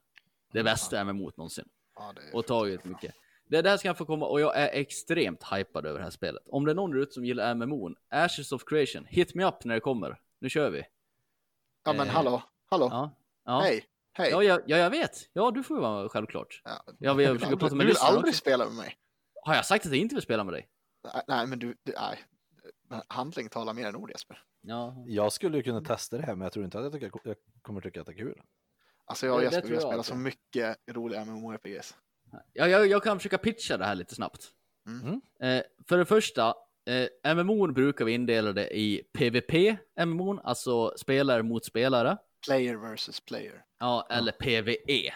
det 0.52 0.62
bästa 0.64 1.04
MMO 1.04 1.30
någonsin. 1.36 1.68
Ja, 1.94 2.14
Och 2.32 2.46
tagit 2.46 2.84
mycket. 2.84 3.14
Det 3.46 3.62
där 3.62 3.76
ska 3.76 3.88
han 3.88 3.96
få 3.96 4.04
komma, 4.04 4.26
och 4.26 4.40
jag 4.40 4.56
är 4.56 4.68
extremt 4.72 5.44
hypad 5.52 5.86
över 5.86 5.98
det 5.98 6.04
här 6.04 6.10
spelet. 6.10 6.42
Om 6.46 6.64
det 6.64 6.70
är 6.70 6.74
någon 6.74 6.96
ute 7.02 7.12
som 7.12 7.24
gillar 7.24 7.54
MMO, 7.54 7.94
Ashes 8.08 8.52
of 8.52 8.64
Creation, 8.64 9.04
hit 9.04 9.34
me 9.34 9.44
up 9.44 9.64
när 9.64 9.74
det 9.74 9.80
kommer. 9.80 10.20
Nu 10.38 10.48
kör 10.48 10.70
vi. 10.70 10.82
Ja, 11.84 11.92
men 11.92 12.06
eh, 12.06 12.12
hallå, 12.12 12.42
hallå, 12.70 12.88
Ja, 12.90 13.10
ja. 13.44 13.60
hej, 13.60 13.84
hej. 14.12 14.30
Ja, 14.30 14.42
jag, 14.42 14.60
ja, 14.66 14.76
jag 14.76 14.90
vet. 14.90 15.30
Ja, 15.32 15.50
du 15.50 15.62
får 15.62 15.76
ju 15.76 15.80
vara 15.80 16.02
med, 16.02 16.10
självklart. 16.10 16.62
Ja, 16.64 16.84
Ja, 16.98 17.14
vi 17.14 17.24
du 17.26 17.32
vill 17.32 17.40
prata 17.40 17.54
aldrig, 17.54 17.72
med 17.76 17.86
du 17.86 17.88
vill 17.88 17.96
aldrig 18.00 18.28
också. 18.28 18.38
spela 18.38 18.64
med 18.64 18.74
mig. 18.74 18.96
Har 19.44 19.54
jag 19.54 19.66
sagt 19.66 19.86
att 19.86 19.92
jag 19.92 20.00
inte 20.00 20.14
vill 20.14 20.22
spela 20.22 20.44
med 20.44 20.54
dig? 20.54 20.68
Nej, 21.04 21.22
Nej, 21.28 21.46
men 21.46 21.58
du, 21.58 21.76
du 21.82 21.92
nej. 21.92 22.18
Handling 23.08 23.48
talar 23.48 23.72
mer 23.74 23.86
än 23.86 23.96
ord 23.96 24.10
Jesper. 24.10 24.42
Ja. 24.60 25.04
Jag 25.06 25.32
skulle 25.32 25.56
ju 25.56 25.62
kunna 25.62 25.80
testa 25.80 26.16
det 26.16 26.22
här, 26.22 26.34
men 26.34 26.40
jag 26.44 26.52
tror 26.52 26.64
inte 26.64 26.78
att 26.78 26.84
jag, 26.84 26.92
tycker, 26.92 27.10
jag 27.24 27.36
kommer 27.62 27.80
tycka 27.80 28.00
att 28.00 28.06
det 28.06 28.12
är 28.12 28.16
kul. 28.16 28.40
Alltså 29.08 29.26
jag 29.26 29.34
och 29.36 29.42
Jesper, 29.42 29.60
tror 29.60 29.68
vi 29.70 29.74
har 29.76 29.82
jag 29.82 29.88
spelat 29.90 29.98
också. 30.00 30.10
så 30.12 30.16
mycket 30.18 30.76
roliga 30.90 31.24
MMORPGs. 31.24 31.94
Ja, 32.52 32.68
jag, 32.68 32.86
jag 32.86 33.02
kan 33.02 33.18
försöka 33.18 33.38
pitcha 33.38 33.76
det 33.76 33.84
här 33.84 33.94
lite 33.94 34.14
snabbt. 34.14 34.48
Mm. 34.86 35.20
Eh, 35.40 35.62
för 35.88 35.98
det 35.98 36.04
första, 36.04 36.54
eh, 37.24 37.34
MMO 37.34 37.72
brukar 37.72 38.04
vi 38.04 38.12
indela 38.12 38.52
det 38.52 38.76
i 38.78 39.02
PVP, 39.18 39.76
MMO, 40.06 40.40
alltså 40.40 40.92
spelare 40.98 41.42
mot 41.42 41.64
spelare. 41.64 42.16
Player 42.46 42.76
versus 42.76 43.20
player. 43.20 43.64
Ja, 43.78 44.06
eller 44.10 44.32
PVE. 44.32 45.14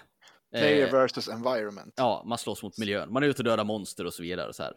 Player 0.53 0.87
Eh, 0.87 0.93
versus 0.93 1.29
environment. 1.29 1.95
ja, 1.97 2.23
man 2.27 2.39
slåss 2.39 2.63
mot 2.63 2.79
miljön. 2.79 3.13
Man 3.13 3.23
är 3.23 3.27
ute 3.27 3.39
och 3.41 3.45
dödar 3.45 3.65
monster 3.65 4.07
och 4.07 4.15
så 4.15 4.23
vidare. 4.23 4.53
Så 4.53 4.63
här. 4.63 4.75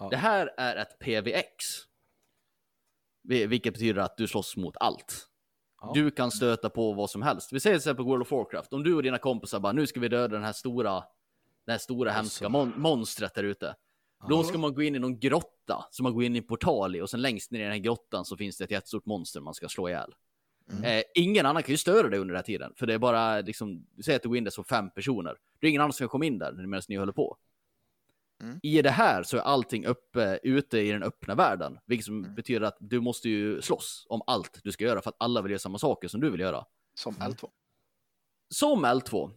Ja. 0.00 0.08
Det 0.10 0.16
här 0.16 0.54
är 0.56 0.76
ett 0.76 0.98
PVX. 0.98 1.64
Vi- 3.22 3.46
Vilket 3.46 3.72
betyder 3.74 4.00
att 4.00 4.16
du 4.16 4.26
slåss 4.28 4.56
mot 4.56 4.76
allt. 4.80 5.27
Ja. 5.80 5.90
Du 5.94 6.10
kan 6.10 6.30
stöta 6.30 6.70
på 6.70 6.92
vad 6.92 7.10
som 7.10 7.22
helst. 7.22 7.52
Vi 7.52 7.60
säger 7.60 7.76
till 7.76 7.80
exempel 7.80 8.04
World 8.04 8.22
of 8.22 8.32
Warcraft. 8.32 8.72
Om 8.72 8.82
du 8.82 8.94
och 8.94 9.02
dina 9.02 9.18
kompisar 9.18 9.60
bara, 9.60 9.72
nu 9.72 9.86
ska 9.86 10.00
vi 10.00 10.08
döda 10.08 10.28
den 10.28 10.44
här 10.44 10.52
stora, 10.52 11.04
det 11.66 11.72
här 11.72 11.78
stora 11.78 12.10
hemska 12.10 12.48
mon- 12.48 12.72
monstret 12.78 13.34
där 13.34 13.44
ute. 13.44 13.74
Då 14.28 14.42
ska 14.44 14.58
man 14.58 14.74
gå 14.74 14.82
in 14.82 14.94
i 14.94 14.98
någon 14.98 15.18
grotta 15.18 15.86
som 15.90 16.04
man 16.04 16.14
går 16.14 16.24
in 16.24 16.34
i 16.34 16.38
en 16.38 16.44
portal 16.46 16.96
i 16.96 17.00
och 17.00 17.10
sen 17.10 17.22
längst 17.22 17.50
ner 17.50 17.60
i 17.60 17.62
den 17.62 17.72
här 17.72 17.78
grottan 17.78 18.24
så 18.24 18.36
finns 18.36 18.58
det 18.58 18.64
ett 18.64 18.70
jättestort 18.70 19.06
monster 19.06 19.40
man 19.40 19.54
ska 19.54 19.68
slå 19.68 19.88
ihjäl. 19.88 20.14
Eh, 20.84 21.02
ingen 21.14 21.46
annan 21.46 21.62
kan 21.62 21.70
ju 21.72 21.76
störa 21.76 22.08
dig 22.08 22.18
under 22.18 22.32
den 22.32 22.38
här 22.38 22.42
tiden, 22.44 22.72
för 22.76 22.86
det 22.86 22.94
är 22.94 22.98
bara 22.98 23.40
liksom, 23.40 23.86
säger 24.04 24.16
att 24.16 24.22
du 24.22 24.28
går 24.28 24.38
in 24.38 24.44
där 24.44 24.50
som 24.50 24.64
fem 24.64 24.90
personer. 24.90 25.36
Det 25.60 25.66
är 25.66 25.68
ingen 25.68 25.80
annan 25.82 25.92
som 25.92 26.04
kan 26.04 26.08
komma 26.08 26.24
in 26.24 26.38
där 26.38 26.52
medan 26.52 26.82
ni 26.88 26.96
håller 26.96 27.12
på. 27.12 27.36
Mm. 28.40 28.60
I 28.62 28.82
det 28.82 28.90
här 28.90 29.22
så 29.22 29.36
är 29.36 29.40
allting 29.40 29.86
uppe, 29.86 30.40
ute 30.42 30.78
i 30.78 30.90
den 30.92 31.02
öppna 31.02 31.34
världen, 31.34 31.78
vilket 31.86 32.04
som 32.06 32.18
Mm. 32.24 32.34
betyder 32.34 32.66
att 32.66 32.76
du 32.80 33.00
måste 33.00 33.28
ju 33.28 33.62
slåss 33.62 34.06
om 34.08 34.22
allt 34.26 34.60
du 34.64 34.72
ska 34.72 34.84
göra 34.84 35.00
för 35.02 35.10
att 35.10 35.16
alla 35.18 35.42
vill 35.42 35.50
göra 35.50 35.58
samma 35.58 35.78
saker 35.78 36.08
som 36.08 36.20
du 36.20 36.30
vill 36.30 36.40
göra. 36.40 36.64
Som 36.94 37.14
Mm. 37.16 37.32
L2. 37.32 37.50
Som 38.48 38.84
L2 38.86 39.30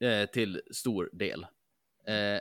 eh, 0.00 0.26
till 0.30 0.62
stor 0.70 1.10
del. 1.12 1.46
Eh, 2.06 2.40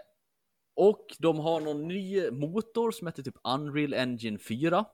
och 0.75 1.15
de 1.19 1.39
har 1.39 1.61
någon 1.61 1.87
ny 1.87 2.31
motor 2.31 2.91
som 2.91 3.07
heter 3.07 3.23
typ 3.23 3.35
Unreal 3.43 3.93
Engine 3.93 4.39
4. 4.39 4.85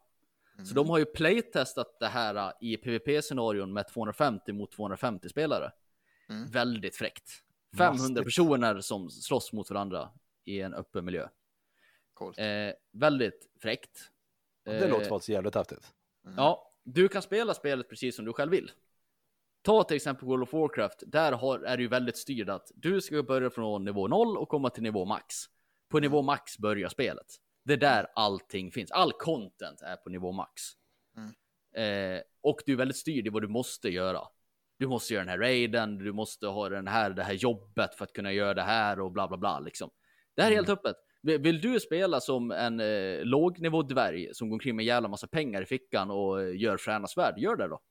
Så 0.65 0.73
de 0.73 0.89
har 0.89 0.97
ju 0.97 1.05
playtestat 1.05 1.99
det 1.99 2.07
här 2.07 2.35
eh, 2.35 2.51
i 2.61 2.77
PVP-scenarion 2.77 3.73
med 3.73 3.87
250 3.87 4.53
mot 4.53 4.71
250 4.71 5.29
spelare. 5.29 5.71
Mm. 6.29 6.45
Väldigt 6.51 6.95
fräckt. 6.95 7.29
500 7.77 7.93
Mastigt. 7.93 8.23
personer 8.23 8.81
som 8.81 9.09
slåss 9.09 9.53
mot 9.53 9.69
varandra 9.69 10.09
i 10.47 10.61
en 10.61 10.73
öppen 10.73 11.05
miljö. 11.05 11.27
Coolt. 12.13 12.39
Eh, 12.39 12.71
väldigt 12.91 13.49
fräckt. 13.61 14.11
Det 14.65 14.83
Eh, 14.83 14.89
låter 14.89 15.09
faktiskt 15.09 15.29
jävligt 15.29 15.55
häftigt. 15.55 15.93
Ja, 16.37 16.73
du 16.83 17.07
kan 17.07 17.21
spela 17.21 17.53
spelet 17.53 17.89
precis 17.89 18.15
som 18.15 18.25
du 18.25 18.33
själv 18.33 18.51
vill. 18.51 18.71
Ta 19.61 19.83
till 19.83 19.95
exempel 19.95 20.27
World 20.27 20.43
of 20.43 20.53
Warcraft, 20.53 21.03
där 21.07 21.31
har, 21.31 21.59
är 21.59 21.77
det 21.77 21.83
ju 21.83 21.89
väldigt 21.89 22.17
styrt 22.17 22.49
att 22.49 22.71
du 22.75 23.01
ska 23.01 23.23
börja 23.23 23.49
från 23.49 23.85
nivå 23.85 24.07
0 24.07 24.37
och 24.37 24.49
komma 24.49 24.69
till 24.69 24.83
nivå 24.83 25.05
max. 25.05 25.35
På 25.89 25.99
nivå 25.99 26.21
max 26.21 26.57
börjar 26.57 26.89
spelet. 26.89 27.25
Det 27.65 27.73
är 27.73 27.77
där 27.77 28.07
allting 28.15 28.71
finns. 28.71 28.91
All 28.91 29.11
content 29.11 29.81
är 29.81 29.95
på 29.95 30.09
nivå 30.09 30.31
max. 30.31 30.61
Eh, 31.81 32.21
och 32.41 32.59
du 32.65 32.73
är 32.73 32.77
väldigt 32.77 32.97
styrd 32.97 33.27
i 33.27 33.29
vad 33.29 33.41
du 33.41 33.47
måste 33.47 33.89
göra. 33.89 34.21
Du 34.79 34.87
måste 34.87 35.13
göra 35.13 35.23
den 35.23 35.29
här 35.29 35.37
raiden, 35.37 35.97
du 35.97 36.13
måste 36.13 36.47
ha 36.47 36.69
den 36.69 36.87
här, 36.87 37.09
det 37.09 37.23
här 37.23 37.33
jobbet 37.33 37.95
för 37.95 38.03
att 38.03 38.13
kunna 38.13 38.31
göra 38.31 38.53
det 38.53 38.61
här 38.61 38.99
och 38.99 39.11
bla 39.11 39.27
bla 39.27 39.37
bla 39.37 39.59
liksom. 39.59 39.89
Det 40.37 40.43
här 40.43 40.51
är 40.51 40.55
helt 40.55 40.69
öppet. 40.69 40.95
Vill 41.21 41.61
du 41.61 41.79
spela 41.79 42.21
som 42.21 42.51
en 42.51 42.79
eh, 42.79 43.19
lågnivådvärg 43.25 44.33
som 44.33 44.49
går 44.49 44.55
omkring 44.55 44.75
med 44.75 44.83
en 44.83 44.87
jävla 44.87 45.07
massa 45.09 45.27
pengar 45.27 45.61
i 45.61 45.65
fickan 45.65 46.11
och 46.11 46.41
eh, 46.41 46.61
gör 46.61 46.77
fräna 46.77 47.07
svärd, 47.07 47.37
gör 47.37 47.55
det 47.55 47.67
då. 47.67 47.81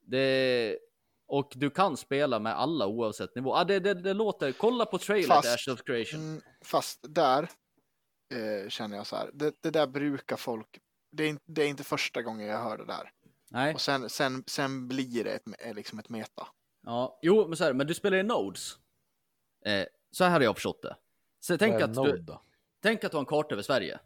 Det... 0.00 0.78
Och 1.26 1.52
du 1.56 1.70
kan 1.70 1.96
spela 1.96 2.38
med 2.38 2.58
alla 2.58 2.86
oavsett 2.86 3.34
nivå. 3.34 3.54
Ah, 3.54 3.64
det, 3.64 3.80
det, 3.80 3.94
det 3.94 4.14
låter, 4.14 4.52
kolla 4.52 4.86
på 4.86 4.98
trailern 4.98 5.28
Fast- 5.28 5.54
Ash 5.68 5.72
of 5.74 5.82
Creation. 5.82 6.20
Mm, 6.20 6.42
fast 6.64 7.14
där 7.14 7.42
eh, 8.34 8.68
känner 8.68 8.96
jag 8.96 9.06
så 9.06 9.16
här. 9.16 9.30
Det, 9.32 9.54
det 9.62 9.70
där 9.70 9.86
brukar 9.86 10.36
folk. 10.36 10.78
Det 11.12 11.24
är, 11.24 11.28
inte, 11.28 11.44
det 11.46 11.62
är 11.62 11.68
inte 11.68 11.84
första 11.84 12.22
gången 12.22 12.46
jag 12.46 12.58
hör 12.58 12.78
det 12.78 12.84
där. 12.86 13.10
Nej, 13.50 13.74
Och 13.74 13.80
sen, 13.80 14.08
sen, 14.10 14.44
sen 14.46 14.88
blir 14.88 15.24
det 15.24 15.30
ett, 15.30 15.42
eh, 15.58 15.74
liksom 15.74 15.98
ett 15.98 16.08
meta. 16.08 16.46
Ja, 16.82 17.18
jo, 17.22 17.48
men 17.48 17.56
så 17.56 17.64
här, 17.64 17.72
men 17.72 17.86
du 17.86 17.94
spelar 17.94 18.16
i 18.18 18.22
Nodes. 18.22 18.72
Eh, 19.66 19.86
så 20.10 20.24
här 20.24 20.30
har 20.30 20.40
jag 20.40 20.56
förstått 20.56 20.82
det. 20.82 20.96
Så 21.46 21.58
tänk 21.58 21.82
att, 21.82 21.94
du, 21.94 22.26
tänk 22.82 23.04
att 23.04 23.10
du 23.10 23.16
har 23.16 23.22
en 23.22 23.26
karta 23.26 23.54
över 23.54 23.62
Sverige. 23.62 23.98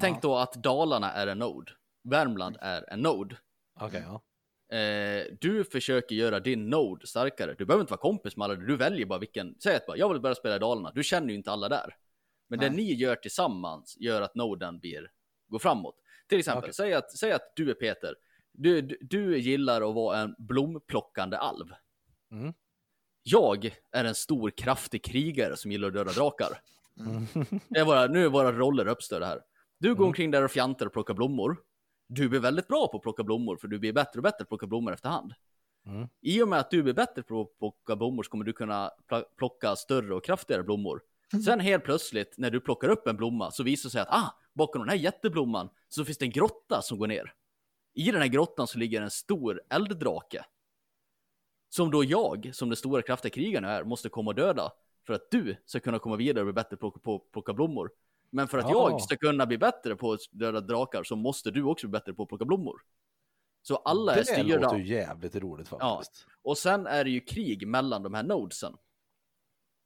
Tänk 0.00 0.22
då 0.22 0.36
att 0.36 0.52
Dalarna 0.52 1.12
är 1.12 1.26
en 1.26 1.38
Node. 1.38 1.72
Värmland 2.02 2.56
är 2.60 2.92
en 2.92 3.00
Node. 3.00 3.36
Okej, 3.80 4.04
ja. 4.06 4.22
Eh, 4.76 5.24
du 5.40 5.64
försöker 5.64 6.14
göra 6.14 6.40
din 6.40 6.70
Node 6.70 7.06
starkare. 7.06 7.54
Du 7.58 7.64
behöver 7.64 7.80
inte 7.80 7.90
vara 7.90 8.00
kompis 8.00 8.36
med 8.36 8.44
alla, 8.44 8.54
du 8.54 8.76
väljer 8.76 9.06
bara 9.06 9.18
vilken. 9.18 9.56
Säg 9.62 9.76
att 9.76 9.86
bara, 9.86 9.96
jag 9.96 10.08
vill 10.08 10.20
börja 10.20 10.34
spela 10.34 10.56
i 10.56 10.58
Dalarna. 10.58 10.92
Du 10.94 11.02
känner 11.02 11.28
ju 11.28 11.34
inte 11.34 11.50
alla 11.50 11.68
där. 11.68 11.96
Men 12.48 12.58
det 12.58 12.70
ni 12.70 12.94
gör 12.94 13.16
tillsammans 13.16 13.96
gör 14.00 14.22
att 14.22 14.34
Noden 14.34 14.78
blir, 14.78 15.10
går 15.48 15.58
framåt. 15.58 15.96
Till 16.28 16.38
exempel, 16.38 16.64
Okej. 16.64 16.74
säg, 16.74 16.94
att, 16.94 17.18
säg 17.18 17.32
att 17.32 17.52
du 17.56 17.70
är 17.70 17.74
Peter. 17.74 18.14
Du, 18.52 18.80
du, 18.80 18.98
du 19.00 19.38
gillar 19.38 19.88
att 19.88 19.94
vara 19.94 20.18
en 20.18 20.34
blomplockande 20.38 21.36
alv. 21.36 21.66
Mm. 22.32 22.54
Jag 23.22 23.76
är 23.92 24.04
en 24.04 24.14
stor 24.14 24.50
kraftig 24.50 25.04
krigare 25.04 25.56
som 25.56 25.72
gillar 25.72 25.88
att 25.88 25.94
döda 25.94 26.12
drakar. 26.12 26.60
Mm. 27.00 27.26
Det 27.68 27.78
är 27.78 27.84
våra, 27.84 28.06
nu 28.06 28.24
är 28.24 28.28
våra 28.28 28.52
roller 28.52 28.88
uppstörda 28.88 29.26
här. 29.26 29.40
Du 29.78 29.94
går 29.94 30.06
omkring 30.06 30.30
där 30.30 30.44
och 30.44 30.50
fjantar 30.50 30.86
och 30.86 30.92
plockar 30.92 31.14
blommor. 31.14 31.56
Du 32.08 32.28
blir 32.28 32.40
väldigt 32.40 32.68
bra 32.68 32.88
på 32.88 32.96
att 32.96 33.02
plocka 33.02 33.24
blommor, 33.24 33.56
för 33.56 33.68
du 33.68 33.78
blir 33.78 33.92
bättre 33.92 34.18
och 34.18 34.22
bättre 34.22 34.36
på 34.36 34.42
att 34.42 34.48
plocka 34.48 34.66
blommor 34.66 34.92
efterhand. 34.92 35.32
Mm. 35.86 36.08
I 36.20 36.42
och 36.42 36.48
med 36.48 36.58
att 36.58 36.70
du 36.70 36.82
blir 36.82 36.94
bättre 36.94 37.22
på 37.22 37.40
att 37.40 37.58
plocka 37.58 37.96
blommor 37.96 38.22
så 38.22 38.30
kommer 38.30 38.44
du 38.44 38.52
kunna 38.52 38.90
pl- 39.10 39.24
plocka 39.36 39.76
större 39.76 40.14
och 40.14 40.24
kraftigare 40.24 40.62
blommor. 40.62 41.02
Sen 41.44 41.60
helt 41.60 41.84
plötsligt, 41.84 42.34
när 42.38 42.50
du 42.50 42.60
plockar 42.60 42.88
upp 42.88 43.06
en 43.06 43.16
blomma, 43.16 43.50
så 43.50 43.62
visar 43.62 43.88
det 43.88 43.92
sig 43.92 44.00
att 44.00 44.10
ah, 44.10 44.34
bakom 44.54 44.82
den 44.82 44.88
här 44.88 44.96
jätteblomman 44.96 45.68
så 45.88 46.04
finns 46.04 46.18
det 46.18 46.24
en 46.24 46.30
grotta 46.30 46.82
som 46.82 46.98
går 46.98 47.06
ner. 47.06 47.32
I 47.94 48.10
den 48.10 48.20
här 48.20 48.28
grottan 48.28 48.66
så 48.66 48.78
ligger 48.78 49.02
en 49.02 49.10
stor 49.10 49.62
elddrake. 49.70 50.44
Som 51.68 51.90
då 51.90 52.04
jag, 52.04 52.50
som 52.52 52.68
den 52.68 52.76
stora 52.76 53.02
kraftiga 53.02 53.30
krigaren 53.30 53.64
är, 53.64 53.84
måste 53.84 54.08
komma 54.08 54.30
och 54.30 54.34
döda. 54.34 54.72
För 55.06 55.12
att 55.14 55.30
du 55.30 55.56
ska 55.66 55.80
kunna 55.80 55.98
komma 55.98 56.16
vidare 56.16 56.40
och 56.40 56.46
bli 56.46 56.52
bättre 56.52 56.76
på 56.76 56.86
att 56.88 57.02
på, 57.02 57.18
plocka 57.18 57.52
blommor. 57.52 57.90
Men 58.30 58.48
för 58.48 58.58
att 58.58 58.70
Ja. 58.70 58.90
jag 58.90 59.02
ska 59.02 59.16
kunna 59.16 59.46
bli 59.46 59.58
bättre 59.58 59.96
på 59.96 60.12
att 60.12 60.20
döda 60.30 60.60
drakar 60.60 61.02
så 61.02 61.16
måste 61.16 61.50
du 61.50 61.62
också 61.62 61.86
bli 61.88 61.92
bättre 61.98 62.12
på 62.14 62.22
att 62.22 62.28
plocka 62.28 62.44
blommor. 62.44 62.80
Så 63.62 63.76
alla 63.76 64.12
är 64.12 64.16
Det 64.16 64.24
styrda. 64.24 64.58
låter 64.60 64.76
ju 64.76 64.86
jävligt 64.94 65.36
roligt 65.36 65.68
faktiskt. 65.68 66.26
Och 66.42 66.58
sen 66.58 66.86
är 66.86 67.04
det 67.04 67.10
ju 67.10 67.20
krig 67.20 67.66
mellan 67.68 68.02
de 68.02 68.14
här 68.14 68.22
nodesen. 68.22 68.76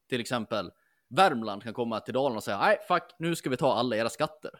Till 0.09 0.21
exempel 0.21 0.71
Värmland 1.09 1.63
kan 1.63 1.75
komma 1.75 2.01
till 2.01 2.15
Dalarna 2.15 2.37
och 2.37 2.45
säga 2.45 2.59
nej 2.59 2.79
fuck 2.89 3.03
nu 3.19 3.37
ska 3.37 3.51
vi 3.51 3.57
ta 3.57 3.73
alla 3.75 3.97
era 3.97 4.09
skatter. 4.11 4.51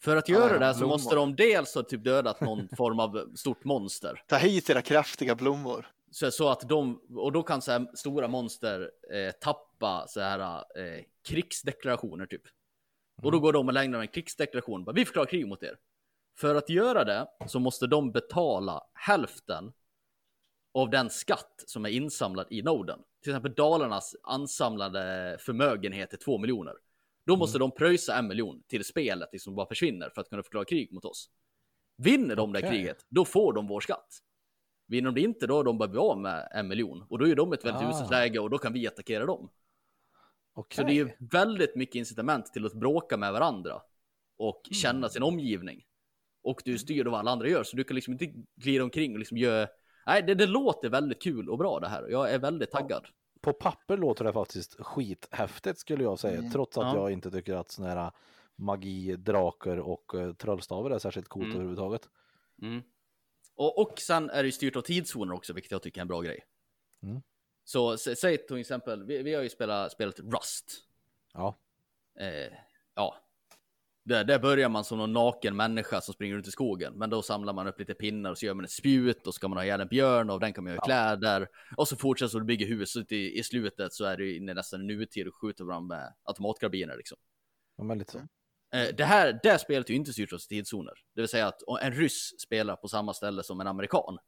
För 0.00 0.16
att 0.16 0.28
göra 0.28 0.56
era 0.56 0.66
det 0.68 0.72
så 0.74 0.78
blommor. 0.78 0.94
måste 0.94 1.14
de 1.14 1.36
dels 1.36 1.74
ha 1.74 1.82
typ 1.82 2.04
dödat 2.04 2.40
någon 2.40 2.68
form 2.76 3.00
av 3.00 3.34
stort 3.36 3.64
monster. 3.64 4.22
Ta 4.26 4.36
hit 4.36 4.70
era 4.70 4.82
kraftiga 4.82 5.34
blommor. 5.34 5.86
Så, 6.10 6.30
så 6.30 6.48
att 6.48 6.68
de, 6.68 7.00
och 7.16 7.32
då 7.32 7.42
kan 7.42 7.62
så 7.62 7.72
här 7.72 7.96
stora 7.96 8.28
monster 8.28 8.90
eh, 9.12 9.32
tappa 9.32 10.04
så 10.08 10.20
här 10.20 10.56
eh, 10.56 11.04
krigsdeklarationer 11.22 12.26
typ. 12.26 12.42
Och 13.22 13.32
då 13.32 13.40
går 13.40 13.52
de 13.52 13.68
och 13.68 13.74
lägger 13.74 13.98
en 13.98 14.08
krigsdeklaration. 14.08 14.84
Bara, 14.84 14.92
vi 14.92 15.04
förklarar 15.04 15.26
krig 15.26 15.48
mot 15.48 15.62
er. 15.62 15.78
För 16.38 16.54
att 16.54 16.68
göra 16.68 17.04
det 17.04 17.26
så 17.46 17.60
måste 17.60 17.86
de 17.86 18.12
betala 18.12 18.82
hälften 18.94 19.72
av 20.74 20.90
den 20.90 21.10
skatt 21.10 21.64
som 21.66 21.84
är 21.84 21.88
insamlad 21.88 22.46
i 22.50 22.62
Norden. 22.62 23.00
Till 23.22 23.32
exempel 23.32 23.54
Dalarnas 23.54 24.16
ansamlade 24.22 25.36
förmögenhet 25.40 26.12
är 26.12 26.16
2 26.16 26.38
miljoner. 26.38 26.74
Då 27.26 27.36
måste 27.36 27.58
de 27.58 27.70
pröjsa 27.70 28.18
en 28.18 28.28
miljon 28.28 28.62
till 28.66 28.84
spelet 28.84 29.28
liksom 29.32 29.54
bara 29.54 29.66
försvinner 29.66 30.10
för 30.14 30.20
att 30.20 30.28
kunna 30.28 30.42
förklara 30.42 30.64
krig 30.64 30.92
mot 30.92 31.04
oss. 31.04 31.30
Vinner 31.96 32.36
de 32.36 32.52
det 32.52 32.58
Okej. 32.58 32.70
kriget, 32.70 33.06
då 33.08 33.24
får 33.24 33.52
de 33.52 33.66
vår 33.66 33.80
skatt. 33.80 34.22
Vinner 34.88 35.10
de 35.10 35.14
det 35.14 35.24
inte, 35.24 35.46
då 35.46 35.54
har 35.56 35.64
de 35.64 35.78
bara 35.78 35.88
blivit 35.88 36.02
av 36.02 36.18
med 36.18 36.48
en 36.52 36.68
miljon. 36.68 37.04
Och 37.08 37.18
då 37.18 37.28
är 37.28 37.34
de 37.34 37.52
ett 37.52 37.64
väldigt 37.64 37.82
Ah. 37.82 37.90
uselt 37.90 38.10
läge 38.10 38.38
och 38.38 38.50
då 38.50 38.58
kan 38.58 38.72
vi 38.72 38.86
attackera 38.88 39.26
dem. 39.26 39.50
Okej. 40.54 40.76
Så 40.76 40.82
det 40.82 40.92
är 40.92 40.94
ju 40.94 41.10
väldigt 41.18 41.76
mycket 41.76 41.94
incitament 41.94 42.46
till 42.46 42.66
att 42.66 42.72
bråka 42.74 43.16
med 43.16 43.32
varandra 43.32 43.82
och 44.36 44.62
Mm. 44.68 44.74
känna 44.74 45.08
sin 45.08 45.22
omgivning. 45.22 45.84
Och 46.42 46.62
du 46.64 46.78
styr 46.78 47.04
då 47.04 47.10
vad 47.10 47.20
alla 47.20 47.30
andra 47.30 47.48
gör, 47.48 47.62
så 47.62 47.76
du 47.76 47.84
kan 47.84 47.94
liksom 47.94 48.12
inte 48.12 48.32
glida 48.56 48.84
omkring 48.84 49.12
och 49.12 49.18
liksom 49.18 49.36
göra... 49.38 49.68
Nej, 50.06 50.22
det, 50.22 50.34
det 50.34 50.46
låter 50.46 50.88
väldigt 50.88 51.22
kul 51.22 51.48
och 51.50 51.58
bra 51.58 51.80
det 51.80 51.88
här. 51.88 52.08
Jag 52.08 52.32
är 52.32 52.38
väldigt 52.38 52.70
taggad. 52.70 53.06
På 53.40 53.52
papper 53.52 53.96
låter 53.96 54.24
det 54.24 54.32
faktiskt 54.32 54.76
skithäftigt 54.80 55.78
skulle 55.78 56.02
jag 56.04 56.18
säga. 56.18 56.38
Mm. 56.38 56.50
Trots 56.50 56.78
att 56.78 56.84
Ja. 56.84 56.96
jag 56.96 57.10
inte 57.12 57.30
tycker 57.30 57.54
att 57.54 57.70
såna 57.70 57.88
här 57.88 58.10
magi, 58.56 59.16
drakar 59.16 59.76
och 59.76 60.14
uh, 60.14 60.32
trollstavar 60.32 60.90
är 60.90 60.98
särskilt 60.98 61.28
coolt 61.28 61.44
Mm. 61.44 61.56
överhuvudtaget. 61.56 62.08
Mm. 62.62 62.82
Och, 63.58 63.78
och 63.78 63.98
sen 63.98 64.30
är 64.30 64.42
det 64.42 64.46
ju 64.46 64.52
styrt 64.52 64.76
av 64.76 64.82
tidszoner 64.82 65.34
också, 65.34 65.52
vilket 65.52 65.72
jag 65.72 65.82
tycker 65.82 66.00
är 66.00 66.02
en 66.02 66.08
bra 66.08 66.20
grej. 66.20 66.44
Mm. 67.02 67.22
Så 67.64 67.94
sä- 67.94 68.14
säg 68.14 68.46
till 68.46 68.56
exempel, 68.56 69.04
vi, 69.04 69.22
vi 69.22 69.34
har 69.34 69.42
ju 69.42 69.48
spelat, 69.48 69.92
spelat 69.92 70.20
Rust. 70.20 70.72
Ja. 71.32 71.58
Eh, 72.20 72.52
ja. 72.94 73.16
Där, 74.04 74.24
där 74.24 74.38
börjar 74.38 74.68
man 74.68 74.84
som 74.84 74.98
någon 74.98 75.12
naken 75.12 75.56
människa 75.56 76.00
som 76.00 76.14
springer 76.14 76.34
runt 76.34 76.48
i 76.48 76.50
skogen. 76.50 76.94
Men 76.94 77.10
då 77.10 77.22
samlar 77.22 77.52
man 77.52 77.66
upp 77.66 77.78
lite 77.78 77.94
pinnar 77.94 78.30
och 78.30 78.38
så 78.38 78.46
gör 78.46 78.54
man 78.54 78.64
ett 78.64 78.70
spjut 78.70 79.26
och 79.26 79.34
ska 79.34 79.48
man 79.48 79.58
ha 79.58 79.64
ihjäl 79.64 79.80
en 79.80 79.88
björn 79.88 80.30
och 80.30 80.34
av 80.34 80.40
den 80.40 80.52
kan 80.52 80.64
man 80.64 80.72
göra 80.72 80.84
kläder. 80.84 81.48
Och 81.76 81.88
så 81.88 81.96
fortsätter 81.96 82.30
så 82.30 82.38
du 82.38 82.44
bygger 82.44 82.66
huset 82.66 83.12
i, 83.12 83.38
i 83.38 83.42
slutet 83.42 83.92
så 83.92 84.04
är 84.04 84.16
du 84.16 84.36
inne 84.36 84.54
nästan 84.54 84.80
i 84.80 84.84
nutid 84.84 85.28
och 85.28 85.34
skjuter 85.34 85.64
varandra 85.64 85.96
med 85.96 86.14
automatkarbiner 86.22 86.96
liksom. 86.96 87.18
Ja, 87.76 87.84
men 87.84 87.98
lite 87.98 88.12
så. 88.12 88.18
Eh, 88.74 88.94
det 88.96 89.04
här 89.04 89.40
det 89.42 89.50
här 89.50 89.58
spelet 89.58 89.86
är 89.88 89.90
ju 89.90 89.98
inte 89.98 90.12
styrt 90.12 90.32
av 90.32 90.38
tidszoner. 90.38 90.94
Det 91.14 91.20
vill 91.20 91.28
säga 91.28 91.46
att 91.46 91.62
en 91.82 91.92
ryss 91.92 92.40
spelar 92.40 92.76
på 92.76 92.88
samma 92.88 93.14
ställe 93.14 93.42
som 93.42 93.60
en 93.60 93.66
amerikan. 93.66 94.18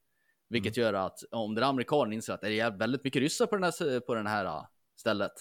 Vilket 0.49 0.77
gör 0.77 0.95
att 0.95 1.19
om 1.31 1.55
den 1.55 1.65
amerikanen 1.65 2.13
inser 2.13 2.33
att 2.33 2.41
det 2.41 2.61
är 2.61 2.71
väldigt 2.71 3.05
mycket 3.05 3.21
ryssar 3.23 3.47
på 3.47 3.57
den 3.57 3.65
här, 3.65 4.01
på 4.01 4.15
den 4.15 4.27
här 4.27 4.45
eh, 4.45 4.65
stället. 4.97 5.33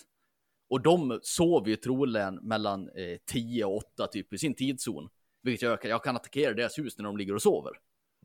Och 0.70 0.82
de 0.82 1.20
sover 1.24 1.70
ju 1.70 1.76
troligen 1.76 2.36
mellan 2.36 2.90
eh, 2.90 3.18
10 3.26 3.66
och 3.66 3.78
8 3.78 4.08
typ 4.08 4.34
i 4.34 4.38
sin 4.38 4.56
tidszon. 4.56 5.10
Vilket 5.42 5.62
gör 5.62 5.74
att 5.74 5.84
jag 5.84 6.04
kan 6.04 6.16
attackera 6.16 6.54
deras 6.54 6.80
hus 6.80 6.98
när 6.98 7.06
de 7.06 7.18
ligger 7.18 7.36
och 7.36 7.42
sover. 7.42 7.72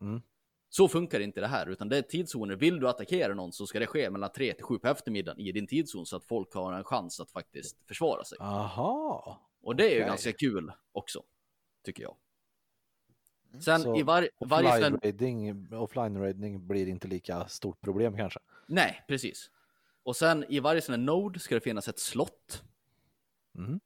Mm. 0.00 0.22
Så 0.68 0.88
funkar 0.88 1.20
inte 1.20 1.40
det 1.40 1.46
här, 1.46 1.66
utan 1.66 1.88
det 1.88 1.98
är 1.98 2.02
tidszoner. 2.02 2.56
Vill 2.56 2.80
du 2.80 2.88
attackera 2.88 3.34
någon 3.34 3.52
så 3.52 3.66
ska 3.66 3.78
det 3.78 3.86
ske 3.86 4.10
mellan 4.10 4.32
3 4.32 4.52
till 4.52 4.64
7 4.64 4.78
på 4.78 4.88
eftermiddagen 4.88 5.40
i 5.40 5.52
din 5.52 5.66
tidszon 5.66 6.06
så 6.06 6.16
att 6.16 6.24
folk 6.24 6.54
har 6.54 6.72
en 6.72 6.84
chans 6.84 7.20
att 7.20 7.30
faktiskt 7.30 7.88
försvara 7.88 8.24
sig. 8.24 8.38
Aha. 8.40 9.40
Och 9.64 9.76
det 9.76 9.84
är 9.84 9.90
ju 9.90 9.96
Okej. 9.96 10.08
ganska 10.08 10.32
kul 10.32 10.72
också, 10.92 11.22
tycker 11.84 12.02
jag. 12.02 12.16
Sen 13.60 13.80
Så 13.80 13.98
i 13.98 14.02
var, 14.02 14.28
varje 14.40 14.72
ställe... 14.72 14.98
raiding, 15.02 15.72
offline 15.74 16.18
raiding 16.18 16.66
blir 16.66 16.86
inte 16.86 17.08
lika 17.08 17.48
stort 17.48 17.80
problem 17.80 18.16
kanske. 18.16 18.40
Nej, 18.66 19.04
precis. 19.08 19.50
Och 20.02 20.16
sen 20.16 20.44
i 20.48 20.60
varje 20.60 20.80
sån 20.80 20.92
här 20.92 21.00
node 21.00 21.38
ska 21.38 21.54
det 21.54 21.60
finnas 21.60 21.88
ett 21.88 21.98
slott. 21.98 22.62
Mhm. 23.52 23.80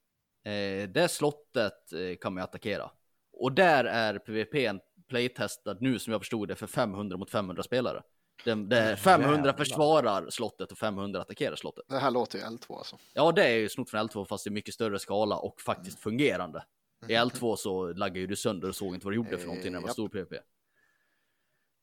Eh, 0.44 0.88
det 0.88 1.08
slottet 1.10 1.92
eh, 1.92 2.16
kan 2.20 2.34
man 2.34 2.40
ju 2.40 2.44
attackera. 2.44 2.90
Och 3.32 3.52
där 3.52 3.84
är 3.84 4.18
PVP 4.18 4.80
playtestad 5.08 5.76
nu 5.80 5.98
som 5.98 6.12
jag 6.12 6.20
förstod 6.20 6.48
det 6.48 6.54
för 6.54 6.66
500 6.66 7.16
mot 7.16 7.30
500 7.30 7.62
spelare. 7.62 8.02
Det, 8.44 8.54
det 8.54 8.78
är 8.78 8.96
500 8.96 9.36
Jävlar. 9.36 9.52
försvarar 9.52 10.30
slottet 10.30 10.72
och 10.72 10.78
500 10.78 11.20
attackerar 11.20 11.56
slottet. 11.56 11.84
Det 11.88 11.98
här 11.98 12.10
låter 12.10 12.38
ju 12.38 12.44
L2 12.44 12.78
alltså. 12.78 12.98
Ja, 13.12 13.32
det 13.32 13.44
är 13.44 13.56
ju 13.56 13.68
snott 13.68 13.90
från 13.90 14.08
L2 14.08 14.24
fast 14.24 14.46
i 14.46 14.50
mycket 14.50 14.74
större 14.74 14.98
skala 14.98 15.38
och 15.38 15.60
faktiskt 15.60 15.98
fungerande. 15.98 16.64
I 17.08 17.12
L2 17.12 17.56
så 17.56 17.92
laggade 17.92 18.18
ju 18.18 18.26
du 18.26 18.36
sönder 18.36 18.68
och 18.68 18.76
såg 18.76 18.94
inte 18.94 19.06
vad 19.06 19.12
du 19.12 19.16
gjorde 19.16 19.38
för 19.38 19.46
någonting 19.46 19.72
när 19.72 19.78
det 19.78 19.82
var 19.82 19.88
Eh, 19.88 19.92
stor 19.92 20.08
PP. 20.08 20.32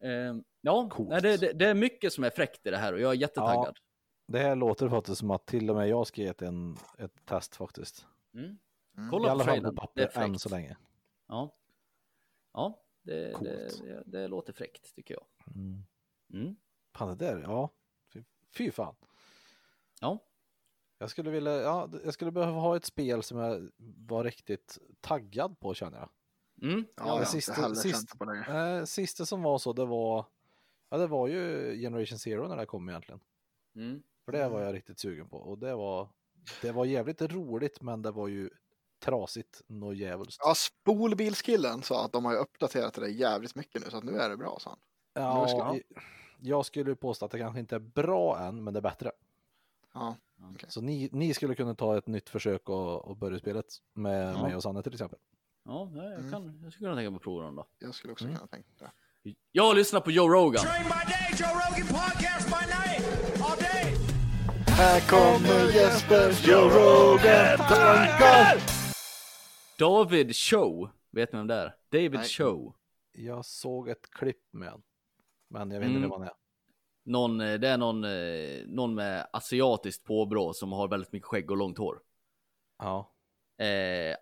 Ehm, 0.04 0.44
ja, 0.62 0.90
nej, 1.10 1.22
det, 1.22 1.38
det, 1.38 1.54
det 1.54 1.66
är 1.66 1.74
mycket 1.74 2.14
som 2.14 2.24
är 2.24 2.30
fräckt 2.30 2.68
i 2.68 2.72
det 2.72 2.78
här 2.78 2.94
och 2.94 3.00
jag 3.00 3.12
är 3.12 3.16
jättetaggad. 3.16 3.78
Det 4.28 4.40
här 4.40 4.56
låter 4.56 4.90
faktiskt 4.90 5.18
som 5.18 5.32
att 5.32 5.46
till 5.46 5.70
och 5.70 5.76
med 5.76 5.90
jag 5.90 6.08
ska 6.08 6.22
ge 6.22 6.34
det 6.38 6.46
en, 6.46 6.78
ett 6.98 7.26
test 7.26 7.56
faktiskt. 7.56 8.06
Mm. 8.34 8.46
Mm. 8.46 9.08
I 9.08 9.10
Kolla 9.10 9.26
på 9.26 9.32
alla 9.32 9.44
fall 9.44 9.62
på 9.62 9.74
papper 9.74 10.12
än 10.14 10.40
så 10.40 10.50
länge. 10.50 10.78
Ja, 11.28 11.56
ja 12.54 12.84
det, 13.02 13.16
det, 13.16 13.34
Coolt. 13.34 13.50
det, 13.84 14.04
det 14.06 14.28
låter 14.28 14.54
fräckt 14.54 14.96
tycker 14.96 15.14
jag. 15.14 15.26
Mm. 15.56 15.86
Mm. 16.34 16.56
Fan 16.96 17.08
det 17.18 17.26
där, 17.26 17.40
ja. 17.42 17.70
Fy, 18.14 18.24
fy 18.58 18.72
fan. 18.72 18.96
Ja, 20.02 20.20
Jag 20.98 21.10
skulle 21.10 21.30
vilja, 21.32 21.54
ja, 21.62 21.90
jag 22.04 22.14
skulle 22.14 22.32
behöva 22.32 22.60
ha 22.60 22.76
ett 22.76 22.86
spel 22.86 23.24
som 23.24 23.38
jag 23.38 23.70
var 24.08 24.24
riktigt 24.24 24.78
taggad 25.02 25.60
på 25.60 25.74
känner 25.74 25.98
jag. 25.98 26.10
mm. 26.72 26.86
Ja, 26.98 27.04
ja, 27.08 27.20
ja. 27.20 27.26
sista- 27.26 27.52
inte 27.52 27.62
heller 27.62 27.76
sist- 27.76 27.96
känt 28.10 28.20
på 28.20 28.26
det. 28.26 28.40
Eh, 28.80 28.86
sista 28.86 29.26
som 29.26 29.42
var 29.42 29.58
så, 29.58 29.74
det 29.74 29.86
var, 29.86 30.26
ja 30.90 30.98
det 30.98 31.08
var 31.08 31.28
ju 31.28 31.74
Generation 31.80 32.20
Zero 32.20 32.48
när 32.48 32.58
det 32.58 32.66
kom 32.66 32.90
egentligen. 32.90 33.20
Mm. 33.76 34.04
För 34.26 34.32
det 34.32 34.50
var 34.50 34.62
jag 34.62 34.74
riktigt 34.76 35.00
sugen 35.00 35.30
på 35.30 35.38
och 35.38 35.58
det 35.58 35.76
var, 35.76 36.10
det 36.62 36.72
var 36.72 36.86
jävligt 36.86 37.22
roligt 37.22 37.82
men 37.82 38.02
det 38.02 38.12
var 38.12 38.28
ju 38.28 38.50
trasigt 39.00 39.62
något 39.68 39.98
djävulskt. 39.98 40.42
Ja, 40.46 40.54
spolbilskillen 40.56 41.82
sa 41.82 42.06
att 42.06 42.12
de 42.12 42.26
har 42.26 42.34
ju 42.34 42.38
uppdaterat 42.40 42.94
det 42.94 43.10
jävligt 43.10 43.56
mycket 43.56 43.84
nu 43.86 43.90
så 43.92 43.98
att 43.98 44.04
nu 44.04 44.18
är 44.18 44.30
det 44.30 44.38
bra, 44.38 44.58
sa 44.62 44.70
han. 44.70 44.80
Ja, 45.16 45.78
jag 46.40 46.66
skulle 46.66 46.96
påstå 46.96 47.26
att 47.26 47.32
det 47.32 47.40
kanske 47.40 47.60
inte 47.60 47.76
är 47.76 47.80
bra 47.80 48.40
än, 48.40 48.64
men 48.64 48.74
det 48.74 48.80
är 48.80 48.82
bättre. 48.82 49.12
Ja, 49.94 50.16
Så 50.68 50.82
ni, 50.82 51.10
ni 51.12 51.34
skulle 51.34 51.56
kunna 51.56 51.76
ta 51.76 51.98
ett 51.98 52.08
nytt 52.08 52.30
försök 52.30 52.70
och, 52.70 53.06
och 53.06 53.18
börja 53.18 53.40
spelet 53.40 53.66
med 53.94 54.34
Ja. 54.36 54.42
mig 54.42 54.56
och 54.56 54.64
Sanne 54.64 54.84
till 54.84 54.94
exempel. 54.94 55.20
ja 55.66 55.90
nej, 55.94 56.06
jag, 56.22 56.32
kan, 56.32 56.60
jag 56.64 56.74
skulle 56.74 56.88
kunna 56.88 56.96
tänka 56.96 57.10
mig 57.10 57.16
att 57.18 57.24
prova 57.24 57.44
dem 57.44 57.56
då. 57.56 57.66
jag 57.80 57.96
skulle 57.96 58.14
också 58.14 58.26
Mm. 58.26 58.36
kunna 58.38 58.48
tänka 58.48 58.70
det. 58.80 58.92
Jag 59.52 59.76
lyssnar 59.76 60.00
på 60.02 60.12
Joe 60.12 60.28
Rogan. 60.30 60.66
Day, 60.66 60.84
Joe 61.40 61.48
Rogan 61.48 61.88
night. 62.66 63.06
Här 64.68 65.00
kommer 65.10 65.74
Jespers 65.76 66.48
Joe 66.48 66.70
Rogan-tankar! 66.70 68.62
David 69.80 70.36
Show. 70.36 70.90
Vet 71.12 71.32
ni 71.34 71.38
vem 71.38 71.48
det 71.48 71.56
är? 71.56 71.76
David 71.92 72.14
Nej. 72.14 72.24
Show. 72.28 72.74
Jag 73.14 73.46
såg 73.46 73.90
ett 73.90 74.10
klipp 74.12 74.40
med 74.52 74.70
han. 74.70 74.82
Men 75.50 75.72
jag 75.72 75.80
vet 75.80 75.90
Mm. 75.90 75.96
inte 75.98 76.02
vem 76.02 76.12
han 76.12 76.24
är. 76.24 76.34
Någon, 77.06 77.42
eh, 77.42 77.54
det 77.60 77.68
är 77.68 77.78
någon, 77.78 78.04
eh, 78.04 78.66
någon 78.68 78.96
med 78.96 79.28
asiatiskt 79.34 80.04
påbrå 80.04 80.54
som 80.54 80.72
har 80.72 80.88
väldigt 80.88 81.12
mycket 81.12 81.28
skägg 81.28 81.52
och 81.52 81.58
långt 81.58 81.78
hår. 81.78 82.00
Ja. 82.80 83.12
Eh, 83.66 84.16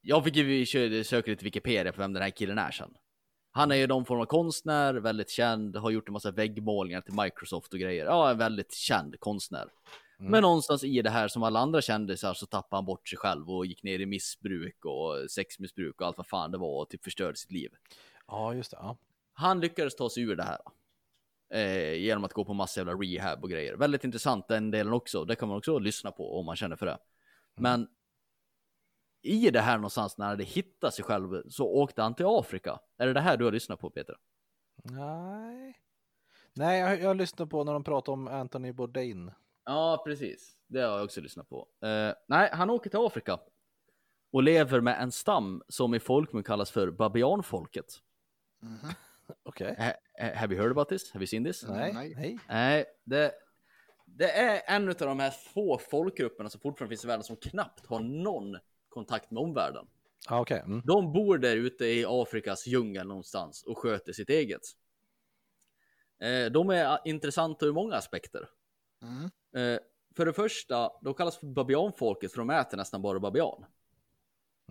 jag 0.00 0.24
fick 0.24 0.36
ju 0.36 0.66
söka 1.04 1.30
lite 1.30 1.44
Wikipedia 1.44 1.92
för 1.92 1.98
vem 2.02 2.12
den 2.12 2.22
här 2.22 2.30
killen 2.30 2.58
är 2.58 2.70
sen. 2.70 2.94
Han 3.54 3.70
är 3.70 3.74
ju 3.76 3.86
någon 3.86 4.04
form 4.04 4.20
av 4.20 4.24
konstnär, 4.24 4.94
väldigt 4.94 5.30
känd, 5.30 5.76
har 5.76 5.90
gjort 5.90 6.08
en 6.08 6.12
massa 6.12 6.30
väggmålningar 6.30 7.00
till 7.00 7.14
Microsoft 7.14 7.72
och 7.72 7.78
grejer. 7.78 8.04
Ja, 8.04 8.30
en 8.30 8.38
väldigt 8.38 8.72
känd 8.74 9.20
konstnär. 9.20 9.68
Mm. 10.18 10.30
Men 10.30 10.42
någonstans 10.42 10.84
i 10.84 11.02
det 11.02 11.10
här 11.10 11.28
som 11.28 11.42
alla 11.42 11.60
andra 11.60 11.80
kändisar 11.82 12.34
så 12.34 12.46
tappade 12.46 12.76
han 12.76 12.84
bort 12.84 13.08
sig 13.08 13.18
själv 13.18 13.50
och 13.50 13.66
gick 13.66 13.82
ner 13.82 13.98
i 13.98 14.06
missbruk 14.06 14.84
och 14.84 15.30
sexmissbruk 15.30 16.00
och 16.00 16.06
allt 16.06 16.16
vad 16.16 16.26
fan 16.26 16.50
det 16.50 16.58
var 16.58 16.80
och 16.82 16.88
typ 16.90 17.04
förstörde 17.04 17.36
sitt 17.36 17.52
liv. 17.52 17.72
Ja, 18.26 18.54
just 18.54 18.70
det. 18.70 18.76
Ja. 18.80 18.96
Han 19.42 19.60
lyckades 19.60 19.96
ta 19.96 20.10
sig 20.10 20.22
ur 20.22 20.36
det 20.36 20.42
här. 20.42 20.58
Eh, 21.54 21.94
genom 21.94 22.24
att 22.24 22.32
gå 22.32 22.44
på 22.44 22.54
massa 22.54 22.80
jävla 22.80 22.92
rehab 22.92 23.42
och 23.42 23.50
grejer. 23.50 23.76
Väldigt 23.76 24.04
intressant 24.04 24.48
den 24.48 24.70
delen 24.70 24.92
också. 24.92 25.24
Det 25.24 25.36
kan 25.36 25.48
man 25.48 25.58
också 25.58 25.78
lyssna 25.78 26.10
på 26.12 26.38
om 26.38 26.46
man 26.46 26.56
känner 26.56 26.76
för 26.76 26.86
det. 26.86 26.98
Men 27.56 27.88
i 29.22 29.50
det 29.50 29.60
här 29.60 29.76
någonstans 29.76 30.18
när 30.18 30.26
han 30.26 30.32
hade 30.32 30.44
hittat 30.44 30.94
sig 30.94 31.04
själv 31.04 31.42
så 31.48 31.66
åkte 31.66 32.02
han 32.02 32.14
till 32.14 32.26
Afrika. 32.28 32.80
Är 32.98 33.06
det 33.06 33.12
det 33.12 33.20
här 33.20 33.36
du 33.36 33.44
har 33.44 33.52
lyssnat 33.52 33.80
på 33.80 33.90
Peter? 33.90 34.16
Nej. 34.84 35.78
Nej, 36.54 36.80
jag, 36.80 37.00
jag 37.00 37.16
lyssnade 37.16 37.50
på 37.50 37.64
när 37.64 37.72
de 37.72 37.84
pratade 37.84 38.12
om 38.12 38.28
Anthony 38.28 38.72
Bourdain. 38.72 39.30
Ja, 39.64 40.02
precis. 40.06 40.56
Det 40.66 40.80
har 40.80 40.96
jag 40.96 41.04
också 41.04 41.20
lyssnat 41.20 41.48
på. 41.48 41.68
Eh, 41.80 42.14
nej, 42.28 42.50
han 42.52 42.70
åker 42.70 42.90
till 42.90 42.98
Afrika. 42.98 43.38
Och 44.32 44.42
lever 44.42 44.80
med 44.80 45.02
en 45.02 45.12
stam 45.12 45.62
som 45.68 45.94
i 45.94 46.00
folkmun 46.00 46.42
kallas 46.42 46.70
för 46.70 46.90
babianfolket. 46.90 48.02
Okej. 49.42 49.76
Ha- 49.78 50.34
have 50.34 50.54
you 50.54 50.62
heard 50.62 50.70
about 50.70 50.88
this? 50.88 51.12
Have 51.12 51.22
you 51.22 51.26
seen 51.26 51.44
this? 51.44 51.62
Nej. 51.68 51.92
nej. 51.92 52.38
Nej. 52.48 52.84
Det, 53.04 53.32
det 54.06 54.30
är 54.30 54.76
en 54.76 54.88
av 54.88 54.94
de 54.94 55.20
här 55.20 55.30
få 55.30 55.78
folkgrupperna 55.78 56.48
som 56.48 56.60
fortfarande 56.60 56.92
finns 56.92 57.04
i 57.04 57.06
världen 57.06 57.24
som 57.24 57.36
knappt 57.36 57.86
har 57.86 58.00
någon 58.00 58.58
kontakt 58.88 59.30
med 59.30 59.42
omvärlden. 59.42 59.86
Ja, 60.28 60.40
okej. 60.40 60.62
Mm. 60.66 60.82
De 60.84 61.12
bor 61.12 61.38
där 61.38 61.56
ute 61.56 61.84
i 61.86 62.04
Afrikas 62.08 62.66
djungel 62.66 63.06
någonstans 63.06 63.62
och 63.62 63.78
sköter 63.78 64.12
sitt 64.12 64.30
eget. 64.30 64.62
Eh, 66.20 66.52
de 66.52 66.70
är 66.70 66.98
intressanta 67.04 67.66
ur 67.66 67.72
många 67.72 67.96
aspekter. 67.96 68.48
Mm. 69.02 69.24
Eh, 69.56 69.80
för 70.16 70.26
det 70.26 70.32
första, 70.32 70.90
de 71.02 71.14
kallas 71.14 71.36
för 71.36 71.46
babianfolket 71.46 72.32
för 72.32 72.38
de 72.38 72.50
äter 72.50 72.76
nästan 72.76 73.02
bara 73.02 73.20
babian. 73.20 73.64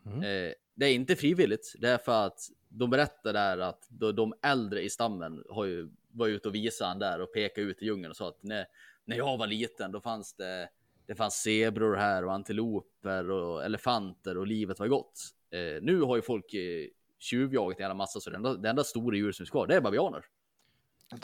Mm. 0.06 0.18
Eh, 0.18 0.54
det 0.74 0.86
är 0.86 0.94
inte 0.94 1.16
frivilligt, 1.16 1.74
det 1.80 1.90
är 1.90 1.98
för 1.98 2.26
att 2.26 2.40
de 2.74 2.90
berättar 2.90 3.34
där 3.34 3.58
att 3.58 3.88
de, 3.90 4.34
äldre 4.42 4.82
i 4.82 4.90
stammen 4.90 5.44
har 5.50 5.66
ju 5.66 5.90
var 6.12 6.28
ute 6.28 6.48
och 6.48 6.56
visade 6.56 6.88
han 6.88 7.00
där 7.00 7.22
och 7.22 7.34
pekade 7.34 7.68
ut 7.68 7.82
i 7.82 7.86
djungeln 7.86 8.10
och 8.10 8.18
sa 8.18 8.28
att 8.28 8.44
när, 8.44 8.66
när 9.06 9.18
jag 9.18 9.38
var 9.38 9.48
liten 9.48 9.92
då 9.92 10.02
fanns 10.02 10.34
det, 10.34 10.70
det 11.06 11.16
fanns 11.16 11.36
zebror 11.36 11.96
här 11.96 12.26
och 12.26 12.34
antiloper 12.34 13.30
och 13.30 13.66
elefanter 13.66 14.38
och 14.38 14.48
livet 14.48 14.80
var 14.80 14.88
gott. 14.88 15.20
Eh, 15.50 15.82
nu 15.82 16.02
har 16.02 16.16
ju 16.16 16.22
folk 16.22 16.54
eh, 16.54 16.88
tjuvjagat 17.20 17.78
en 17.78 17.82
jävla 17.82 17.94
massa 17.94 18.20
så 18.20 18.30
det 18.30 18.36
enda, 18.36 18.54
det 18.54 18.70
enda 18.70 18.84
stora 18.84 19.16
djur 19.16 19.32
som 19.32 19.44
är 19.44 19.48
kvar 19.48 19.68
det 19.68 19.76
är 19.76 19.82
babianer. 19.82 20.26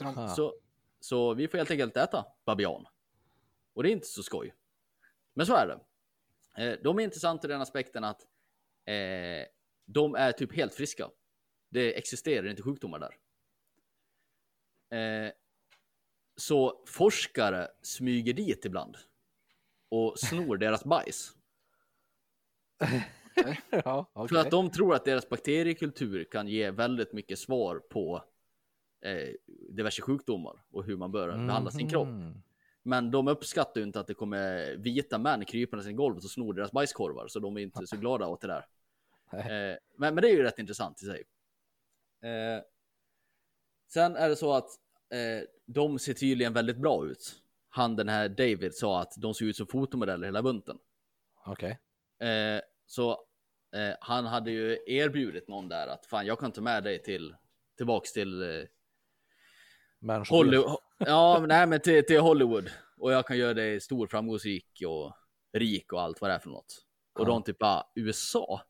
Ah. 0.02 0.28
Så, 0.28 0.54
så 1.00 1.34
vi 1.34 1.48
får 1.48 1.58
helt 1.58 1.72
enkelt 1.72 1.98
äta 1.98 2.26
babian. 2.46 2.86
Och 3.74 3.84
det 3.84 3.90
är 3.90 3.92
inte 3.92 4.08
så 4.08 4.24
skoj. 4.24 4.54
Men 5.34 5.46
så 5.46 5.56
är 5.56 5.68
det. 5.68 5.80
Eh, 6.64 6.80
de 6.84 7.00
är 7.00 7.04
intressanta 7.04 7.48
i 7.48 7.52
den 7.52 7.62
aspekten 7.62 8.04
att 8.04 8.22
eh, 8.86 9.48
de 9.86 10.16
är 10.16 10.32
typ 10.32 10.56
helt 10.56 10.74
friska. 10.74 11.10
Det 11.70 11.98
existerar 11.98 12.48
inte 12.48 12.64
sjukdomar 12.64 13.00
där. 13.00 13.16
Eh, 14.98 15.32
så 16.36 16.84
forskare 16.86 17.68
smyger 17.82 18.34
dit 18.34 18.66
ibland 18.66 18.98
och 19.90 20.20
snor 20.20 20.58
deras 20.58 20.84
bajs. 20.84 21.36
Ja, 23.70 24.12
okej. 24.14 24.36
För 24.36 24.42
att 24.42 24.52
de 24.52 24.72
tror 24.72 24.96
att 24.96 25.06
deras 25.06 25.30
bakteriekultur 25.30 26.24
kan 26.24 26.48
ge 26.48 26.72
väldigt 26.72 27.14
mycket 27.14 27.40
svar 27.40 27.80
på 27.90 28.24
eh, 29.02 29.34
diverse 29.70 30.02
sjukdomar 30.02 30.64
och 30.72 30.84
hur 30.84 30.98
man 30.98 31.12
bör 31.12 31.28
behandla 31.48 31.72
sin 31.72 31.90
kropp. 31.90 32.08
Mhm. 32.08 32.42
Men 32.84 33.12
de 33.12 33.28
uppskattar 33.28 33.82
ju 33.82 33.88
inte 33.88 34.00
att 34.00 34.08
det 34.08 34.14
kommer 34.14 34.76
vita 34.76 35.18
män 35.18 35.46
krypandes 35.46 35.88
i 35.88 35.94
golvet 35.94 36.24
och 36.24 36.32
snor 36.32 36.54
deras 36.54 36.72
bajskorvar, 36.72 37.28
så 37.28 37.40
de 37.40 37.58
är 37.58 37.62
inte 37.62 37.88
så 37.88 37.98
glada 37.98 38.28
åt 38.28 38.42
det 38.42 38.48
där. 38.48 38.66
Eh, 39.32 39.78
men, 39.98 40.16
men 40.16 40.16
det 40.16 40.30
är 40.30 40.34
ju 40.34 40.44
rätt 40.44 40.60
intressant 40.60 41.02
i 41.02 41.06
sig. 41.06 41.24
Eh, 42.24 42.64
sen 43.94 44.16
är 44.16 44.30
det 44.30 44.36
så 44.36 44.54
att 44.54 44.70
eh, 45.14 45.48
de 45.66 46.00
ser 46.00 46.14
tydligen 46.14 46.54
väldigt 46.54 46.78
bra 46.78 47.06
ut. 47.06 47.42
Han 47.70 47.96
den 47.96 48.10
här 48.10 48.30
David 48.30 48.76
sa 48.76 49.02
att 49.02 49.14
de 49.18 49.34
ser 49.34 49.46
ut 49.46 49.58
som 49.58 49.68
fotomodeller 49.68 50.26
hela 50.28 50.42
bunten. 50.44 50.78
Okej. 51.46 51.80
Eh, 52.20 52.62
så 52.86 53.12
eh, 53.76 53.96
han 54.02 54.26
hade 54.26 54.52
ju 54.52 54.78
erbjudit 54.88 55.48
någon 55.48 55.70
där 55.70 55.88
att 55.88 56.06
fan 56.06 56.26
jag 56.26 56.40
kan 56.40 56.52
ta 56.52 56.62
med 56.62 56.84
dig 56.84 57.04
till 57.04 57.36
tillbaks 57.78 58.14
till 58.14 58.42
eh. 58.42 58.66
Hollywood. 60.30 60.78
Ja, 60.98 61.38
men 61.40 61.48
nej, 61.48 61.68
men 61.68 61.80
till, 61.80 62.06
till 62.06 62.20
Hollywood 62.20 62.70
och 62.98 63.12
jag 63.12 63.28
kan 63.28 63.38
göra 63.38 63.54
dig 63.54 63.80
stor, 63.82 64.08
framgångsrik 64.08 64.84
och 64.88 65.14
rik 65.54 65.94
och 65.94 66.02
allt 66.02 66.22
vad 66.22 66.30
det 66.30 66.34
är 66.34 66.40
för 66.40 66.50
något. 66.50 66.86
Och 67.14 67.22
Ja. 67.22 67.26
de 67.26 67.44
typ 67.44 67.58
bara 67.58 67.84
USA. 67.96 68.62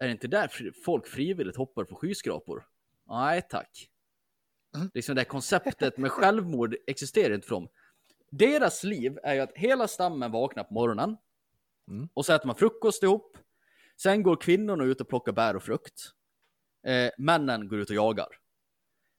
Är 0.00 0.06
det 0.06 0.12
inte 0.12 0.28
där 0.28 0.72
folk 0.84 1.06
frivilligt 1.06 1.56
hoppar 1.56 1.84
på 1.84 1.94
skyskrapor? 1.94 2.66
Nej, 3.12 3.42
tack. 3.50 3.88
Mm. 4.76 4.90
Liksom 4.94 5.14
det 5.14 5.24
konceptet 5.24 5.98
med 5.98 6.10
självmord 6.10 6.76
existerar 6.86 7.34
inte 7.34 7.46
för 7.46 7.54
dem. 7.54 7.68
Deras 8.30 8.84
liv 8.84 9.18
är 9.22 9.34
ju 9.34 9.40
att 9.40 9.52
hela 9.54 9.88
stammen 9.88 10.32
vaknar 10.32 10.64
på 10.64 10.74
morgonen 10.74 11.16
Mm. 11.88 12.08
och 12.14 12.26
så 12.26 12.32
äter 12.32 12.46
man 12.46 12.56
frukost 12.56 13.02
ihop. 13.02 13.38
Sen 14.02 14.22
går 14.22 14.36
kvinnorna 14.36 14.84
ut 14.84 15.00
och 15.00 15.08
plockar 15.08 15.32
bär 15.32 15.56
och 15.56 15.62
frukt. 15.62 16.10
Eh, 16.86 17.10
männen 17.18 17.68
går 17.68 17.78
ut 17.78 17.90
och 17.90 17.96
jagar. 17.96 18.26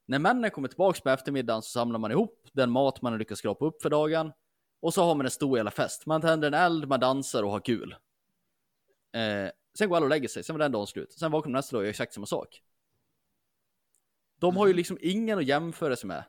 När 0.06 0.20
männen 0.20 0.52
kommer 0.52 0.68
tillbaka 0.68 1.00
på 1.04 1.10
eftermiddagen 1.10 1.62
så 1.62 1.70
samlar 1.70 2.00
man 2.00 2.12
ihop 2.12 2.48
den 2.54 2.70
mat 2.72 3.02
man 3.02 3.14
har 3.14 3.20
lyckats 3.20 3.40
skrapa 3.40 3.66
upp 3.66 3.82
för 3.82 3.90
dagen. 3.90 4.32
Och 4.82 4.94
så 4.94 5.04
har 5.04 5.16
man 5.16 5.26
en 5.26 5.32
stor 5.32 5.58
jävla 5.58 5.72
fest. 5.72 6.06
Man 6.06 6.22
tänder 6.22 6.48
en 6.48 6.54
eld, 6.54 6.88
man 6.88 7.00
dansar 7.00 7.44
och 7.44 7.52
har 7.52 7.60
kul. 7.60 7.96
Eh, 9.16 9.52
sen 9.78 9.90
går 9.90 9.96
alla 9.98 10.04
och 10.06 10.10
lägger 10.10 10.28
sig, 10.28 10.44
sen 10.44 10.56
var 10.56 10.60
den 10.60 10.72
dagen 10.72 10.88
slut. 10.88 11.14
Sen 11.14 11.32
vaknar 11.32 11.52
man 11.52 11.58
nästa 11.58 11.76
dag 11.76 11.80
och 11.80 11.86
gör 11.86 11.90
exakt 11.90 12.14
samma 12.14 12.26
sak. 12.26 12.62
De 14.44 14.58
har 14.58 14.68
ju 14.68 14.74
liksom 14.74 14.98
ingen 15.02 15.38
att 15.40 15.46
jämföra 15.46 15.96
sig 15.96 16.08
med. 16.08 16.24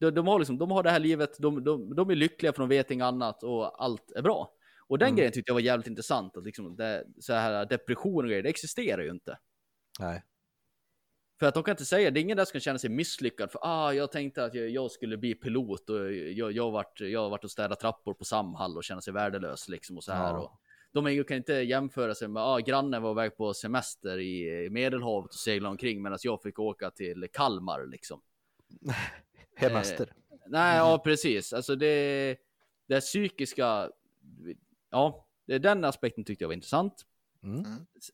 De, 0.00 0.10
de, 0.10 0.26
har, 0.26 0.38
liksom, 0.38 0.58
de 0.58 0.70
har 0.70 0.82
det 0.82 0.90
här 0.90 0.98
livet, 1.00 1.38
de, 1.38 1.64
de, 1.64 1.94
de 1.94 2.10
är 2.10 2.14
lyckliga 2.14 2.52
för 2.52 2.60
de 2.62 2.68
vet 2.68 2.90
inget 2.90 3.04
annat 3.04 3.42
och 3.42 3.82
allt 3.84 4.10
är 4.10 4.22
bra. 4.22 4.54
Och 4.86 4.98
den 4.98 5.08
Mm. 5.08 5.16
grejen 5.16 5.32
tyckte 5.32 5.50
jag 5.50 5.54
var 5.54 5.60
jävligt 5.60 5.86
intressant. 5.86 6.36
Att 6.36 6.44
liksom 6.44 6.76
det, 6.76 7.04
så 7.20 7.32
här 7.32 7.66
depression 7.66 8.24
och 8.24 8.30
grejer, 8.30 8.42
det 8.42 8.48
existerar 8.48 9.02
ju 9.02 9.10
inte. 9.10 9.38
Nej. 10.00 10.24
För 11.40 11.46
att 11.46 11.54
de 11.54 11.62
kan 11.62 11.72
inte 11.72 11.84
säga, 11.84 12.10
det 12.10 12.20
är 12.20 12.22
ingen 12.22 12.36
där 12.36 12.44
som 12.44 12.52
kan 12.52 12.60
känna 12.60 12.78
sig 12.78 12.90
misslyckad 12.90 13.50
för 13.50 13.60
ah, 13.62 13.92
jag 13.92 14.12
tänkte 14.12 14.44
att 14.44 14.54
jag, 14.54 14.70
jag 14.70 14.90
skulle 14.90 15.16
bli 15.16 15.34
pilot 15.34 15.90
och 15.90 16.12
jag, 16.12 16.52
jag, 16.52 16.70
varit, 16.70 17.00
jag 17.00 17.20
har 17.20 17.30
varit 17.30 17.44
och 17.44 17.50
städat 17.50 17.80
trappor 17.80 18.14
på 18.14 18.24
Samhall 18.24 18.76
och 18.76 18.84
känna 18.84 19.00
sig 19.00 19.12
värdelös 19.12 19.68
liksom 19.68 19.96
och 19.96 20.04
så 20.04 20.12
här. 20.12 20.32
Ja. 20.32 20.38
Och 20.38 20.60
de 20.92 21.24
kan 21.24 21.36
inte 21.36 21.52
jämföra 21.52 22.14
sig 22.14 22.28
med, 22.28 22.42
ah, 22.42 22.58
grannen 22.58 23.02
var 23.02 23.10
iväg 23.10 23.36
på 23.36 23.54
semester 23.54 24.20
i 24.20 24.68
Medelhavet 24.70 25.30
och 25.30 25.40
seglade 25.40 25.70
omkring 25.70 26.02
medan 26.02 26.18
jag 26.22 26.42
fick 26.42 26.58
åka 26.58 26.90
till 26.90 27.28
Kalmar 27.32 27.86
liksom. 27.86 28.20
Hemester. 29.56 30.12
Nej, 30.46 30.76
ja 30.76 30.98
precis. 30.98 31.52
Alltså 31.52 31.76
det, 31.76 32.36
det 32.86 33.00
psykiska, 33.00 33.90
ja, 34.90 35.28
det, 35.46 35.58
den 35.58 35.84
aspekten 35.84 36.24
tyckte 36.24 36.44
jag 36.44 36.48
var 36.48 36.54
intressant. 36.54 37.04
Mm. 37.42 37.64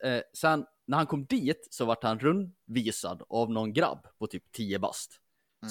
Eh, 0.05 0.23
sen 0.33 0.67
när 0.87 0.97
han 0.97 1.07
kom 1.07 1.27
dit 1.27 1.69
så 1.71 1.85
vart 1.85 2.05
han 2.05 2.19
rundvisad 2.19 3.23
av 3.29 3.51
någon 3.51 3.73
grabb 3.73 4.07
på 4.19 4.27
typ 4.27 4.53
10 4.53 4.79
bast. 4.79 5.21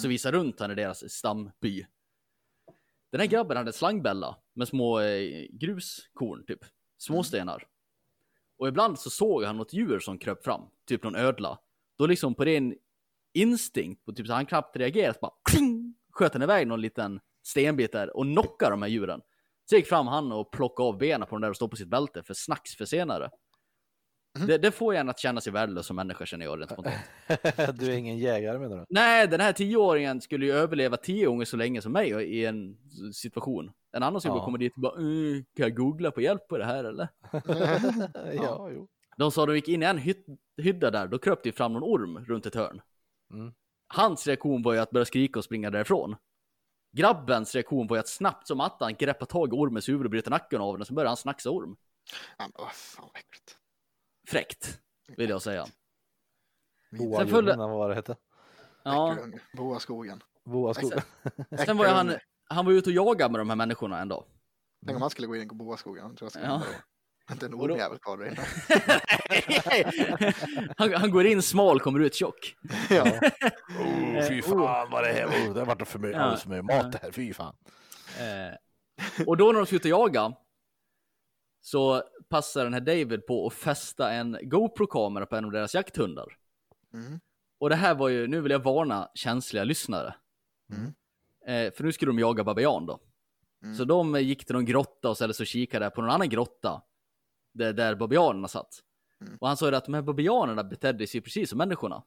Så 0.02 0.08
visade 0.08 0.38
runt 0.38 0.60
han 0.60 0.70
i 0.70 0.74
deras 0.74 1.12
stamby. 1.12 1.86
Den 3.10 3.20
här 3.20 3.26
grabben 3.26 3.56
hade 3.56 3.68
en 3.68 3.72
slangbälla 3.72 4.36
med 4.52 4.68
små 4.68 5.00
eh, 5.00 5.46
gruskorn, 5.50 6.44
typ. 6.46 6.64
Småstenar. 6.98 7.66
Och 8.58 8.68
ibland 8.68 8.98
så 8.98 9.10
såg 9.10 9.44
han 9.44 9.56
något 9.56 9.72
djur 9.72 9.98
som 9.98 10.18
kröp 10.18 10.44
fram, 10.44 10.62
typ 10.88 11.02
någon 11.02 11.16
ödla. 11.16 11.58
Då 11.98 12.06
liksom 12.06 12.34
på 12.34 12.44
ren 12.44 12.74
instinkt, 13.34 14.04
på 14.04 14.12
typ 14.12 14.26
så 14.26 14.32
han 14.32 14.46
knappt 14.46 14.76
reagerat, 14.76 15.20
bara 15.20 15.32
kling, 15.50 15.94
sköt 16.10 16.32
han 16.32 16.42
iväg 16.42 16.66
någon 16.66 16.80
liten 16.80 17.20
stenbit 17.42 17.92
där 17.92 18.16
och 18.16 18.24
knockade 18.24 18.70
de 18.70 18.82
här 18.82 18.88
djuren. 18.88 19.20
Så 19.70 19.76
gick 19.76 19.86
fram 19.86 20.06
han 20.06 20.32
och 20.32 20.50
plockade 20.50 20.88
av 20.88 20.98
benen 20.98 21.28
på 21.28 21.34
den 21.34 21.42
där 21.42 21.50
och 21.50 21.56
stod 21.56 21.70
på 21.70 21.76
sitt 21.76 21.88
bälte 21.88 22.22
för 22.22 22.34
snacks 22.34 22.76
för 22.76 22.84
senare. 22.84 23.30
Det, 24.38 24.58
det 24.58 24.70
får 24.70 24.94
en 24.94 25.08
att 25.08 25.18
känna 25.18 25.40
sig 25.40 25.52
värdelös 25.52 25.86
som 25.86 25.96
människa 25.96 26.26
känner 26.26 26.44
jag 26.44 26.60
rent 26.60 26.70
spontant. 26.72 26.96
du 27.78 27.86
är 27.86 27.96
ingen 27.96 28.18
jägare 28.18 28.58
menar 28.58 28.76
du? 28.76 28.84
Nej, 28.88 29.28
den 29.28 29.40
här 29.40 29.52
tioåringen 29.52 30.20
skulle 30.20 30.46
ju 30.46 30.52
överleva 30.52 30.96
tio 30.96 31.26
gånger 31.26 31.44
så 31.44 31.56
länge 31.56 31.82
som 31.82 31.92
mig 31.92 32.08
i 32.10 32.44
en 32.46 32.76
situation. 33.12 33.72
En 33.92 34.02
annan 34.02 34.20
snubbe 34.20 34.36
Ja. 34.38 34.44
kommer 34.44 34.58
dit 34.58 34.72
och 34.76 34.80
bara, 34.82 34.92
"Eh, 35.00 35.42
kan 35.56 35.62
jag 35.62 35.74
googla 35.76 36.10
på 36.10 36.20
hjälp 36.20 36.48
på 36.48 36.58
det 36.58 36.64
här 36.64 36.84
eller? 36.84 37.08
ja, 38.34 38.70
jo. 38.72 38.88
De 39.16 39.30
sa 39.32 39.46
de 39.46 39.54
gick 39.54 39.68
in 39.68 39.82
i 39.82 39.86
en 39.86 40.00
hydda 40.56 40.90
där, 40.90 41.06
då 41.08 41.18
kröp 41.18 41.42
det 41.42 41.52
fram 41.52 41.72
någon 41.72 41.82
orm 41.82 42.24
runt 42.24 42.46
ett 42.46 42.54
hörn. 42.54 42.80
Mm. 43.32 43.52
Hans 43.88 44.26
reaktion 44.26 44.62
var 44.62 44.72
ju 44.72 44.78
att 44.78 44.90
börja 44.90 45.04
skrika 45.04 45.38
och 45.38 45.44
springa 45.44 45.70
därifrån. 45.70 46.16
Grabbens 46.96 47.54
reaktion 47.54 47.86
var 47.86 47.96
ju 47.96 48.00
att 48.00 48.08
snabbt 48.08 48.46
som 48.48 48.60
attan 48.60 48.94
greppa 48.94 49.26
tag 49.26 49.48
i 49.48 49.56
ormens 49.56 49.88
huvud 49.88 50.04
och 50.06 50.10
bryta 50.10 50.30
nacken 50.30 50.60
av 50.60 50.78
den, 50.78 50.86
så 50.86 50.94
började 50.94 51.10
han 51.10 51.16
snacksa 51.16 51.50
orm. 51.50 51.76
Ja, 52.38 52.44
men 52.44 52.52
vad 52.54 52.72
fan 52.72 53.04
vad 53.12 53.16
äckligt. 53.20 53.56
Fräckt, 54.26 54.78
vill 55.16 55.30
jag 55.30 55.42
säga. 55.42 55.66
Boa 56.98 57.18
Sen 57.18 57.28
följde- 57.28 57.56
vad 57.56 57.70
var 57.70 57.88
det 57.88 57.94
hette? 57.94 58.16
Ja, 58.82 59.12
Äckelunge. 59.12 59.40
Boa 59.56 59.80
skogen. 59.80 60.22
Boa 60.44 60.74
skog. 60.74 60.92
sen 61.66 61.76
var 61.76 61.84
ju 61.84 61.90
han, 61.90 62.14
han 62.48 62.66
var 62.66 62.72
ute 62.72 62.90
och 62.90 62.94
jagade 62.96 63.32
med 63.32 63.40
de 63.40 63.48
här 63.48 63.56
människorna 63.56 64.00
en 64.00 64.08
dag. 64.08 64.24
Tänk 64.86 64.96
om 64.96 65.02
han 65.02 65.10
skulle 65.10 65.26
gå 65.26 65.36
in 65.36 65.48
på 65.48 65.54
Boa 65.54 65.76
skogen. 65.76 66.04
Jag 66.08 66.16
tror 66.16 66.26
jag 66.26 66.32
skulle 66.32 66.46
Ja. 66.46 66.62
Inte 67.32 67.46
en 67.46 67.54
ormjävel 67.54 67.98
kvar 67.98 68.16
där 68.16 68.26
inne. 68.26 68.44
han, 70.76 70.94
han 70.94 71.10
går 71.10 71.26
in 71.26 71.42
smal, 71.42 71.80
kommer 71.80 72.00
ut 72.00 72.14
tjock. 72.14 72.56
Ja. 72.90 73.02
Oh, 73.02 74.28
fy 74.28 74.42
fan 74.42 74.90
vad 74.90 75.04
det 75.04 75.12
här 75.12 75.26
oh, 75.26 75.54
det 75.54 75.60
har 75.60 75.66
varit 75.66 75.88
för 75.88 75.98
mycket, 75.98 76.16
Ja. 76.16 76.22
alldeles 76.22 76.42
för 76.42 76.50
mycket 76.50 76.64
mat 76.64 76.92
det 76.92 76.98
här, 77.02 77.10
fy 77.10 77.32
fan. 77.34 77.56
Eh, 78.18 79.26
och 79.26 79.36
då 79.36 79.52
när 79.52 79.58
de 79.58 79.66
ska 79.66 79.76
ut 79.76 79.84
och 79.84 79.90
jaga 79.90 80.32
så 81.64 82.02
passar 82.28 82.64
den 82.64 82.74
här 82.74 82.80
David 82.80 83.26
på 83.26 83.46
att 83.46 83.52
fästa 83.52 84.12
en 84.12 84.38
GoPro-kamera 84.42 85.26
på 85.26 85.36
en 85.36 85.44
av 85.44 85.50
deras 85.50 85.74
jakthundar. 85.74 86.26
Mm. 86.94 87.20
Och 87.58 87.68
det 87.68 87.76
här 87.76 87.94
var 87.94 88.08
ju, 88.08 88.26
nu 88.26 88.40
vill 88.40 88.52
jag 88.52 88.62
varna 88.62 89.10
känsliga 89.14 89.64
lyssnare. 89.64 90.14
Mm. 90.72 90.94
Eh, 91.46 91.72
för 91.72 91.84
nu 91.84 91.92
skulle 91.92 92.10
de 92.10 92.18
jaga 92.18 92.44
babian 92.44 92.86
då. 92.86 93.00
Mm. 93.62 93.76
Så 93.76 93.84
de 93.84 94.20
gick 94.20 94.44
till 94.46 94.54
någon 94.54 94.64
grotta 94.64 95.08
och 95.08 95.16
ställde 95.16 95.34
sig 95.34 95.44
och 95.44 95.48
kikade 95.48 95.90
på 95.90 96.00
någon 96.00 96.10
annan 96.10 96.28
grotta. 96.28 96.82
Där, 97.52 97.72
där 97.72 97.94
babianerna 97.94 98.48
satt. 98.48 98.80
Mm. 99.20 99.36
Och 99.40 99.48
han 99.48 99.56
sa 99.56 99.68
ju 99.68 99.74
att 99.74 99.84
de 99.84 99.94
här 99.94 100.02
babianerna 100.02 100.64
betedde 100.64 101.06
sig 101.06 101.20
precis 101.20 101.50
som 101.50 101.58
människorna. 101.58 102.02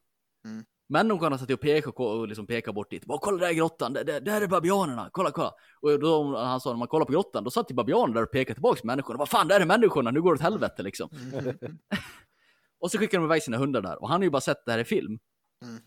Mm. 0.89 1.07
Människorna 1.07 1.37
satt 1.37 1.51
och 1.51 1.61
pekade 1.61 1.95
och, 1.95 2.27
liksom 2.27 2.47
pekade 2.47 2.73
bort 2.75 2.89
dit. 2.89 3.05
Bara, 3.05 3.17
kolla 3.17 3.37
där 3.37 3.47
är 3.47 3.53
grottan, 3.53 3.93
där, 3.93 4.03
där, 4.03 4.21
där 4.21 4.41
är 4.41 4.47
babianerna, 4.47 5.09
kolla, 5.11 5.31
kolla. 5.31 5.53
Och 5.81 5.99
då, 5.99 6.37
han 6.37 6.61
sa 6.61 6.69
när 6.69 6.77
man 6.77 6.87
kollar 6.87 7.05
på 7.05 7.11
grottan, 7.11 7.43
då 7.43 7.49
satt 7.49 7.71
ju 7.71 7.75
babianerna 7.75 8.13
där 8.13 8.23
och 8.23 8.31
pekade 8.31 8.53
tillbaka 8.53 8.81
på 8.81 8.87
människorna. 8.87 9.17
Vad 9.17 9.29
fan, 9.29 9.47
där 9.47 9.59
är 9.59 9.65
människorna, 9.65 10.11
nu 10.11 10.21
går 10.21 10.31
det 10.31 10.35
åt 10.35 10.41
helvete 10.41 10.83
liksom. 10.83 11.09
Och 12.79 12.91
så 12.91 12.97
skickar 12.97 13.17
de 13.17 13.25
iväg 13.25 13.43
sina 13.43 13.57
hundar 13.57 13.81
där. 13.81 14.01
Och 14.01 14.09
han 14.09 14.19
har 14.19 14.23
ju 14.23 14.29
bara 14.29 14.41
sett 14.41 14.65
det 14.65 14.71
här 14.71 14.79
i 14.79 14.83
film. 14.83 15.19
Mm. 15.65 15.81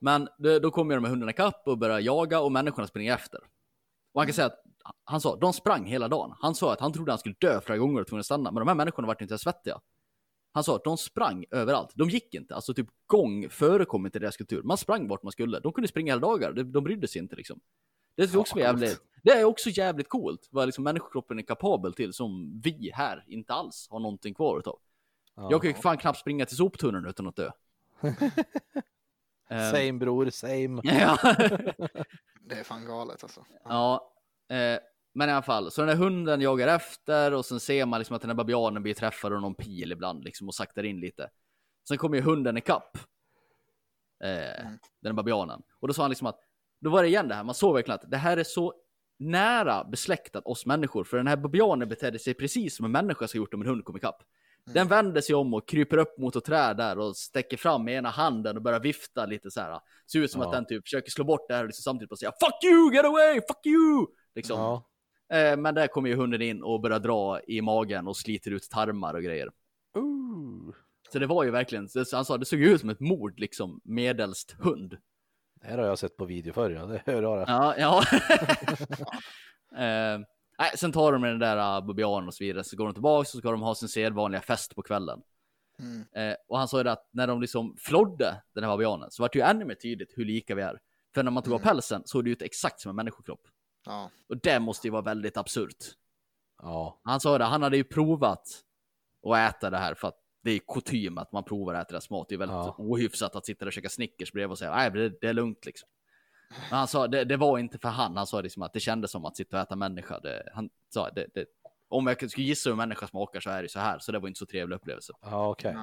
Men 0.00 0.28
då, 0.38 0.58
då 0.58 0.70
kommer 0.70 0.94
de 0.94 1.04
här 1.04 1.10
hundarna 1.10 1.30
ikapp 1.30 1.62
och 1.66 1.78
börjar 1.78 2.00
jaga 2.00 2.40
och 2.40 2.52
människorna 2.52 2.86
springer 2.86 3.14
efter. 3.14 3.40
Och 4.14 4.20
han 4.20 4.26
kan 4.26 4.34
säga 4.34 4.46
att, 4.46 4.62
han 5.04 5.20
sa, 5.20 5.36
de 5.36 5.52
sprang 5.52 5.84
hela 5.84 6.08
dagen. 6.08 6.34
Han 6.40 6.54
sa 6.54 6.72
att 6.72 6.80
han 6.80 6.92
trodde 6.92 7.12
han 7.12 7.18
skulle 7.18 7.34
dö 7.38 7.60
flera 7.60 7.78
gånger 7.78 8.00
och 8.00 8.06
tvungen 8.06 8.20
att 8.20 8.26
stanna. 8.26 8.50
Men 8.50 8.60
de 8.60 8.68
här 8.68 8.74
människorna 8.74 9.08
vart 9.08 9.20
inte 9.20 9.32
ens 9.32 9.42
svettiga. 9.42 9.80
Han 10.54 10.64
sa 10.64 10.76
att 10.76 10.84
de 10.84 10.96
sprang 10.98 11.44
överallt. 11.50 11.90
De 11.94 12.08
gick 12.10 12.34
inte. 12.34 12.54
Alltså 12.54 12.74
typ 12.74 12.86
gång 13.06 13.50
förekom 13.50 14.06
inte 14.06 14.18
i 14.18 14.20
deras 14.20 14.36
kultur. 14.36 14.62
Man 14.62 14.78
sprang 14.78 15.08
vart 15.08 15.22
man 15.22 15.32
skulle. 15.32 15.60
De 15.60 15.72
kunde 15.72 15.88
springa 15.88 16.12
hela 16.12 16.20
dagar. 16.26 16.52
De, 16.52 16.62
de 16.72 16.84
brydde 16.84 17.08
sig 17.08 17.22
inte 17.22 17.36
liksom. 17.36 17.60
Det 18.16 18.22
är 18.34 18.36
också 18.38 18.58
Ja, 18.58 18.64
jävligt. 18.66 19.00
Det 19.22 19.30
är 19.30 19.44
också 19.44 19.70
jävligt 19.70 20.08
coolt 20.08 20.48
vad 20.50 20.66
liksom 20.66 20.84
människokroppen 20.84 21.38
är 21.38 21.42
kapabel 21.42 21.94
till 21.94 22.12
som 22.12 22.60
vi 22.64 22.90
här 22.94 23.24
inte 23.26 23.52
alls 23.52 23.88
har 23.90 24.00
någonting 24.00 24.34
kvar 24.34 24.58
utav. 24.58 24.78
Ja. 25.34 25.48
Jag 25.50 25.62
kan 25.62 25.70
ju 25.70 25.74
fan 25.76 25.98
knappt 25.98 26.18
springa 26.18 26.46
till 26.46 26.56
soptunnan 26.56 27.06
utan 27.06 27.26
att 27.26 27.36
dö. 27.36 27.50
Same 29.72 29.92
bror, 29.92 30.30
same. 30.30 30.80
ja. 30.84 31.18
Det 32.46 32.54
är 32.54 32.64
fan 32.64 32.84
galet 32.86 33.22
alltså. 33.22 33.44
ja. 33.64 34.12
Eh, 34.48 34.78
men 35.14 35.28
i 35.28 35.32
alla 35.32 35.42
fall, 35.42 35.70
så 35.70 35.80
den 35.80 35.88
här 35.88 35.96
hunden 35.96 36.40
jagar 36.40 36.68
efter 36.68 37.34
och 37.34 37.44
sen 37.46 37.60
ser 37.60 37.86
man 37.86 38.00
liksom 38.00 38.16
att 38.16 38.22
den 38.22 38.30
här 38.30 38.34
babianen 38.36 38.82
blir 38.82 38.94
träffad 38.94 39.32
av 39.32 39.40
någon 39.40 39.54
pil 39.54 39.92
ibland 39.92 40.24
liksom 40.24 40.48
och 40.48 40.54
saktar 40.54 40.82
in 40.84 41.00
lite. 41.00 41.30
Sen 41.88 41.98
kommer 41.98 42.16
ju 42.16 42.22
hunden 42.22 42.56
ikapp. 42.56 42.96
Eh, 44.24 44.60
Mm. 44.60 44.78
Den 45.02 45.10
här 45.10 45.12
babianen. 45.12 45.62
Och 45.80 45.88
då 45.88 45.94
sa 45.94 46.02
han 46.02 46.10
liksom 46.10 46.26
att, 46.26 46.40
då 46.80 46.90
var 46.90 47.02
det 47.02 47.08
igen 47.08 47.28
det 47.28 47.34
här, 47.34 47.44
man 47.44 47.54
såg 47.54 47.74
verkligen 47.74 47.94
att 48.02 48.10
det 48.10 48.16
här 48.16 48.36
är 48.36 48.44
så 48.44 48.74
nära 49.18 49.84
besläktat 49.84 50.46
oss 50.46 50.66
människor. 50.66 51.04
För 51.04 51.16
den 51.16 51.26
här 51.26 51.36
babianen 51.36 51.88
betedde 51.88 52.18
sig 52.18 52.34
precis 52.34 52.76
som 52.76 52.84
en 52.84 52.92
människa 52.92 53.28
ska 53.28 53.38
gjort 53.38 53.54
om 53.54 53.60
en 53.60 53.66
hund 53.66 53.84
kom 53.84 53.96
ikapp. 53.96 54.22
Den 54.66 54.88
vänder 54.88 55.20
sig 55.20 55.34
om 55.34 55.54
och 55.54 55.68
kryper 55.68 55.96
upp 55.96 56.18
mot 56.18 56.36
ett 56.36 56.44
träd 56.44 56.76
där 56.76 56.98
och 56.98 57.16
sträcker 57.16 57.56
fram 57.56 57.84
med 57.84 57.94
ena 57.94 58.08
handen 58.10 58.56
och 58.56 58.62
börjar 58.62 58.80
vifta 58.80 59.26
lite 59.26 59.50
så 59.50 59.60
här. 59.60 59.80
Ser 60.12 60.18
ut 60.18 60.30
som 60.30 60.40
Ja. 60.40 60.46
att 60.46 60.52
den 60.52 60.66
typ 60.66 60.84
försöker 60.84 61.10
slå 61.10 61.24
bort 61.24 61.48
det 61.48 61.54
här 61.54 61.62
och 61.62 61.66
liksom 61.68 61.82
samtidigt 61.82 62.08
bara 62.10 62.16
säga 62.16 62.32
Fuck 62.40 62.64
you, 62.64 62.94
get 62.94 63.04
away, 63.04 63.34
fuck 63.34 63.66
you! 63.66 64.06
Liksom. 64.34 64.58
Ja. 64.60 64.88
Eh, 65.32 65.56
men 65.56 65.74
där 65.74 65.86
kommer 65.86 66.08
ju 66.08 66.16
hunden 66.16 66.42
in 66.42 66.62
och 66.62 66.80
börjar 66.80 66.98
dra 66.98 67.40
i 67.40 67.60
magen 67.60 68.08
och 68.08 68.16
sliter 68.16 68.50
ut 68.50 68.70
tarmar 68.70 69.14
och 69.14 69.22
grejer. 69.22 69.48
Ooh. 69.94 70.74
Så 71.12 71.18
det 71.18 71.26
var 71.26 71.44
ju 71.44 71.50
verkligen, 71.50 71.88
så 71.88 72.04
han 72.12 72.24
sa 72.24 72.38
det 72.38 72.44
såg 72.44 72.60
ut 72.60 72.80
som 72.80 72.90
ett 72.90 73.00
mord 73.00 73.40
liksom, 73.40 73.80
medelst 73.84 74.56
hund. 74.58 74.96
Det 75.60 75.66
här 75.66 75.78
har 75.78 75.86
jag 75.86 75.98
sett 75.98 76.16
på 76.16 76.24
video 76.24 76.52
förr, 76.52 76.70
ja. 76.70 76.86
det 76.86 77.02
hör 77.06 77.22
jag. 77.22 77.48
Ja, 77.48 77.74
ja. 77.78 78.02
eh, 79.84 80.20
nej, 80.58 80.70
sen 80.76 80.92
tar 80.92 81.12
de 81.12 81.20
med 81.20 81.30
den 81.30 81.38
där 81.38 81.78
uh, 81.78 81.86
babianen 81.86 82.28
och 82.28 82.34
så 82.34 82.44
vidare, 82.44 82.64
så 82.64 82.76
går 82.76 82.84
de 82.84 82.94
tillbaka 82.94 83.18
och 83.18 83.26
så 83.26 83.38
ska 83.38 83.50
de 83.50 83.62
ha 83.62 83.74
sin 83.74 83.88
sedvanliga 83.88 84.40
fest 84.40 84.74
på 84.74 84.82
kvällen. 84.82 85.20
Mm. 85.78 86.30
Eh, 86.30 86.36
och 86.48 86.58
han 86.58 86.68
sa 86.68 86.82
ju 86.82 86.88
att 86.88 87.08
när 87.12 87.26
de 87.26 87.40
liksom 87.40 87.76
flodde 87.78 88.42
den 88.54 88.64
här 88.64 88.70
babianen 88.70 89.10
så 89.10 89.22
var 89.22 89.30
det 89.32 89.38
ju 89.38 89.44
ännu 89.44 89.64
mer 89.64 89.74
tydligt 89.74 90.12
hur 90.16 90.24
lika 90.24 90.54
vi 90.54 90.62
är. 90.62 90.78
För 91.14 91.22
när 91.22 91.30
man 91.30 91.42
tog 91.42 91.52
av 91.54 91.60
Mm. 91.60 91.68
pälsen 91.68 92.02
såg 92.04 92.24
det 92.24 92.30
ut 92.30 92.42
exakt 92.42 92.80
som 92.80 92.90
en 92.90 92.96
människokropp. 92.96 93.40
Ja. 93.84 94.10
Och 94.28 94.36
det 94.36 94.60
måste 94.60 94.86
ju 94.86 94.90
vara 94.90 95.02
väldigt 95.02 95.36
absurt. 95.36 95.84
Ja. 96.62 97.00
Han 97.04 97.20
sa 97.20 97.38
det, 97.38 97.44
han 97.44 97.62
hade 97.62 97.76
ju 97.76 97.84
provat 97.84 98.48
att 99.26 99.36
äta 99.54 99.70
det 99.70 99.78
här 99.78 99.94
för 99.94 100.08
att 100.08 100.20
det 100.42 100.50
är 100.50 100.58
kutym 100.58 101.18
att 101.18 101.32
man 101.32 101.44
provar 101.44 101.74
att 101.74 101.86
äta 101.86 101.92
deras 101.92 102.10
mat. 102.10 102.28
Det 102.28 102.34
är 102.34 102.38
väldigt 102.38 102.54
Ja. 102.54 102.74
ohyfsat 102.78 103.36
att 103.36 103.46
sitta 103.46 103.58
där 103.64 103.66
och 103.66 103.72
käka 103.72 103.88
Snickers 103.88 104.32
bredvid 104.32 104.50
och 104.50 104.58
säga 104.58 104.74
nej, 104.76 104.90
det, 104.90 105.08
det 105.20 105.28
är 105.28 105.32
lugnt 105.32 105.66
liksom. 105.66 105.88
Men 106.70 106.78
han 106.78 106.88
sa 106.88 107.06
det, 107.08 107.24
det 107.24 107.36
var 107.36 107.58
inte 107.58 107.78
för 107.78 107.88
han. 107.88 108.16
Han 108.16 108.26
sa 108.26 108.40
liksom 108.40 108.62
att 108.62 108.72
det 108.72 108.80
kändes 108.80 109.10
som 109.10 109.24
att 109.24 109.36
sitta 109.36 109.56
och 109.56 109.62
äta 109.62 109.76
människa. 109.76 110.20
Det, 110.20 110.48
han 110.54 110.70
sa 110.88 111.10
det, 111.10 111.26
det, 111.34 111.46
om 111.88 112.06
jag 112.06 112.30
skulle 112.30 112.46
gissa 112.46 112.70
hur 112.70 112.76
människa 112.76 113.06
smakar 113.06 113.40
så 113.40 113.50
är 113.50 113.62
det 113.62 113.68
så 113.68 113.78
här. 113.78 113.98
Så 113.98 114.12
det 114.12 114.18
var 114.18 114.28
inte 114.28 114.38
så 114.38 114.46
trevlig 114.46 114.76
upplevelse. 114.76 115.12
Ja, 115.20 115.48
okej. 115.48 115.76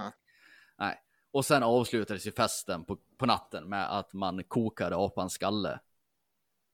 Ja. 0.77 0.93
Och 1.31 1.45
sen 1.45 1.63
avslutades 1.63 2.27
ju 2.27 2.31
festen 2.31 2.85
på, 2.85 2.97
på 3.17 3.25
natten 3.25 3.69
med 3.69 3.97
att 3.97 4.13
man 4.13 4.43
kokade 4.43 4.95
apans 4.97 5.33
skalle 5.33 5.79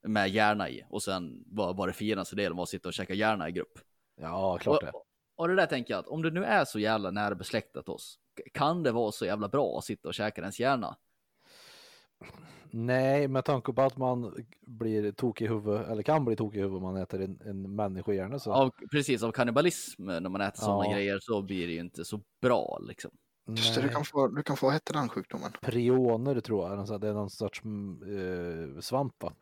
med 0.08 0.30
hjärna 0.30 0.70
i. 0.70 0.86
Och 0.90 1.04
sen 1.04 1.44
var, 1.48 1.74
var 1.74 1.88
det 1.88 2.36
delen 2.36 2.58
var 2.58 2.64
att 2.64 2.70
sitta 2.70 2.90
och 2.90 2.94
käka 2.94 3.14
hjärna 3.14 3.50
i 3.50 3.52
grupp. 3.52 3.80
Ja, 4.22 4.58
klart 4.58 4.82
det. 4.82 4.92
Och, 4.92 5.06
och 5.36 5.48
det 5.48 5.56
där 5.56 5.66
tänker 5.66 5.94
jag 5.94 6.00
att 6.00 6.08
om 6.08 6.22
det 6.22 6.32
nu 6.32 6.44
är 6.44 6.66
så 6.66 6.80
jävla 6.80 7.12
nära 7.12 7.36
besläktat 7.36 7.90
oss, 7.90 8.20
kan 8.54 8.84
det 8.84 8.92
vara 8.92 9.12
så 9.12 9.26
jävla 9.26 9.48
bra 9.48 9.78
att 9.78 9.86
sitta 9.86 10.08
och 10.08 10.14
käka 10.14 10.42
ens 10.42 10.60
hjärna? 10.60 10.98
Nej, 12.72 13.28
med 13.28 13.46
tanke 13.46 13.74
på 13.74 13.82
att 13.82 13.98
man 13.98 14.46
blir 14.62 15.12
tokig 15.12 15.46
i 15.46 15.48
huvudet, 15.48 15.88
eller 15.88 16.04
kan 16.04 16.26
bli 16.26 16.36
tokig 16.36 16.60
i 16.60 16.62
huvudet 16.62 16.78
om 16.78 16.84
man 16.84 17.02
äter 17.02 17.22
en, 17.22 17.42
en 17.46 17.76
människohjärna 17.76 18.40
så. 18.40 18.54
Av, 18.54 18.72
precis, 18.92 19.24
av 19.24 19.32
kannibalism 19.32 20.06
när 20.06 20.30
man 20.30 20.42
äter 20.42 20.60
sådana 20.60 20.86
Ja. 20.86 20.94
grejer 20.94 21.18
så 21.22 21.42
blir 21.42 21.68
det 21.68 21.74
ju 21.74 21.80
inte 21.80 22.06
så 22.06 22.22
bra 22.42 22.80
liksom. 22.82 23.12
Just 23.50 23.76
det, 23.76 23.82
du 23.82 23.90
kan 23.90 24.06
få, 24.06 24.28
du 24.28 24.44
kan 24.44 24.58
få, 24.58 24.70
hette 24.70 24.94
den 24.94 25.10
sjukdomen? 25.10 25.52
Prioner 25.62 26.40
tror 26.40 26.70
jag, 26.70 27.02
det 27.02 27.08
är 27.08 27.14
någon 27.14 27.30
sorts 27.30 27.64
mm, 27.64 28.76
eh, 28.76 28.80
svamp 28.80 29.24
va? 29.24 29.34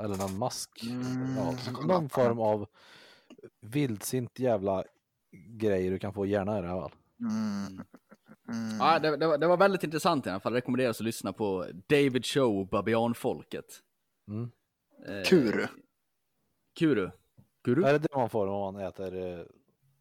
Eller 0.00 0.16
någon 0.16 0.38
mask. 0.38 0.82
Mm, 0.82 1.36
ja, 1.36 1.54
någon 1.86 2.08
form 2.08 2.40
av 2.40 2.66
vildsint 3.60 4.38
jävla 4.38 4.84
grejer 5.32 5.90
du 5.90 5.98
kan 5.98 6.12
få 6.12 6.26
i 6.26 6.30
hjärnan 6.30 6.64
i 6.64 6.68
alla 6.68 6.82
fall. 6.82 6.92
Mm. 7.20 7.82
Mm. 8.48 8.76
Ja, 8.78 8.98
det, 8.98 9.16
det, 9.16 9.26
var, 9.26 9.38
det 9.38 9.46
var 9.46 9.56
väldigt 9.56 9.84
intressant 9.84 10.26
i 10.26 10.30
alla 10.30 10.40
fall. 10.40 10.52
Jag 10.52 10.56
rekommenderas 10.56 11.00
att 11.00 11.04
lyssna 11.04 11.32
på 11.32 11.66
David 11.86 12.26
Show, 12.26 12.68
Babianfolket. 12.68 13.82
Mm. 14.28 14.50
Eh, 15.06 15.22
Kuru. 15.28 15.66
Kuru. 16.78 17.10
Kuru? 17.64 17.84
Är 17.84 17.92
det 17.92 17.98
det 17.98 18.16
man 18.16 18.30
får 18.30 18.46
om 18.46 18.74
man 18.74 18.82
äter 18.82 19.16
eh, 19.16 19.44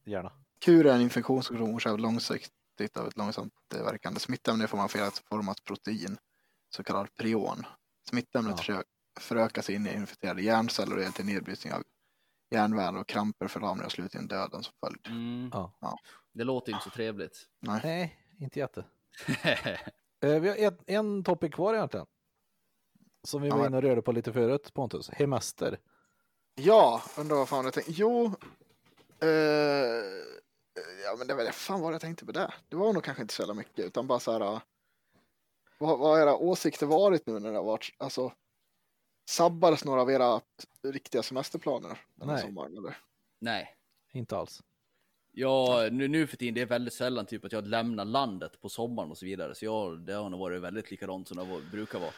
hjärna? 0.05 0.31
Kur 0.59 0.85
är 0.85 0.95
en 0.95 1.01
infektionssjukdom 1.01 1.75
orsakad 1.75 2.01
långsiktigt 2.01 2.97
av 2.97 3.07
ett 3.07 3.17
långsamt 3.17 3.53
verkande 3.73 4.19
smittämne 4.19 4.63
i 4.63 4.67
form 4.67 4.81
av 4.81 4.87
felformat 4.87 5.63
protein, 5.63 6.17
så 6.75 6.83
kallad 6.83 7.15
prion. 7.15 7.65
Smittämnet 8.09 8.67
Ja. 8.67 8.83
Förökar 9.19 9.61
sig 9.61 9.75
in 9.75 9.87
i 9.87 9.93
infekterade 9.93 10.41
hjärnceller 10.41 10.91
och 10.91 10.97
leder 10.97 11.11
till 11.11 11.25
nedbrytning 11.25 11.73
av 11.73 11.83
järnväv 12.51 12.95
och 12.97 13.07
kramper, 13.07 13.47
förlamning 13.47 13.85
och 13.85 13.91
slutligen 13.91 14.27
döden 14.27 14.63
som 14.63 14.73
följd. 14.79 15.07
Mm. 15.07 15.49
Ja. 15.53 15.77
Ja. 15.81 15.97
Det 16.33 16.43
låter 16.43 16.71
inte 16.71 16.83
så 16.83 16.89
trevligt. 16.89 17.43
Nej. 17.59 17.79
Nej, 17.83 18.19
inte 18.39 18.59
jätte. 18.59 18.85
Eh, 20.21 20.39
vi 20.39 20.49
har 20.49 20.55
en, 20.55 20.77
en 20.85 21.23
topic 21.23 21.53
kvar 21.53 21.73
egentligen. 21.73 22.05
Som 23.23 23.41
vi 23.41 23.47
Ja, 23.47 23.55
var 23.55 23.61
men- 23.63 23.67
inne 23.71 23.77
och 23.77 23.83
rörde 23.83 24.01
på 24.01 24.11
lite 24.11 24.33
förut, 24.33 24.73
Pontus. 24.73 25.09
Hemester. 25.09 25.79
Ja, 26.55 27.01
undrar 27.17 27.35
vad 27.37 27.49
fan 27.49 27.65
jag 27.65 27.73
tänkte. 27.73 27.91
Jo, 27.91 28.25
eh, 29.21 29.29
ja 31.05 31.15
men 31.17 31.27
det 31.27 31.33
var 31.33 31.43
det. 31.43 31.51
Fan 31.51 31.81
vad 31.81 31.93
jag 31.93 32.01
tänkte 32.01 32.25
på 32.25 32.31
det. 32.31 32.53
Det 32.69 32.75
var 32.75 32.93
nog 32.93 33.03
kanske 33.03 33.21
inte 33.21 33.33
så 33.33 33.41
jävla 33.41 33.53
mycket 33.53 33.85
utan 33.85 34.07
bara 34.07 34.19
så 34.19 34.31
här. 34.31 34.39
Vad, 35.77 35.99
vad 35.99 35.99
har 35.99 36.19
era 36.19 36.35
åsikter 36.35 36.85
varit 36.85 37.25
nu 37.27 37.39
när 37.39 37.51
det 37.51 37.57
har 37.57 37.63
varit, 37.65 37.95
alltså. 37.97 38.33
Sabbades 39.25 39.85
några 39.85 40.01
av 40.01 40.11
era 40.11 40.41
riktiga 40.83 41.23
semesterplaner 41.23 42.01
den 42.15 42.29
här 42.29 42.35
Nej. 42.35 42.45
sommaren? 42.45 42.77
Eller? 42.77 42.97
Nej. 43.39 43.75
Inte 44.13 44.37
alls. 44.37 44.61
Ja, 45.31 45.87
nu, 45.91 46.07
nu 46.07 46.27
för 46.27 46.37
tiden, 46.37 46.53
det 46.53 46.61
är 46.61 46.65
väldigt 46.65 46.93
sällan 46.93 47.25
typ 47.25 47.45
att 47.45 47.51
jag 47.51 47.67
lämnar 47.67 48.05
landet 48.05 48.61
på 48.61 48.69
sommaren 48.69 49.11
och 49.11 49.17
så 49.17 49.25
vidare. 49.25 49.55
Så 49.55 49.65
jag, 49.65 49.99
det 50.05 50.13
har 50.13 50.29
nog 50.29 50.39
varit 50.39 50.61
väldigt 50.61 50.91
likadant 50.91 51.27
som 51.27 51.37
det 51.37 51.43
var, 51.43 51.61
brukar 51.71 51.99
vara. 51.99 52.11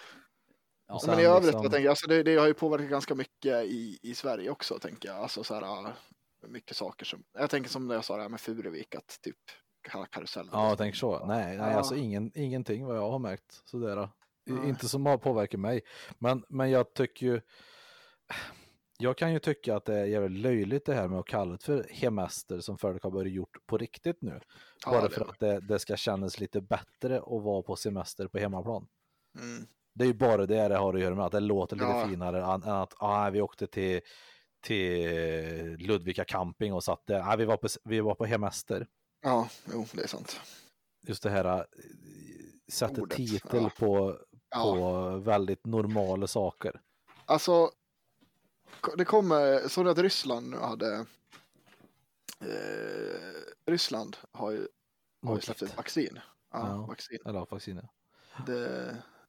Ja, 0.88 1.02
Men 1.08 1.20
i 1.20 1.24
övrigt, 1.24 1.44
liksom- 1.44 1.64
jag 1.64 1.72
tänker, 1.72 1.90
alltså 1.90 2.08
det, 2.08 2.24
det 2.24 2.36
har 2.36 2.48
ju 2.48 2.54
påverkat 2.54 2.90
ganska 2.90 3.16
mycket 3.16 3.66
i, 3.66 4.00
i 4.02 4.16
Sverige 4.16 4.50
också, 4.50 4.80
tänker 4.80 5.10
jag. 5.10 5.18
Alltså 5.18 5.44
så 5.44 5.54
här, 5.54 5.62
äh, 5.86 5.90
mycket 6.48 6.78
saker 6.78 7.06
som, 7.06 7.24
jag 7.34 7.50
tänker 7.50 7.70
som 7.70 7.88
när 7.88 7.96
jag 7.96 8.06
sa 8.06 8.16
det 8.16 8.22
här 8.22 8.30
med 8.30 8.40
Furuvik, 8.42 8.96
att 8.96 9.20
typ 9.22 9.38
karusellen. 10.12 10.50
Ja, 10.54 10.70
jag 10.70 10.78
tänker 10.78 10.98
så. 10.98 11.26
Nej, 11.26 11.58
nej 11.58 11.72
Ja. 11.72 11.78
alltså 11.78 11.96
ingen, 11.96 12.32
ingenting 12.36 12.86
vad 12.86 12.98
jag 12.98 13.10
har 13.12 13.20
märkt. 13.20 13.62
Sådär. 13.66 14.10
Nej. 14.56 14.69
Inte 14.69 14.90
som 14.90 15.06
har 15.06 15.18
påverkat 15.18 15.60
mig. 15.60 15.82
Men, 16.19 16.44
men 16.49 16.69
jag 16.72 16.94
tycker 16.94 17.26
ju... 17.26 17.41
Jag 18.99 19.18
kan 19.18 19.34
ju 19.34 19.40
tycka 19.40 19.76
att 19.76 19.86
det 19.86 19.95
är 19.99 20.06
jävligt 20.06 20.41
löjligt 20.41 20.86
det 20.86 20.94
här 20.94 21.07
med 21.07 21.19
att 21.19 21.26
kalla 21.28 21.52
det 21.52 21.64
för 21.64 21.88
hemester 21.90 22.60
som 22.60 22.78
folk 22.78 23.03
har 23.03 23.11
börjat 23.11 23.34
gjort 23.34 23.57
på 23.68 23.78
riktigt 23.78 24.22
nu. 24.22 24.40
Ja, 24.86 24.91
Bara 24.91 25.10
för 25.10 25.22
att 25.22 25.40
det, 25.40 25.60
det 25.60 25.80
ska 25.80 25.95
kännas 25.95 26.40
lite 26.40 26.61
bättre 26.61 27.18
att 27.18 27.44
vara 27.44 27.61
på 27.61 27.76
semester 27.76 28.28
på 28.28 28.38
hemmaplan. 28.38 28.88
Mm. 29.40 29.68
Det 29.95 30.03
är 30.03 30.07
ju 30.07 30.14
bara 30.14 30.45
det 30.45 30.68
det 30.68 30.76
har 30.78 30.94
att 30.94 31.02
göra 31.02 31.15
med, 31.15 31.26
att 31.26 31.32
det 31.32 31.40
låter 31.40 31.76
lite 31.76 31.88
Ja. 31.88 32.07
finare 32.07 32.44
än 32.44 32.64
att 32.64 32.94
ah, 32.98 33.30
vi 33.30 33.41
åkte 33.41 33.68
till, 33.68 34.02
till 34.61 35.76
Ludvika 35.80 36.26
camping 36.26 36.74
och 36.74 36.84
satt 36.84 37.07
där. 37.07 37.19
Ah, 37.19 37.36
vi, 37.36 37.45
var 37.45 37.57
på, 37.57 37.68
vi 37.84 37.99
var 37.99 38.15
på 38.15 38.26
hemester. 38.26 38.88
Ja, 39.22 39.49
jo, 39.74 39.86
det 39.94 40.03
är 40.03 40.07
sant. 40.07 40.41
Just 41.07 41.24
det 41.24 41.30
här 41.30 41.45
äh, 41.45 41.64
sätter 42.72 43.02
Ordet, 43.02 43.18
titel 43.18 43.64
ja. 43.64 43.72
på, 43.80 44.18
Ja. 44.49 44.64
på 44.76 45.18
väldigt 45.18 45.65
normala 45.65 46.28
saker. 46.28 46.82
Alltså, 47.26 47.72
det 48.98 49.06
kommer, 49.06 49.68
såg 49.68 49.86
du 49.86 49.91
att 49.91 49.98
Ryssland 49.98 50.49
nu 50.49 50.57
hade, 50.57 51.06
eh, 52.40 53.41
Ryssland 53.65 54.18
har 54.32 54.52
ju, 54.52 54.68
har 55.26 55.36
ju 55.36 55.41
släppt 55.41 55.61
ett 55.61 55.78
vaccin. 55.78 56.19
Ja, 56.53 56.68
Ja. 56.68 56.86
vaccin. 56.88 57.19
Eller 57.26 57.40
vacciner. 57.52 57.90
The, 58.45 58.68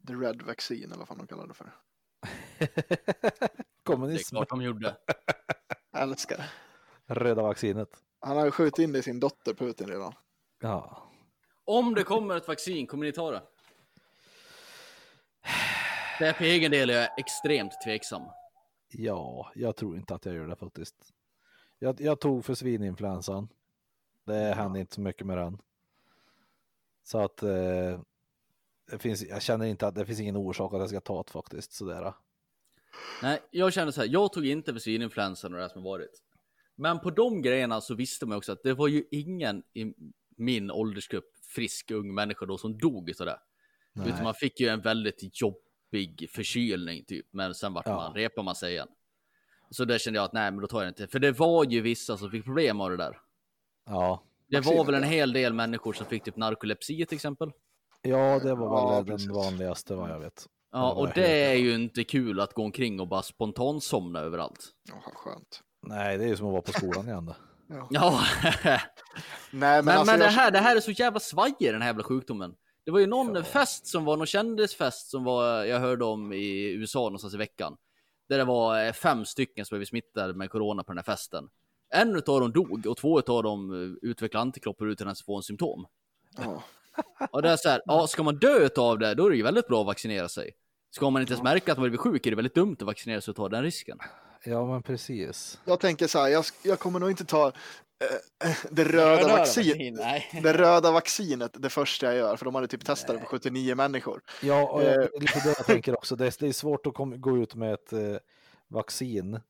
the 0.06 0.12
Red 0.14 0.42
Vaccine, 0.42 0.84
eller 0.84 0.96
vad 0.96 1.08
fan 1.08 1.18
de 1.18 1.26
kallar 1.26 1.46
det 1.46 1.54
för. 1.54 1.72
det 2.58 2.80
är 3.42 3.48
Kommunism, 3.84 4.36
klart 4.36 4.48
de 4.48 4.62
gjorde. 4.62 4.96
Jag 5.92 6.02
älskar 6.02 6.36
det. 7.06 7.14
röda 7.14 7.42
vaccinet. 7.42 7.88
Han 8.20 8.36
har 8.36 8.44
ju 8.44 8.50
skjutit 8.50 8.78
in 8.78 8.92
det 8.92 8.98
i 8.98 9.02
sin 9.02 9.20
dotter 9.20 9.54
Putin 9.54 9.88
redan. 9.88 10.12
Ja. 10.60 11.02
Om 11.64 11.94
det 11.94 12.04
kommer 12.04 12.36
ett 12.36 12.48
vaccin, 12.48 12.86
kommer 12.86 13.06
ni 13.06 13.12
ta 13.12 13.30
det? 13.30 13.42
Det 16.18 16.26
är 16.26 16.32
på 16.32 16.44
egen 16.44 16.70
del 16.70 16.90
är 16.90 16.94
jag 16.94 17.18
extremt 17.18 17.72
tveksam. 17.84 18.22
ja, 18.88 19.52
jag 19.54 19.76
tror 19.76 19.96
inte 19.96 20.14
att 20.14 20.24
jag 20.26 20.34
gör 20.34 20.46
det 20.46 20.56
faktiskt. 20.56 21.12
Jag, 21.78 22.00
jag 22.00 22.20
tog 22.20 22.44
för 22.44 22.54
svininfluensan. 22.54 23.48
Det 24.24 24.54
hände 24.54 24.80
inte 24.80 24.94
så 24.94 25.00
mycket 25.00 25.26
med 25.26 25.38
den. 25.38 25.58
Så 27.04 27.18
att 27.18 27.42
eh, 27.42 28.00
det 28.90 28.98
finns, 28.98 29.22
jag 29.22 29.42
känner 29.42 29.66
inte 29.66 29.86
att 29.86 29.94
det 29.94 30.06
finns 30.06 30.20
ingen 30.20 30.36
orsak 30.36 30.74
att 30.74 30.80
jag 30.80 30.88
ska 30.88 31.00
ta 31.00 31.22
det 31.22 31.30
faktiskt. 31.30 31.72
Sådär. 31.72 32.12
Nej, 33.22 33.40
jag 33.50 33.72
känner 33.72 33.92
så 33.92 34.00
här, 34.00 34.08
jag 34.08 34.32
tog 34.32 34.46
inte 34.46 34.72
för 34.72 34.80
svininfluensan 34.80 35.54
och 35.54 35.60
det 35.60 35.70
som 35.70 35.82
har 35.82 35.90
varit. 35.90 36.22
Men 36.74 37.00
på 37.00 37.10
de 37.10 37.42
grejerna 37.42 37.80
så 37.80 37.94
visste 37.94 38.26
man 38.26 38.38
också 38.38 38.52
att 38.52 38.62
det 38.62 38.74
var 38.74 38.88
ju 38.88 39.04
ingen 39.10 39.62
i 39.72 39.94
min 40.36 40.70
åldersgrupp, 40.70 41.32
frisk 41.42 41.90
ung 41.90 42.14
människa 42.14 42.46
då, 42.46 42.58
som 42.58 42.78
dog. 42.78 43.12
Nej. 43.92 44.08
Utan 44.08 44.24
man 44.24 44.34
fick 44.34 44.60
ju 44.60 44.68
en 44.68 44.80
väldigt 44.80 45.40
jobbig 45.40 45.67
förkylning 46.34 47.04
typ, 47.04 47.26
men 47.30 47.54
sen 47.54 47.72
vart 47.74 47.86
Ja. 47.86 47.94
man, 47.96 48.14
repar 48.14 48.42
man 48.42 48.54
sig 48.54 48.72
igen. 48.72 48.88
Så 49.70 49.84
där 49.84 49.98
kände 49.98 50.18
jag 50.18 50.24
att 50.24 50.32
nej, 50.32 50.50
men 50.50 50.60
då 50.60 50.66
tar 50.66 50.78
jag 50.78 50.86
det 50.86 50.88
inte. 51.02 51.12
För 51.12 51.18
det 51.18 51.32
var 51.32 51.64
ju 51.64 51.80
vissa 51.80 52.16
som 52.16 52.30
fick 52.30 52.44
problem 52.44 52.80
av 52.80 52.90
det 52.90 52.96
där. 52.96 53.18
Ja. 53.86 54.22
Det 54.48 54.60
var 54.60 54.84
väl 54.84 54.94
en 54.94 55.02
ja. 55.02 55.08
hel 55.08 55.32
del 55.32 55.52
människor 55.52 55.92
som 55.92 56.06
fick 56.06 56.24
typ 56.24 56.36
narkolepsi 56.36 57.06
till 57.06 57.14
exempel. 57.16 57.52
ja, 58.02 58.38
det 58.38 58.54
var 58.54 58.66
Ja, 58.66 58.94
väl 58.96 59.04
precis. 59.06 59.26
den 59.26 59.36
vanligaste 59.36 59.94
vad 59.94 60.10
jag 60.10 60.18
vet. 60.20 60.46
Ja, 60.72 60.94
Det 60.94 61.00
och 61.00 61.08
det 61.14 61.44
är 61.44 61.54
ju 61.54 61.74
inte 61.74 62.04
kul 62.04 62.40
att 62.40 62.52
gå 62.54 62.62
omkring 62.64 63.00
och 63.00 63.08
bara 63.08 63.22
spontansomna 63.22 64.20
överallt. 64.20 64.66
Ja, 64.88 65.12
skönt. 65.14 65.60
Nej, 65.86 66.18
det 66.18 66.24
är 66.24 66.28
ju 66.28 66.36
som 66.36 66.46
att 66.46 66.52
vara 66.52 66.62
på 66.62 66.72
skolan 66.72 67.06
igen. 67.08 67.26
Det. 67.26 67.34
Ja, 67.90 68.20
Nej, 68.54 68.80
men, 69.50 69.84
men, 69.84 69.88
alltså, 69.88 70.12
men 70.12 70.18
det, 70.20 70.24
jag, 70.24 70.32
här, 70.32 70.50
det 70.50 70.58
här 70.58 70.76
är 70.76 70.80
så 70.80 70.90
jävla 70.90 71.20
svajig 71.20 71.56
den 71.60 71.82
här 71.82 71.88
jävla 71.88 72.02
sjukdomen. 72.04 72.54
Det 72.88 72.92
var 72.92 73.00
ju 73.00 73.06
någon 73.06 73.44
fest 73.44 73.86
som 73.86 74.04
var, 74.04 74.16
någon 74.16 74.26
kändisfest 74.26 75.10
som 75.10 75.24
var, 75.24 75.64
jag 75.64 75.80
hörde 75.80 76.04
om 76.04 76.32
i 76.32 76.72
USA 76.72 76.98
någonstans 76.98 77.34
i 77.34 77.36
veckan. 77.36 77.76
Där 78.28 78.38
det 78.38 78.44
var 78.44 78.84
eh, 78.84 78.92
fem 78.92 79.24
stycken 79.24 79.64
som 79.64 79.78
blev 79.78 79.86
smittade 79.86 80.34
med 80.34 80.50
corona 80.50 80.84
på 80.84 80.92
den 80.92 80.98
här 80.98 81.04
festen. 81.04 81.48
En 81.94 82.16
utav 82.16 82.40
dem 82.40 82.52
dog 82.52 82.86
och 82.86 82.96
två 82.96 83.18
utav 83.18 83.42
dem 83.42 83.72
eh, 83.72 84.08
utvecklade 84.10 84.42
antikroppar 84.42 84.86
utan 84.86 85.06
ens 85.06 85.22
få 85.22 85.36
en 85.36 85.42
symptom. 85.42 85.86
ja, 86.36 86.62
Och 87.30 87.42
det 87.42 87.50
är 87.50 87.56
så 87.56 87.68
här, 87.68 87.82
ja, 87.84 88.06
ska 88.06 88.22
man 88.22 88.38
dö 88.38 88.58
utav 88.58 88.98
det, 88.98 89.14
då 89.14 89.26
är 89.26 89.30
det 89.30 89.36
ju 89.36 89.42
väldigt 89.42 89.68
bra 89.68 89.80
att 89.80 89.86
vaccinera 89.86 90.28
sig. 90.28 90.50
Ska 90.90 91.10
man 91.10 91.22
inte 91.22 91.32
ens 91.32 91.44
märka 91.44 91.72
att 91.72 91.78
man 91.78 91.88
blir 91.88 91.98
sjuk 91.98 92.26
är 92.26 92.30
det 92.30 92.36
väldigt 92.36 92.54
dumt 92.54 92.76
att 92.80 92.86
vaccinera 92.86 93.20
sig 93.20 93.32
och 93.32 93.36
ta 93.36 93.48
den 93.48 93.62
risken. 93.62 93.98
Ja, 94.44 94.66
men 94.66 94.82
precis. 94.82 95.60
jag 95.64 95.80
tänker 95.80 96.06
så 96.06 96.18
här, 96.18 96.28
jag, 96.28 96.44
jag 96.62 96.78
kommer 96.78 97.00
nog 97.00 97.10
inte 97.10 97.24
ta 97.24 97.52
det 98.70 98.84
röda, 98.84 99.28
vaccin, 99.28 99.94
Nej. 99.94 100.30
det 100.42 100.52
röda 100.52 100.90
vaccinet 100.92 101.62
det 101.62 101.70
första 101.70 102.06
jag 102.06 102.16
gör, 102.16 102.36
för 102.36 102.44
de 102.44 102.54
hade 102.54 102.68
typ 102.68 102.84
testat 102.84 103.16
det 103.16 103.20
på 103.22 103.26
79 103.26 103.74
människor. 103.74 104.22
Ja, 104.42 104.68
och 104.68 104.82
jag, 104.82 104.92
Eh. 104.92 104.98
det 104.98 105.16
är 105.16 105.20
lite 105.20 105.40
det 105.44 105.54
jag 105.58 105.66
tänker 105.66 105.94
också. 105.96 106.16
Det 106.16 106.26
är, 106.26 106.34
det 106.38 106.48
är 106.48 106.52
svårt 106.52 106.86
att 106.86 106.94
kom, 106.94 107.20
gå 107.20 107.38
ut 107.38 107.54
med 107.54 107.74
ett 107.74 107.92
eh, 107.92 108.16
vaccin 108.68 109.40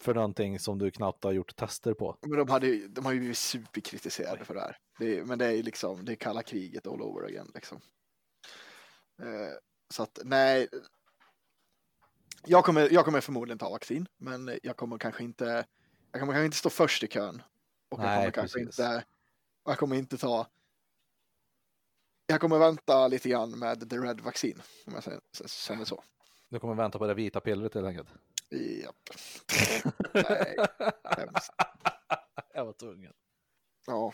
för 0.00 0.14
någonting 0.14 0.58
som 0.58 0.78
du 0.78 0.90
knappt 0.90 1.24
har 1.24 1.32
gjort 1.32 1.56
tester 1.56 1.94
på. 1.94 2.16
Men 2.20 2.38
de, 2.38 2.48
hade, 2.48 2.88
de 2.88 3.04
har 3.04 3.12
ju 3.12 3.18
blivit 3.18 3.38
superkritiserade 3.38 4.44
för 4.44 4.54
det 4.54 4.60
här. 4.60 4.76
Det 4.98 5.18
är, 5.18 5.24
men 5.24 5.38
det 5.38 5.46
är 5.46 5.62
liksom, 5.62 6.04
det 6.04 6.12
är 6.12 6.16
kalla 6.16 6.42
kriget 6.42 6.86
all 6.86 7.02
over 7.02 7.26
again 7.26 7.50
liksom. 7.54 7.80
Eh, 9.22 9.56
så 9.90 10.02
att 10.02 10.18
nej. 10.24 10.68
Jag 12.46 12.64
kommer, 12.64 12.92
jag 12.92 13.04
kommer 13.04 13.20
förmodligen 13.20 13.58
ta 13.58 13.70
vaccin, 13.70 14.06
men 14.18 14.58
jag 14.62 14.76
kommer 14.76 14.98
kanske 14.98 15.24
inte, 15.24 15.64
jag 16.12 16.20
kommer 16.20 16.32
kanske 16.32 16.44
inte 16.44 16.56
stå 16.56 16.70
först 16.70 17.02
i 17.02 17.06
kön. 17.06 17.42
Och 17.88 18.00
jag 18.00 18.04
Nej, 18.04 18.16
kommer 18.16 18.30
kanske 18.30 18.58
precis. 18.58 18.78
inte, 18.80 19.04
jag 19.64 19.78
kommer 19.78 19.96
inte 19.96 20.18
ta, 20.18 20.46
jag 22.26 22.40
kommer 22.40 22.58
vänta 22.58 23.08
lite 23.08 23.28
grann 23.28 23.58
med 23.58 23.90
the 23.90 23.96
red 23.96 24.20
vaccin, 24.20 24.62
om 24.86 24.94
jag 24.94 25.02
säger, 25.04 25.20
känner 25.46 25.84
så. 25.84 26.02
Du 26.48 26.60
kommer 26.60 26.74
vänta 26.74 26.98
på 26.98 27.06
det 27.06 27.14
vita 27.14 27.40
pillret 27.40 27.74
helt 27.74 27.86
enkelt. 27.86 28.08
Japp. 28.50 28.96
nej, 30.14 30.56
hemskt. 31.04 31.52
Jag 32.54 32.64
var 32.64 32.72
tvungen. 32.72 33.12
Ja. 33.86 34.12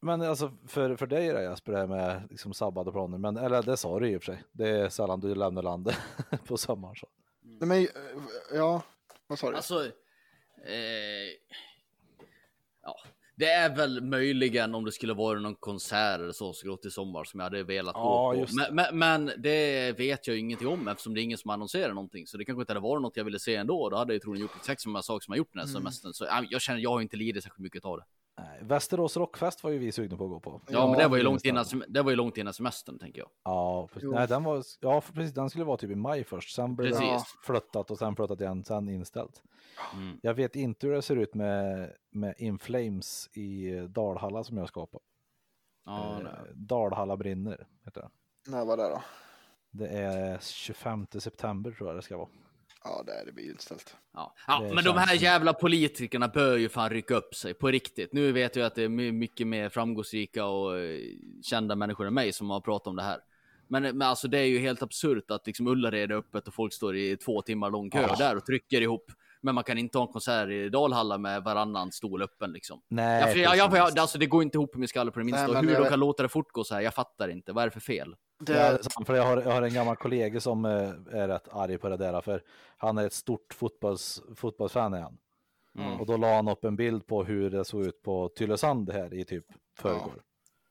Men 0.00 0.22
alltså 0.22 0.52
för, 0.66 0.96
för 0.96 1.06
dig 1.06 1.32
då 1.32 1.40
Jesper, 1.40 1.72
det 1.72 1.78
här 1.78 1.86
med 1.86 2.26
liksom 2.30 2.54
sabbade 2.54 2.92
planer, 2.92 3.18
men 3.18 3.36
eller 3.36 3.62
det 3.62 3.76
sa 3.76 4.00
du 4.00 4.08
i 4.08 4.16
och 4.16 4.22
för 4.22 4.32
sig. 4.32 4.44
Det 4.52 4.68
är 4.68 4.88
sällan 4.88 5.20
du 5.20 5.34
lämnar 5.34 5.62
landet 5.62 5.96
på 6.46 6.56
sommaren. 6.56 6.96
Så. 6.96 7.06
Nej, 7.42 7.68
men, 7.68 7.78
eh, 7.78 8.22
ja, 8.52 8.82
vad 9.26 9.38
sa 9.38 9.50
du? 9.50 9.56
Alltså, 9.56 9.84
eh, 9.84 11.30
ja, 12.84 12.96
det 13.36 13.46
är 13.50 13.76
väl 13.76 14.00
möjligen 14.02 14.74
om 14.74 14.84
det 14.84 14.92
skulle 14.92 15.14
vara 15.14 15.38
någon 15.40 15.54
konsert 15.54 16.20
eller 16.20 16.32
så 16.32 16.52
som 16.52 16.68
gått 16.70 16.84
i 16.86 16.90
sommar 16.90 17.24
som 17.24 17.40
jag 17.40 17.44
hade 17.44 17.62
velat 17.62 17.94
Ja, 17.96 18.32
gå 18.36 18.46
på. 18.46 18.52
Men, 18.54 18.74
men, 18.74 18.98
men 18.98 19.42
det 19.42 19.92
vet 19.98 20.26
jag 20.26 20.38
ingenting 20.38 20.68
om 20.68 20.88
eftersom 20.88 21.14
det 21.14 21.20
är 21.20 21.22
ingen 21.22 21.38
som 21.38 21.50
annonserar 21.50 21.92
någonting. 21.94 22.26
Så 22.26 22.36
det 22.36 22.44
kanske 22.44 22.62
inte 22.62 22.70
hade 22.72 22.80
varit 22.80 23.02
något 23.02 23.16
jag 23.16 23.24
ville 23.24 23.38
se 23.38 23.56
ändå. 23.56 23.90
Då 23.90 23.96
hade 23.96 24.12
jag 24.12 24.22
troligen 24.22 24.42
gjort 24.42 24.56
exakt 24.56 24.80
samma 24.82 25.02
sak 25.02 25.22
som 25.24 25.32
jag 25.32 25.38
gjort 25.38 25.52
den 25.52 25.58
här 25.60 25.68
Mm. 25.68 25.82
semestern. 25.82 26.12
Så 26.14 26.24
ja, 26.24 26.44
jag 26.50 26.60
känner, 26.60 26.80
jag 26.80 26.90
har 26.90 27.00
inte 27.00 27.16
lidit 27.16 27.44
särskilt 27.44 27.62
mycket 27.62 27.84
av 27.84 27.96
det. 27.98 28.04
Nej, 28.38 28.58
Västerås 28.62 29.16
Rockfest 29.16 29.64
var 29.64 29.70
ju 29.70 29.78
vi 29.78 29.92
sugna 29.92 30.16
på 30.16 30.24
att 30.24 30.30
gå 30.30 30.40
på. 30.40 30.60
Ja, 30.66 30.72
Ja, 30.72 30.86
men 30.90 30.98
det 30.98 31.08
var 31.08 31.16
ju 31.16 31.22
långt 31.22 31.44
innan, 31.44 31.64
sem- 31.64 31.84
det 31.88 32.02
var 32.02 32.10
ju 32.10 32.16
långt 32.16 32.36
innan 32.36 32.52
semestern 32.54 32.98
tänker 32.98 33.18
jag. 33.20 33.28
Ja, 33.44 33.88
precis. 33.92 34.10
Nej, 34.10 34.28
den 34.28 34.44
var, 34.44 34.62
ja, 34.80 35.02
precis. 35.14 35.34
Den 35.34 35.50
skulle 35.50 35.64
vara 35.64 35.76
typ 35.76 35.90
i 35.90 35.94
maj 35.94 36.24
först. 36.24 36.54
Sen 36.54 36.76
blev 36.76 36.90
det 36.92 36.98
Precis. 36.98 37.34
flyttat 37.42 37.90
och 37.90 37.98
sen 37.98 38.16
flyttat 38.16 38.40
igen, 38.40 38.64
sen 38.64 38.88
inställt. 38.88 39.42
Mm. 39.94 40.18
Jag 40.22 40.34
vet 40.34 40.56
inte 40.56 40.86
hur 40.86 40.94
det 40.94 41.02
ser 41.02 41.16
ut 41.16 41.34
med, 41.34 41.92
med 42.10 42.34
Inflames 42.38 43.28
i 43.32 43.70
Dalhalla 43.88 44.44
som 44.44 44.56
jag 44.56 44.68
ska 44.68 44.86
på. 44.86 45.00
Ja, 45.84 46.20
Eh. 46.20 46.26
Dalhalla 46.54 47.16
brinner, 47.16 47.66
heter 47.84 48.00
det. 48.00 48.10
När 48.50 48.64
var 48.64 48.76
det 48.76 48.88
då? 48.88 49.02
Det 49.70 49.88
är 49.88 50.38
25 50.40 51.06
september 51.18 51.70
tror 51.70 51.88
jag 51.88 51.96
det 51.98 52.02
ska 52.02 52.16
vara. 52.16 52.28
Ja, 52.84 53.02
det, 53.06 53.12
är- 53.12 53.24
det 53.26 53.32
blir 53.32 53.50
inställt. 53.50 53.96
Ja, 54.14 54.34
ja 54.46 54.60
Det 54.60 54.74
men 54.74 54.84
de 54.84 54.96
här 54.96 55.14
jävla 55.14 55.52
politikerna 55.52 56.28
bör 56.28 56.56
ju 56.56 56.68
fan 56.68 56.90
rycka 56.90 57.14
upp 57.14 57.34
sig 57.34 57.54
på 57.54 57.68
riktigt. 57.70 58.12
Nu 58.12 58.32
vet 58.32 58.56
jag 58.56 58.66
att 58.66 58.74
det 58.74 58.82
är 58.82 58.88
my- 58.88 59.12
mycket 59.12 59.46
mer 59.46 59.68
framgångsrika 59.68 60.44
och 60.46 60.78
eh, 60.78 60.98
kända 61.42 61.76
människor 61.76 62.06
än 62.06 62.14
mig 62.14 62.32
som 62.32 62.50
har 62.50 62.60
pratat 62.60 62.86
om 62.86 62.96
det 62.96 63.02
här. 63.02 63.18
Men, 63.68 63.82
men 63.82 64.02
alltså 64.02 64.28
det 64.28 64.38
är 64.38 64.44
ju 64.44 64.58
helt 64.58 64.82
absurt 64.82 65.30
att 65.30 65.46
liksom 65.46 65.66
Ullared 65.66 66.10
är 66.12 66.16
öppet 66.16 66.48
och 66.48 66.54
folk 66.54 66.72
står 66.72 66.96
i 66.96 67.16
två 67.16 67.42
timmar 67.42 67.70
lång 67.70 67.90
kö 67.90 68.00
Ja. 68.08 68.14
där 68.18 68.36
och 68.36 68.46
trycker 68.46 68.80
ihop. 68.80 69.10
Men 69.40 69.54
man 69.54 69.64
kan 69.64 69.78
inte 69.78 69.98
ha 69.98 70.06
en 70.06 70.12
konsert 70.12 70.48
i 70.48 70.68
Dalhalla 70.68 71.18
med 71.18 71.42
varannan 71.44 71.92
stol 71.92 72.22
öppen 72.22 72.52
liksom. 72.52 72.80
Nej, 72.88 73.20
Ja, 73.20 73.26
för 73.26 73.38
jag, 73.38 73.56
jag, 73.56 73.76
jag, 73.76 73.98
alltså 73.98 74.18
det 74.18 74.26
går 74.26 74.42
inte 74.42 74.56
ihop 74.58 74.76
i 74.76 74.78
min 74.78 74.88
skalle 74.88 75.10
på 75.10 75.18
det 75.18 75.24
minsta. 75.24 75.46
Nej, 75.46 75.62
hur 75.74 75.80
de 75.82 75.88
kan 75.88 76.00
låta 76.00 76.22
det 76.22 76.28
fortgå 76.28 76.64
så 76.64 76.74
här, 76.74 76.80
jag 76.82 76.94
fattar 76.94 77.28
inte. 77.28 77.52
Vad 77.52 77.62
är 77.62 77.66
det 77.68 77.72
för 77.72 77.80
fel? 77.80 78.14
Det 78.52 78.78
för 79.06 79.14
jag 79.14 79.22
har, 79.22 79.42
jag 79.42 79.50
har 79.50 79.62
en 79.62 79.74
gammal 79.74 79.96
kollega 79.96 80.40
som 80.40 80.64
eh, 80.64 81.20
är 81.20 81.28
rätt 81.28 81.48
arg 81.50 81.78
på 81.78 81.88
det 81.88 81.96
där, 81.96 82.20
för 82.20 82.42
han 82.76 82.98
är 82.98 83.06
ett 83.06 83.12
stort 83.12 83.54
fotbolls, 83.54 84.22
fotbollsfan 84.36 84.94
är 84.94 85.00
han. 85.00 85.18
Mm. 85.78 86.00
Och 86.00 86.06
då 86.06 86.16
la 86.16 86.34
han 86.34 86.48
upp 86.48 86.64
en 86.64 86.76
bild 86.76 87.06
på 87.06 87.24
hur 87.24 87.50
det 87.50 87.64
såg 87.64 87.86
ut 87.86 88.02
på 88.02 88.28
Tylösand 88.28 88.90
här 88.90 89.14
i 89.14 89.24
typ 89.24 89.44
förrgår. 89.78 90.22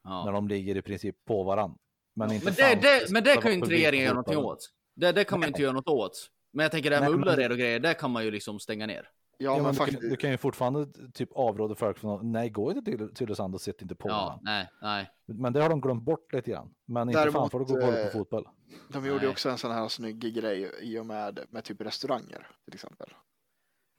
Ja. 0.03 0.25
När 0.25 0.31
de 0.31 0.47
ligger 0.47 0.77
i 0.77 0.81
princip 0.81 1.25
på 1.25 1.43
varann. 1.43 1.77
Men, 2.15 2.31
inte 2.31 2.45
Men 2.45 2.53
det, 2.53 2.75
det, 2.81 3.11
men 3.11 3.23
det 3.23 3.41
kan 3.41 3.51
ju 3.51 3.57
inte 3.57 3.69
regeringen 3.69 4.05
göra 4.05 4.13
någonting 4.13 4.37
åt. 4.37 4.69
Det, 4.95 5.11
det 5.11 5.23
kan 5.23 5.39
man 5.39 5.47
ju 5.47 5.47
inte 5.47 5.61
göra 5.61 5.73
något 5.73 5.87
åt. 5.87 6.29
Men 6.53 6.63
jag 6.63 6.71
tänker 6.71 6.89
det 6.89 6.95
här 6.95 7.09
med 7.09 7.19
Ullared 7.19 7.51
och 7.51 7.57
grejer, 7.57 7.79
det 7.79 7.93
kan 7.93 8.11
man 8.11 8.23
ju 8.25 8.31
liksom 8.31 8.59
stänga 8.59 8.85
ner. 8.85 9.09
Ja, 9.38 9.51
Ja, 9.51 9.53
men 9.55 9.64
men 9.64 9.72
du, 9.72 9.77
faktiskt. 9.77 10.01
kan, 10.01 10.10
du 10.10 10.15
kan 10.15 10.31
ju 10.31 10.38
fortfarande 10.38 10.88
typ 11.14 11.30
avråda 11.35 11.76
folk 11.76 11.97
från 11.97 12.19
att 12.19 12.26
nej, 12.26 12.49
gå 12.49 12.72
inte 12.72 12.91
till 12.91 13.14
Tylösand 13.14 13.55
och 13.55 13.61
sitt 13.61 13.81
inte 13.81 13.95
på 13.95 14.10
Ja, 14.10 14.39
nej, 14.43 14.69
nej. 14.81 15.11
Men 15.26 15.53
det 15.53 15.61
har 15.61 15.69
de 15.69 15.81
glömt 15.81 16.03
bort 16.03 16.34
lite 16.34 16.51
grann. 16.51 16.73
Men 16.85 17.10
inte 17.10 17.19
fan 17.19 17.31
Däremot, 17.31 17.51
får 17.51 17.60
du 17.60 17.65
gå 17.65 17.73
och 17.73 17.81
kolla 17.81 17.99
eh, 17.99 18.05
på 18.05 18.11
fotboll. 18.11 18.47
De 18.89 19.05
gjorde 19.05 19.26
ju 19.26 19.31
också 19.31 19.49
en 19.49 19.57
sån 19.57 19.72
här 19.72 19.88
snygg 19.88 20.19
grej 20.35 20.72
i 20.81 20.99
och 20.99 21.05
med, 21.05 21.39
med 21.49 21.64
typ 21.64 21.81
restauranger 21.81 22.47
till 22.65 22.73
exempel. 22.73 23.14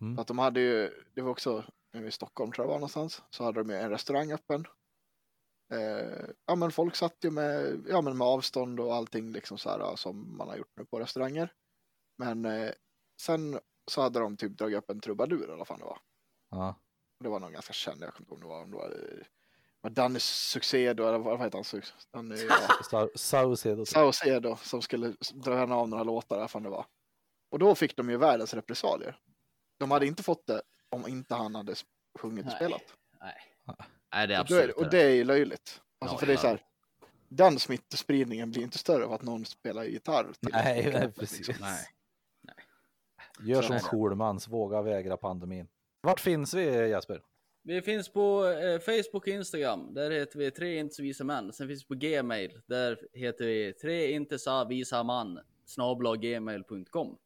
Mm. 0.01 0.15
För 0.16 0.23
Att 0.23 0.28
de 0.28 0.39
hade 0.39 0.61
ju, 0.61 0.90
det 1.15 1.23
var 1.23 1.31
också 1.31 1.65
i 2.02 2.11
Stockholm 2.11 2.52
tror 2.52 2.65
jag 2.65 2.69
var 2.69 2.77
någonstans, 2.78 3.23
så 3.31 3.44
hade 3.44 3.62
de 3.62 3.70
ju 3.70 3.77
en 3.77 3.90
restaurang 3.90 4.32
öppen. 4.32 4.65
Eh, 5.73 6.28
ja 6.47 6.55
men 6.55 6.73
folk 6.73 6.97
satt 6.97 7.16
ju 7.23 7.31
med, 7.31 7.85
ja, 7.89 8.01
men 8.01 8.19
med 8.19 8.27
avstånd 8.27 8.81
och 8.81 8.94
allting 8.94 9.32
liksom 9.32 9.59
så 9.59 9.70
här 9.70 9.97
som 9.97 10.36
man 10.36 10.48
har 10.48 10.56
gjort 10.56 10.73
nu 10.77 10.85
på 10.85 11.01
restauranger. 11.01 11.52
Men 12.19 12.44
eh, 12.44 12.70
sen 13.20 13.59
så 13.90 14.01
hade 14.02 14.20
de 14.20 14.36
typ 14.36 14.59
dragit 14.59 14.78
upp 14.78 14.90
en 14.90 15.01
trubadur 15.01 15.44
eller 15.44 15.56
vad 15.56 15.66
fan 15.66 15.78
det 15.78 15.85
var. 15.85 15.98
Ja. 16.51 16.74
Det 17.20 17.28
var 17.28 17.40
någon 17.40 17.52
ganska 17.52 17.73
känd, 17.73 18.02
jag 18.02 18.15
kommer 18.15 18.32
inte 18.32 18.47
ihåg 18.47 18.62
om 18.62 18.70
det 18.70 18.77
var, 18.77 18.86
om 18.89 18.90
det 18.90 18.97
var, 18.97 19.27
var 19.81 19.90
Danny 19.90 20.19
Succedo 20.20 21.06
eller 21.06 21.19
vad 21.19 21.40
heter 21.40 21.65
han? 21.73 21.82
Danny, 22.12 22.43
ja. 22.48 22.56
Sa- 22.90 23.09
Saucedo. 23.15 23.85
Saucedo 23.86 24.56
som 24.56 24.82
skulle 24.82 25.15
dra 25.35 25.74
av 25.77 25.89
några 25.89 26.05
låtar, 26.05 26.39
vad 26.39 26.51
fan 26.51 26.62
det 26.62 26.69
var. 26.69 26.86
Och 27.51 27.59
då 27.59 27.74
fick 27.74 27.97
de 27.97 28.11
ju 28.11 28.16
världens 28.16 28.55
repressalier. 28.55 29.19
De 29.78 29.90
hade 29.90 30.06
inte 30.06 30.23
fått 30.23 30.47
det 30.47 30.62
om 30.89 31.09
inte 31.09 31.35
han 31.35 31.55
hade 31.55 31.74
sjungit 32.19 32.44
och 32.44 32.47
Nej. 32.47 32.56
spelat. 32.56 32.82
Nej, 33.20 33.35
nej 34.15 34.27
det 34.27 34.35
är 34.35 34.40
Och, 34.40 34.47
då 34.48 34.55
är, 34.56 34.78
och 34.78 34.90
det 34.90 35.02
är 35.02 35.11
ju 35.11 35.24
löjligt. 35.24 35.81
Alltså 35.98 36.15
Ja, 36.15 36.19
för 36.19 36.27
det 36.27 36.32
är 36.32 36.36
så 36.36 36.47
här, 36.47 36.62
den 37.28 37.59
smittospridningen 37.59 38.51
blir 38.51 38.62
inte 38.62 38.78
större 38.78 39.05
av 39.05 39.12
att 39.12 39.23
någon 39.23 39.44
spelar 39.44 39.85
gitarr. 39.85 40.32
Till 40.40 40.48
Nej, 40.52 40.90
nej, 40.93 41.12
precis. 41.12 41.61
Nej. 41.61 41.86
Gör 43.40 43.62
som. 43.62 43.78
Schulmans, 43.78 44.48
våga 44.48 44.82
vägra 44.82 45.16
pandemin. 45.16 45.69
Vart 46.01 46.20
finns 46.20 46.55
vi 46.55 46.65
Jesper? 46.89 47.23
Vi 47.62 47.82
finns 47.82 48.09
på 48.09 48.47
eh, 48.47 48.78
Facebook 48.81 49.23
och 49.23 49.28
Instagram. 49.28 49.94
Där 49.94 50.11
heter 50.11 50.39
vi 50.39 50.51
tre 50.51 50.78
inte 50.78 50.94
så 50.94 51.02
visa 51.02 51.24
män. 51.24 51.52
Sen 51.52 51.69
finns 51.69 51.82
vi 51.82 51.86
på 51.86 51.94
Gmail. 51.94 52.61
Där 52.66 52.98
heter 53.12 53.44
vi 53.47 53.73
tre 53.73 54.12
inte 54.12 54.39
så 54.39 54.65
visa 54.65 55.02
man. 55.02 55.40
Gmail.com. 56.20 57.19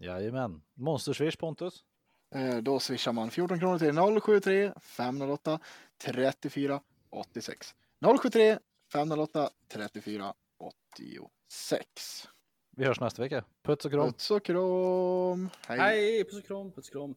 Jajamän. 0.00 0.62
Monsterswish 0.74 1.38
Pontus? 1.38 1.84
Eh, 2.34 2.56
Då 2.56 2.80
swishar 2.80 3.12
man 3.12 3.30
14 3.30 3.58
kronor 3.58 3.78
till 3.78 4.20
073 4.20 4.72
508 4.80 5.58
34 6.04 6.80
86. 7.10 7.74
073 8.22 8.58
508 8.92 9.50
34 9.68 10.34
86. 10.58 12.28
Vi 12.76 12.84
hörs 12.84 13.00
nästa 13.00 13.22
vecka. 13.22 13.44
Puts 13.62 13.84
och 13.84 13.92
kram. 13.92 14.12
Puss 14.12 14.30
och 14.30 14.44
kram. 14.44 15.50
Hej, 15.68 16.24
puss 16.24 16.38
och 16.38 16.44
kram, 16.46 16.72
puss 16.72 16.88
och 16.88 16.92
kram. 16.92 17.14